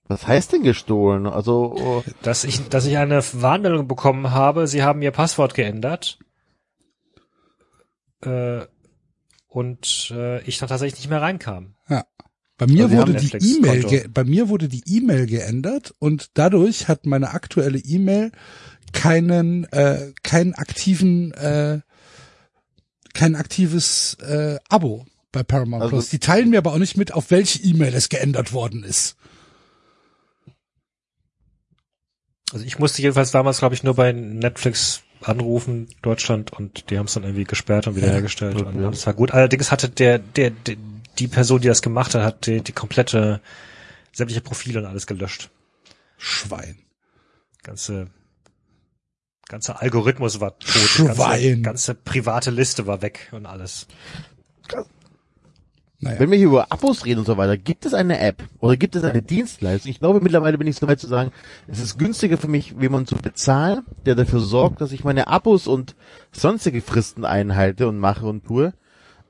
[0.08, 1.28] Was heißt denn gestohlen?
[1.28, 6.18] Also, oh, Dass ich, dass ich eine Warnmeldung bekommen habe, sie haben ihr Passwort geändert.
[8.24, 8.62] Äh,
[9.52, 11.76] und äh, ich dann tatsächlich nicht mehr reinkam.
[11.90, 12.06] Ja.
[12.58, 13.36] Bei mir Also wurde die.
[13.58, 18.32] E-Mail, ge- bei mir wurde die E-Mail geändert und dadurch hat meine aktuelle E-Mail
[18.94, 21.82] keinen, äh, keinen aktiven, äh,
[23.14, 26.10] kein aktives äh, Abo bei Paramount Also- Plus.
[26.10, 29.18] Die teilen mir aber auch nicht mit, auf welche E-Mail es geändert worden ist.
[32.54, 37.06] Also ich musste jedenfalls damals, glaube ich, nur bei Netflix anrufen, Deutschland, und die haben
[37.06, 38.60] es dann irgendwie gesperrt und wiederhergestellt.
[38.60, 39.32] Ja, und alles war gut.
[39.32, 40.76] Allerdings hatte der, der, der,
[41.20, 43.42] die Person, die das gemacht hat, hat die, die komplette
[44.12, 45.50] sämtliche Profile und alles gelöscht.
[46.18, 46.78] Schwein.
[47.64, 48.08] Ganze,
[49.48, 50.72] ganze Algorithmus war tot.
[50.72, 51.16] Schwein.
[51.16, 53.88] Ganze, ganze private Liste war weg und alles.
[56.04, 56.20] Naja.
[56.20, 58.96] wenn wir hier über Abos reden und so weiter, gibt es eine App oder gibt
[58.96, 59.92] es eine Dienstleistung?
[59.92, 61.32] Ich glaube, mittlerweile bin ich so weit zu sagen,
[61.68, 65.68] es ist günstiger für mich, jemanden zu bezahlen, der dafür sorgt, dass ich meine Abos
[65.68, 65.96] und
[66.32, 68.74] sonstige Fristen einhalte und mache und tue,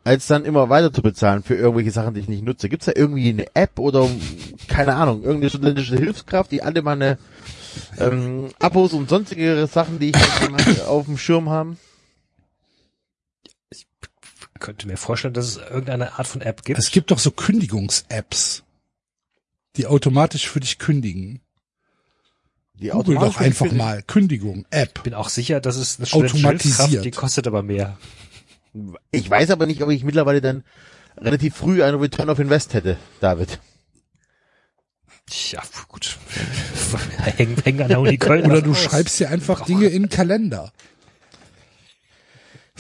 [0.06, 2.70] als dann immer weiter zu bezahlen für irgendwelche Sachen, die ich nicht nutze.
[2.70, 4.08] Gibt es da irgendwie eine App oder,
[4.70, 7.18] keine Ahnung, irgendeine studentische Hilfskraft, die alle meine
[8.00, 11.78] ähm, Abos und sonstige Sachen, die ich auf dem Schirm haben?
[14.62, 16.80] Könnte mir vorstellen, dass es irgendeine Art von App gibt.
[16.80, 18.64] Es gibt doch so Kündigungs-Apps,
[19.76, 21.42] die automatisch für dich kündigen.
[22.76, 25.04] Die Google automatisch doch einfach mal Kündigung, App.
[25.04, 27.04] bin auch sicher, dass es eine Automatisiert.
[27.04, 27.98] Die kostet aber mehr.
[29.12, 30.64] Ich weiß aber nicht, ob ich mittlerweile dann
[31.18, 33.60] relativ früh einen Return of Invest hätte, David.
[35.26, 36.18] Tja, gut.
[37.18, 38.46] hängen, hängen an der Uni Köln.
[38.46, 40.72] Oder du schreibst dir einfach Dinge in den Kalender.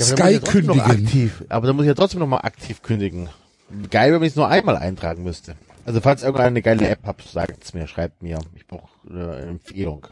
[0.01, 0.81] Ja, Sky kündigen.
[0.81, 3.29] Aktiv, aber dann muss ich ja trotzdem noch mal aktiv kündigen.
[3.89, 5.55] Geil, wenn ich es nur einmal eintragen müsste.
[5.85, 8.39] Also falls irgendeiner eine geile App habt, sagt's mir, schreibt mir.
[8.55, 10.07] Ich brauche eine Empfehlung.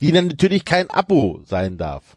[0.00, 2.16] Die dann natürlich kein Abo sein darf.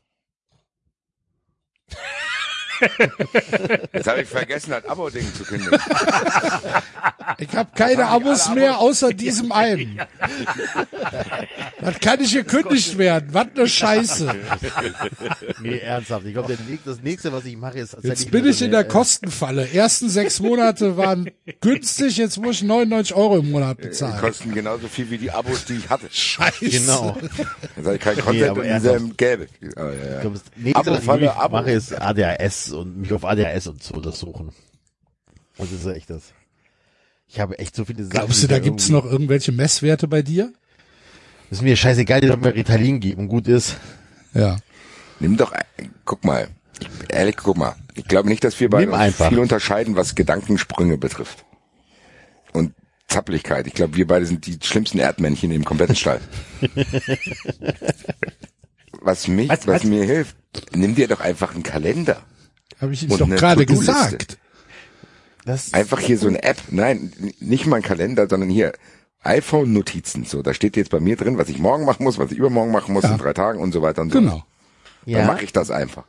[3.93, 5.79] Jetzt habe ich vergessen, das Abo-Ding zu kündigen.
[7.39, 9.99] Ich habe keine die Abos mehr außer diesem einen.
[11.79, 13.29] Das kann nicht gekündigt werden.
[13.31, 14.35] Was eine Scheiße.
[15.61, 16.25] Nee, ernsthaft.
[16.25, 19.69] Ich glaube, das nächste, was ich mache, ist Jetzt bin ich in der Kostenfalle.
[19.71, 21.29] Ersten sechs Monate waren
[21.61, 24.19] günstig, jetzt muss ich 99 Euro im Monat Die bezahlen.
[24.19, 26.07] kosten genauso viel wie die Abos, die ich hatte.
[26.11, 26.65] Scheiße.
[26.65, 27.15] Äh, Genau.
[27.75, 28.95] Jetzt habe ich kein Content aber und ernsthaft.
[28.95, 29.47] dieselben Gelbe.
[29.77, 30.19] Oh, ja, Ich ja.
[30.21, 34.51] glaube, das nächste, was ich mache, ist ADHS und mich auf ADHS und so untersuchen.
[35.57, 36.33] Das ist echt das.
[37.27, 38.11] Ich habe echt so viele Sachen.
[38.11, 40.53] Glaubst du, die da gibt's noch irgendwelche Messwerte bei dir?
[41.49, 43.77] Das ist mir scheißegal, die sollen mir Ritalin geben und gut ist.
[44.33, 44.57] Ja.
[45.19, 46.47] Nimm doch, ein- guck mal.
[46.79, 47.75] Ich, ehrlich, guck mal.
[47.95, 51.43] Ich glaube nicht, dass wir beide viel unterscheiden, was Gedankensprünge betrifft.
[52.53, 52.73] Und
[53.07, 53.65] Zappeligkeit.
[53.67, 56.19] Ich glaube, wir beide sind die schlimmsten Erdmännchen im kompletten Stall.
[59.01, 59.83] was mich, was, Was- was?
[59.85, 60.35] mir hilft,
[60.75, 62.21] nimm dir doch einfach einen Kalender.
[62.79, 64.37] Habe ich Ihnen doch gerade gesagt.
[65.45, 66.57] Das Einfach hier so eine App.
[66.71, 68.73] Nein, nicht mal ein Kalender, sondern hier
[69.23, 70.25] iPhone-Notizen.
[70.25, 72.71] So, da steht jetzt bei mir drin, was ich morgen machen muss, was ich übermorgen
[72.71, 73.11] machen muss, Ja.
[73.13, 74.19] in drei Tagen und so weiter und so.
[74.19, 74.43] Genau.
[75.05, 76.03] Dann mache ich das einfach.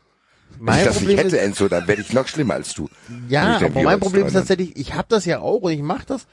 [0.56, 2.74] Wenn Mein ich das Problem nicht hätte, ist, Enzo, dann werde ich noch schlimmer als
[2.74, 2.88] du.
[3.28, 6.04] ja, Wenn aber mein Problem ist tatsächlich, ich habe das ja auch und ich mache
[6.06, 6.26] das.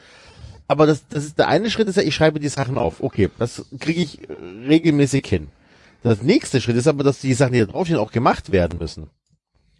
[0.67, 3.03] Aber das, das ist der eine Schritt ist ja, ich schreibe die Sachen auf.
[3.03, 4.33] Okay, das kriege ich äh,
[4.67, 5.49] regelmäßig hin.
[6.01, 9.09] Das nächste Schritt ist aber, dass die Sachen, die da draufstehen, auch gemacht werden müssen.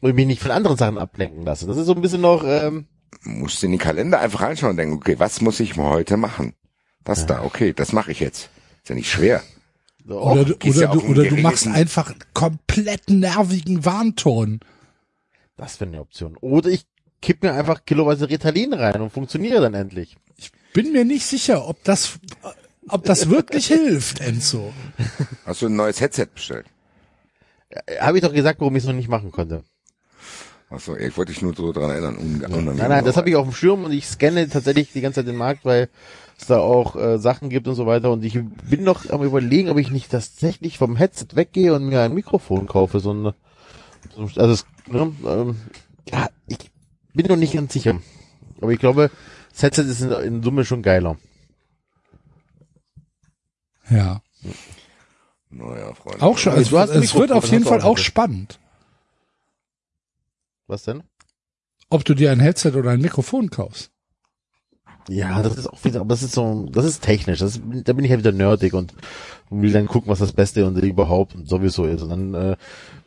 [0.01, 1.65] Und ich mich nicht von anderen Sachen ablenken lasse.
[1.65, 2.85] Das ist so ein bisschen noch, ähm,
[3.23, 6.53] musst in den Kalender einfach reinschauen und denken, okay, was muss ich heute machen?
[7.03, 8.49] Das da, okay, das mache ich jetzt.
[8.83, 9.43] Ist ja nicht schwer.
[10.05, 13.85] so, Oder, oh, du, gehst oder, ja du, oder du machst einfach einen komplett nervigen
[13.85, 14.59] Warnton.
[15.55, 16.35] das wäre eine Option.
[16.37, 16.85] Oder ich
[17.21, 20.17] kipp mir einfach kiloweise Ritalin rein und funktioniere dann endlich.
[20.73, 22.19] Bin mir nicht sicher, ob das,
[22.89, 24.73] ob das wirklich hilft, Enzo.
[25.45, 26.65] Hast du ein neues Headset bestellt?
[27.99, 29.63] Habe ich doch gesagt, warum ich es noch nicht machen konnte.
[30.75, 32.17] Achso, ich wollte dich nur so dran erinnern.
[32.75, 35.27] Nein, nein, das habe ich auf dem Schirm und ich scanne tatsächlich die ganze Zeit
[35.27, 35.87] den Markt, weil
[36.37, 38.11] es da auch äh, Sachen gibt und so weiter.
[38.11, 38.33] Und ich
[38.69, 42.67] bin noch am überlegen, ob ich nicht tatsächlich vom Headset weggehe und mir ein Mikrofon
[42.67, 42.99] kaufe.
[42.99, 43.35] So eine,
[44.15, 45.55] so, also es, ne, ähm,
[46.11, 46.57] ja, ich
[47.13, 47.97] bin noch nicht ganz sicher.
[48.59, 49.11] Aber ich glaube,
[49.51, 51.15] das Headset ist in, in Summe schon geiler.
[53.89, 54.21] Ja.
[55.49, 56.21] Naja, Freunde.
[56.21, 56.51] Auch schon.
[56.51, 58.59] Also Es, du hast ein es wird auf jeden Fall auch spannend,
[60.67, 61.03] Was denn?
[61.89, 63.91] ob du dir ein Headset oder ein Mikrofon kaufst.
[65.07, 67.37] Ja, das ist auch wieder, aber das ist so, das ist technisch.
[67.37, 68.95] Das, da bin ich ja wieder nerdig und
[69.51, 72.01] will dann gucken, was das Beste und überhaupt und sowieso ist.
[72.01, 72.55] Und dann äh,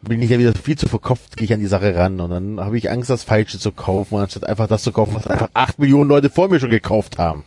[0.03, 2.61] bin ich ja wieder viel zu verkopft, gehe ich an die Sache ran und dann
[2.61, 5.81] habe ich Angst, das Falsche zu kaufen, anstatt einfach das zu kaufen, was einfach acht
[5.81, 7.43] Millionen Leute vor mir schon gekauft haben.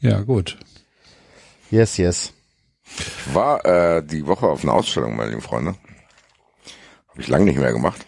[0.00, 0.56] Ja, gut.
[1.70, 2.32] Yes, yes.
[2.86, 5.74] Ich war äh, die Woche auf einer Ausstellung, meine lieben Freunde.
[7.14, 8.04] Habe ich lange nicht mehr gemacht.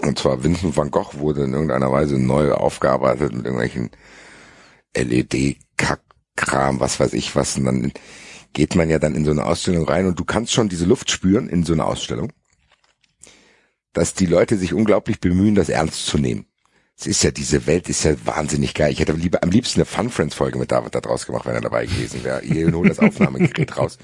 [0.00, 3.90] Und zwar Vincent van Gogh wurde in irgendeiner Weise neu aufgearbeitet mit irgendwelchen
[4.96, 7.56] LED-Kram, was weiß ich was.
[7.56, 7.92] Und dann
[8.52, 11.12] geht man ja dann in so eine Ausstellung rein und du kannst schon diese Luft
[11.12, 12.32] spüren in so einer Ausstellung,
[13.92, 16.46] dass die Leute sich unglaublich bemühen, das ernst zu nehmen.
[16.98, 18.90] Es ist ja, diese Welt ist ja wahnsinnig geil.
[18.90, 21.54] Ich hätte lieber, am liebsten eine Fun Friends Folge mit David da draus gemacht, wenn
[21.54, 22.42] er dabei gewesen wäre.
[22.42, 23.98] Ihr holt das Aufnahmegerät raus.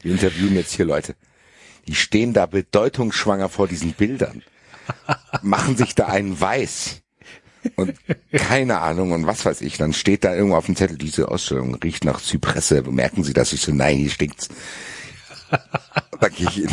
[0.00, 1.14] Wir interviewen jetzt hier Leute.
[1.88, 4.42] Die stehen da bedeutungsschwanger vor diesen Bildern.
[5.42, 7.02] Machen sich da einen weiß.
[7.76, 7.94] Und
[8.32, 9.78] keine Ahnung und was weiß ich.
[9.78, 12.82] Dann steht da irgendwo auf dem Zettel, diese Ausstellung riecht nach Zypresse.
[12.82, 13.52] Bemerken Sie das?
[13.52, 14.48] Ich so, nein, hier stinkt's.
[16.20, 16.70] Dann gehe ich in,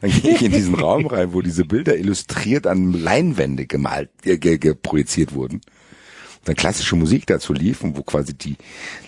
[0.00, 4.58] gehe ich in diesen Raum rein, wo diese Bilder illustriert an Leinwände gemalt, äh, ge,
[4.58, 5.56] ge, projiziert wurden.
[5.56, 8.56] Und dann klassische Musik dazu lief und wo quasi die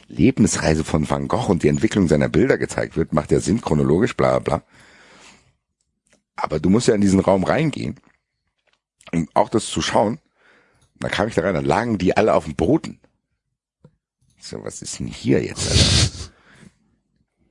[0.08, 4.16] Lebensreise von Van Gogh und die Entwicklung seiner Bilder gezeigt wird, macht ja Sinn chronologisch,
[4.16, 4.62] bla bla.
[6.40, 7.96] Aber du musst ja in diesen Raum reingehen,
[9.12, 10.18] um auch das zu schauen.
[10.98, 12.98] Da kam ich da rein, dann lagen die alle auf dem Boden.
[14.38, 15.70] So, was ist denn hier jetzt?
[15.70, 16.32] Alter?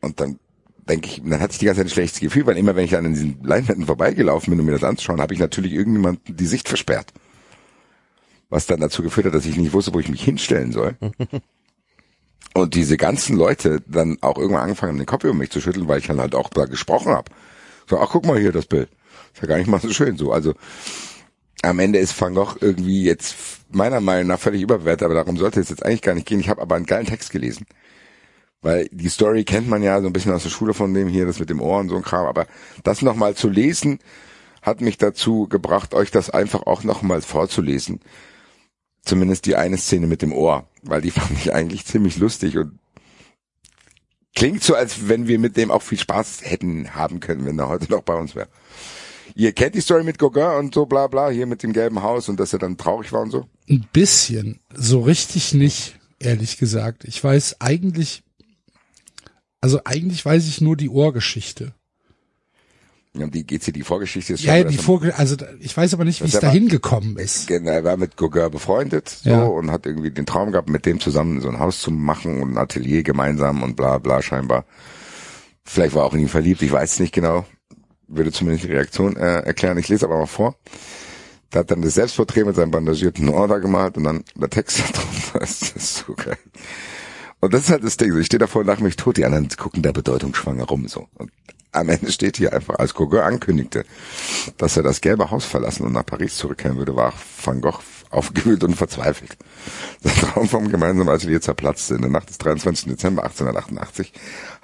[0.01, 0.39] Und dann
[0.87, 2.91] denke ich, dann hatte ich die ganze Zeit ein schlechtes Gefühl, weil immer wenn ich
[2.91, 6.45] dann in diesen Leinwänden vorbeigelaufen bin, um mir das anzuschauen, habe ich natürlich irgendjemanden die
[6.47, 7.13] Sicht versperrt.
[8.49, 10.95] Was dann dazu geführt hat, dass ich nicht wusste, wo ich mich hinstellen soll.
[12.55, 15.87] Und diese ganzen Leute dann auch irgendwann angefangen haben, den Kopf über mich zu schütteln,
[15.87, 17.31] weil ich dann halt auch da gesprochen habe.
[17.89, 18.89] So, ach guck mal hier das Bild.
[19.33, 20.31] Ist ja gar nicht mal so schön so.
[20.31, 20.53] Also
[21.63, 23.35] am Ende ist Van Gogh irgendwie jetzt
[23.71, 26.39] meiner Meinung nach völlig überbewertet, aber darum sollte es jetzt eigentlich gar nicht gehen.
[26.39, 27.65] Ich habe aber einen geilen Text gelesen.
[28.61, 31.25] Weil die Story kennt man ja so ein bisschen aus der Schule von dem hier,
[31.25, 32.45] das mit dem Ohr und so ein Kram, aber
[32.83, 33.99] das nochmal zu lesen,
[34.61, 38.01] hat mich dazu gebracht, euch das einfach auch nochmal vorzulesen.
[39.01, 42.77] Zumindest die eine Szene mit dem Ohr, weil die fand ich eigentlich ziemlich lustig und
[44.35, 47.69] klingt so, als wenn wir mit dem auch viel Spaß hätten haben können, wenn er
[47.69, 48.47] heute noch bei uns wäre.
[49.35, 52.29] Ihr kennt die Story mit Gauguin und so bla bla, hier mit dem gelben Haus
[52.29, 53.47] und dass er dann traurig war und so?
[53.69, 54.59] Ein bisschen.
[54.73, 57.03] So richtig nicht, ehrlich gesagt.
[57.05, 58.23] Ich weiß eigentlich,
[59.61, 61.73] also eigentlich weiß ich nur die Ohrgeschichte.
[63.15, 66.05] Die geht's hier, die Vorgeschichte ist Ja, ja, die Vorge also da- ich weiß aber
[66.05, 67.47] nicht, wie es er war- dahin gekommen ist.
[67.47, 69.43] Genau, er war mit Gauguin befreundet so, Ja.
[69.45, 72.51] und hat irgendwie den Traum gehabt, mit dem zusammen so ein Haus zu machen und
[72.53, 74.65] ein Atelier gemeinsam und bla bla scheinbar.
[75.63, 77.45] Vielleicht war er auch in ihn verliebt, ich weiß es nicht genau.
[78.07, 79.77] Würde zumindest die Reaktion äh, erklären.
[79.79, 80.55] Ich lese aber mal vor.
[81.49, 84.79] Da hat dann das Selbstporträt mit seinem bandagierten Ohr da gemalt und dann der Text
[84.81, 85.39] da drunter.
[85.39, 86.37] Das ist so geil.
[87.39, 88.11] Und das ist halt das Ding.
[88.11, 90.87] So, ich stehe davor und lache mich tot, die anderen gucken da bedeutungsschwanger rum.
[90.87, 91.07] so.
[91.15, 91.31] Und
[91.71, 93.85] am Ende steht hier einfach, als Gauguin ankündigte,
[94.57, 98.63] dass er das gelbe Haus verlassen und nach Paris zurückkehren würde, war Van Gogh aufgewühlt
[98.63, 99.37] und verzweifelt.
[100.03, 101.95] Der Traum vom gemeinsamen Atelier zerplatzte.
[101.95, 102.87] In der Nacht des 23.
[102.87, 104.13] Dezember 1888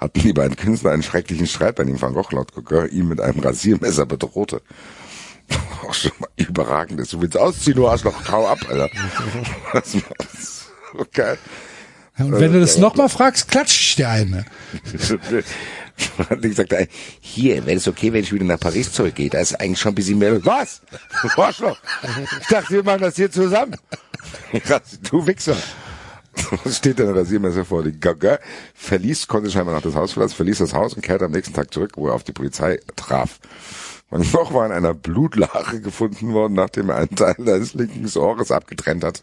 [0.00, 3.20] hatten die beiden Künstler einen schrecklichen Streit, bei dem Van Gogh laut Gauguin ihn mit
[3.20, 4.62] einem Rasiermesser bedrohte.
[5.86, 7.12] Auch schon mal überragend ist.
[7.12, 8.90] Du willst ausziehen, du Arschloch, hau ab, Alter.
[9.72, 10.04] Das ist
[10.92, 11.38] so geil.
[12.18, 14.44] Ja, und wenn du das nochmal fragst, klatscht ich dir eine.
[16.30, 16.88] Und ich sagte,
[17.20, 19.30] hier, wäre es okay, wenn ich wieder nach Paris zurückgehe?
[19.30, 20.44] Da ist eigentlich schon ein bisschen mehr.
[20.44, 20.82] Was?
[21.36, 21.78] Arschloch.
[22.40, 23.76] Ich dachte, wir machen das hier zusammen.
[25.10, 25.56] Du Wichser.
[26.70, 27.82] Steht denn Rasiermesser vor?
[27.82, 28.38] Die Gauguin
[28.74, 31.72] verließ, konnte scheinbar noch das Haus verlassen, verließ das Haus und kehrte am nächsten Tag
[31.72, 33.38] zurück, wo er auf die Polizei traf.
[34.08, 38.52] Van Gogh war in einer Blutlache gefunden worden, nachdem er einen Teil seines linken Ohres
[38.52, 39.20] abgetrennt hat.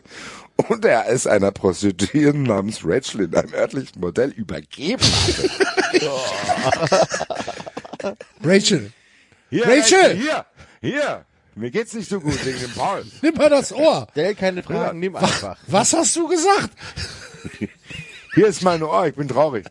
[0.56, 5.50] Und er es einer Prostituierten namens Rachel in einem örtlichen Modell übergeben hatte.
[8.44, 8.92] Rachel,
[9.50, 10.18] Hier, Rachel!
[10.18, 10.46] Hier,
[10.82, 11.26] hier.
[11.56, 13.06] Mir geht's nicht so gut wegen dem Paul.
[13.22, 14.08] nimm mal das Ohr.
[14.12, 15.58] Stell keine Fragen, nimm einfach.
[15.68, 16.72] Was hast du gesagt?
[18.36, 19.66] Hier ist mein Ohr, ich bin traurig.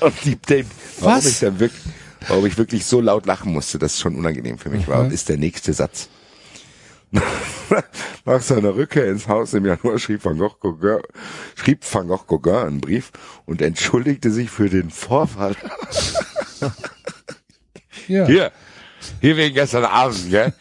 [0.00, 0.66] Und die, die
[0.98, 1.26] warum Was?
[1.26, 1.80] ich dann wirklich,
[2.28, 5.00] warum ich wirklich so laut lachen musste, dass es schon unangenehm für mich war.
[5.00, 6.08] Und ist der nächste Satz.
[8.24, 11.02] Nach seiner Rückkehr ins Haus im Januar schrieb Van Gogh Gauguin,
[11.54, 13.12] schrieb Van Gogh Gauguin einen Brief
[13.44, 15.56] und entschuldigte sich für den Vorfall.
[18.08, 18.26] Ja.
[18.26, 18.52] Hier,
[19.20, 20.52] hier wegen gestern Abend, gell?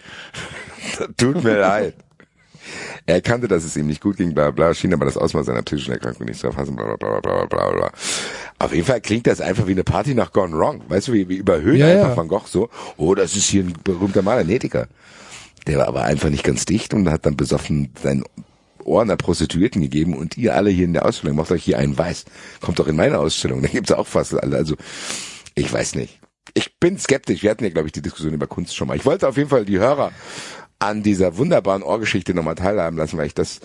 [1.17, 1.95] Tut mir leid.
[3.11, 5.63] Er erkannte, dass es ihm nicht gut ging, bla bla, schien aber das Ausmaß seiner
[5.63, 7.91] psychischen Erkrankung nicht zu erfassen, bla bla bla bla bla bla.
[8.57, 10.81] Auf jeden Fall klingt das einfach wie eine Party nach Gone Wrong.
[10.87, 12.15] Weißt du, wie, wie überhöht Ja, einfach ja.
[12.17, 12.69] Van Gogh so.
[12.95, 14.87] Oh, das ist hier ein berühmter Maler, Netiker.
[15.67, 18.23] Der war aber einfach nicht ganz dicht und hat dann besoffen sein
[18.85, 21.97] Ohr einer Prostituierten gegeben und ihr alle hier in der Ausstellung, macht euch hier einen
[21.97, 22.23] weiß.
[22.61, 24.55] Kommt doch in meine Ausstellung, da gibt's auch fast alle.
[24.55, 24.75] Also,
[25.53, 26.21] ich weiß nicht.
[26.53, 27.43] Ich bin skeptisch.
[27.43, 28.95] Wir hatten ja, glaube ich, die Diskussion über Kunst schon mal.
[28.95, 30.13] Ich wollte auf jeden Fall die Hörer
[30.81, 33.59] an dieser wunderbaren Ohrgeschichte nochmal teilhaben lassen, weil ich das,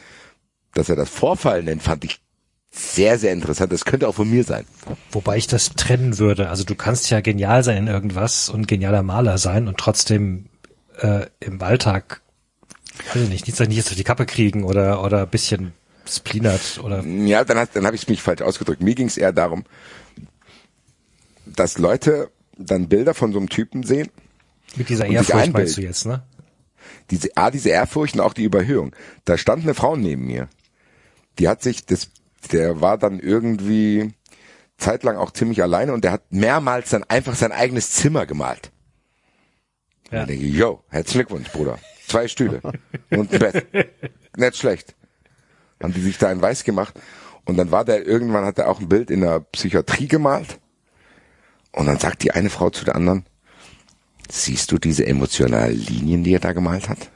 [0.74, 2.20] dass er das Vorfall nennt, fand ich
[2.70, 3.72] sehr, sehr interessant.
[3.72, 4.66] Das könnte auch von mir sein.
[5.10, 6.50] Wobei ich das trennen würde.
[6.50, 10.46] Also du kannst ja genial sein in irgendwas und genialer Maler sein und trotzdem
[11.00, 12.20] äh, im Alltag,
[13.14, 15.72] weiß ich nicht, nicht, nicht jetzt auf die Kappe kriegen oder oder ein bisschen
[16.06, 18.82] splinert oder Ja, dann, hat- dann habe ich mich falsch ausgedrückt.
[18.82, 19.64] Mir ging es eher darum,
[21.46, 24.08] dass Leute dann Bilder von so einem Typen sehen,
[24.76, 26.22] mit dieser Ehrfurcht meinst du jetzt, ne?
[27.10, 28.94] Diese, A, diese Ehrfurcht und auch die Überhöhung.
[29.24, 30.48] Da stand eine Frau neben mir.
[31.38, 32.10] Die hat sich, das,
[32.52, 34.14] der war dann irgendwie
[34.78, 38.70] zeitlang auch ziemlich alleine und der hat mehrmals dann einfach sein eigenes Zimmer gemalt.
[40.10, 40.24] Ja.
[40.24, 41.78] Denke ich, yo, herzlichen Glückwunsch, Bruder.
[42.06, 42.60] Zwei Stühle
[43.10, 43.66] und ein Bett.
[44.36, 44.94] Nicht schlecht.
[45.82, 46.98] Haben die sich da in weiß gemacht.
[47.44, 50.58] Und dann war der, irgendwann hat er auch ein Bild in der Psychiatrie gemalt.
[51.72, 53.24] Und dann sagt die eine Frau zu der anderen,
[54.32, 57.10] siehst du diese emotionalen Linien, die er da gemalt hat?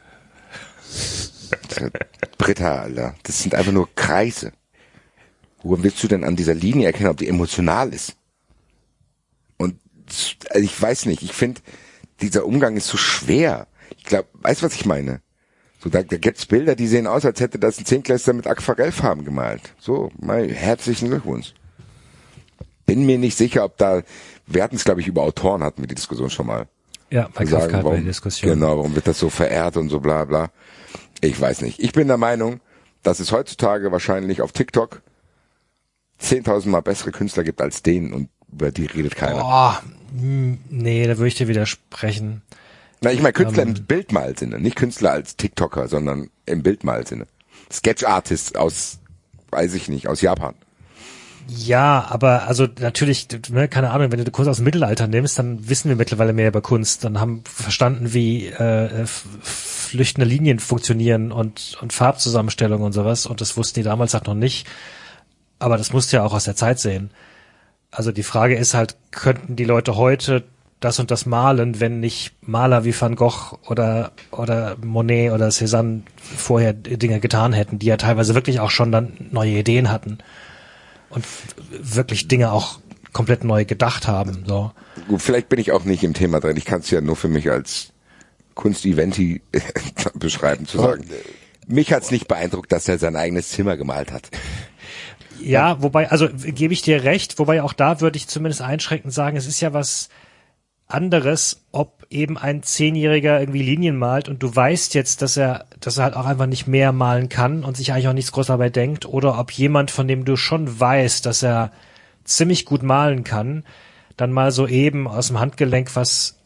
[2.39, 4.53] Britta, Alter, das sind einfach nur Kreise.
[5.63, 8.17] Woran willst du denn an dieser Linie erkennen, ob die emotional ist?
[9.59, 9.77] Und
[10.49, 11.61] also ich weiß nicht, ich finde,
[12.21, 13.67] dieser Umgang ist so schwer.
[13.97, 15.21] Ich glaube, weißt was ich meine?
[15.83, 19.25] So, da, da gibt's Bilder, die sehen aus, als hätte das ein Zehnklässler mit Aquarellfarben
[19.25, 19.75] gemalt.
[19.79, 21.55] So, mein herzlichen Glückwunsch.
[22.85, 24.03] Bin mir nicht sicher, ob da,
[24.47, 26.69] wir hatten es, glaube ich, über Autoren hatten wir die Diskussion schon mal.
[27.11, 28.53] Ja, bei sagen, Kafka warum, Diskussion.
[28.53, 30.51] Genau, warum wird das so verehrt und so bla bla.
[31.21, 31.81] Ich weiß nicht.
[31.81, 32.61] Ich bin der Meinung,
[33.03, 35.03] dass es heutzutage wahrscheinlich auf TikTok
[36.23, 39.43] 10.000 Mal bessere Künstler gibt als den und über die redet keiner.
[39.45, 42.43] Oh, nee, da würde ich dir widersprechen.
[43.01, 43.77] Na, ich meine Künstler Ähm.
[43.77, 47.27] im Bildmalsinne, nicht Künstler als TikToker, sondern im Bildmalsinne.
[47.73, 48.99] Sketch Artist aus,
[49.51, 50.55] weiß ich nicht, aus Japan.
[51.49, 55.69] Ja, aber also natürlich, ne, keine Ahnung, wenn du Kunst aus dem Mittelalter nimmst, dann
[55.69, 57.05] wissen wir mittlerweile mehr über Kunst.
[57.05, 63.27] Dann haben verstanden, wie äh, flüchtende Linien funktionieren und, und Farbzusammenstellung und sowas.
[63.27, 64.67] Und das wussten die damals halt noch nicht.
[65.59, 67.11] Aber das musst du ja auch aus der Zeit sehen.
[67.91, 70.45] Also die Frage ist halt, könnten die Leute heute
[70.79, 76.03] das und das malen, wenn nicht Maler wie Van Gogh oder, oder Monet oder Cézanne
[76.17, 80.19] vorher Dinge getan hätten, die ja teilweise wirklich auch schon dann neue Ideen hatten
[81.11, 81.25] und
[81.71, 82.79] wirklich Dinge auch
[83.13, 84.45] komplett neu gedacht haben.
[84.47, 84.73] So.
[85.09, 86.57] Gut, vielleicht bin ich auch nicht im Thema drin.
[86.57, 87.93] Ich kann es ja nur für mich als
[88.55, 89.43] Kunst-Eventi
[90.15, 91.05] beschreiben, zu sagen.
[91.67, 94.31] Mich hat's nicht beeindruckt, dass er sein eigenes Zimmer gemalt hat.
[95.41, 99.37] Ja, wobei, also gebe ich dir recht, wobei auch da würde ich zumindest einschränkend sagen,
[99.37, 100.09] es ist ja was
[100.87, 105.97] anderes, ob eben ein Zehnjähriger irgendwie Linien malt und du weißt jetzt, dass er, dass
[105.97, 108.69] er halt auch einfach nicht mehr malen kann und sich eigentlich auch nichts groß dabei
[108.69, 111.71] denkt, oder ob jemand, von dem du schon weißt, dass er
[112.25, 113.65] ziemlich gut malen kann,
[114.17, 116.41] dann mal so eben aus dem Handgelenk was,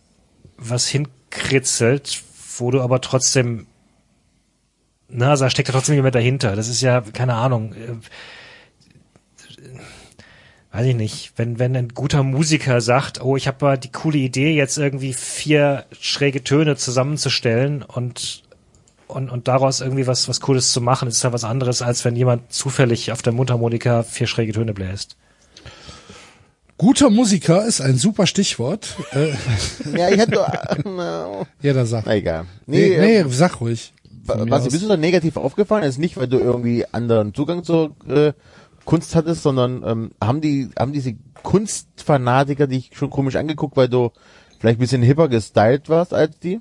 [0.58, 2.22] was hinkritzelt,
[2.58, 3.66] wo du aber trotzdem,
[5.08, 6.56] na, also da steckt ja trotzdem jemand dahinter.
[6.56, 7.96] Das ist ja, keine Ahnung, äh,
[10.74, 14.18] weiß ich nicht, wenn, wenn ein guter Musiker sagt, oh, ich habe mal die coole
[14.18, 18.42] Idee, jetzt irgendwie vier schräge Töne zusammenzustellen und,
[19.06, 22.16] und, und daraus irgendwie was, was Cooles zu machen, ist ja was anderes, als wenn
[22.16, 25.16] jemand zufällig auf der Mundharmonika vier schräge Töne bläst.
[26.76, 28.96] Guter Musiker ist ein super Stichwort.
[29.12, 29.28] Äh,
[29.96, 30.44] Ja, ich hätte,
[30.84, 31.46] no.
[31.62, 32.04] ja, da sag.
[32.04, 32.46] na egal.
[32.66, 33.92] Nee, Nee, nee, äh, sag ruhig.
[34.26, 35.84] Mir was bist du da negativ aufgefallen?
[35.84, 38.32] Ist nicht, weil du irgendwie anderen Zugang zur äh,
[38.84, 44.10] Kunst hattest, sondern ähm, haben die, haben diese Kunstfanatiker dich schon komisch angeguckt, weil du
[44.58, 46.60] vielleicht ein bisschen hipper gestylt warst als die?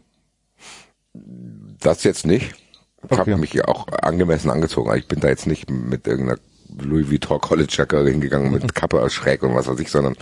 [1.80, 2.54] Das jetzt nicht.
[3.10, 3.32] Ich Okay.
[3.32, 4.96] habe mich ja auch angemessen angezogen.
[4.98, 6.40] Ich bin da jetzt nicht mit irgendeiner
[6.80, 10.16] Louis Vuitton College Jacke hingegangen mit Kappe aus schräg und was weiß ich, sondern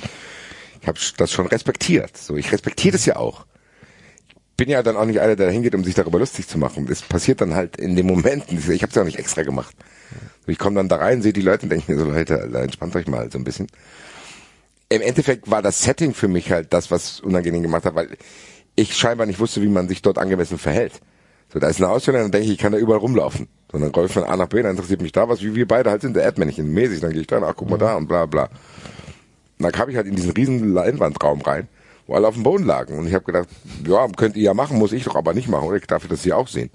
[0.81, 2.17] ich habe das schon respektiert.
[2.17, 3.45] So, ich respektiere das ja auch.
[4.51, 6.57] Ich bin ja dann auch nicht einer, der da hingeht, um sich darüber lustig zu
[6.57, 6.85] machen.
[6.87, 8.57] Das passiert dann halt in den Momenten.
[8.57, 9.75] Ich habe es ja auch nicht extra gemacht.
[10.47, 12.95] Ich komme dann da rein, sehe die Leute und denke mir so, Leute, Alter, entspannt
[12.95, 13.67] euch mal so ein bisschen.
[14.89, 18.09] im Endeffekt war das Setting für mich halt das, was unangenehm gemacht hat, weil
[18.75, 21.01] ich scheinbar nicht wusste, wie man sich dort angemessen verhält.
[21.53, 23.47] So, da ist eine Ausstellung, dann denke ich, ich kann da überall rumlaufen.
[23.71, 25.89] So, dann läuft von A nach B, dann interessiert mich da was, wie wir beide
[25.89, 28.25] halt sind, der Erdmännchen mäßig, dann gehe ich da, ach guck mal da und bla
[28.25, 28.45] bla.
[28.45, 28.51] Und
[29.59, 31.67] dann kam ich halt in diesen riesen Leinwandraum rein,
[32.07, 32.97] wo alle auf dem Boden lagen.
[32.97, 33.49] Und ich habe gedacht,
[33.85, 35.77] ja, könnt ihr ja machen, muss ich doch aber nicht machen, oder?
[35.77, 36.69] Ich darf das hier auch sehen.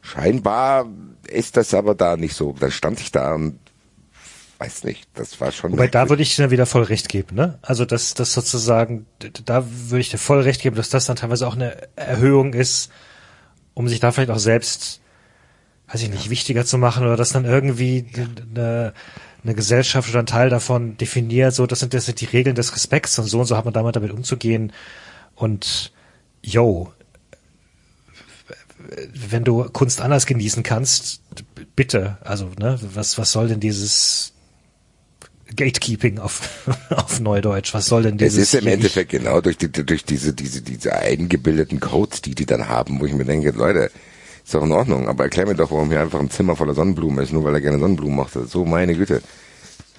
[0.00, 0.86] Scheinbar
[1.26, 2.54] ist das aber da nicht so.
[2.58, 3.58] Dann stand ich da und
[4.58, 5.72] weiß nicht, das war schon.
[5.72, 7.58] Wobei da würde ich dir wieder voll recht geben, ne?
[7.62, 9.06] Also das, das sozusagen,
[9.44, 12.90] da würde ich dir voll recht geben, dass das dann teilweise auch eine Erhöhung ist,
[13.74, 15.00] um sich da vielleicht auch selbst,
[15.88, 18.92] weiß ich nicht, wichtiger zu machen oder dass dann irgendwie eine,
[19.44, 22.74] eine Gesellschaft oder ein Teil davon definiert, so das sind das sind die Regeln des
[22.74, 24.72] Respekts und so und so hat man damit damit umzugehen
[25.36, 25.92] und
[26.42, 26.92] yo,
[29.30, 31.22] wenn du Kunst anders genießen kannst,
[31.76, 34.32] bitte, also ne, was was soll denn dieses
[35.54, 37.72] Gatekeeping auf, auf Neudeutsch.
[37.74, 38.38] Was soll denn dieses?
[38.38, 42.46] Es ist im Endeffekt genau durch die, durch diese, diese, diese eingebildeten Codes, die die
[42.46, 43.90] dann haben, wo ich mir denke, Leute,
[44.44, 47.22] ist doch in Ordnung, aber erklär mir doch, warum hier einfach ein Zimmer voller Sonnenblumen
[47.22, 48.46] ist, nur weil er gerne Sonnenblumen mochte.
[48.46, 49.22] So, meine Güte.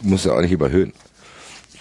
[0.02, 0.94] Muss er auch nicht überhöhen.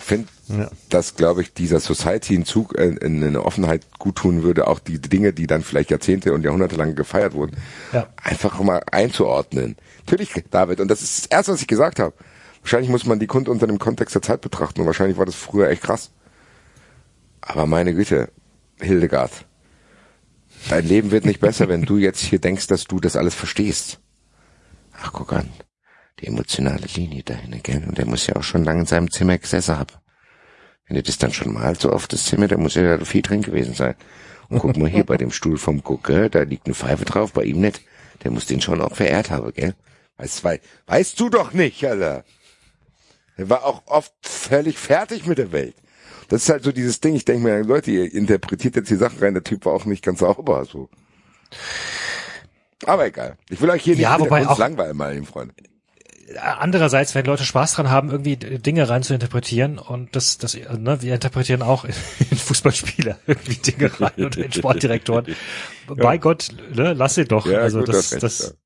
[0.09, 0.70] Ich finde, ja.
[0.89, 5.35] dass, glaube ich, dieser Society-Entzug in, in eine Offenheit gut tun würde, auch die Dinge,
[5.35, 7.59] die dann vielleicht Jahrzehnte und Jahrhunderte lang gefeiert wurden,
[7.93, 8.09] ja.
[8.17, 9.77] einfach mal einzuordnen.
[10.07, 12.15] Natürlich, David, und das ist das Erste, was ich gesagt habe.
[12.62, 15.35] Wahrscheinlich muss man die Kunde unter dem Kontext der Zeit betrachten und wahrscheinlich war das
[15.35, 16.11] früher echt krass.
[17.43, 18.31] Aber meine Güte,
[18.81, 19.45] Hildegard,
[20.70, 24.01] dein Leben wird nicht besser, wenn du jetzt hier denkst, dass du das alles verstehst.
[25.03, 25.51] Ach, guck an,
[26.21, 27.85] die emotionale Linie dahin, gell?
[27.87, 29.95] Und der muss ja auch schon lange in seinem Zimmer gesessen haben.
[30.87, 33.23] Wenn du das dann schon mal so auf das Zimmer, der muss ja da viel
[33.23, 33.95] drin gewesen sein.
[34.49, 37.45] Und guck mal hier bei dem Stuhl vom Gucker, da liegt eine Pfeife drauf, bei
[37.45, 37.83] ihm nicht.
[38.25, 39.75] Der muss den schon auch verehrt haben, gell?
[40.17, 40.43] Weißt,
[40.87, 42.25] weißt du doch nicht, Alter.
[43.37, 45.77] Er war auch oft völlig fertig mit der Welt.
[46.29, 47.15] Das ist halt so dieses Ding.
[47.15, 49.35] Ich denke mir, Leute, ihr interpretiert jetzt die Sachen rein.
[49.35, 50.91] Der Typ war auch nicht ganz sauber, so.
[52.85, 53.37] Aber egal.
[53.49, 55.55] Ich will euch hier ja, nicht wobei auch langweilen, meine Freunde.
[56.37, 61.01] Andererseits, wenn Leute Spaß dran haben, irgendwie Dinge rein zu interpretieren und das, das, ne,
[61.01, 61.93] wir interpretieren auch in
[62.37, 65.27] Fußballspieler irgendwie Dinge rein und in Sportdirektoren.
[65.89, 65.95] ja.
[65.95, 67.47] Bei Gott, ne, lass sie doch.
[67.47, 68.57] Ja, also gut, das, das, das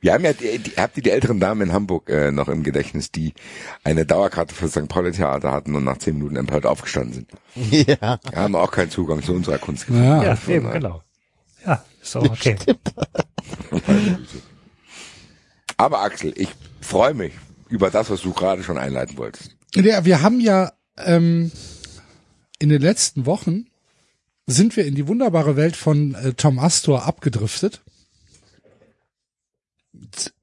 [0.00, 2.62] wir haben ja, die, die, habt ihr die älteren Damen in Hamburg äh, noch im
[2.62, 3.34] Gedächtnis, die
[3.82, 4.88] eine Dauerkarte für St.
[4.88, 7.30] Pauli Theater hatten und nach zehn Minuten empört aufgestanden sind.
[7.86, 8.20] Ja.
[8.30, 9.86] Wir haben auch keinen Zugang zu unserer Kunst.
[9.88, 11.02] Ja, ja eben, genau.
[11.66, 12.56] Ja, ist auch okay.
[15.76, 16.48] Aber Axel, ich
[16.80, 17.32] freue mich
[17.68, 19.56] über das, was du gerade schon einleiten wolltest.
[19.74, 21.50] Ja, wir haben ja ähm,
[22.58, 23.66] in den letzten Wochen
[24.46, 27.82] sind wir in die wunderbare Welt von äh, Tom Astor abgedriftet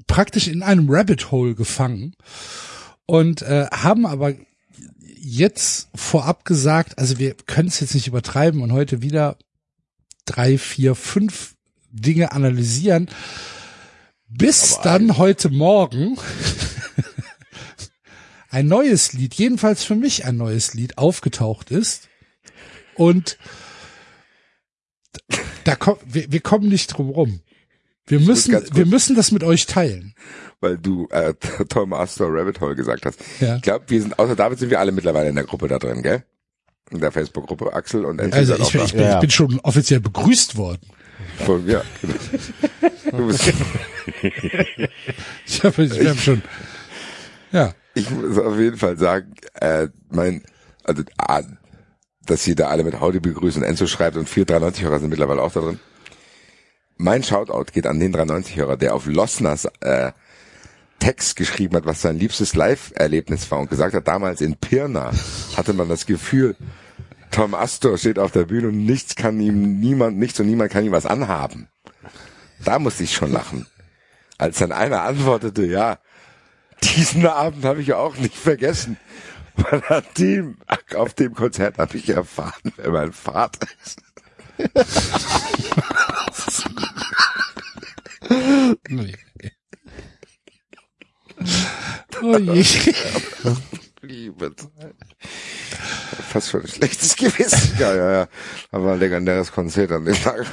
[0.08, 2.16] praktisch in einem Rabbit Hole gefangen
[3.06, 4.34] und äh, haben aber
[5.00, 9.38] jetzt vorab gesagt, also wir können es jetzt nicht übertreiben und heute wieder
[10.26, 11.56] drei, vier, fünf
[11.92, 13.10] Dinge analysieren,
[14.38, 16.18] bis aber dann heute Morgen
[18.50, 22.10] ein neues Lied, jedenfalls für mich ein neues Lied aufgetaucht ist
[22.96, 23.38] und
[25.64, 27.42] da kommt, wir, wir kommen nicht drum rum.
[28.06, 30.14] Wir müssen, wir müssen das mit euch teilen.
[30.60, 31.34] Weil du äh,
[31.70, 33.20] Tom Astor Rabbit Hole gesagt hast.
[33.40, 33.56] Ja.
[33.56, 36.02] Ich glaube, wir sind, außer David sind wir alle mittlerweile in der Gruppe da drin,
[36.02, 36.24] gell?
[36.92, 39.16] In der Facebook-Gruppe Axel und Enzo Also ich, ich, bin, ja.
[39.16, 40.82] ich bin schon offiziell begrüßt worden.
[41.46, 42.16] Von, ja, genau.
[43.18, 43.48] Du bist
[45.46, 46.42] ich habe ich hab schon.
[47.52, 47.74] Ja.
[47.94, 50.42] Ich muss auf jeden Fall sagen, äh, mein,
[50.84, 51.44] also ah,
[52.26, 53.62] dass sie da alle mit Howdy begrüßen.
[53.62, 55.80] Enzo schreibt und 493 Hörer sind mittlerweile auch da drin.
[56.98, 60.12] Mein Shoutout geht an den 93-Hörer, der auf Losners äh,
[61.00, 65.12] Text geschrieben hat, was sein liebstes Live-Erlebnis war und gesagt hat, damals in Pirna
[65.56, 66.56] hatte man das Gefühl,
[67.30, 70.86] Tom Astor steht auf der Bühne und nichts kann ihm, niemand, nichts und niemand kann
[70.86, 71.68] ihm was anhaben.
[72.64, 73.68] Da musste ich schon lachen.
[74.38, 76.00] Als dann einer antwortete, ja,
[76.82, 78.98] diesen Abend habe ich auch nicht vergessen.
[79.56, 80.58] Weil an dem,
[80.96, 84.02] auf dem Konzert habe ich erfahren, wer mein Vater ist.
[88.90, 89.16] nee.
[92.22, 92.64] Oh je.
[94.02, 94.56] Liebe.
[96.30, 97.78] Fast schon ein schlechtes Gewissen.
[97.80, 98.28] Ja, ja, ja.
[98.72, 100.46] Aber ein legendäres Konzert an dem Tag.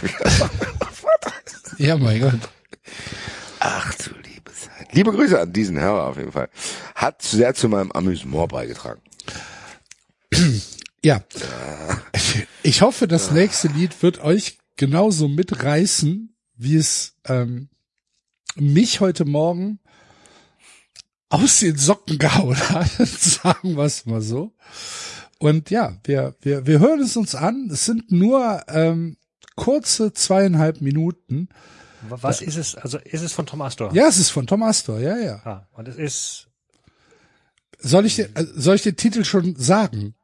[1.80, 2.40] Ja, mein Gott.
[3.58, 4.92] Ach du liebe Zeit.
[4.92, 6.50] Liebe Grüße an diesen Hörer auf jeden Fall.
[6.94, 9.00] Hat sehr zu meinem Amüsement beigetragen.
[11.02, 11.22] Ja.
[12.62, 17.70] Ich hoffe, das nächste Lied wird euch genauso mitreißen, wie es ähm,
[18.56, 19.78] mich heute Morgen
[21.30, 24.52] aus den Socken gehauen hat, sagen wir es mal so.
[25.38, 27.70] Und ja, wir, wir, wir hören es uns an.
[27.72, 29.16] Es sind nur ähm,
[29.60, 31.50] kurze zweieinhalb Minuten.
[32.08, 32.74] Was ist es?
[32.76, 33.92] Also ist es von Tom Astor?
[33.92, 35.34] Ja, es ist von Tom Astor, ja, ja.
[35.44, 36.48] Ah, und es ist.
[37.78, 40.14] Soll ich, den, äh, soll ich den Titel schon sagen?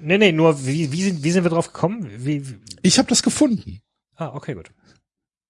[0.00, 2.10] Nee, nee, nur wie, wie, sind, wie sind wir drauf gekommen?
[2.16, 2.58] Wie, wie?
[2.82, 3.82] Ich habe das gefunden.
[4.16, 4.70] Ah, okay, gut.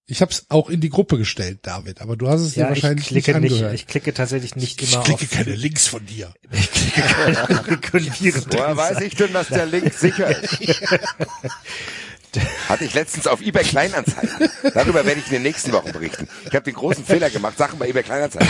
[0.05, 3.05] Ich habe es auch in die Gruppe gestellt, David, aber du hast es dir wahrscheinlich
[3.05, 3.75] ich klicke nicht nicht, angehört.
[3.75, 5.31] ich klicke tatsächlich nicht ich immer klicke auf.
[5.31, 6.33] keine Links von dir.
[6.51, 7.01] Ich klicke
[7.79, 8.11] keine
[8.51, 10.59] Woher weiß ich denn, dass der Link sicher ist?
[12.69, 14.49] Hatte ich letztens auf eBay Kleinanzeigen.
[14.73, 16.27] Darüber werde ich in den nächsten Wochen berichten.
[16.45, 18.47] Ich habe den großen Fehler gemacht, Sachen bei eBay Kleinanzeigen.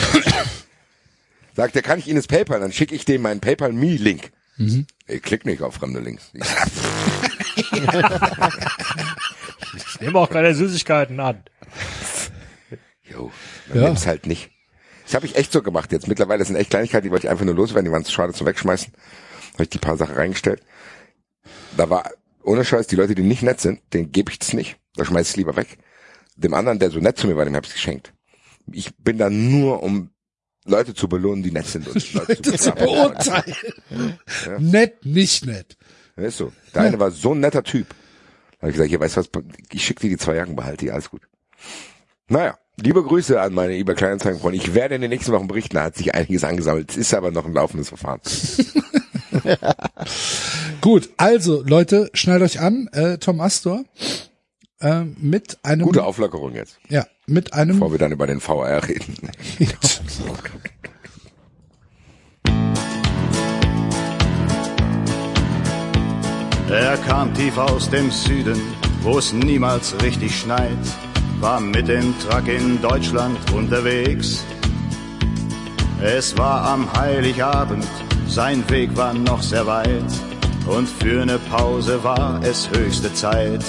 [1.55, 4.31] Sagt, der kann ich Ihnen das PayPal, dann schicke ich dem meinen PayPal Me Link.
[5.07, 6.31] Ich klick nicht auf fremde Links.
[6.33, 7.71] Ich,
[9.75, 11.43] Ich nehme auch keine Süßigkeiten an.
[13.09, 13.31] jo,
[13.69, 13.83] man Ja.
[13.87, 14.51] nimmt's halt nicht.
[15.05, 16.07] Das habe ich echt so gemacht jetzt.
[16.07, 18.47] Mittlerweile sind echt Kleinigkeiten, die wollte ich einfach nur loswerden, die waren zu schade zum
[18.47, 18.93] Wegschmeißen.
[19.53, 20.61] Habe ich die paar Sachen reingestellt.
[21.75, 22.09] Da war,
[22.43, 24.77] ohne Scheiß, die Leute, die nicht nett sind, denen gebe ich das nicht.
[24.95, 25.77] Da schmeiß ich lieber weg.
[26.35, 28.13] Dem anderen, der so nett zu mir war, dem habe ich geschenkt.
[28.71, 30.09] Ich bin da nur, um
[30.65, 31.87] Leute zu belohnen, die nett sind.
[31.87, 33.55] Und Leute Das zu beurteilen.
[34.59, 35.77] Nett, nicht nett.
[36.15, 36.51] Ja, ist so.
[36.73, 37.89] Der eine war so ein netter Typ.
[37.89, 39.29] Da habe ich gesagt, hier, weißt du was,
[39.71, 41.21] ich schicke dir die zwei Jacken, behalte die, alles gut.
[42.29, 44.57] Naja, liebe Grüße an meine eBay Kleinanzeigen-Freunde.
[44.57, 46.91] Ich werde in den nächsten Wochen berichten, da hat sich einiges angesammelt.
[46.91, 48.21] Es ist aber noch ein laufendes Verfahren.
[50.83, 53.85] Gut, also Leute, schnallt euch an, äh, Tom Astor
[54.81, 58.85] äh, mit einem Gute Auflockerung jetzt, ja, mit einem bevor wir dann über den VR
[58.85, 59.15] reden.
[59.57, 59.77] Hit.
[66.69, 68.59] Er kam tief aus dem Süden,
[69.03, 70.71] wo es niemals richtig schneit,
[71.39, 74.43] war mit dem Truck in Deutschland unterwegs.
[76.01, 77.87] Es war am Heiligabend,
[78.27, 80.03] sein Weg war noch sehr weit
[80.65, 83.63] und für eine Pause war es höchste Zeit.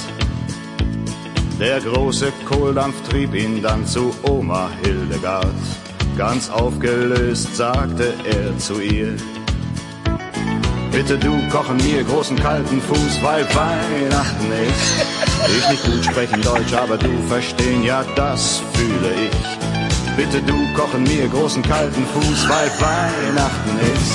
[1.61, 5.47] Der große Kohldampf trieb ihn dann zu Oma Hildegard.
[6.17, 9.17] Ganz aufgelöst sagte er zu ihr,
[10.95, 15.07] Bitte du kochen mir großen kalten Fuß, weil Weihnachten ist.
[15.47, 19.84] Ich nicht gut sprechen Deutsch, aber du verstehen, ja das fühle ich.
[20.17, 24.15] Bitte du kochen mir großen kalten Fuß, weil Weihnachten ist.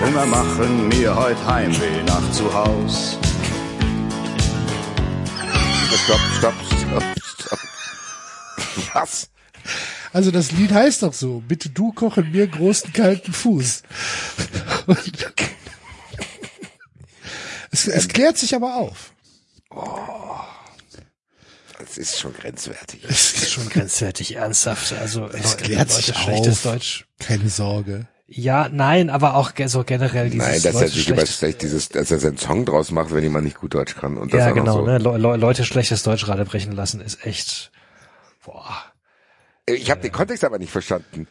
[0.00, 3.18] Hunger machen mir heut Heimweh nach zu Haus.
[6.04, 7.02] Stopp, stopp, stopp,
[7.38, 7.58] stopp.
[8.94, 9.28] Was?
[10.14, 13.82] Also das Lied heißt doch so, bitte du kochen mir großen kalten Fuß.
[14.86, 15.26] Und
[17.72, 19.12] es, es klärt sich aber auf.
[21.98, 23.04] Ist schon grenzwertig.
[23.08, 24.92] Es ist schon grenzwertig ernsthaft.
[24.94, 26.72] Also Es Leute, klärt sich schlechtes auf.
[26.74, 27.06] Deutsch.
[27.18, 28.06] keine Sorge.
[28.28, 31.62] Ja, nein, aber auch so generell dieses Nein, dass er Leute sich über schlechtes, schlecht
[31.62, 34.16] dieses, dass er seinen Song draus macht, wenn jemand nicht gut Deutsch kann.
[34.16, 34.82] Und das ja genau, so.
[34.84, 37.70] ne, Le Le Leute schlechtes Deutsch gerade brechen lassen ist echt,
[38.44, 38.66] boah.
[39.66, 41.28] Ich habe den Kontext aber nicht verstanden.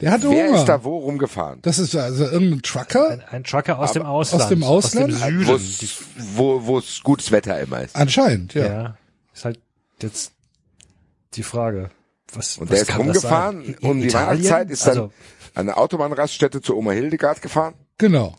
[0.00, 0.58] Der hatte Wer Hunger.
[0.60, 1.58] ist da wo rumgefahren?
[1.62, 4.50] das ist also irgendein Trucker Ein, ein Trucker aus dem Ausland.
[4.50, 5.12] dem Ausland?
[5.12, 5.74] Aus dem Wo Süden.
[5.82, 5.98] Es
[6.36, 7.96] wo, wo's gutes Wetter immer ist.
[7.96, 8.66] anscheinend, ja.
[8.66, 8.96] ja.
[9.34, 9.58] Ist halt
[10.02, 10.32] jetzt
[11.34, 11.90] die Frage.
[12.32, 14.12] Was, Und was der ist rumgefahren um in die?
[14.12, 15.12] Weihnachtszeit, ist dann also,
[15.54, 18.36] an der Autobahnraststätte zu Oma Hildegard gefahren Genau,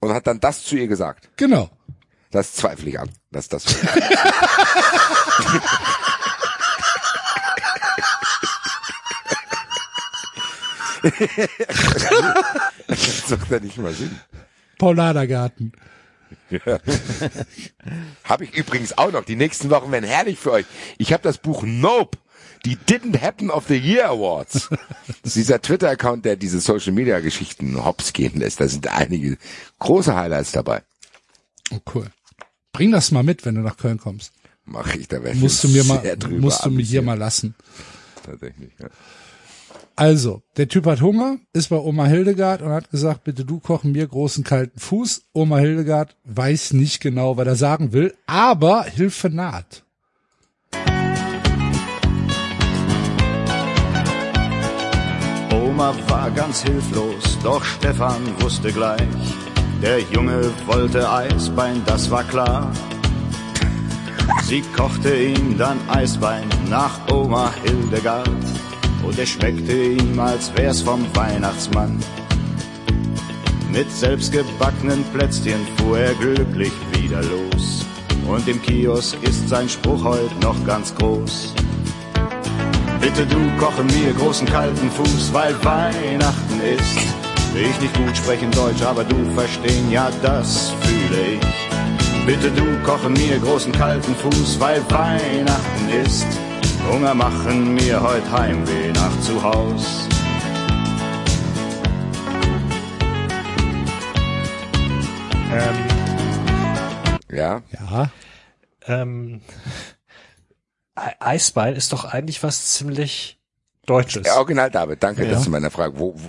[0.00, 1.28] und hat dann das zu ihr gesagt.
[1.36, 1.70] genau.
[2.32, 3.74] Das zweifle ich an, dass das so
[12.88, 14.18] Das macht ja nicht mal Sinn.
[14.78, 15.72] Paulanergarten.
[18.24, 19.24] Habe ich übrigens auch noch.
[19.24, 20.66] Die nächsten Wochen werden herrlich für euch.
[20.98, 22.18] Ich habe das Buch Nope.
[22.66, 24.68] Die Didn't Happen of the Year Awards.
[25.22, 28.60] Das ist dieser Twitter-Account, der diese Social-Media-Geschichten hops gehen lässt.
[28.60, 29.38] Da sind einige
[29.78, 30.82] große Highlights dabei.
[31.70, 32.06] Oh, cool.
[32.72, 34.32] Bring das mal mit, wenn du nach Köln kommst.
[34.64, 37.54] Mach ich, da werde ich Musst du mir mal, musst du mir hier mal lassen.
[38.24, 38.88] Tatsächlich, ja.
[40.00, 43.92] Also, der Typ hat Hunger, ist bei Oma Hildegard und hat gesagt, bitte du kochen
[43.92, 45.24] mir großen kalten Fuß.
[45.34, 49.84] Oma Hildegard weiß nicht genau, was er sagen will, aber Hilfe naht.
[55.52, 59.02] Oma war ganz hilflos, doch Stefan wusste gleich,
[59.82, 62.72] der Junge wollte Eisbein, das war klar.
[64.44, 68.30] Sie kochte ihm dann Eisbein nach Oma Hildegard
[69.02, 71.98] und er schmeckte ihm, als wär's vom Weihnachtsmann.
[73.72, 77.86] Mit selbstgebackenen Plätzchen fuhr er glücklich wieder los
[78.26, 81.54] und im Kiosk ist sein Spruch heut noch ganz groß.
[83.00, 87.14] Bitte du koche mir großen kalten Fuß, weil Weihnachten ist.
[87.54, 92.26] Ich nicht gut sprechen Deutsch, aber du verstehen, ja das fühle ich.
[92.26, 96.49] Bitte du koche mir großen kalten Fuß, weil Weihnachten ist.
[96.88, 100.06] Hunger machen mir heut Heimweh nach zu Haus.
[105.52, 105.86] Ähm,
[107.32, 108.10] Ja, Ja.
[108.86, 109.40] ähm,
[110.96, 113.38] E- Eisbein ist doch eigentlich was ziemlich
[113.86, 114.26] Deutsches.
[114.26, 115.30] Ja, Original David, danke, Ja.
[115.30, 115.98] das ist meine Frage.
[115.98, 116.28] Wo, wo,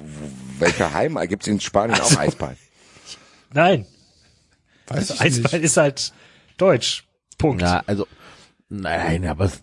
[0.60, 2.56] welcher Heim gibt es in Spanien auch Eisbein?
[3.54, 3.86] Nein,
[4.88, 5.66] Weiß ich Eisbein nicht.
[5.66, 6.14] ist halt
[6.58, 7.04] deutsch.
[7.38, 7.62] Punkt.
[7.64, 8.08] Ja, also,
[8.70, 9.62] nein, aber es,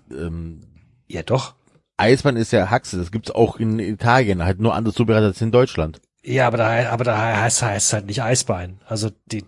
[1.09, 1.55] ähm, doch.
[1.97, 5.51] Eisbein ist ja Haxe, das gibt's auch in Italien, halt nur anders zubereitet als in
[5.51, 6.01] Deutschland.
[6.23, 8.81] Ja, aber da, aber da heißt, heißt halt nicht Eisbein.
[8.87, 9.45] Also die,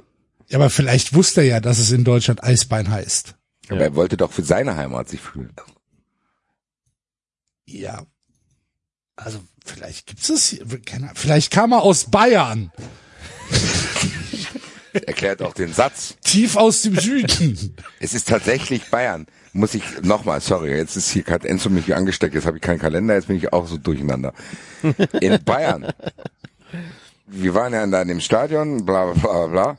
[0.49, 3.37] Ja, aber vielleicht wusste er ja, dass es in Deutschland Eisbein heißt.
[3.69, 5.55] Aber er wollte doch für seine Heimat sich fühlen.
[7.67, 8.05] Ja,
[9.15, 10.67] also vielleicht gibt's es hier.
[10.85, 11.13] keine.
[11.15, 12.73] Vielleicht kam er aus Bayern.
[14.93, 16.17] Erklärt auch den Satz.
[16.25, 17.77] Tief aus dem Süden.
[18.01, 19.27] Es ist tatsächlich Bayern.
[19.53, 22.79] Muss ich nochmal, sorry, jetzt ist hier gerade Enzo mich angesteckt, jetzt habe ich keinen
[22.79, 24.33] Kalender, jetzt bin ich auch so durcheinander.
[25.21, 25.93] In Bayern.
[27.27, 29.77] Wir waren ja da in dem Stadion, bla bla bla bla.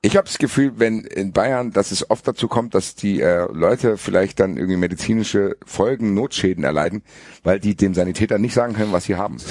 [0.00, 3.46] Ich habe das Gefühl, wenn in Bayern, dass es oft dazu kommt, dass die äh,
[3.52, 7.02] Leute vielleicht dann irgendwie medizinische Folgen, Notschäden erleiden,
[7.42, 9.38] weil die dem Sanitäter nicht sagen können, was sie haben.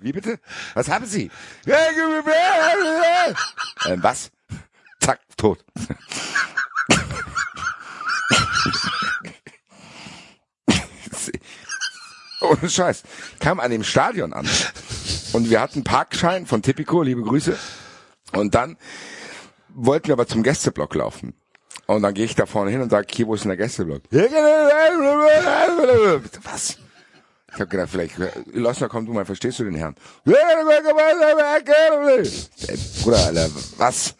[0.00, 0.38] Wie bitte?
[0.74, 1.30] Was haben Sie?
[3.86, 4.30] Ähm, was?
[5.00, 5.64] Zack, tot.
[12.40, 13.02] Ohne Scheiß.
[13.38, 14.48] Kam an dem Stadion an.
[15.32, 17.56] Und wir hatten Parkschein von Tipico, liebe Grüße.
[18.32, 18.76] Und dann
[19.68, 21.34] wollten wir aber zum Gästeblock laufen.
[21.86, 24.02] Und dann gehe ich da vorne hin und sage, hier, wo ist denn der Gästeblock?
[26.44, 26.78] Was?
[27.52, 28.14] Ich habe gedacht, vielleicht,
[28.52, 29.96] Lossner, komm du mal, verstehst du den Herrn?
[32.68, 34.14] Ey, Bruder, Alter, was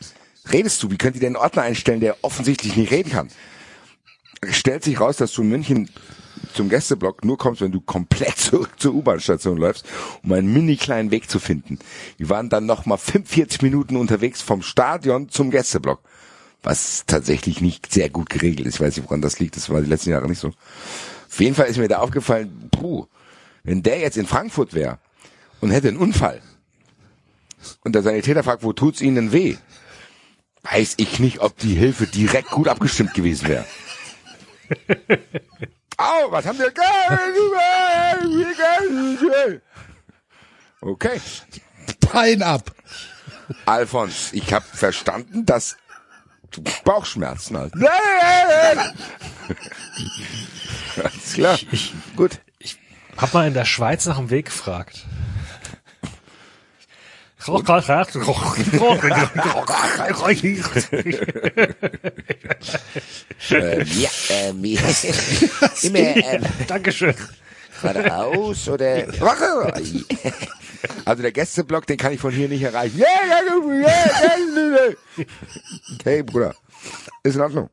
[0.52, 0.90] redest du?
[0.90, 3.28] Wie könnt ihr einen Ordner einstellen, der offensichtlich nicht reden kann?
[4.50, 5.90] Stellt sich raus, dass du in München
[6.54, 9.84] zum Gästeblock nur kommst, wenn du komplett zurück zur U-Bahn-Station läufst,
[10.22, 11.78] um einen mini kleinen Weg zu finden.
[12.16, 16.00] Wir waren dann noch mal 45 Minuten unterwegs vom Stadion zum Gästeblock,
[16.62, 18.76] was tatsächlich nicht sehr gut geregelt ist.
[18.76, 19.56] Ich weiß nicht, woran das liegt.
[19.56, 20.48] Das war die letzten Jahre nicht so.
[20.48, 23.06] Auf jeden Fall ist mir da aufgefallen, puh,
[23.62, 24.98] wenn der jetzt in Frankfurt wäre
[25.60, 26.40] und hätte einen Unfall
[27.82, 29.56] und der Sanitäter fragt, wo tut's Ihnen weh?
[30.62, 33.64] Weiß ich nicht, ob die Hilfe direkt gut abgestimmt gewesen wäre.
[35.96, 36.72] Au, was haben wir?
[40.80, 41.20] Okay.
[42.12, 42.70] Bein ab.
[43.66, 45.76] Alfons, ich habe verstanden, dass
[46.50, 47.74] du Bauchschmerzen hast.
[50.96, 51.58] Alles klar.
[52.16, 52.40] Gut.
[53.16, 55.06] Hab mal in der Schweiz nach dem Weg gefragt.
[63.50, 64.62] Ähm, ja, ähm.
[65.82, 67.14] Immer ähm, Dankeschön.
[67.80, 69.06] geradeaus oder.
[71.04, 73.02] Also der Gästeblock, den kann ich von hier nicht erreichen.
[75.98, 76.54] Okay, Bruder.
[77.22, 77.70] Ist in Ordnung.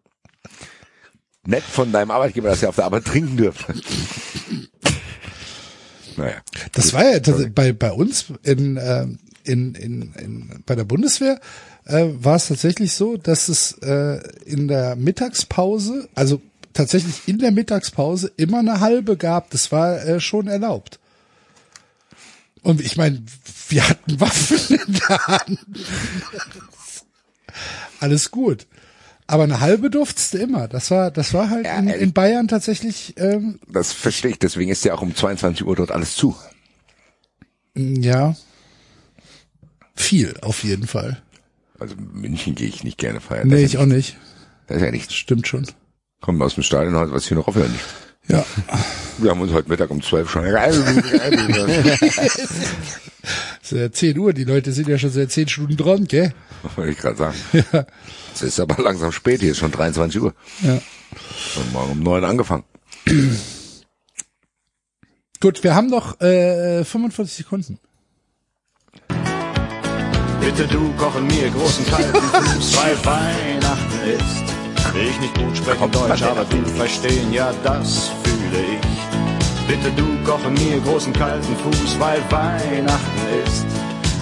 [1.45, 3.74] Nett von deinem Arbeitgeber, dass er auf der Arbeit trinken dürfte.
[6.17, 6.35] Naja.
[6.73, 11.39] Das war ja tats- bei, bei uns in, ähm, in, in, in, bei der Bundeswehr
[11.85, 16.41] äh, war es tatsächlich so, dass es äh, in der Mittagspause, also
[16.73, 19.51] tatsächlich in der Mittagspause immer eine halbe gab.
[19.51, 20.99] Das war äh, schon erlaubt.
[22.63, 23.21] Und ich meine,
[23.69, 25.59] wir hatten Waffen in der Hand.
[27.99, 28.67] Alles gut.
[29.27, 30.67] Aber eine halbe durfte immer.
[30.69, 34.72] Das war, das war halt Ja, in, in Bayern tatsächlich, ähm, Das verstehe ich, deswegen
[34.72, 36.35] ist ja auch um 22 Uhr dort alles zu.
[37.75, 38.35] ja,
[39.95, 41.22] viel auf jeden Fall.
[41.80, 43.47] Also in München gehe ich nicht gerne feiern.
[43.47, 44.17] Nee, ich ist, auch nicht.
[44.67, 45.14] das ist ja nichts.
[45.14, 45.67] Stimmt schon.
[46.22, 47.69] Kommen aus dem Stadion heute, was hier noch ist.
[48.27, 48.45] Ja.
[49.17, 50.45] Wir haben uns heute Mittag um 12 schon.
[53.61, 56.33] Seit 10 Uhr, die Leute sind ja schon seit 10 Stunden dran, gell?
[56.75, 57.35] Wollte ich gerade sagen.
[58.33, 60.33] Es ist aber langsam spät, hier ist schon 23 Uhr.
[60.61, 60.73] Ja.
[61.56, 62.64] Und morgen um 9 angefangen.
[65.39, 67.80] Gut, wir haben noch äh, 45 Sekunden.
[70.39, 74.56] Bitte du kochen mir großen kalten Fuß, weil Weihnachten ist.
[74.95, 79.67] Ich nicht gut sprechen Deutsch, aber du verstehen, ja das fühle ich.
[79.67, 83.66] Bitte du kochen mir großen kalten Fuß, weil Weihnachten ist.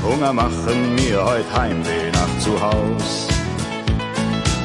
[0.04, 3.28] Hunger machen mir heut Heimweh nach zu Haus.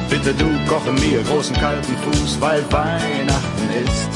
[0.09, 4.09] Bitte du koche mir großen kalten Fuß, weil Weihnachten ist.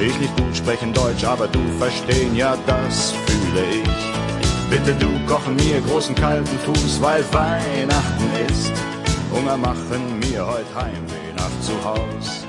[0.00, 4.68] Ich nicht gut sprechen Deutsch, aber du verstehen, ja das fühle ich.
[4.70, 8.72] Bitte du koche mir großen kalten Fuß, weil Weihnachten ist.
[9.32, 12.46] Hunger machen mir heut Heimweh nach zu Haus.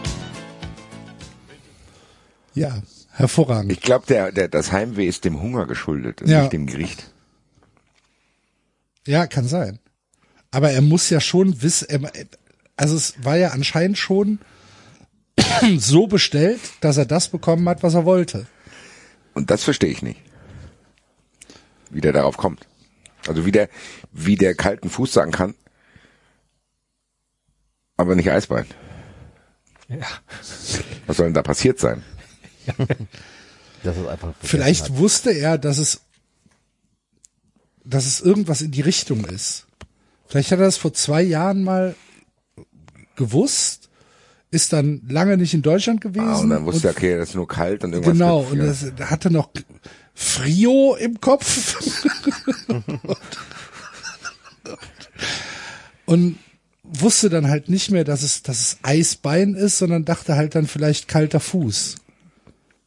[2.53, 2.81] Ja,
[3.11, 3.71] hervorragend.
[3.71, 6.41] Ich glaube, der, der, das Heimweh ist dem Hunger geschuldet, und Ja.
[6.41, 7.11] nicht dem Gericht.
[9.05, 9.79] Ja, kann sein.
[10.51, 12.07] Aber er muss ja schon wissen,
[12.75, 14.39] also es war ja anscheinend schon
[15.77, 18.47] so bestellt, dass er das bekommen hat, was er wollte.
[19.33, 20.19] Und das verstehe ich nicht.
[21.89, 22.65] Wie der darauf kommt.
[23.27, 23.69] Also wie der,
[24.11, 25.53] wie der kalten Fuß sagen kann,
[27.97, 28.65] aber nicht Eisbein.
[29.89, 30.05] Ja.
[31.07, 32.03] Was soll denn da passiert sein?
[33.83, 36.01] Das ist einfach Vielleicht wusste er, dass es,
[37.85, 39.67] dass es irgendwas in die Richtung ist.
[40.25, 41.95] Vielleicht hat er das vor zwei Jahren mal
[43.15, 43.89] gewusst,
[44.49, 46.27] ist dann lange nicht in Deutschland gewesen.
[46.27, 48.13] Ah, und dann wusste er, okay, das ist nur kalt und irgendwas.
[48.13, 48.65] Genau, mit- und ja.
[48.65, 49.51] das er hatte noch
[50.13, 51.77] Frio im Kopf.
[56.05, 56.39] und
[56.89, 60.67] wusste dann halt nicht mehr, dass es, dass es Eisbein ist, sondern dachte halt dann
[60.67, 61.95] vielleicht kalter Fuß.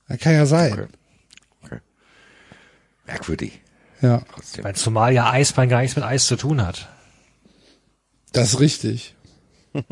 [0.09, 0.89] Das kann ja sein.
[1.63, 1.79] Okay.
[3.07, 3.61] Merkwürdig.
[4.01, 4.65] Ja, Trotzdem.
[4.65, 6.89] Weil zumal ja Eisbein gar nichts mit Eis zu tun hat.
[8.33, 9.15] das ist richtig.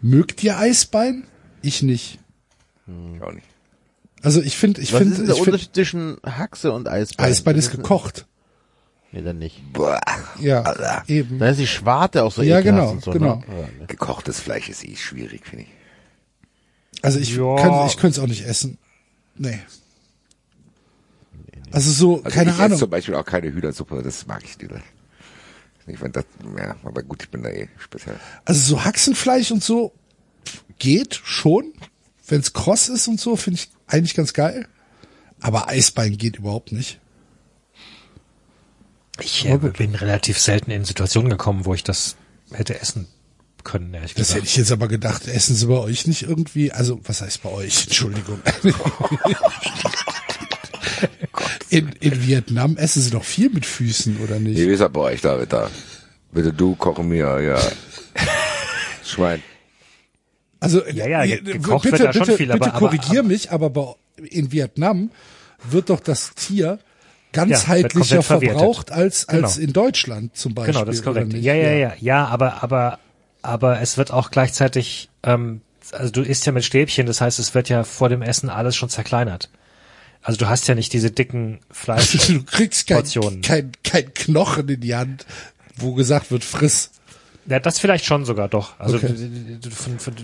[0.00, 1.24] Mögt ihr Eisbein?
[1.60, 2.18] Ich nicht.
[2.86, 3.46] Ich auch nicht.
[4.22, 6.88] Also ich finde, ich Was ist finde, denn der ich find, Unterschied zwischen Haxe und
[6.88, 7.26] Eisbein?
[7.26, 8.26] Eisbein ist Das gekocht.
[9.12, 9.60] Nee, dann nicht.
[9.72, 10.00] Boah.
[10.40, 11.04] Ja, Alter.
[11.06, 11.38] eben.
[11.38, 13.36] Dann ist die Schwarte auch so Ja, genau, und so, genau.
[13.36, 13.44] Ne?
[13.48, 13.86] Ja, ne.
[13.86, 17.02] Gekochtes Fleisch ist eh schwierig, finde ich.
[17.02, 17.56] Also ich Ja.
[17.56, 18.78] kann, ich könnte es auch nicht essen.
[19.36, 19.60] Nee.
[21.70, 22.78] Also so, Also keine ich esse Ahnung.
[22.78, 24.70] zum Beispiel auch keine Hühnersuppe, das mag ich nicht.
[25.86, 26.24] Ich find das,
[26.56, 28.16] ja, aber gut, ich bin da eh speziell.
[28.44, 29.92] Also so Haxenfleisch und so
[30.78, 31.72] geht schon.
[32.28, 34.66] Wenn es kross ist und so, finde ich eigentlich ganz geil.
[35.40, 37.00] Aber Eisbein geht überhaupt nicht.
[39.20, 42.16] Ich äh, bin relativ selten in Situationen gekommen, wo ich das
[42.52, 43.06] hätte essen
[43.64, 44.50] können, ehrlich Das hätte gesagt.
[44.50, 45.28] ich jetzt aber gedacht.
[45.28, 46.72] Essen sie bei euch nicht irgendwie?
[46.72, 47.84] Also, was heißt bei euch?
[47.84, 48.40] Entschuldigung.
[51.70, 54.58] In, in Vietnam essen sie doch viel mit Füßen, oder Wie nicht?
[54.58, 55.70] ist das bei euch, David, da?
[56.30, 57.58] Bitte du, koche mir, ja.
[59.04, 59.42] Schwein.
[60.60, 63.28] Also Ja, ja, ge- gekocht bitte, wird da schon bitte, viel, bitte aber- korrigier aber-
[63.28, 65.10] mich, aber bei, in Vietnam
[65.64, 66.78] wird doch das Tier
[67.32, 68.58] ganzheitlicher verwertet.
[68.58, 69.66] verbraucht als als Genau.
[69.66, 70.74] in Deutschland zum Beispiel.
[70.74, 71.32] Genau, das ist korrekt.
[71.34, 72.98] Ja, ja, ja, ja, aber, aber,
[73.42, 75.60] aber es wird auch gleichzeitig, ähm,
[75.92, 78.76] also du isst ja mit Stäbchen, das heißt, es wird ja vor dem Essen alles
[78.76, 79.50] schon zerkleinert.
[80.22, 82.16] Also du hast ja nicht diese dicken Fleisch.
[82.28, 83.02] Du kriegst kein,
[83.42, 85.26] kein, kein Knochen in die Hand,
[85.76, 86.90] wo gesagt wird, friss.
[87.46, 88.78] Ja, das vielleicht schon sogar doch.
[88.78, 89.12] Also Okay.
[89.74, 90.14] von, von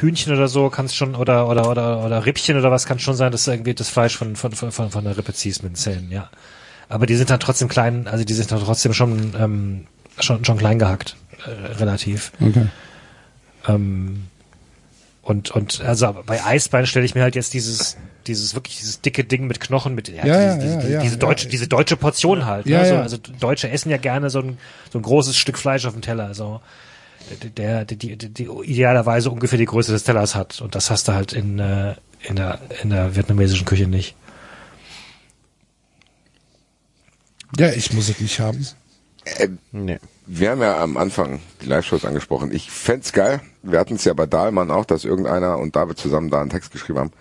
[0.00, 3.30] Hühnchen oder so kannst schon oder oder oder oder Rippchen oder was kann schon sein,
[3.30, 5.76] dass du irgendwie das Fleisch von von von von von der Rippe ziehst mit den
[5.76, 6.28] Zähnen, ja.
[6.88, 9.86] Aber die sind dann trotzdem klein, also die sind dann trotzdem schon ähm,
[10.20, 12.32] schon schon klein gehackt, äh, relativ.
[12.40, 12.66] Okay.
[13.68, 14.24] Ähm,
[15.22, 17.96] und und also bei Eisbein stelle ich mir halt jetzt dieses
[18.26, 21.16] dieses wirklich dieses dicke Ding mit Knochen mit ja, Ja, diese, ja, diese, ja, diese
[21.16, 21.50] deutsche ja.
[21.50, 22.66] diese deutsche Portion halt.
[22.66, 22.88] Ja, ne?
[22.88, 22.94] so.
[22.96, 24.58] Also Deutsche essen ja gerne so ein
[24.92, 26.34] so ein großes Stück Fleisch auf dem Teller.
[26.34, 26.60] So
[27.42, 31.08] der, der die, die, die idealerweise ungefähr die Größe des Tellers hat und das hast
[31.08, 34.14] du halt in äh, in der in der vietnamesischen Küche nicht.
[37.58, 38.66] Ja, ich muss es nicht haben.
[39.72, 39.98] Nee.
[40.26, 42.52] Wir haben ja am Anfang die Live-Shows angesprochen.
[42.52, 43.40] Ich fänd's geil.
[43.62, 46.72] Wir hatten es ja bei Dahlmann auch, dass irgendeiner und David zusammen da einen Text
[46.72, 47.12] geschrieben haben.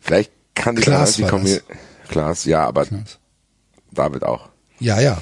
[0.00, 1.62] Vielleicht kann die Klaas die das.
[2.08, 2.86] Klaas, ja, aber
[3.92, 4.48] David auch.
[4.80, 5.20] Ja, ja.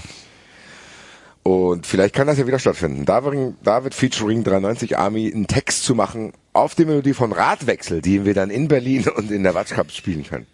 [1.43, 3.05] Und vielleicht kann das ja wieder stattfinden.
[3.05, 8.25] David, David featuring 93 Army einen Text zu machen auf die Melodie von Radwechsel, die
[8.25, 10.47] wir dann in Berlin und in der Watch Cup spielen können.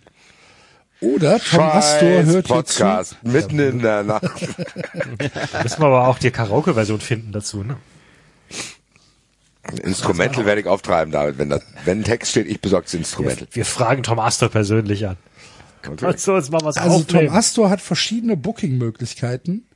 [1.05, 2.83] Oder Tom Astor Scheiß hört hier zu.
[2.83, 4.25] Podcast mitten in der Nacht.
[4.25, 7.77] Da müssen wir aber auch die Karaoke-Version finden dazu, ne?
[9.83, 11.39] Instrumental werde ich auftreiben, David.
[11.39, 13.49] Wenn, das, wenn ein Text steht, ich besorge das Instrumental.
[13.51, 15.17] Wir fragen Tom Astor persönlich an.
[15.83, 17.29] Du uns mal was Also Tom?
[17.29, 19.67] Astor hat verschiedene Booking-Möglichkeiten.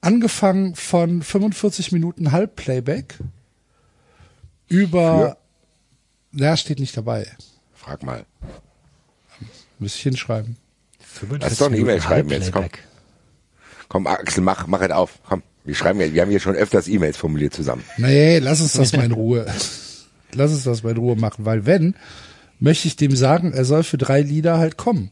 [0.00, 3.18] Angefangen von 45 Minuten Halbplayback
[4.68, 5.38] über,
[6.30, 7.26] na, steht nicht dabei.
[7.74, 8.24] Frag mal.
[9.78, 10.56] Müsste ich hinschreiben.
[11.00, 12.66] 45 Lass doch eine E-Mail schreiben jetzt, komm.
[13.88, 15.18] Komm, Axel, mach, mach es auf.
[15.28, 17.84] Komm, wir schreiben ja, wir haben hier schon öfters E-Mails formuliert zusammen.
[17.96, 19.46] Nee, lass uns das mal in Ruhe.
[20.32, 21.94] lass uns das mal in Ruhe machen, weil wenn,
[22.58, 25.10] möchte ich dem sagen, er soll für drei Lieder halt kommen.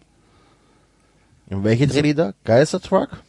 [1.47, 2.35] Und welche drei Lieder?
[2.45, 3.23] Geistertruck?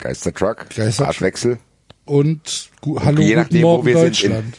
[0.00, 1.08] Geistertruck, Geistertruck.
[1.08, 1.58] Radwechsel.
[2.04, 4.56] Und gu Hallo, je guten nachdem, wo Morgen wir sind, Deutschland.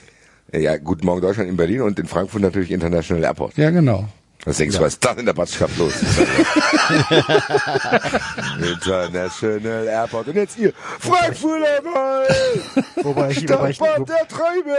[0.53, 3.58] Ja, Guten Morgen Deutschland in Berlin und in Frankfurt natürlich International Airport.
[3.58, 4.10] ja, genau.
[4.45, 5.93] Was denkst du, was ist da in der Batschkaft los?
[8.59, 10.29] International Airport.
[10.29, 12.27] Und jetzt ihr, Frankfurter Ball!
[13.03, 14.77] Wobei ich, wobei ich, Stadtbahn der Träume!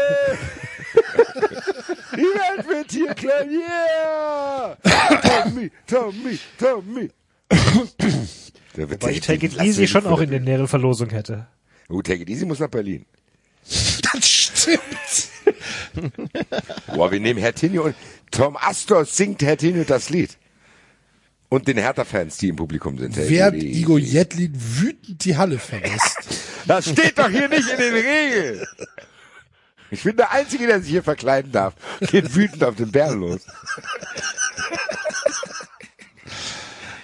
[2.17, 4.77] Die Welt wird hier klein, yeah!
[5.23, 7.11] Tommy, Tommy, Tommy!
[8.77, 11.47] Der wird wobei ich Take It Easy schon auch in der näheren Verlosung hätte.
[11.89, 13.07] Gut, Take It Easy muss nach Berlin.
[14.13, 15.31] Das stimmt.
[16.95, 17.95] Boah, wir nehmen Hertinho und
[18.33, 20.37] Tom Astor singt Hertinho das Lied.
[21.49, 23.15] Und den Hertha-Fans, die im Publikum sind.
[23.17, 23.63] Während.
[23.63, 26.19] Igo Jetlin wütend die Halle verlässt.
[26.65, 28.65] Das steht doch hier nicht in den Regeln.
[29.91, 31.75] Ich bin der Einzige, der sich hier verkleiden darf.
[32.01, 33.41] Geht wütend auf den Bären los.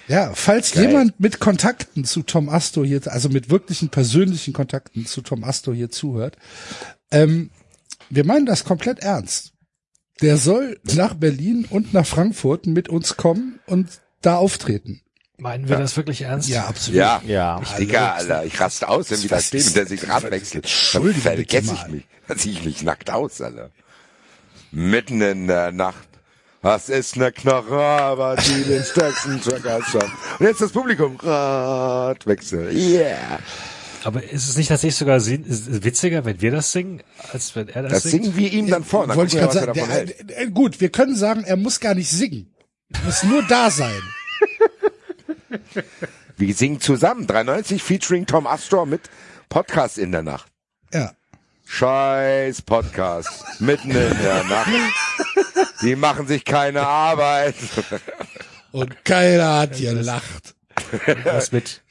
[0.07, 0.87] Ja, falls Geil.
[0.87, 5.75] jemand mit Kontakten zu Tom Astor hier, also mit wirklichen persönlichen Kontakten zu Tom Astor
[5.75, 6.35] hier zuhört,
[7.11, 7.51] ähm,
[8.09, 9.51] wir meinen das komplett ernst.
[10.21, 13.87] Der soll nach Berlin und nach Frankfurt mit uns kommen und
[14.21, 15.01] da auftreten.
[15.37, 16.49] Meinen wir das wirklich ernst?
[16.49, 16.97] Ja, absolut.
[16.99, 17.61] Ja, Ja.
[17.63, 20.09] ich, Digga, Alter, ich raste aus, wenn wir da Was stehen ist- und der sich
[20.09, 20.65] Rad wechselt.
[20.65, 22.03] Dann Entschuldigung, vergesse ich mich.
[22.27, 23.71] Dann ziehe ich mich nackt aus, Alter.
[24.71, 26.07] Mitten in der Nacht.
[26.61, 29.95] Was ist ne Knarre, aber die den stärksten schafft.
[30.39, 31.15] Und jetzt das Publikum.
[31.15, 32.75] Radwechsel.
[32.75, 33.39] Yeah.
[34.03, 37.01] Aber ist es nicht tatsächlich sogar witziger, wenn wir das singen,
[37.33, 38.23] als wenn er das, Das singt?
[38.25, 39.05] singen wir ihm dann vor.
[39.07, 40.07] Dann Wollte ich gucken wir, gerade was er sagen.
[40.07, 40.47] davon Der, hält.
[40.47, 42.53] äh, gut, wir können sagen, er muss gar nicht singen.
[42.93, 44.01] Er muss nur da sein.
[46.37, 47.27] Wir singen zusammen.
[47.27, 49.01] 93 featuring Tom Astor mit
[49.49, 50.49] Podcast in der Nacht.
[50.93, 51.11] Ja.
[51.65, 53.29] Scheiß Podcast.
[53.59, 54.69] Mitten in der Nacht.
[55.81, 57.55] Die machen sich keine Arbeit.
[58.71, 60.55] Und keiner hat gelacht.
[61.25, 61.81] Was mit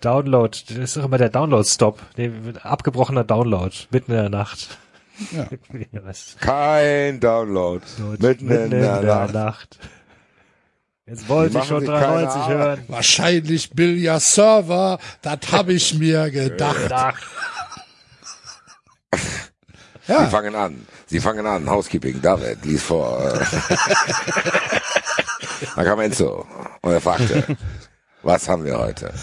[0.00, 2.00] Download, das ist doch immer der Download-Stop.
[2.16, 2.30] Nee,
[2.62, 4.78] abgebrochener Download, mitten in der Nacht.
[5.32, 5.46] Ja.
[6.04, 6.36] Was?
[6.40, 7.84] Kein Download.
[8.18, 9.32] Mitten, in der, Nacht.
[9.34, 9.78] Nacht.
[11.06, 12.56] Jetzt wollte ich schon machen sich keine 93 Arbeit.
[12.58, 12.84] hören.
[12.88, 16.90] Wahrscheinlich Billiard Server, das hab ich mir gedacht.
[16.90, 17.22] Nacht.
[20.06, 20.86] Sie Ja, fangen an.
[21.06, 21.68] Sie fangen an.
[21.68, 22.20] Housekeeping.
[22.22, 23.40] David lies vor.
[25.74, 26.46] Dann kam Enzo
[26.82, 27.56] und er fragte,
[28.26, 29.14] was haben wir heute?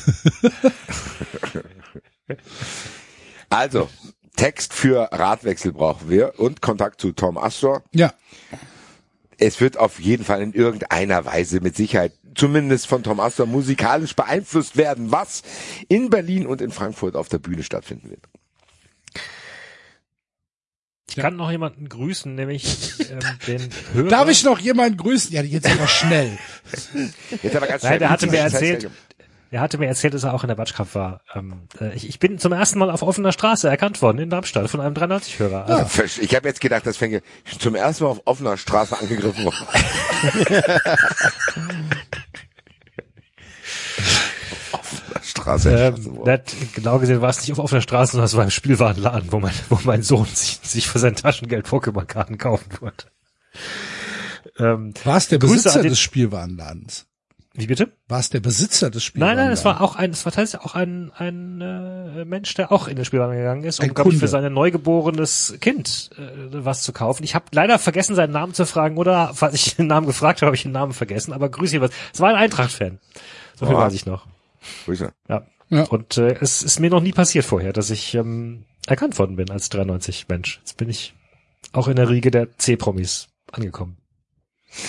[3.49, 3.87] Also,
[4.35, 7.83] Text für Radwechsel brauchen wir und Kontakt zu Tom Astor.
[7.93, 8.11] ja.
[9.37, 14.15] es wird auf jeden Fall in irgendeiner Weise mit Sicherheit zumindest von Tom Astor musikalisch
[14.15, 15.43] beeinflusst werden, was
[15.87, 18.27] in Berlin und in Frankfurt auf der Bühne stattfinden wird.
[21.09, 24.07] Ich kann noch jemanden grüßen, nämlich ähm, den Hörer.
[24.09, 25.31] Darf ich noch jemanden grüßen?
[25.33, 26.37] Ja, jetzt aber schnell.
[27.41, 28.89] Jetzt aber ganz Nein, der hatte mir erzählt,
[29.51, 31.21] er hatte mir erzählt, dass er auch in der Batschkraft war.
[31.35, 34.67] Ähm, äh, ich, ich bin zum ersten Mal auf offener Straße erkannt worden in Darmstadt
[34.71, 35.65] von einem 93-Hörer.
[35.67, 38.97] Also, Versch- Ich habe jetzt gedacht, das fänge ich zum ersten Mal auf offener Straße
[38.97, 39.67] angegriffen worden.
[44.71, 45.69] Auf offener Straße.
[45.97, 49.31] ähm, hat, genau gesehen war es nicht auf offener Straße, sondern es war im Spielwarenladen,
[49.31, 53.07] wo mein, wo mein Sohn sich, sich für sein Taschengeld Pokémon-Karten kaufen wollte.
[54.59, 57.05] Ähm, War es der Grüße Besitzer den- des Spielwarenladens?
[57.55, 57.91] wie bitte?
[58.07, 59.45] War es der Besitzer des Nein, Spielwarenladens?
[59.45, 62.87] nein, es war auch ein, es war tatsächlich auch ein, ein äh, Mensch, der auch
[62.87, 66.93] in den Spielwagen gegangen ist, um, glaube ich, für sein neugeborenes Kind äh, was zu
[66.93, 67.23] kaufen.
[67.23, 70.47] Ich habe leider vergessen, seinen Namen zu fragen, oder falls ich den Namen gefragt habe,
[70.47, 71.91] habe ich den Namen vergessen, aber grüße was.
[72.11, 72.97] Es war ein Eintracht-Fan.
[73.59, 73.81] So viel Boah.
[73.85, 74.25] weiß ich noch.
[74.85, 75.11] Grüße.
[75.29, 75.45] Ja.
[75.69, 75.83] Ja.
[75.85, 79.49] Und äh, es ist mir noch nie passiert vorher, dass ich ähm, erkannt worden bin
[79.49, 80.59] als 93 Mensch.
[80.59, 81.13] Jetzt bin ich
[81.71, 83.97] auch in der Riege der C-Promis angekommen.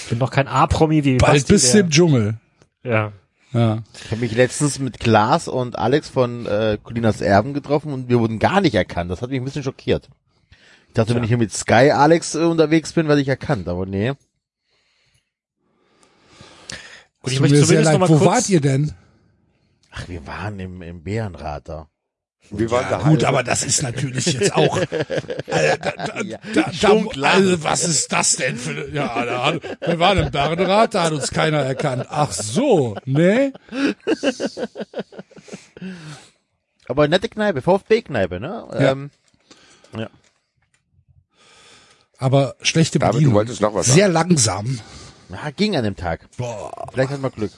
[0.08, 2.34] Bin noch kein A-Promi wie Bald Basti, bist du im Dschungel.
[2.82, 3.12] Ja.
[3.52, 3.82] Ja.
[4.04, 8.18] Ich habe mich letztens mit Klaas und Alex von äh, Colinas Erben getroffen und wir
[8.18, 9.10] wurden gar nicht erkannt.
[9.10, 10.10] Das hat mich ein bisschen schockiert.
[10.88, 13.86] Ich dachte, wenn ich hier mit Sky Alex äh, unterwegs bin, werde ich erkannt, aber
[13.86, 14.10] nee.
[17.22, 17.92] Und ich möchte zumindest leid.
[17.94, 18.92] noch mal Wo kurz, wart ihr denn?
[19.96, 21.88] Ach, wir waren im, im Bärenrat da.
[22.50, 24.76] Wir waren Ja, da gut, aber das ist natürlich jetzt auch.
[25.46, 28.90] Äh, da, da, Ja, da, da, also, was ist das denn für?
[28.90, 32.06] Ja, da wir waren im Bernrat, da hat uns keiner erkannt.
[32.10, 33.52] Ach so, ne?
[36.88, 38.66] Aber nette Kneipe, VfB-Kneipe, ne?
[38.72, 38.92] Ja.
[38.92, 39.10] Ähm,
[39.96, 40.10] ja.
[42.18, 43.34] Aber schlechte David, du Bedienung.
[43.34, 44.80] wolltest noch was Sehr langsam.
[45.30, 46.28] ja, ging an dem Tag.
[46.36, 46.88] Boah.
[46.92, 47.52] Vielleicht hat man Glück.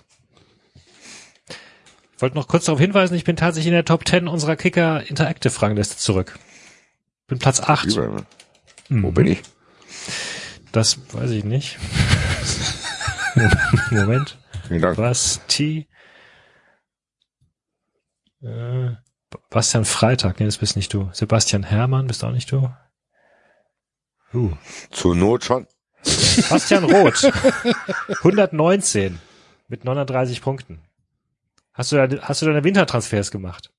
[2.16, 5.06] Ich wollte noch kurz darauf hinweisen, ich bin tatsächlich in der Top 10 unserer Kicker
[5.06, 6.38] Interactive Rangliste zurück.
[7.26, 7.84] Bin Platz 8.
[7.84, 8.24] Über.
[8.88, 9.42] Wo bin ich?
[10.72, 11.78] Das weiß ich nicht.
[13.90, 14.38] Moment.
[14.66, 14.96] Vielen Dank.
[14.96, 15.42] Was?
[15.46, 15.86] T?
[18.42, 18.92] Äh,
[19.50, 21.10] Bastian Freitag, nee, das bist nicht du.
[21.12, 22.72] Sebastian Hermann, bist auch nicht du.
[24.32, 24.52] Uh.
[24.90, 25.66] Zur Not schon.
[26.48, 27.24] Bastian Roth.
[28.08, 29.20] 119
[29.68, 30.80] mit 39 Punkten.
[31.76, 33.70] Hast du, da- hast du deine Wintertransfers gemacht?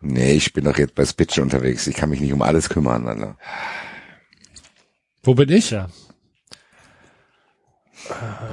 [0.00, 1.86] Nee, ich bin doch jetzt bei Spitch unterwegs.
[1.88, 3.36] Ich kann mich nicht um alles kümmern, Alter.
[5.24, 5.70] Wo bin ich?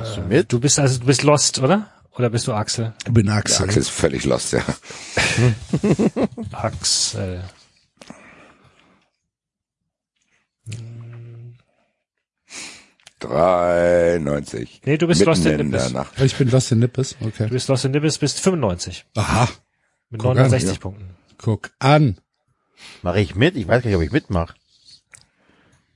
[0.02, 0.52] Bist du mit?
[0.52, 1.92] Du bist also, du bist lost, oder?
[2.18, 2.94] Oder bist du Axel?
[3.06, 3.66] Ich bin Der Axel.
[3.66, 4.64] Axel ist völlig lost, ja.
[6.52, 7.44] Axel.
[13.28, 14.82] Dreiundneunzig.
[14.86, 15.94] Nee, du bist Mitten lost in in der Nippes.
[15.94, 16.22] Nacht.
[16.22, 17.16] Ich bin Lost in Nippes.
[17.22, 17.46] Okay.
[17.46, 19.50] Du bist lost in Nippes, bist 95 Aha.
[20.10, 20.80] mit Guck an, 69 ja.
[20.80, 21.10] Punkten.
[21.38, 22.18] Guck an.
[23.02, 23.56] Mache ich mit?
[23.56, 24.54] Ich weiß gar nicht, ob ich mitmache.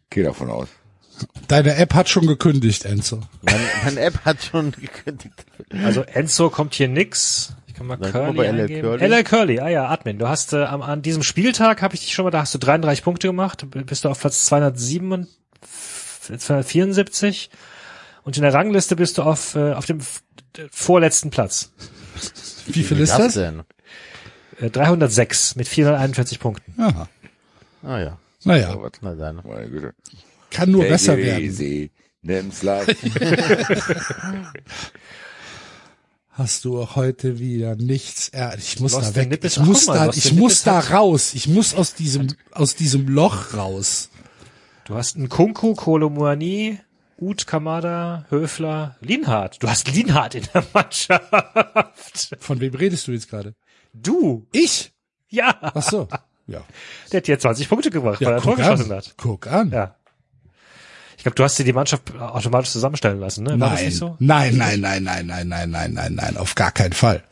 [0.10, 0.70] Geh davon aus.
[1.48, 3.22] Deine App hat schon gekündigt, Enzo.
[3.42, 5.46] Meine, meine App hat schon gekündigt.
[5.84, 7.54] Also Enzo kommt hier nix.
[7.68, 8.82] Ich kann mal Dann Curly bei LL eingeben.
[8.82, 9.06] Curly.
[9.06, 10.18] LL Curly, ah ja, Admin.
[10.18, 12.58] Du hast äh, am, an diesem Spieltag habe ich dich schon mal, da hast du
[12.60, 15.28] 33 Punkte gemacht, bist du auf Platz 207 und
[16.38, 17.50] 274
[18.24, 20.00] und in der Rangliste bist du auf äh, auf dem
[20.72, 21.72] vorletzten Platz.
[22.68, 23.34] Wie viel Wie ist das?
[23.36, 23.64] denn?
[24.60, 26.74] Äh, 306 mit 441 Punkten.
[26.82, 27.08] Aha.
[27.82, 29.42] Ah ja, Naja, Aber, na dann.
[29.46, 29.94] meine Güte.
[30.52, 31.44] kann nur Take besser it werden.
[31.46, 31.92] easy.
[32.22, 32.98] Nimm's leicht.
[36.32, 39.44] Hast du auch heute wieder nichts er Ich muss Lost da weg.
[39.44, 41.34] Ich muss da, ich muss da raus.
[41.34, 44.10] Ich muss aus diesem, aus diesem Loch raus.
[44.90, 46.80] Du hast einen Kunku, Kolomuani,
[47.22, 49.62] Uth, Kamada, Höfler, Linhardt.
[49.62, 52.36] Du hast Linhardt in der Mannschaft.
[52.40, 53.54] Von wem redest du jetzt gerade?
[53.94, 54.48] Du?
[54.52, 54.92] Ich?
[55.30, 55.56] Ja.
[55.62, 56.08] Ach so.
[56.48, 56.64] Ja.
[57.12, 58.98] Der hat dir 20 Punkte gebracht, weil Ja, er ein Tor guck geschossen an.
[58.98, 59.14] hat.
[59.18, 59.70] Guck an.
[59.70, 59.96] Ja.
[61.18, 63.60] Ich glaube, du hast dir die Mannschaft automatisch zusammenstellen lassen, ne?
[63.60, 63.86] War das Nein.
[63.86, 64.16] nicht so?
[64.18, 67.24] nein, nein, nein, nein, nein, nein, nein, nein, nein, auf gar keinen Fall.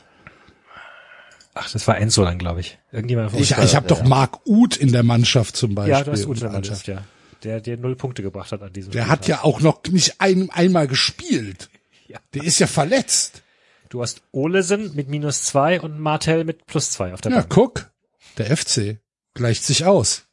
[1.55, 2.77] Ach, das war Enzo dann, glaube ich.
[2.91, 5.93] Irgendjemand von Ich, uns ich habe doch Mark Uth in der Mannschaft zum Beispiel.
[5.93, 7.01] Ja, du hast Uth in der Mannschaft, ja.
[7.43, 10.49] Der dir null Punkte gebracht hat an diesem Der hat ja auch noch nicht ein,
[10.49, 11.69] einmal gespielt.
[12.09, 12.19] Ja.
[12.33, 13.43] Der ist ja verletzt.
[13.89, 17.49] Du hast Olesen mit minus zwei und Martel mit plus zwei auf der Ja, Bank.
[17.49, 17.91] guck.
[18.37, 18.99] Der FC
[19.33, 20.23] gleicht sich aus.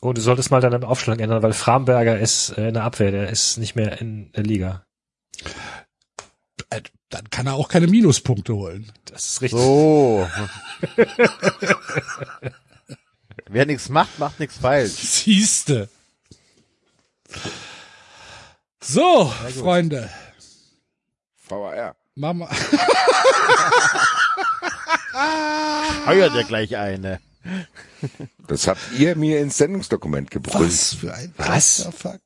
[0.00, 3.30] Und du solltest mal deine Aufstellung ändern, weil Framberger ist äh, in der Abwehr, der
[3.30, 4.84] ist nicht mehr in der Liga.
[6.68, 8.92] Äh, Dann kann er auch keine Minuspunkte holen.
[9.06, 9.58] Das ist richtig.
[9.58, 10.28] So.
[13.48, 14.92] Wer nichts macht, macht nichts falsch.
[15.24, 15.88] Siehste.
[18.80, 20.10] So, Freunde.
[21.48, 21.96] VAR.
[22.14, 22.48] Mama.
[26.04, 27.20] Feuert ja gleich eine.
[28.46, 30.70] Das habt ihr mir ins Sendungsdokument gebrüllt.
[30.70, 31.88] Was für ein Was?
[31.96, 32.20] Fuck.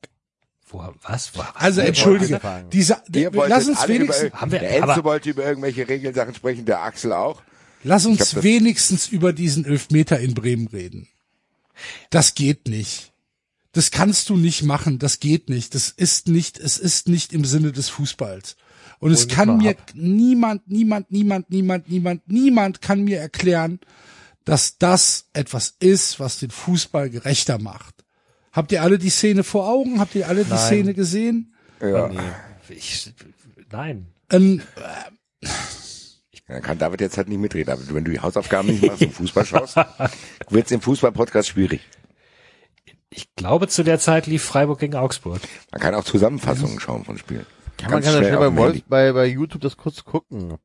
[0.67, 1.35] Wo, was?
[1.35, 2.39] Wo, Also entschuldige,
[3.13, 6.65] Ihr lass uns wenigstens, über, Haben wir- der Enzo aber- wollte über irgendwelche Regelsachen sprechen,
[6.65, 7.41] der Axel auch.
[7.83, 11.07] Lass uns hab wenigstens über diesen Elfmeter in Bremen reden.
[12.09, 13.13] Das geht nicht.
[13.71, 14.99] Das kannst du nicht machen.
[14.99, 15.73] Das geht nicht.
[15.75, 18.55] Das ist nicht, es ist nicht im Sinne des Fußballs.
[18.99, 19.91] Und es kann mir ab.
[19.95, 23.79] niemand, niemand, niemand, niemand, niemand, niemand kann mir erklären,
[24.45, 28.05] dass das etwas ist, was den Fußball gerechter macht.
[28.51, 29.99] Habt ihr alle die Szene vor Augen?
[29.99, 30.59] Habt ihr alle die Nein.
[30.59, 31.53] Szene gesehen?
[31.81, 32.11] Ja.
[32.69, 33.11] ich,
[33.71, 34.05] nein.
[34.29, 34.61] Ähm,
[36.53, 37.73] Dann kann David jetzt halt nicht mitreden.
[37.73, 39.75] Aber wenn du die Hausaufgaben nicht machst und Fußball schaust,
[40.49, 41.81] wird's im Fußball-Podcast schwierig.
[43.09, 45.41] Ich glaube, zu der Zeit lief Freiburg gegen Augsburg.
[45.71, 47.45] Man kann auch Zusammenfassungen schauen von Spielen.
[47.77, 50.57] Kann man kann ja schnell schnell bei, Wolf, bei, bei YouTube das kurz gucken.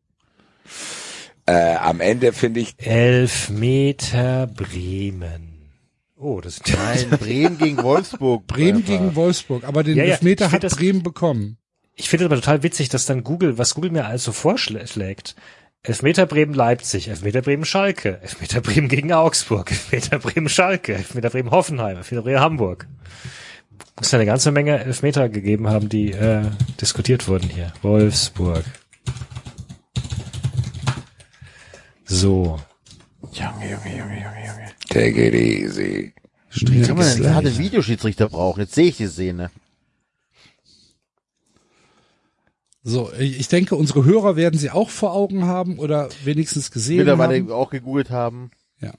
[1.47, 5.71] Äh, am Ende finde ich, Elfmeter Bremen.
[6.17, 8.47] Oh, das ist Nein, Bremen gegen Wolfsburg.
[8.47, 8.87] Bremen Einfach.
[8.89, 11.57] gegen Wolfsburg, aber den Ja, ja, Elfmeter ich hat das- Bremen bekommen.
[11.95, 15.35] Ich finde es aber total witzig, dass dann Google, was Google mir also vorschlägt.
[15.83, 21.51] Elfmeter Bremen Leipzig, Elfmeter Bremen Schalke, Elfmeter Bremen gegen Augsburg, Elfmeter Bremen Schalke, Elfmeter Bremen
[21.51, 22.87] Hoffenheim, Elfmeter Bremen Hamburg.
[23.99, 26.43] Muss ja eine ganze Menge Elfmeter gegeben haben, die äh,
[26.81, 27.73] diskutiert wurden hier.
[27.83, 28.65] Wolfsburg.
[32.05, 32.59] So.
[33.33, 34.69] Junge, Junge, Junge, Junge, Junge.
[34.89, 36.13] take it easy.
[36.51, 38.61] Wie kann man denn den Videoschiedsrichter brauchen?
[38.61, 39.51] Jetzt sehe ich die Szene.
[42.89, 47.35] So, ich denke, unsere Hörer werden sie auch vor Augen haben oder wenigstens gesehen Mittlerweile
[47.37, 47.53] haben.
[47.53, 48.51] auch gegoogelt haben.
[48.81, 48.95] Ja.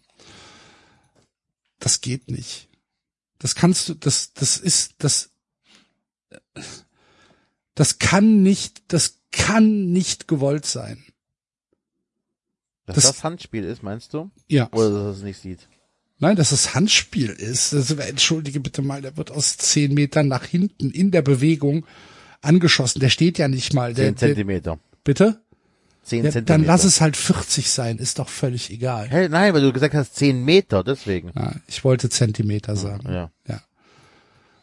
[1.79, 2.67] Das geht nicht.
[3.39, 5.31] Das kannst du, das, das ist, das,
[7.73, 11.03] das kann nicht, das kann nicht gewollt sein.
[12.85, 14.29] Dass Das- das, Handspiel ist, meinst du?
[14.47, 14.69] Ja.
[14.73, 15.67] Oder dass er es nicht sieht?
[16.19, 17.73] Nein, dass es Handspiel ist.
[17.73, 21.85] Also, entschuldige bitte mal, der wird aus zehn Metern nach hinten in der Bewegung
[22.41, 22.99] angeschossen.
[22.99, 23.93] Der steht ja nicht mal.
[23.93, 24.79] Der, Zehn der, Zentimeter.
[25.03, 25.41] bitte?
[26.03, 26.41] 10 Ja, Zentimeter.
[26.53, 29.09] dann lass es halt 40 sein, ist doch völlig egal.
[29.09, 31.31] Hä, nein, weil du gesagt hast 10 Meter, deswegen.
[31.35, 33.11] Ja, ich wollte Zentimeter sagen.
[33.11, 33.31] Ja.
[33.47, 33.61] Ja.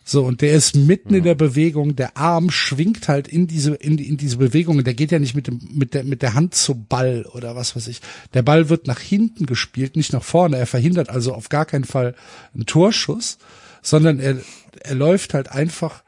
[0.08, 3.98] So, und der ist mitten in der Bewegung, der Arm schwingt halt in diese, in,
[3.98, 6.86] in diese Bewegung, der geht ja nicht mit dem, mit der, mit der Hand zum
[6.86, 8.00] Ball oder was weiß ich.
[8.32, 10.58] Der Ball wird nach hinten gespielt, nicht nach vorne.
[10.58, 12.14] Er verhindert also auf gar keinen Fall
[12.54, 13.38] einen Torschuss,
[13.82, 14.36] sondern er,
[14.80, 16.05] er läuft halt einfach, in,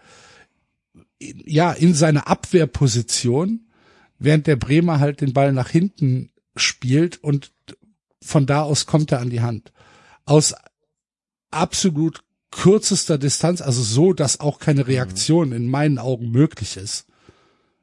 [1.20, 3.68] ja, in seine Abwehrposition,
[4.18, 7.52] während der Bremer halt den Ball nach hinten spielt und
[8.20, 9.72] von da aus kommt er an die Hand.
[10.24, 10.54] Aus
[11.50, 17.06] absolut kürzester Distanz, also so, dass auch keine Reaktion in meinen Augen möglich ist.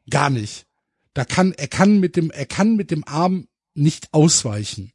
[0.10, 0.66] Gar nicht.
[1.14, 4.92] Da kann, er kann mit dem, er kann mit dem Arm nicht ausweichen.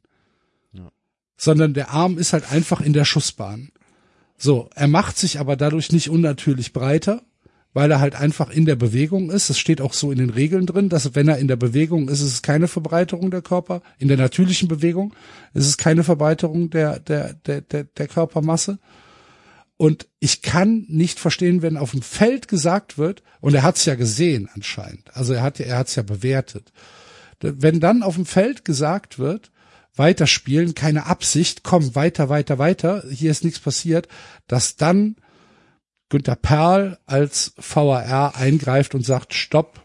[1.37, 3.71] Sondern der Arm ist halt einfach in der Schussbahn.
[4.37, 7.23] So, er macht sich aber dadurch nicht unnatürlich breiter,
[7.73, 9.49] weil er halt einfach in der Bewegung ist.
[9.49, 12.21] Es steht auch so in den Regeln drin, dass wenn er in der Bewegung ist,
[12.21, 13.81] ist es keine Verbreiterung der Körper.
[13.97, 15.13] In der natürlichen Bewegung
[15.53, 18.79] ist es keine Verbreiterung der, der, der, der, der Körpermasse.
[19.77, 23.85] Und ich kann nicht verstehen, wenn auf dem Feld gesagt wird, und er hat es
[23.85, 26.71] ja gesehen anscheinend, also er hat er hat es ja bewertet,
[27.39, 29.51] wenn dann auf dem Feld gesagt wird,
[29.95, 34.07] weiterspielen, keine Absicht, komm, weiter, weiter, weiter, hier ist nichts passiert,
[34.45, 35.15] dass dann
[36.11, 39.81] Günter Perl als VAR eingreift und sagt, stopp,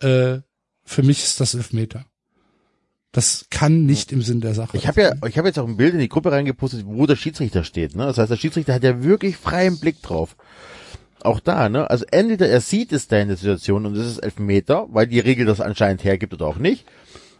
[0.00, 0.38] äh,
[0.84, 2.06] für mich ist das Elfmeter.
[3.10, 4.76] Das kann nicht im Sinn der Sache.
[4.76, 7.16] Ich habe ja, ich habe jetzt auch ein Bild in die Gruppe reingepostet, wo der
[7.16, 7.94] Schiedsrichter steht.
[7.94, 8.06] Ne?
[8.06, 10.36] Das heißt, der Schiedsrichter hat ja wirklich freien Blick drauf.
[11.20, 11.88] Auch da, ne?
[11.88, 15.20] Also entweder er sieht es da in der Situation und es ist Elfmeter, weil die
[15.20, 16.86] Regel das anscheinend hergibt oder auch nicht.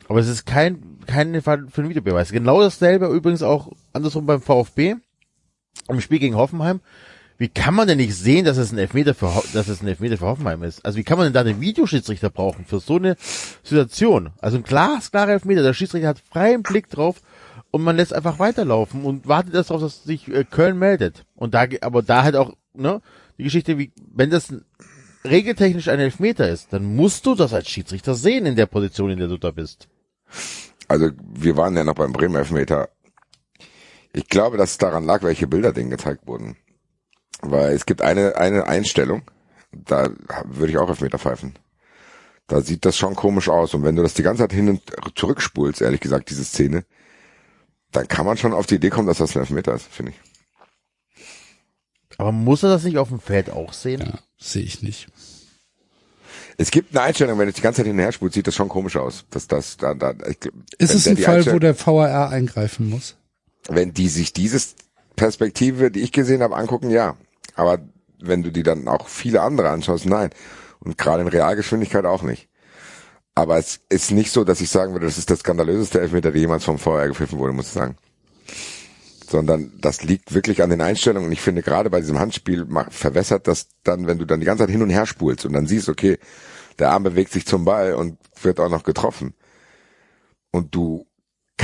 [0.09, 2.33] Aber es ist kein, kein Fall für einen Videobeweis.
[2.33, 4.97] Genau dasselbe übrigens auch andersrum beim VfB
[5.89, 6.81] im Spiel gegen Hoffenheim.
[7.43, 10.17] Wie kann man denn nicht sehen, dass es ein Elfmeter für, dass es ein Elfmeter
[10.17, 10.87] für Hoffenheim ist?
[10.87, 13.17] Also wie kann man denn da den Videoschiedsrichter brauchen für so eine
[13.65, 14.31] Situation?
[14.39, 15.65] Also ein glasklarer Elfmeter.
[15.65, 17.21] Der Schiedsrichter hat freien Blick drauf
[17.73, 21.27] und man lässt einfach weiterlaufen und wartet erst darauf, dass sich äh, Köln meldet.
[21.35, 23.03] Und da, aber da halt auch, ne,
[23.39, 24.55] die Geschichte, wie, wenn das
[25.25, 29.19] regeltechnisch ein Elfmeter ist, dann musst du das als Schiedsrichter sehen in der Position, in
[29.19, 29.89] der du da bist.
[30.87, 32.89] Also wir waren ja noch beim Bremen Elfmeter.
[34.13, 36.57] Ich glaube, dass es daran lag, welche Bilder denen gezeigt wurden.
[37.43, 39.23] Weil es gibt eine, eine Einstellung,
[39.73, 40.11] da
[40.45, 41.55] würde ich auch Elfmeter pfeifen.
[42.47, 43.75] Da sieht das schon komisch aus.
[43.75, 44.83] Und wenn du das die ganze Zeit hin und
[45.15, 46.85] zurückspulst, ehrlich gesagt, diese Szene,
[47.91, 50.21] dann kann man schon auf die Idee kommen, dass das ein Elfmeter ist, finde ich.
[52.19, 54.01] Aber muss er das nicht auf dem Feld auch sehen?
[54.01, 55.09] ja, sehe ich nicht.
[56.59, 58.97] Es gibt eine Einstellung, wenn du die ganze Zeit hinterher spulst, sieht das schon komisch
[58.97, 59.25] aus.
[59.31, 60.39] Dass das, da, da, ich,
[60.79, 63.17] Ist es ein Fall, wo der VAR eingreifen muss?
[63.69, 64.75] wenn die sich dieses
[65.17, 67.17] Perspektive, die ich gesehen habe, angucken, ja.
[67.55, 67.79] Aber
[68.21, 70.31] wenn du die dann auch viele andere anschaust, nein.
[70.81, 72.49] Und gerade in Realgeschwindigkeit auch nicht.
[73.35, 76.41] Aber es ist nicht so, dass ich sagen würde, das ist der skandalöseste Elfmeter, der
[76.41, 77.97] jemals vom VR gepfiffen wurde, muss ich sagen.
[79.29, 81.29] Sondern das liegt wirklich an den Einstellungen.
[81.29, 84.65] Und ich finde, gerade bei diesem Handspiel verwässert das dann, wenn du dann die ganze
[84.65, 86.19] Zeit hin und her spulst und dann siehst, okay,
[86.79, 89.35] der Arm bewegt sich zum Ball und wird auch noch getroffen.
[90.51, 91.07] Und du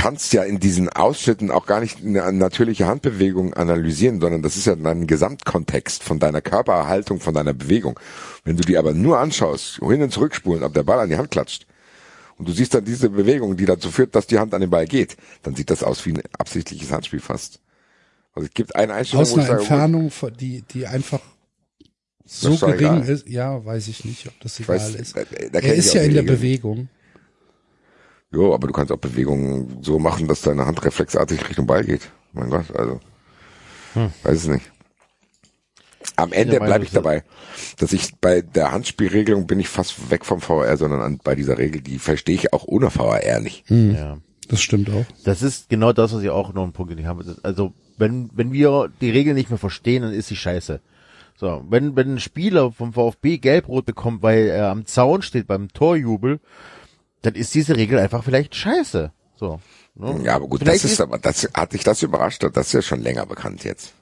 [0.01, 4.65] kannst ja in diesen Ausschnitten auch gar nicht eine natürliche Handbewegung analysieren, sondern das ist
[4.65, 7.99] ja ein Gesamtkontext von deiner Körperhaltung, von deiner Bewegung.
[8.45, 11.31] Wenn du die aber nur anschaust, hin und zurückspulen, ob der Ball an die Hand
[11.31, 11.65] klatscht,
[12.37, 14.87] und du siehst dann diese Bewegung, die dazu führt, dass die Hand an den Ball
[14.87, 17.59] geht, dann sieht das aus wie ein absichtliches Handspiel fast.
[18.33, 21.19] Also es gibt eine Einstellung, Aus einer sage, Entfernung, von- die, die einfach
[22.25, 23.09] so gering egal.
[23.09, 23.27] ist.
[23.27, 25.17] Ja, weiß ich nicht, ob das egal weiß, ist.
[25.17, 25.21] da,
[25.51, 26.21] da Er ist ja in der.
[26.23, 26.87] Bewegung.
[28.31, 32.11] Jo, aber du kannst auch Bewegungen so machen, dass deine Hand reflexartig Richtung Ball geht.
[32.33, 32.99] Mein Gott, also.
[33.95, 34.71] Weiß es nicht.
[36.15, 37.23] Am Ende bleibe ich dabei,
[37.77, 41.57] dass ich bei der Handspielregelung bin ich fast weg vom VR, sondern an, bei dieser
[41.57, 43.69] Regel, die verstehe ich auch ohne VR nicht.
[43.69, 44.17] Ja.
[44.47, 45.05] Das stimmt auch.
[45.23, 47.23] Das ist genau das, was ich auch noch einen Punkt den ich habe.
[47.43, 50.81] Also, wenn, wenn wir die Regeln nicht mehr verstehen, dann ist sie scheiße.
[51.35, 55.69] So, wenn, wenn ein Spieler vom VfB gelb-rot bekommt, weil er am Zaun steht beim
[55.69, 56.39] Torjubel,
[57.21, 59.11] dann ist diese Regel einfach vielleicht scheiße.
[59.35, 59.59] So.
[59.95, 60.19] ne?
[60.23, 62.81] Ja, aber gut, Vielleicht das ist aber, das hat dich das überrascht, das ist ja
[62.81, 63.93] schon länger bekannt jetzt.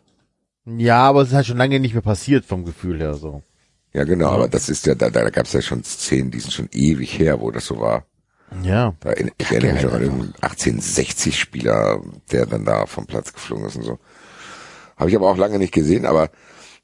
[0.65, 3.41] Ja, aber es ist halt schon lange nicht mehr passiert vom Gefühl her, so.
[3.93, 6.51] Ja, genau, aber das ist ja, da, da gab es ja schon Szenen, die sind
[6.53, 8.05] schon ewig her, wo das so war.
[8.63, 8.93] Ja.
[8.99, 13.65] Da, in- ich erinnere mich an den 1860 Spieler, der dann da vom Platz geflogen
[13.65, 13.99] ist und so.
[14.97, 16.29] Habe ich aber auch lange nicht gesehen, aber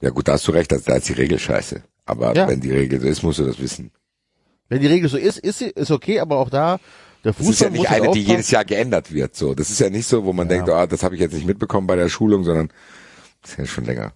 [0.01, 1.81] ja gut, da hast du recht, da da ist die Regel scheiße.
[2.05, 2.47] Aber Ja.
[2.47, 3.91] wenn die Regel so ist, musst du das wissen.
[4.73, 6.79] Wenn die Regel so ist, ist sie, ist okay, aber auch da,
[7.23, 9.35] der Das ist Fußball ja nicht eine, die jedes Jahr geändert wird.
[9.35, 11.45] So, das ist ja nicht so, wo man denkt, ah, das habe ich jetzt nicht
[11.45, 12.69] mitbekommen bei der Schulung, sondern
[13.43, 14.13] das ist ja schon länger.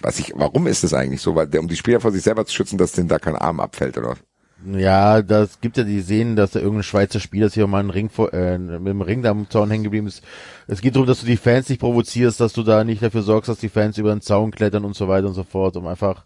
[0.00, 1.36] Was ich, warum ist das eigentlich so?
[1.36, 3.96] Weil, um die Spieler vor sich selber zu schützen, dass denen da kein Arm abfällt,
[3.98, 4.16] oder?
[4.66, 8.10] Ja, das gibt ja die Szenen, dass da irgendein Schweizer Spieler sich mal einen Ring
[8.10, 10.24] vor, äh, mit dem Ring da am Zaun hängen geblieben ist.
[10.66, 13.48] Es geht darum, dass du die Fans nicht provozierst, dass du da nicht dafür sorgst,
[13.48, 16.24] dass die Fans über den Zaun klettern und so weiter und so fort, um einfach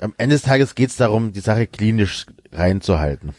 [0.00, 3.34] am Ende des Tages geht's darum, die Sache klinisch reinzuhalten.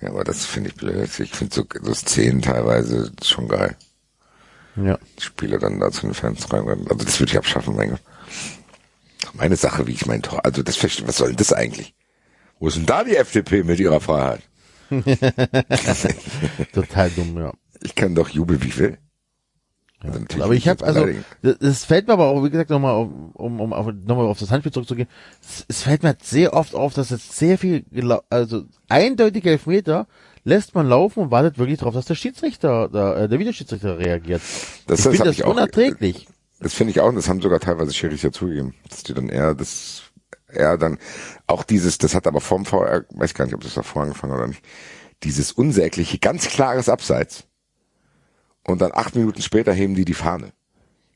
[0.00, 1.10] Ja, aber das finde ich blöd.
[1.18, 3.76] Ich finde so, so Szenen teilweise schon geil.
[4.76, 4.98] Ja.
[5.18, 6.66] Die Spieler dann da zu den Fans rein.
[6.68, 8.02] Also das würde ich abschaffen, mein Gott.
[9.34, 11.94] Meine Sache, wie ich mein Tor, also das, was soll denn das eigentlich?
[12.58, 14.42] Wo ist denn da die FDP mit ihrer Freiheit?
[16.72, 17.52] Total dumm, ja.
[17.82, 18.98] Ich kann doch jubeln, wie ich will.
[20.02, 21.06] Ja, Also aber ich habe also,
[21.42, 24.50] das fällt mir aber auch, wie gesagt, nochmal, um, um, um auf, nochmal auf das
[24.50, 25.08] Handspiel zurückzugehen,
[25.42, 27.84] es, es fällt mir sehr oft auf, dass jetzt sehr viel,
[28.30, 30.06] also eindeutige Elfmeter
[30.44, 34.40] lässt man laufen und wartet wirklich darauf, dass der Schiedsrichter, der, äh, der Videoschiedsrichter reagiert.
[34.86, 36.26] Das- ich das finde hab das ich auch- unerträglich.
[36.60, 39.54] Das finde ich auch, und das haben sogar teilweise ja zugegeben, dass die dann eher
[39.54, 40.02] das,
[40.52, 40.98] eher dann,
[41.46, 44.46] auch dieses, das hat aber vom VR, weiß gar nicht, ob das davor angefangen oder
[44.46, 44.62] nicht,
[45.22, 47.44] dieses unsägliche, ganz klares Abseits.
[48.70, 50.52] Und dann acht Minuten später heben die die Fahne.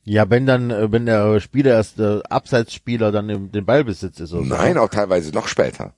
[0.03, 4.33] Ja, wenn dann, äh, wenn der Spieler erst, der Abseitsspieler dann im, den Ballbesitz ist.
[4.33, 4.47] Oder so.
[4.47, 5.93] Nein, auch teilweise noch später.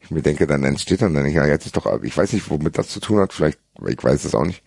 [0.00, 2.76] Ich mir denke, dann entsteht dann, dann ja, jetzt ist doch, ich weiß nicht, womit
[2.76, 4.62] das zu tun hat, vielleicht, ich weiß das auch nicht.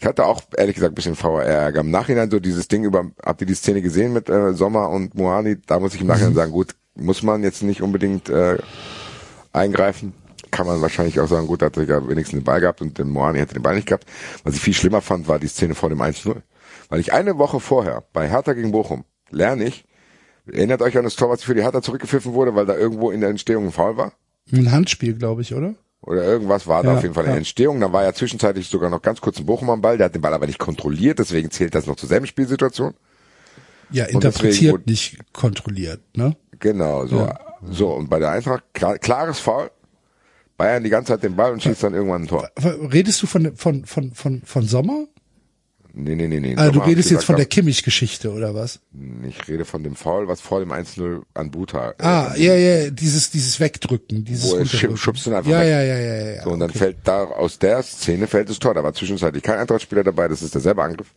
[0.00, 1.80] Ich hatte auch, ehrlich gesagt, ein bisschen VR-Ärger.
[1.80, 5.14] Im Nachhinein so dieses Ding über, habt ihr die Szene gesehen mit äh, Sommer und
[5.14, 5.58] Moani?
[5.66, 8.58] Da muss ich im Nachhinein sagen, gut, muss man jetzt nicht unbedingt äh,
[9.52, 10.14] eingreifen.
[10.58, 12.98] Kann man wahrscheinlich auch sagen, gut, da hat er ja wenigstens den Ball gehabt und
[12.98, 14.04] den Moani hätte den Ball nicht gehabt.
[14.42, 16.34] Was ich viel schlimmer fand, war die Szene vor dem 1-0.
[16.88, 19.84] Weil ich eine Woche vorher bei Hertha gegen Bochum lerne ich,
[20.50, 23.20] erinnert euch an das Tor, was für die Hertha zurückgepfiffen wurde, weil da irgendwo in
[23.20, 24.12] der Entstehung ein Foul war?
[24.52, 25.74] Ein Handspiel, glaube ich, oder?
[26.00, 27.30] Oder irgendwas war da Ja, auf jeden Fall ja.
[27.30, 27.78] der Entstehung.
[27.80, 29.96] Da war ja zwischenzeitlich sogar noch ganz kurz ein Bochum am Ball.
[29.96, 32.94] Der hat den Ball aber nicht kontrolliert, deswegen zählt das noch zur selben Spielsituation.
[33.90, 36.36] Ja, deswegen interpretiert, wurde- nicht kontrolliert, ne?
[36.58, 37.18] Genau, so.
[37.18, 37.38] Ja.
[37.70, 39.70] So, und bei der Eintracht, klar, klares Foul.
[40.58, 42.50] Bayern die ganze Zeit den Ball und schießt dann irgendwann ein Tor.
[42.92, 45.06] Redest du von, von, von, von, von Sommer?
[45.94, 46.54] Nee, nee, nee, nee.
[46.56, 48.80] Also du Sommer redest jetzt von der Kimmich-Geschichte, oder was?
[49.26, 51.90] Ich rede von dem Foul, was vor dem 1-0 an Buta.
[51.92, 54.96] äh, Ah, ja, ja, dieses, dieses Wegdrücken, dieses Wo er Unterdrücken.
[54.96, 55.68] schub- schubst ihn einfach ja, weg.
[55.70, 56.42] ja, ja, ja, ja.
[56.42, 56.78] So, und dann okay.
[56.78, 58.74] fällt da, aus der Szene fällt das Tor.
[58.74, 61.14] Da war zwischenzeitlich kein Eintrachtspieler dabei, das ist derselbe Angriff.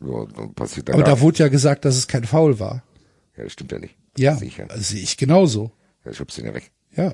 [0.00, 2.82] So, dann passiert dann Aber da wurde ja gesagt, dass es kein Foul war.
[3.36, 3.94] Ja, das stimmt ja nicht.
[4.16, 5.72] Ja, sehe ich genauso.
[6.04, 6.70] Er schubst ihn ja weg.
[6.96, 7.12] Ja.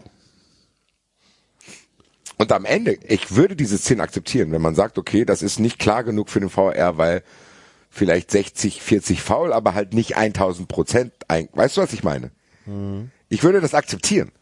[2.38, 5.78] Und am Ende, ich würde diese Szene akzeptieren, wenn man sagt, okay, das ist nicht
[5.78, 7.22] klar genug für den VR, weil
[7.90, 11.12] vielleicht 60, 40 faul, aber halt nicht 1000 Prozent.
[11.28, 12.30] Ein, weißt du, was ich meine?
[13.28, 14.32] Ich würde das akzeptieren.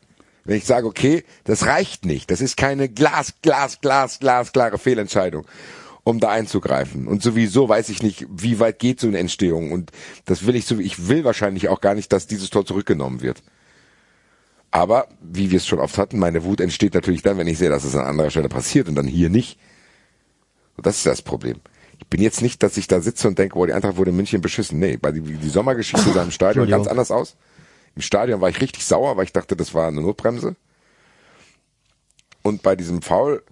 [0.44, 2.30] Wenn ich sage, okay, das reicht nicht.
[2.30, 5.46] Das ist keine Glas, Glas, Glas, Glas, klare Fehlentscheidung,
[6.02, 7.06] um da einzugreifen.
[7.06, 9.72] Und sowieso weiß ich nicht, wie weit geht so eine Entstehung.
[9.72, 9.90] Und
[10.26, 13.42] das will ich so, ich will wahrscheinlich auch gar nicht, dass dieses Tor zurückgenommen wird.
[14.74, 17.68] Aber, wie wir es schon oft hatten, meine Wut entsteht natürlich dann, wenn ich sehe,
[17.68, 19.56] dass es an anderer Stelle passiert und dann hier nicht.
[20.76, 21.60] Und das ist das Problem.
[22.00, 24.16] Ich bin jetzt nicht, dass ich da sitze und denke, boah, die Eintracht wurde in
[24.16, 24.80] München beschissen.
[24.80, 27.36] Nee, weil die, die Sommergeschichte sah im Stadion ganz anders aus.
[27.94, 30.56] Im Stadion war ich richtig sauer, weil ich dachte, das war eine Notbremse.
[32.42, 33.44] Und bei diesem Foul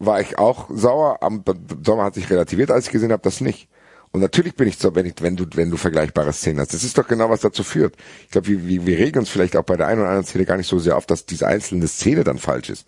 [0.00, 1.22] war ich auch sauer.
[1.22, 1.42] Am
[1.82, 3.70] Sommer hat sich relativiert, als ich gesehen habe, das nicht.
[4.12, 6.74] Und natürlich bin ich so, wenn, ich, wenn du, wenn du vergleichbare Szenen hast.
[6.74, 7.96] Das ist doch genau, was dazu führt.
[8.24, 10.44] Ich glaube, wir, wir, wir regen uns vielleicht auch bei der einen oder anderen Szene
[10.44, 12.86] gar nicht so sehr auf, dass diese einzelne Szene dann falsch ist.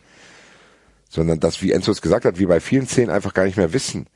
[1.09, 3.73] Sondern dass, wie Enzo es gesagt hat, wir bei vielen Szenen einfach gar nicht mehr
[3.73, 4.07] wissen,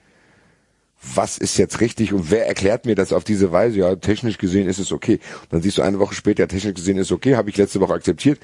[1.14, 3.78] was ist jetzt richtig und wer erklärt mir das auf diese Weise?
[3.78, 5.20] Ja, technisch gesehen ist es okay.
[5.42, 7.56] Und dann siehst du eine Woche später, ja, technisch gesehen ist es okay, habe ich
[7.56, 8.40] letzte Woche akzeptiert,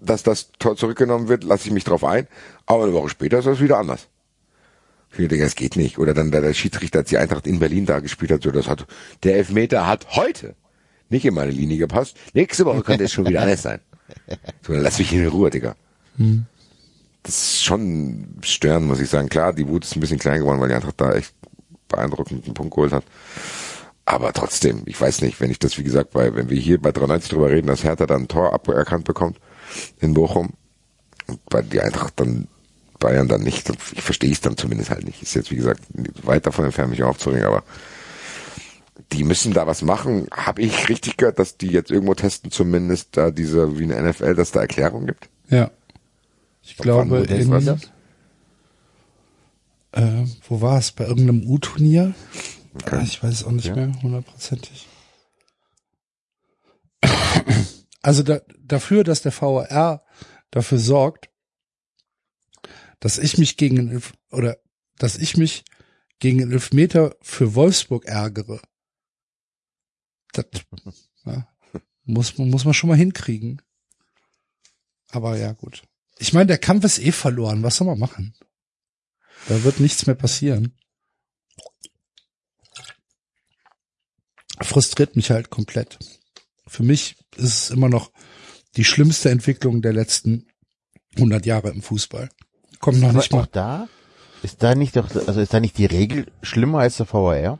[0.00, 2.28] dass das Tor zurückgenommen wird, lasse ich mich drauf ein.
[2.66, 4.08] Aber eine Woche später ist das wieder anders.
[5.16, 5.98] Viele denken, das geht nicht.
[5.98, 8.68] Oder dann der, der Schiedsrichter, als die Eintracht in Berlin da gespielt hat, so das
[8.68, 8.86] hat,
[9.22, 10.54] der Elfmeter hat heute
[11.08, 12.18] nicht in meine Linie gepasst.
[12.34, 13.80] Nächste Woche könnte es schon wieder anders sein.
[14.62, 15.74] So, dann lass mich in Ruhe, Digga.
[17.22, 19.30] Das ist schon störend, muss ich sagen.
[19.30, 21.34] Klar, die Wut ist ein bisschen klein geworden, weil die Eintracht da echt
[21.88, 23.04] beeindruckend einen Punkt geholt hat.
[24.04, 26.92] Aber trotzdem, ich weiß nicht, wenn ich das, wie gesagt, bei, wenn wir hier bei
[26.92, 29.38] 93 drüber reden, dass Hertha dann ein Tor aberkannt bekommt
[29.98, 30.52] in Bochum,
[31.26, 32.48] und bei die Eintracht dann
[32.98, 35.22] Bayern dann nicht, ich verstehe es dann zumindest halt nicht.
[35.22, 35.82] Ist jetzt, wie gesagt,
[36.22, 37.62] weit davon entfernt, mich aufzuregen, aber
[39.12, 40.26] die müssen da was machen.
[40.30, 44.34] Habe ich richtig gehört, dass die jetzt irgendwo testen, zumindest da diese, wie eine NFL,
[44.34, 45.28] dass da Erklärung gibt?
[45.48, 45.70] Ja.
[46.62, 47.80] Ich wann glaube, in,
[49.92, 50.92] äh, wo war es?
[50.92, 52.14] Bei irgendeinem U-Turnier?
[52.74, 53.02] Okay.
[53.04, 54.88] Ich weiß es auch nicht mehr, hundertprozentig.
[58.02, 60.04] Also da, dafür, dass der VAR
[60.50, 61.28] dafür sorgt,
[63.00, 64.58] dass ich mich gegen Elf- oder
[64.98, 65.64] dass ich mich
[66.18, 68.60] gegen einen Elfmeter für Wolfsburg ärgere.
[70.32, 70.46] Das
[71.24, 71.48] ja,
[72.04, 73.62] muss, man muss man schon mal hinkriegen.
[75.08, 75.82] Aber ja, gut.
[76.18, 77.62] Ich meine, der Kampf ist eh verloren.
[77.62, 78.34] Was soll man machen?
[79.48, 80.76] Da wird nichts mehr passieren.
[84.62, 85.98] Frustriert mich halt komplett.
[86.66, 88.10] Für mich ist es immer noch
[88.76, 90.48] die schlimmste Entwicklung der letzten
[91.16, 92.30] 100 Jahre im Fußball.
[92.80, 93.42] Kommt noch nicht mal.
[93.42, 93.88] auch da
[94.42, 97.58] ist da nicht doch, also ist da nicht die Regel schlimmer als der VAR?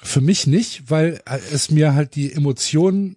[0.00, 1.20] Für mich nicht, weil
[1.52, 3.16] es mir halt die Emotionen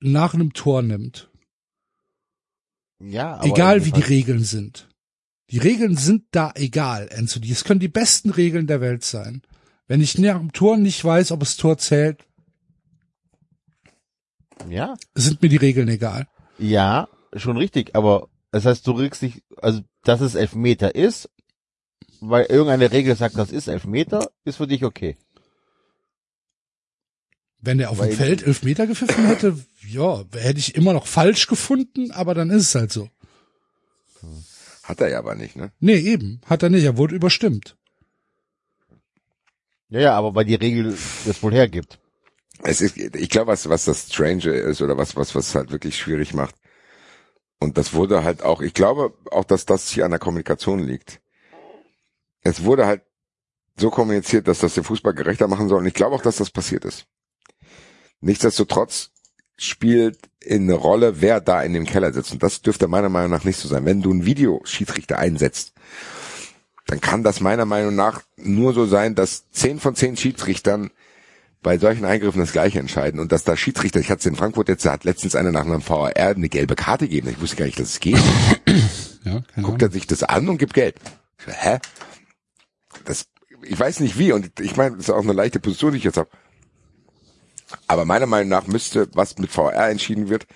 [0.00, 1.30] nach einem Tor nimmt.
[3.00, 4.88] Ja, aber Egal wie die Regeln sind.
[5.50, 7.40] Die Regeln sind da egal, Enzo.
[7.42, 9.42] Es können die besten Regeln der Welt sein.
[9.88, 12.24] Wenn ich nach dem Tor nicht weiß, ob das Tor zählt,
[14.68, 16.28] Ja, sind mir die Regeln egal.
[16.58, 21.28] ja, schon richtig, aber das heißt, du regst dich, also, dass es Elfmeter ist,
[22.20, 25.16] weil irgendeine Regel sagt, das ist Elfmeter, ist für dich okay.
[27.62, 31.06] Wenn der auf Weil- dem Feld elf Meter gepfiffen hätte, ja, hätte ich immer noch
[31.06, 33.08] falsch gefunden, aber dann ist es halt so.
[34.82, 35.70] Hat er ja aber nicht, ne?
[35.78, 36.40] Nee, eben.
[36.46, 36.84] Hat er nicht.
[36.84, 37.76] Er wurde überstimmt.
[39.88, 40.96] Ja, ja, aber weil die Regel
[41.26, 41.98] das wohl hergibt.
[42.62, 45.96] Es ist, ich glaube, was, was das Strange ist oder was, was, was halt wirklich
[45.96, 46.54] schwierig macht.
[47.60, 51.20] Und das wurde halt auch, ich glaube auch, dass das hier an der Kommunikation liegt.
[52.42, 53.02] Es wurde halt
[53.78, 55.78] so kommuniziert, dass das den Fußball gerechter machen soll.
[55.78, 57.06] Und ich glaube auch, dass das passiert ist.
[58.20, 59.10] Nichtsdestotrotz
[59.56, 62.32] spielt in eine Rolle, wer da in dem Keller sitzt.
[62.32, 63.84] Und das dürfte meiner Meinung nach nicht so sein.
[63.84, 65.74] Wenn du einen Videoschiedsrichter einsetzt,
[66.86, 70.90] dann kann das meiner Meinung nach nur so sein, dass zehn von zehn Schiedsrichtern
[71.62, 74.68] bei solchen Eingriffen das Gleiche entscheiden und dass da Schiedsrichter, ich hatte es in Frankfurt
[74.68, 77.28] jetzt, da hat letztens einer nach einem VAR eine gelbe Karte gegeben.
[77.28, 78.18] Ich wusste gar nicht, dass es geht.
[79.22, 80.96] Ja, Guckt er sich das an und gibt Geld.
[81.44, 81.78] Hä?
[83.04, 83.26] Das,
[83.62, 86.04] ich weiß nicht wie und ich meine, das ist auch eine leichte Position, die ich
[86.04, 86.30] jetzt habe.
[87.86, 90.46] Aber meiner Meinung nach müsste, was mit VAR entschieden wird,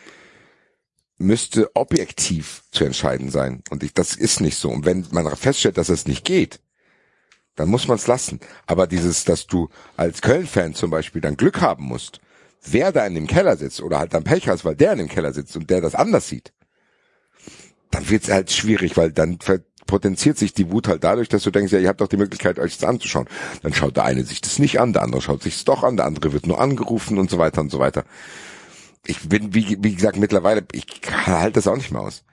[1.18, 3.62] müsste objektiv zu entscheiden sein.
[3.68, 4.70] Und ich, das ist nicht so.
[4.70, 6.60] Und wenn man feststellt, dass es nicht geht,
[7.56, 8.40] dann muss man es lassen.
[8.66, 12.20] Aber dieses, dass du als Köln-Fan zum Beispiel dann Glück haben musst,
[12.64, 15.08] wer da in dem Keller sitzt oder halt dann Pech hast, weil der in dem
[15.08, 16.52] Keller sitzt und der das anders sieht,
[17.90, 19.38] dann wird's halt schwierig, weil dann
[19.86, 22.58] potenziert sich die Wut halt dadurch, dass du denkst, ja, ihr habt doch die Möglichkeit,
[22.58, 23.28] euch das anzuschauen.
[23.62, 26.06] Dann schaut der eine sich das nicht an, der andere schaut sich's doch an, der
[26.06, 28.04] andere wird nur angerufen und so weiter und so weiter.
[29.06, 30.86] Ich bin, wie, wie gesagt, mittlerweile, ich
[31.26, 32.24] halte das auch nicht mehr aus.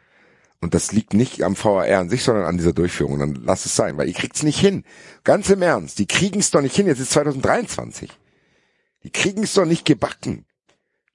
[0.62, 3.14] Und das liegt nicht am VAR an sich, sondern an dieser Durchführung.
[3.14, 4.84] Und dann lass es sein, weil ihr kriegt's nicht hin.
[5.24, 6.86] Ganz im Ernst, die kriegen's doch nicht hin.
[6.86, 8.12] Jetzt ist 2023.
[9.04, 10.46] Die kriegen's doch nicht gebacken.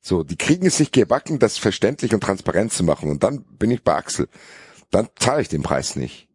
[0.01, 3.09] So, die kriegen es nicht gebacken, das verständlich und transparent zu machen.
[3.09, 4.29] Und dann bin ich bei Axel.
[4.91, 6.29] Dann zahle ich den Preis nicht.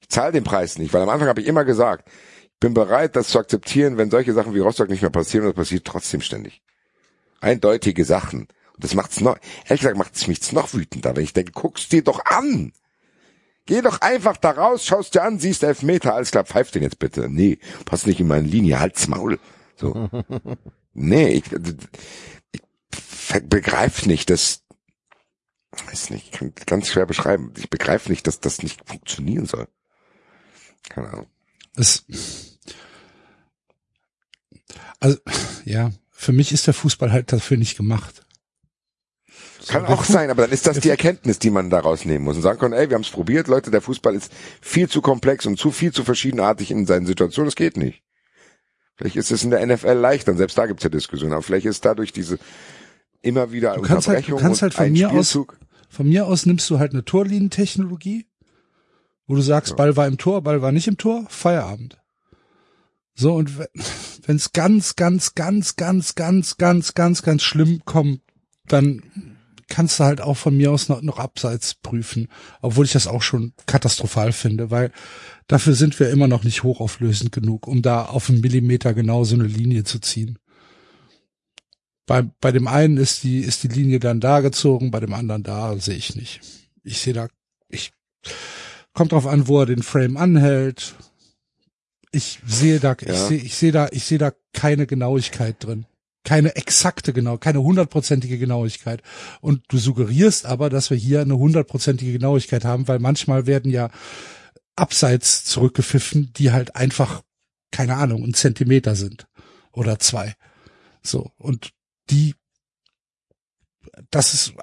[0.00, 2.08] Ich zahle den Preis nicht, weil am Anfang habe ich immer gesagt,
[2.44, 5.54] ich bin bereit, das zu akzeptieren, wenn solche Sachen wie Rostock nicht mehr passieren, das
[5.54, 6.62] passiert trotzdem ständig.
[7.40, 8.48] Eindeutige Sachen.
[8.82, 12.24] Das macht's noch, ehrlich gesagt, macht's mich noch wütender, wenn ich denke, guck's dir doch
[12.26, 12.72] an.
[13.64, 16.82] Geh doch einfach da raus, schaust dir an, siehst elf Meter, alles klar, pfeif den
[16.82, 17.28] jetzt bitte.
[17.28, 19.38] Nee, passt nicht in meine Linie, halt's Maul.
[19.76, 20.10] So.
[20.94, 24.64] nee, ich, ich begreife nicht, dass,
[25.86, 27.52] weiß nicht, ich kann ganz schwer beschreiben.
[27.56, 29.68] Ich begreife nicht, dass das nicht funktionieren soll.
[30.88, 31.26] Keine Ahnung.
[31.76, 32.04] Es,
[34.98, 35.18] also,
[35.64, 38.26] ja, für mich ist der Fußball halt dafür nicht gemacht.
[39.68, 42.42] Kann auch sein, aber dann ist das die Erkenntnis, die man daraus nehmen muss und
[42.42, 45.58] sagen kann, ey, wir haben es probiert, Leute, der Fußball ist viel zu komplex und
[45.58, 48.02] zu viel zu verschiedenartig in seinen Situationen, das geht nicht.
[48.96, 51.66] Vielleicht ist es in der NFL leichter, und selbst da gibt's ja Diskussionen, aber vielleicht
[51.66, 52.38] ist dadurch diese
[53.20, 55.58] immer wieder Du kannst halt, du Unterbrechung kannst halt und von ein mir aus, Spielzug.
[55.88, 58.26] von mir aus nimmst du halt eine Torlinientechnologie,
[59.26, 61.98] wo du sagst, Ball war im Tor, Ball war nicht im Tor, Feierabend.
[63.14, 68.20] So, und wenn es ganz, ganz, ganz, ganz, ganz, ganz, ganz, ganz schlimm kommt,
[68.66, 69.02] dann
[69.68, 72.28] kannst du halt auch von mir aus noch, noch abseits prüfen,
[72.60, 74.92] obwohl ich das auch schon katastrophal finde, weil
[75.46, 79.34] dafür sind wir immer noch nicht hochauflösend genug, um da auf einen Millimeter genau so
[79.34, 80.38] eine Linie zu ziehen.
[82.06, 85.42] Bei, bei dem einen ist die, ist die Linie dann da gezogen, bei dem anderen
[85.42, 86.40] da sehe ich nicht.
[86.82, 87.28] Ich sehe da,
[87.68, 87.92] ich,
[88.92, 90.94] kommt drauf an, wo er den Frame anhält.
[92.10, 93.26] Ich sehe da, ich Ja.
[93.28, 95.86] sehe, ich sehe da, ich sehe da keine Genauigkeit drin.
[96.24, 99.02] Keine exakte genau, keine hundertprozentige Genauigkeit.
[99.40, 103.90] Und du suggerierst aber, dass wir hier eine hundertprozentige Genauigkeit haben, weil manchmal werden ja
[104.76, 107.22] abseits zurückgepfiffen, die halt einfach,
[107.70, 109.26] keine Ahnung, ein Zentimeter sind.
[109.72, 110.34] Oder zwei.
[111.02, 111.32] So.
[111.38, 111.72] Und
[112.10, 112.34] die,
[114.10, 114.54] das ist,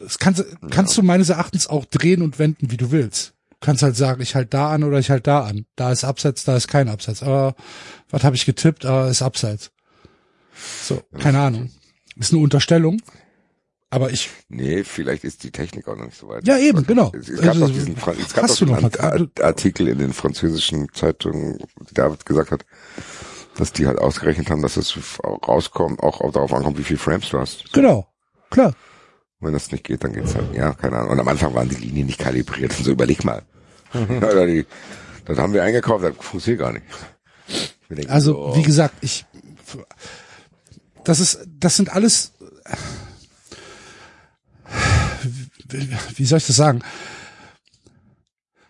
[0.00, 3.34] das kannst, kannst du meines Erachtens auch drehen und wenden, wie du willst.
[3.50, 5.66] Du kannst halt sagen, ich halt da an oder ich halt da an.
[5.76, 7.22] Da ist Abseits, da ist kein Abseits.
[7.22, 7.54] Aber
[8.10, 8.84] was habe ich getippt?
[8.84, 9.70] Ah, ist Abseits.
[10.82, 11.70] So, keine Ahnung.
[12.16, 13.00] Ist eine Unterstellung.
[13.90, 14.30] Aber ich.
[14.48, 16.46] Nee, vielleicht ist die Technik auch noch nicht so weit.
[16.46, 17.12] Ja, eben, genau.
[17.14, 19.98] Es, gab Also, doch diesen, es gab doch du noch einen mal- Art- Artikel in
[19.98, 21.58] den französischen Zeitungen,
[21.90, 22.64] die David gesagt hat,
[23.56, 27.38] dass die halt ausgerechnet haben, dass es rauskommt, auch darauf ankommt, wie viel Frames du
[27.38, 27.70] hast.
[27.74, 28.06] Genau.
[28.50, 28.74] Klar.
[29.40, 30.54] Wenn das nicht geht, dann geht's halt.
[30.54, 31.10] Ja, keine Ahnung.
[31.10, 32.78] Und am Anfang waren die Linien nicht kalibriert.
[32.78, 33.42] Und so überleg mal.
[33.92, 34.64] Die,
[35.26, 36.86] das haben wir eingekauft, das funktioniert gar nicht.
[37.48, 39.26] Ich mir denke, Also, so, wie gesagt, ich,
[41.04, 42.32] das ist, das sind alles,
[46.14, 46.82] wie soll ich das sagen?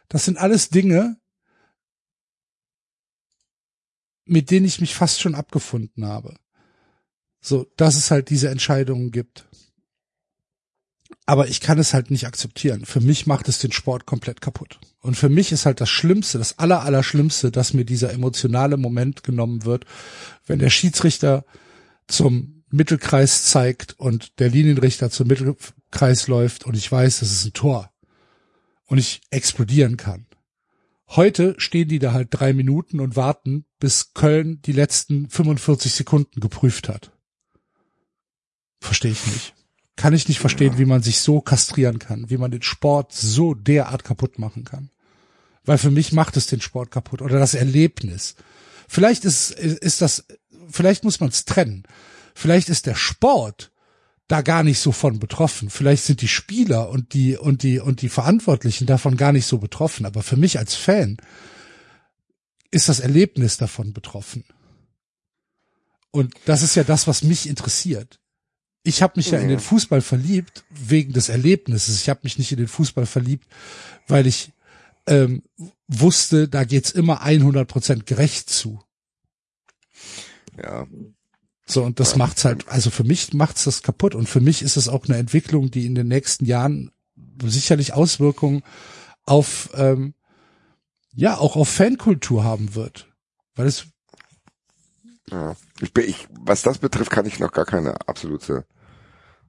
[0.08, 1.16] Das sind alles Dinge,
[4.24, 6.36] mit denen ich mich fast schon abgefunden habe.
[7.40, 9.46] So, dass es halt diese Entscheidungen gibt.
[11.26, 12.84] Aber ich kann es halt nicht akzeptieren.
[12.84, 14.78] Für mich macht es den Sport komplett kaputt.
[15.00, 18.76] Und für mich ist halt das Schlimmste, das aller, aller Schlimmste, dass mir dieser emotionale
[18.76, 19.84] Moment genommen wird,
[20.46, 21.44] wenn der Schiedsrichter
[22.12, 27.52] zum Mittelkreis zeigt und der Linienrichter zum Mittelkreis läuft und ich weiß, das ist ein
[27.52, 27.90] Tor
[28.86, 30.26] und ich explodieren kann.
[31.08, 36.40] Heute stehen die da halt drei Minuten und warten, bis Köln die letzten 45 Sekunden
[36.40, 37.12] geprüft hat.
[38.80, 39.54] Verstehe ich nicht.
[39.96, 43.52] Kann ich nicht verstehen, wie man sich so kastrieren kann, wie man den Sport so
[43.52, 44.90] derart kaputt machen kann.
[45.64, 48.34] Weil für mich macht es den Sport kaputt oder das Erlebnis.
[48.88, 50.24] Vielleicht ist, ist das,
[50.72, 51.84] vielleicht muss man es trennen.
[52.34, 53.70] Vielleicht ist der Sport
[54.28, 55.68] da gar nicht so von betroffen.
[55.68, 59.58] Vielleicht sind die Spieler und die, und die, und die Verantwortlichen davon gar nicht so
[59.58, 60.06] betroffen.
[60.06, 61.18] Aber für mich als Fan
[62.70, 64.44] ist das Erlebnis davon betroffen.
[66.10, 68.20] Und das ist ja das, was mich interessiert.
[68.84, 72.00] Ich habe mich ja in den Fußball verliebt wegen des Erlebnisses.
[72.00, 73.46] Ich habe mich nicht in den Fußball verliebt,
[74.08, 74.52] weil ich
[75.06, 75.42] ähm,
[75.88, 78.82] wusste, da geht's immer 100 Prozent gerecht zu.
[80.62, 80.86] Ja,
[81.66, 84.14] So, und das macht's halt, also für mich macht's das kaputt.
[84.14, 86.90] Und für mich ist es auch eine Entwicklung, die in den nächsten Jahren
[87.42, 88.62] sicherlich Auswirkungen
[89.24, 90.14] auf, ähm,
[91.14, 93.08] ja, auch auf Fankultur haben wird.
[93.54, 93.86] Weil es,
[95.30, 95.56] ja.
[95.80, 98.66] Ich bin, ich, was das betrifft, kann ich noch gar keine absolute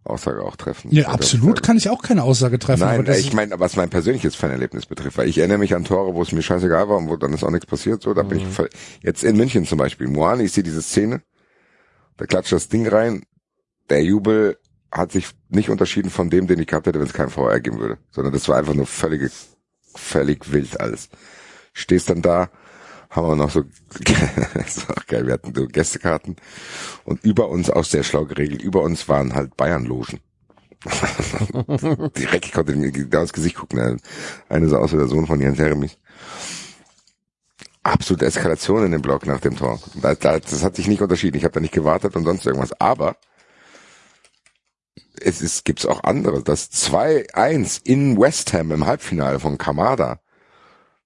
[0.06, 0.91] Aussage auch treffen.
[0.91, 2.82] ja, weiß, absolut äh, kann ich auch keine Aussage treffen.
[2.82, 6.14] Nein, das ich meine, was mein persönliches Fanerlebnis betrifft, weil ich erinnere mich an Tore,
[6.14, 8.40] wo es mir scheißegal war und wo dann ist auch nichts passiert, so, da bin
[8.40, 8.43] Mhm.
[8.48, 8.69] ich voll,
[9.01, 11.22] jetzt in München zum Beispiel, Moani, ich sehe diese Szene,
[12.17, 13.23] da klatscht das Ding rein,
[13.90, 14.57] der Jubel
[14.91, 17.80] hat sich nicht unterschieden von dem, den ich gehabt hätte, wenn es kein VR geben
[17.80, 19.32] würde, sondern das war einfach nur völlige,
[19.95, 21.09] völlig wild alles.
[21.73, 22.49] Stehst dann da,
[23.16, 23.64] haben wir noch so,
[24.53, 26.35] das ist auch geil, wir hatten so Gästekarten
[27.06, 30.19] und über uns, auch sehr schlau geregelt, über uns waren halt Bayern-Logen.
[32.17, 34.01] Direkt, ich konnte ihm genau ins Gesicht gucken.
[34.50, 35.98] Eine sah aus wie der Sohn von Jens Jeremies.
[37.83, 39.80] Absolute Eskalation in dem Block nach dem Tor.
[40.01, 41.38] Das, das, das hat sich nicht unterschieden.
[41.38, 42.74] Ich habe da nicht gewartet und sonst irgendwas.
[42.82, 43.16] Aber
[45.22, 46.43] es ist, gibt's auch andere.
[46.43, 50.19] Das 2-1 in West Ham im Halbfinale von Kamada.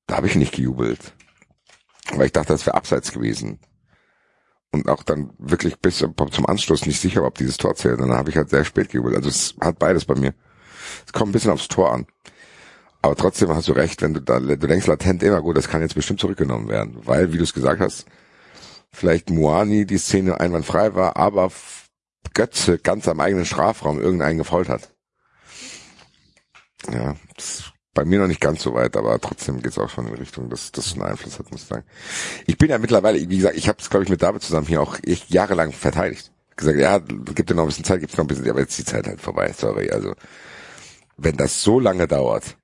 [0.07, 1.13] Da habe ich nicht gejubelt.
[2.13, 3.59] Weil ich dachte, das wäre abseits gewesen.
[4.71, 7.99] Und auch dann wirklich bis zum Anstoß nicht sicher, ob dieses Tor zählt.
[7.99, 9.15] Und dann habe ich halt sehr spät gejubelt.
[9.15, 10.33] Also es hat beides bei mir.
[11.05, 12.05] Es kommt ein bisschen aufs Tor an.
[13.01, 15.81] Aber trotzdem hast du recht, wenn du da, du denkst latent immer, gut, das kann
[15.81, 16.97] jetzt bestimmt zurückgenommen werden.
[17.05, 18.05] Weil, wie du es gesagt hast,
[18.91, 21.51] vielleicht Muani die Szene einwandfrei war, aber
[22.33, 24.93] Götze ganz am eigenen Strafraum irgendeinen gefault hat.
[26.91, 30.05] Ja, das bei mir noch nicht ganz so weit, aber trotzdem geht es auch schon
[30.05, 31.83] in Richtung, dass das einen Einfluss hat, muss ich sagen.
[32.45, 34.83] Ich bin ja mittlerweile, wie gesagt, ich habe es, glaube ich, mit David zusammen hier
[34.83, 36.31] auch echt jahrelang verteidigt.
[36.55, 38.87] Gesagt, ja, gibt dir noch ein bisschen Zeit, gibt's noch ein bisschen, aber jetzt ist
[38.87, 39.89] die Zeit halt vorbei, sorry.
[39.89, 40.13] Also,
[41.17, 42.55] wenn das so lange dauert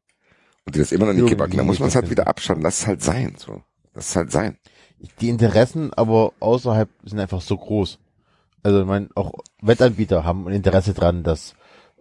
[0.68, 2.62] und die das immer noch nicht gebacken, dann muss man es halt wieder abschauen.
[2.62, 3.64] Lass es halt sein, so.
[3.96, 4.60] Lass es halt sein.
[5.20, 7.98] Die Interessen aber außerhalb sind einfach so groß.
[8.62, 11.56] Also ich meine, auch Wettanbieter haben ein Interesse dran, dass,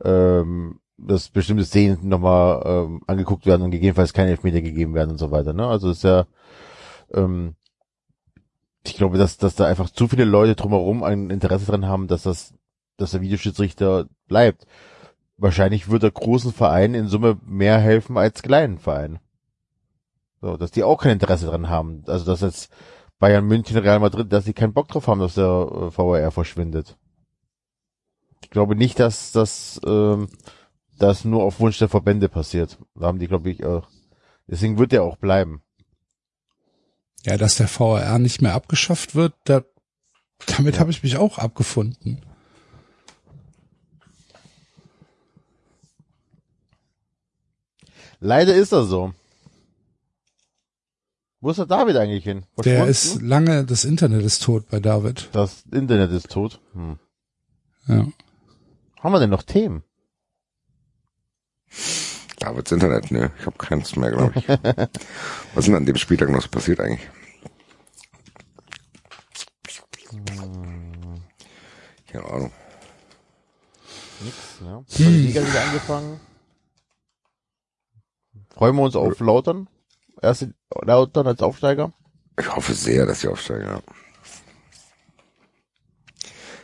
[0.04, 5.18] ähm, dass bestimmte Szenen nochmal ähm, angeguckt werden und gegebenenfalls keine Elfmeter gegeben werden und
[5.18, 5.52] so weiter.
[5.52, 5.66] Ne?
[5.66, 6.26] Also ist ja,
[7.12, 7.54] ähm,
[8.84, 12.22] ich glaube, dass, dass da einfach zu viele Leute drumherum ein Interesse dran haben, dass
[12.22, 12.54] das,
[12.96, 14.66] dass der Videoschiedsrichter bleibt.
[15.36, 19.18] Wahrscheinlich wird der großen Verein in Summe mehr helfen als kleinen Verein.
[20.40, 22.02] So, dass die auch kein Interesse dran haben.
[22.06, 22.72] Also dass jetzt
[23.18, 26.96] Bayern München, Real Madrid, dass sie keinen Bock drauf haben, dass der äh, VAR verschwindet.
[28.42, 30.28] Ich glaube nicht, dass das ähm,
[31.02, 32.78] das nur auf Wunsch der Verbände passiert.
[32.94, 33.88] Da haben die, glaube ich, auch.
[34.46, 35.62] Deswegen wird der auch bleiben.
[37.24, 39.62] ja, dass der VAR nicht mehr abgeschafft wird, da,
[40.56, 42.20] damit habe ich mich auch abgefunden.
[48.20, 49.12] Leider ist er so.
[51.40, 52.44] Wo ist der David eigentlich hin?
[52.64, 55.28] Der ist lange, das Internet ist tot bei David.
[55.32, 56.60] Das Internet ist tot.
[56.72, 57.00] Hm.
[57.88, 58.06] Ja.
[59.00, 59.82] Haben wir denn noch Themen?
[62.38, 64.48] Davids Internet, ne, ich habe keins mehr, glaube ich.
[65.54, 67.08] Was ist denn an dem Spieltag noch passiert eigentlich?
[72.10, 72.52] Keine Ahnung.
[74.20, 74.84] Nix, ja.
[74.96, 76.20] Die Liga wieder angefangen.
[78.50, 79.68] Freuen wir uns auf Lautern.
[80.20, 81.92] Erste Lautern als Aufsteiger.
[82.38, 83.82] Ich hoffe sehr, dass sie aufsteigen, ja.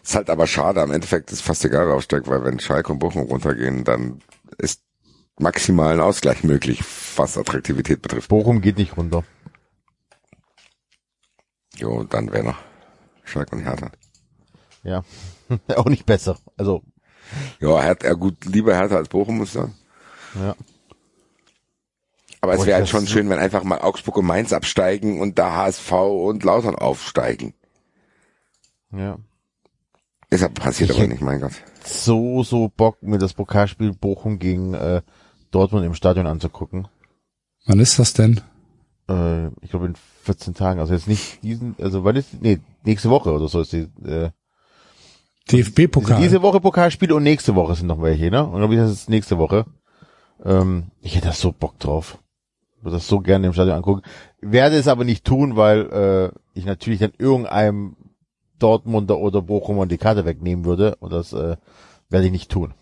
[0.03, 2.99] Ist halt aber schade, am Endeffekt ist fast egal, wer aufsteigt, weil wenn Schalke und
[2.99, 4.23] Bochum runtergehen, dann
[4.59, 4.83] ist
[5.41, 6.83] maximal ein Ausgleich möglich,
[7.17, 8.29] was Attraktivität betrifft.
[8.29, 9.25] Bochum geht nicht runter.
[11.77, 12.59] Jo, dann wäre noch
[13.25, 13.91] Schalke und Hertha.
[14.83, 15.05] Ja.
[15.77, 16.39] Auch nicht besser.
[16.57, 16.83] Also,
[17.61, 19.75] Ja, Hertha, ja gut, lieber Hertha als Bochum, muss ich sagen.
[20.35, 20.55] ja.
[22.41, 25.41] Aber es wäre halt schon ist- schön, wenn einfach mal Augsburg und Mainz absteigen und
[25.41, 27.53] da HSV und Lautern aufsteigen.
[28.93, 29.19] Ja.
[30.31, 31.53] Deshalb passiert Ich aber nicht, mein Gott.
[31.85, 35.03] So, so Bock, mir das Pokalspiel Bochum gegen äh,
[35.51, 36.89] Dortmund im Stadion anzugucken.
[37.67, 38.41] Wann ist das denn?
[39.09, 39.95] Äh, ich glaube in
[40.25, 40.81] 14 Tagen.
[40.81, 44.31] Also jetzt nicht diesen, also wann ist, nee, nächste Woche oder so ist die, äh,
[45.51, 46.21] DFB-Pokal.
[46.21, 48.45] diese Woche Pokalspiel und nächste Woche sind noch welche, ne?
[48.45, 49.65] Und glaube ich, das ist nächste Woche.
[50.45, 52.19] Ähm, ich hätte da so Bock drauf.
[52.83, 54.03] Würde das so gerne im Stadion angucken.
[54.41, 57.97] Werde es aber nicht tun, weil äh, ich natürlich dann irgendeinem
[58.59, 60.97] Dortmunder oder Bochumer die Karte wegnehmen würde.
[61.01, 61.57] Und das äh,
[62.09, 62.75] werde ich nicht tun.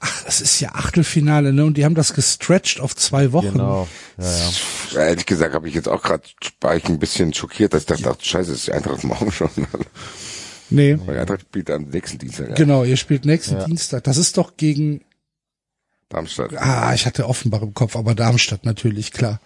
[0.00, 1.64] Ach, das ist ja Achtelfinale, ne?
[1.64, 3.52] Und die haben das gestretched auf zwei Wochen.
[3.52, 3.88] Genau.
[4.18, 4.50] Ja, ja.
[4.92, 6.24] Ja, Ehrlich gesagt habe ich jetzt auch gerade,
[6.60, 9.48] war ich ein bisschen schockiert, dass ich dachte, ach, scheiße, ist die Eintracht morgen schon.
[10.68, 12.48] Nee, Weil die Eintracht spielt am nächsten Dienstag.
[12.48, 12.54] Ja.
[12.56, 13.64] genau, ihr spielt nächsten Ja.
[13.64, 14.02] Dienstag.
[14.04, 15.02] Das ist doch gegen,
[16.08, 16.56] Darmstadt.
[16.56, 19.40] ah, ich hatte Offenbach im Kopf, aber Darmstadt natürlich, klar.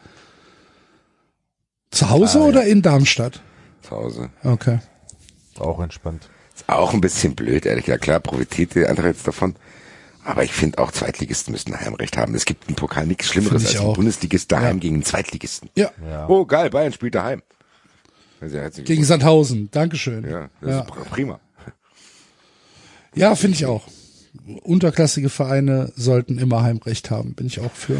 [1.90, 2.48] Zu Hause Ah, ja.
[2.48, 3.42] oder in Darmstadt?
[3.82, 4.30] Zu Hause.
[4.44, 4.78] Okay.
[5.58, 6.28] Auch entspannt.
[6.54, 8.04] Ist auch ein bisschen blöd, ehrlich gesagt.
[8.04, 9.56] Klar, profitiert die Eintracht jetzt davon.
[10.30, 12.34] Aber ich finde auch Zweitligisten müssen Heimrecht haben.
[12.34, 13.94] Es gibt im Pokal nichts Schlimmeres als ein auch.
[13.94, 14.80] Bundesligist daheim Ja.
[14.80, 15.70] gegen einen Zweitligisten.
[15.76, 16.28] Ja, Ja.
[16.28, 17.42] Oh, geil, Bayern spielt daheim.
[18.40, 19.06] Gegen Glückwunsch.
[19.06, 19.68] Sandhausen.
[19.70, 20.24] Dankeschön.
[20.28, 20.80] Ja, das ja.
[20.80, 21.40] ist pr- prima.
[23.14, 23.82] Ja, finde ich auch.
[24.62, 27.34] Unterklassige Vereine sollten immer Heimrecht haben.
[27.34, 27.98] Bin ich auch für.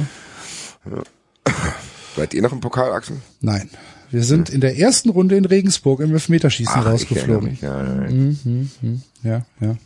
[2.17, 3.17] Seid ihr noch im Pokal, Axel?
[3.41, 3.69] Nein.
[4.11, 7.51] Wir sind in der ersten Runde in Regensburg im Elfmeterschießen Ach, rausgeflogen.
[7.51, 7.61] mich.
[7.61, 9.45] Ja, ja, ja.
[9.61, 9.77] Ja,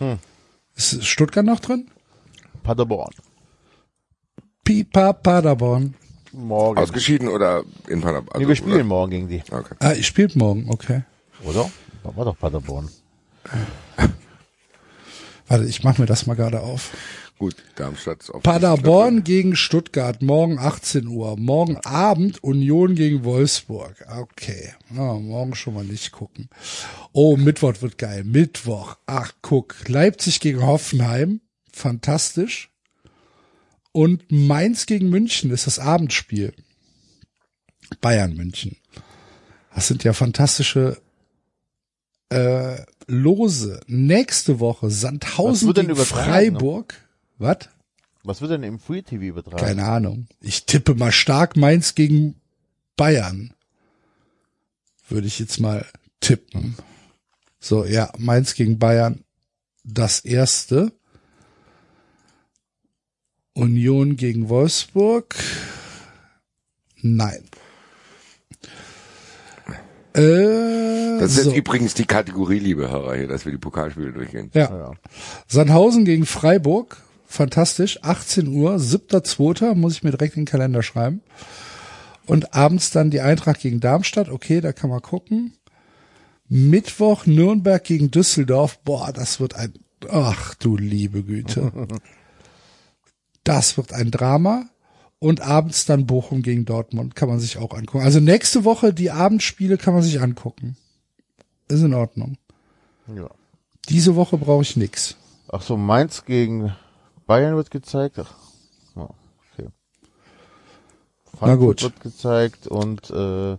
[0.00, 0.18] ja.
[0.80, 1.90] Ist Stuttgart noch drin?
[2.62, 3.12] Paderborn.
[4.64, 5.94] Pipa Paderborn.
[6.32, 6.78] Morgen.
[6.78, 8.40] Ausgeschieden oder in Paderborn?
[8.40, 9.42] nee, wir spielen morgen gegen die.
[9.50, 9.74] Okay.
[9.80, 11.02] Ah, ich spielt morgen, okay.
[11.44, 11.70] Oder?
[12.02, 12.88] War war doch Paderborn.
[15.48, 16.92] Warte, ich mach mir das mal gerade auf.
[17.40, 21.38] Gut, Darmstadt ist auf Paderborn gegen Stuttgart, morgen 18 Uhr.
[21.38, 24.04] Morgen Abend Union gegen Wolfsburg.
[24.14, 24.74] Okay.
[24.94, 26.50] Ja, morgen schon mal nicht gucken.
[27.12, 28.24] Oh, Mittwoch wird geil.
[28.24, 28.98] Mittwoch.
[29.06, 29.74] Ach, guck.
[29.88, 31.40] Leipzig gegen Hoffenheim.
[31.72, 32.70] Fantastisch.
[33.92, 36.52] Und Mainz gegen München ist das Abendspiel.
[38.02, 38.76] Bayern München.
[39.74, 41.00] Das sind ja fantastische
[42.28, 43.80] äh, Lose.
[43.86, 45.96] Nächste Woche Sandhausen gegen?
[45.96, 47.09] Freiburg.
[47.40, 47.70] Was?
[48.22, 49.56] Was wird denn im Free TV übertragen?
[49.56, 50.28] Keine Ahnung.
[50.40, 52.36] Ich tippe mal stark Mainz gegen
[52.96, 53.54] Bayern.
[55.08, 55.86] Würde ich jetzt mal
[56.20, 56.76] tippen.
[57.58, 59.24] So, ja, Mainz gegen Bayern.
[59.84, 60.92] Das erste.
[63.54, 65.34] Union gegen Wolfsburg.
[67.00, 67.42] Nein.
[70.12, 71.50] Äh, Das ist so.
[71.50, 74.50] jetzt übrigens die Kategorie, liebe Hörer, hier, dass wir die Pokalspiele durchgehen.
[74.52, 74.70] Ja.
[74.76, 74.92] Ja.
[75.46, 77.02] Sandhausen gegen Freiburg.
[77.30, 78.02] Fantastisch.
[78.02, 79.76] 18 Uhr, 7.2.
[79.76, 81.22] muss ich mir direkt in den Kalender schreiben.
[82.26, 84.28] Und abends dann die Eintracht gegen Darmstadt.
[84.28, 85.52] Okay, da kann man gucken.
[86.48, 88.80] Mittwoch Nürnberg gegen Düsseldorf.
[88.80, 89.74] Boah, das wird ein,
[90.10, 91.72] ach du liebe Güte.
[93.42, 94.66] Das wird ein Drama.
[95.18, 98.04] Und abends dann Bochum gegen Dortmund kann man sich auch angucken.
[98.04, 100.76] Also nächste Woche die Abendspiele kann man sich angucken.
[101.68, 102.36] Ist in Ordnung.
[103.16, 103.30] Ja.
[103.88, 105.16] Diese Woche brauche ich nix.
[105.48, 106.74] Ach so, Mainz gegen
[107.30, 108.18] Bayern wird gezeigt.
[108.18, 108.34] Ach,
[108.96, 109.68] okay.
[111.40, 111.80] Na gut.
[111.80, 113.56] wird gezeigt und äh,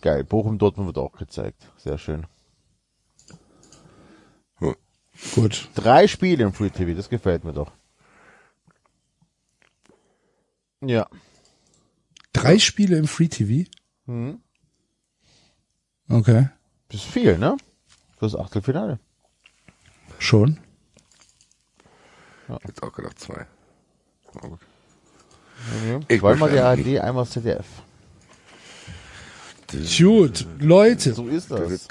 [0.00, 1.72] geil, Bochum Dortmund wird auch gezeigt.
[1.76, 2.24] Sehr schön.
[5.34, 5.70] Gut.
[5.74, 7.72] Drei Spiele im Free TV, das gefällt mir doch.
[10.80, 11.08] Ja.
[12.32, 13.68] Drei Spiele im Free TV?
[14.06, 14.40] Mhm.
[16.08, 16.48] Okay.
[16.90, 17.56] Das ist viel, ne?
[18.18, 19.00] Fürs Achtelfinale.
[20.20, 20.60] Schon.
[22.66, 23.46] Jetzt auch gedacht zwei.
[24.34, 24.60] Na gut.
[25.88, 26.00] Ja.
[26.08, 27.66] Ich Zweimal die beschwere ARD, einmal ZDF.
[29.98, 31.88] Gut, Leute, So ist das.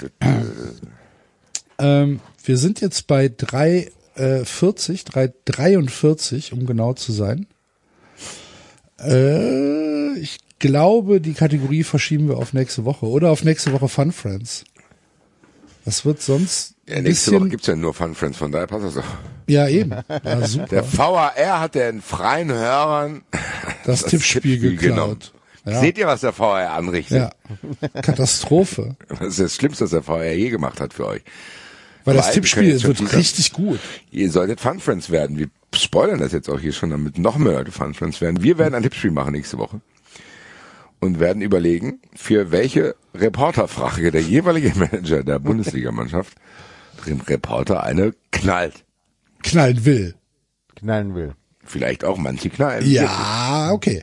[1.78, 7.46] ähm, wir sind jetzt bei drei 340, 343, um genau zu sein.
[9.00, 14.12] Äh, ich glaube, die Kategorie verschieben wir auf nächste Woche oder auf nächste Woche Fun
[14.12, 14.64] Friends.
[15.84, 17.50] Das wird sonst Ja, nächste Woche bisschen.
[17.50, 19.04] gibt's ja nur Fun Friends, von daher passt das doch.
[19.46, 19.90] Ja, eben.
[20.24, 20.66] Ja, super.
[20.66, 23.22] Der VAR hat den freien Hörern
[23.84, 24.78] das, Tippspiel, genommen.
[24.78, 25.32] geklaut.
[25.66, 25.80] Ja.
[25.80, 27.32] Seht ihr, was der VAR anrichtet?
[27.92, 28.00] ja.
[28.00, 28.96] Katastrophe.
[29.08, 31.22] Das ist das Schlimmste, was der VAR je gemacht hat für euch.
[32.04, 33.80] Weil das Tippspiel wird richtig gut.
[34.10, 35.38] Ihr solltet Fun Friends werden.
[35.38, 38.42] Wir spoilern das jetzt auch hier schon, damit noch mehr Leute Fun Friends werden.
[38.42, 39.80] Wir werden ein Tippspiel machen nächste Woche.
[41.04, 46.32] Und werden überlegen, für welche Reporterfrage der jeweilige Manager der Bundesligamannschaft
[47.06, 48.84] den Reporter eine knallt.
[49.42, 50.14] Knallen will.
[50.76, 51.34] knallen will.
[51.62, 52.90] Vielleicht auch manche knallen.
[52.90, 54.02] Ja, okay.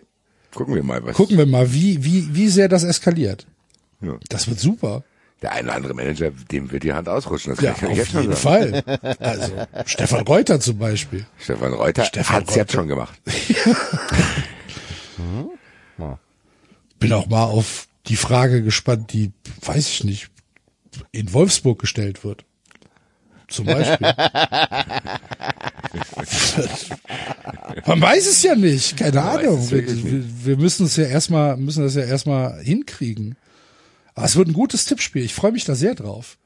[0.54, 3.48] Gucken wir mal, was Gucken wir mal, wie, wie, wie sehr das eskaliert.
[4.02, 4.18] Ja.
[4.30, 5.04] Das wird super.
[5.42, 7.56] der eine oder andere Manager, dem wird die Hand ausrutschen.
[7.56, 8.84] Das Ja, kann ich jetzt auf jeden sagen.
[8.84, 9.16] Fall.
[9.20, 9.54] Also,
[9.86, 11.26] Stefan Reuter zum Beispiel.
[11.40, 13.20] Stefan Reuter Stefan hat's jetzt schon gemacht.
[17.02, 19.32] Bin auch mal auf die Frage gespannt, die,
[19.62, 20.30] weiß ich nicht,
[21.12, 22.46] in Wolfsburg gestellt wird.
[23.48, 24.08] Zum Beispiel.
[27.86, 29.70] Man weiß es ja nicht, keine weiß Ahnung.
[29.72, 33.36] Wir, wirklich wir, müssen es ja erstmal, müssen das ja erstmal hinkriegen.
[34.14, 35.24] Aber es wird ein gutes Tippspiel.
[35.24, 36.38] Ich freue mich da sehr drauf.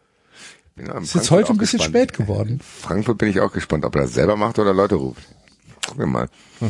[0.76, 2.10] Bin Ist jetzt Frankfurt heute ein bisschen gespannt.
[2.10, 2.62] spät geworden.
[2.62, 5.24] Frankfurt bin ich auch gespannt, ob er das selber macht oder Leute ruft.
[5.86, 6.30] Gucken wir mal.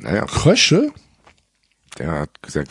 [0.00, 0.92] naja, Krösche,
[1.98, 2.70] der hat gesagt,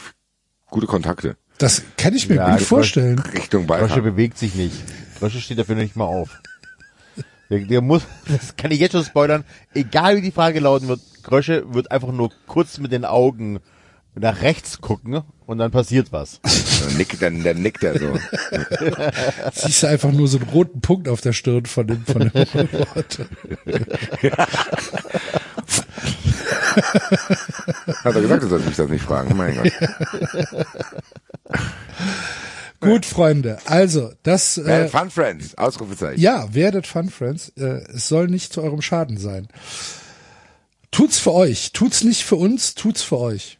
[0.69, 3.19] gute Kontakte das kann ich mir Ja, gut vorstellen.
[3.19, 4.03] Richtung Grösche Bayern.
[4.03, 4.75] bewegt sich nicht.
[5.19, 6.41] Grösche steht dafür nicht mal auf.
[7.49, 10.99] Der, der muss, das kann ich jetzt schon spoilern, egal wie die Frage lauten wird,
[11.23, 13.59] Grösche wird einfach nur kurz mit den Augen
[14.15, 16.39] nach rechts gucken und dann passiert was.
[16.41, 18.17] Dann nickt, dann, dann nickt er so.
[19.53, 22.31] Siehst du einfach nur so einen roten Punkt auf der Stirn von dem, von dem
[22.53, 23.25] Reporter.
[26.75, 29.35] Hat er gesagt, du sollst mich das nicht fragen.
[29.37, 29.71] Mein Gott.
[32.79, 33.57] Gut, Freunde.
[33.65, 36.19] Also, das, Äh, äh, Fun Friends, Ausrufezeichen.
[36.21, 37.49] ja, werdet Fun Friends.
[37.57, 39.47] Äh, es soll nicht zu eurem Schaden sein.
[40.91, 41.71] Tut's für euch.
[41.71, 43.57] Tut's nicht für uns, tut's für euch.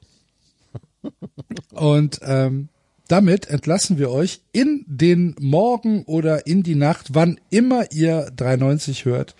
[1.72, 2.70] Und ähm,
[3.08, 9.06] damit entlassen wir euch in den Morgen oder in die Nacht, wann immer ihr 390
[9.06, 9.36] hört.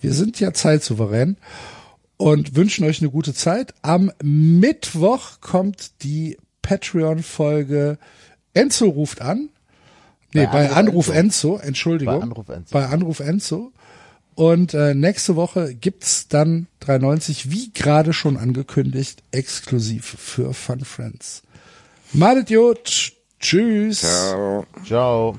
[0.00, 1.36] Wir sind ja zeitsouverän
[2.20, 3.72] und wünschen euch eine gute Zeit.
[3.80, 7.96] Am Mittwoch kommt die Patreon-Folge
[8.52, 9.48] Enzo ruft an.
[10.34, 11.56] Nee, bei, Bei Anruf, Anruf Enzo.
[11.56, 12.18] Entschuldigung.
[12.18, 12.72] Bei Anruf Enzo.
[12.72, 13.72] Bei Anruf Enzo.
[14.34, 21.42] Und äh, nächste Woche gibt's dann 390, wie gerade schon angekündigt, exklusiv für Fun Friends.
[22.12, 23.12] Malet Jod.
[23.40, 24.00] Tschüss.
[24.00, 24.66] Ciao.
[24.84, 25.38] Ciao.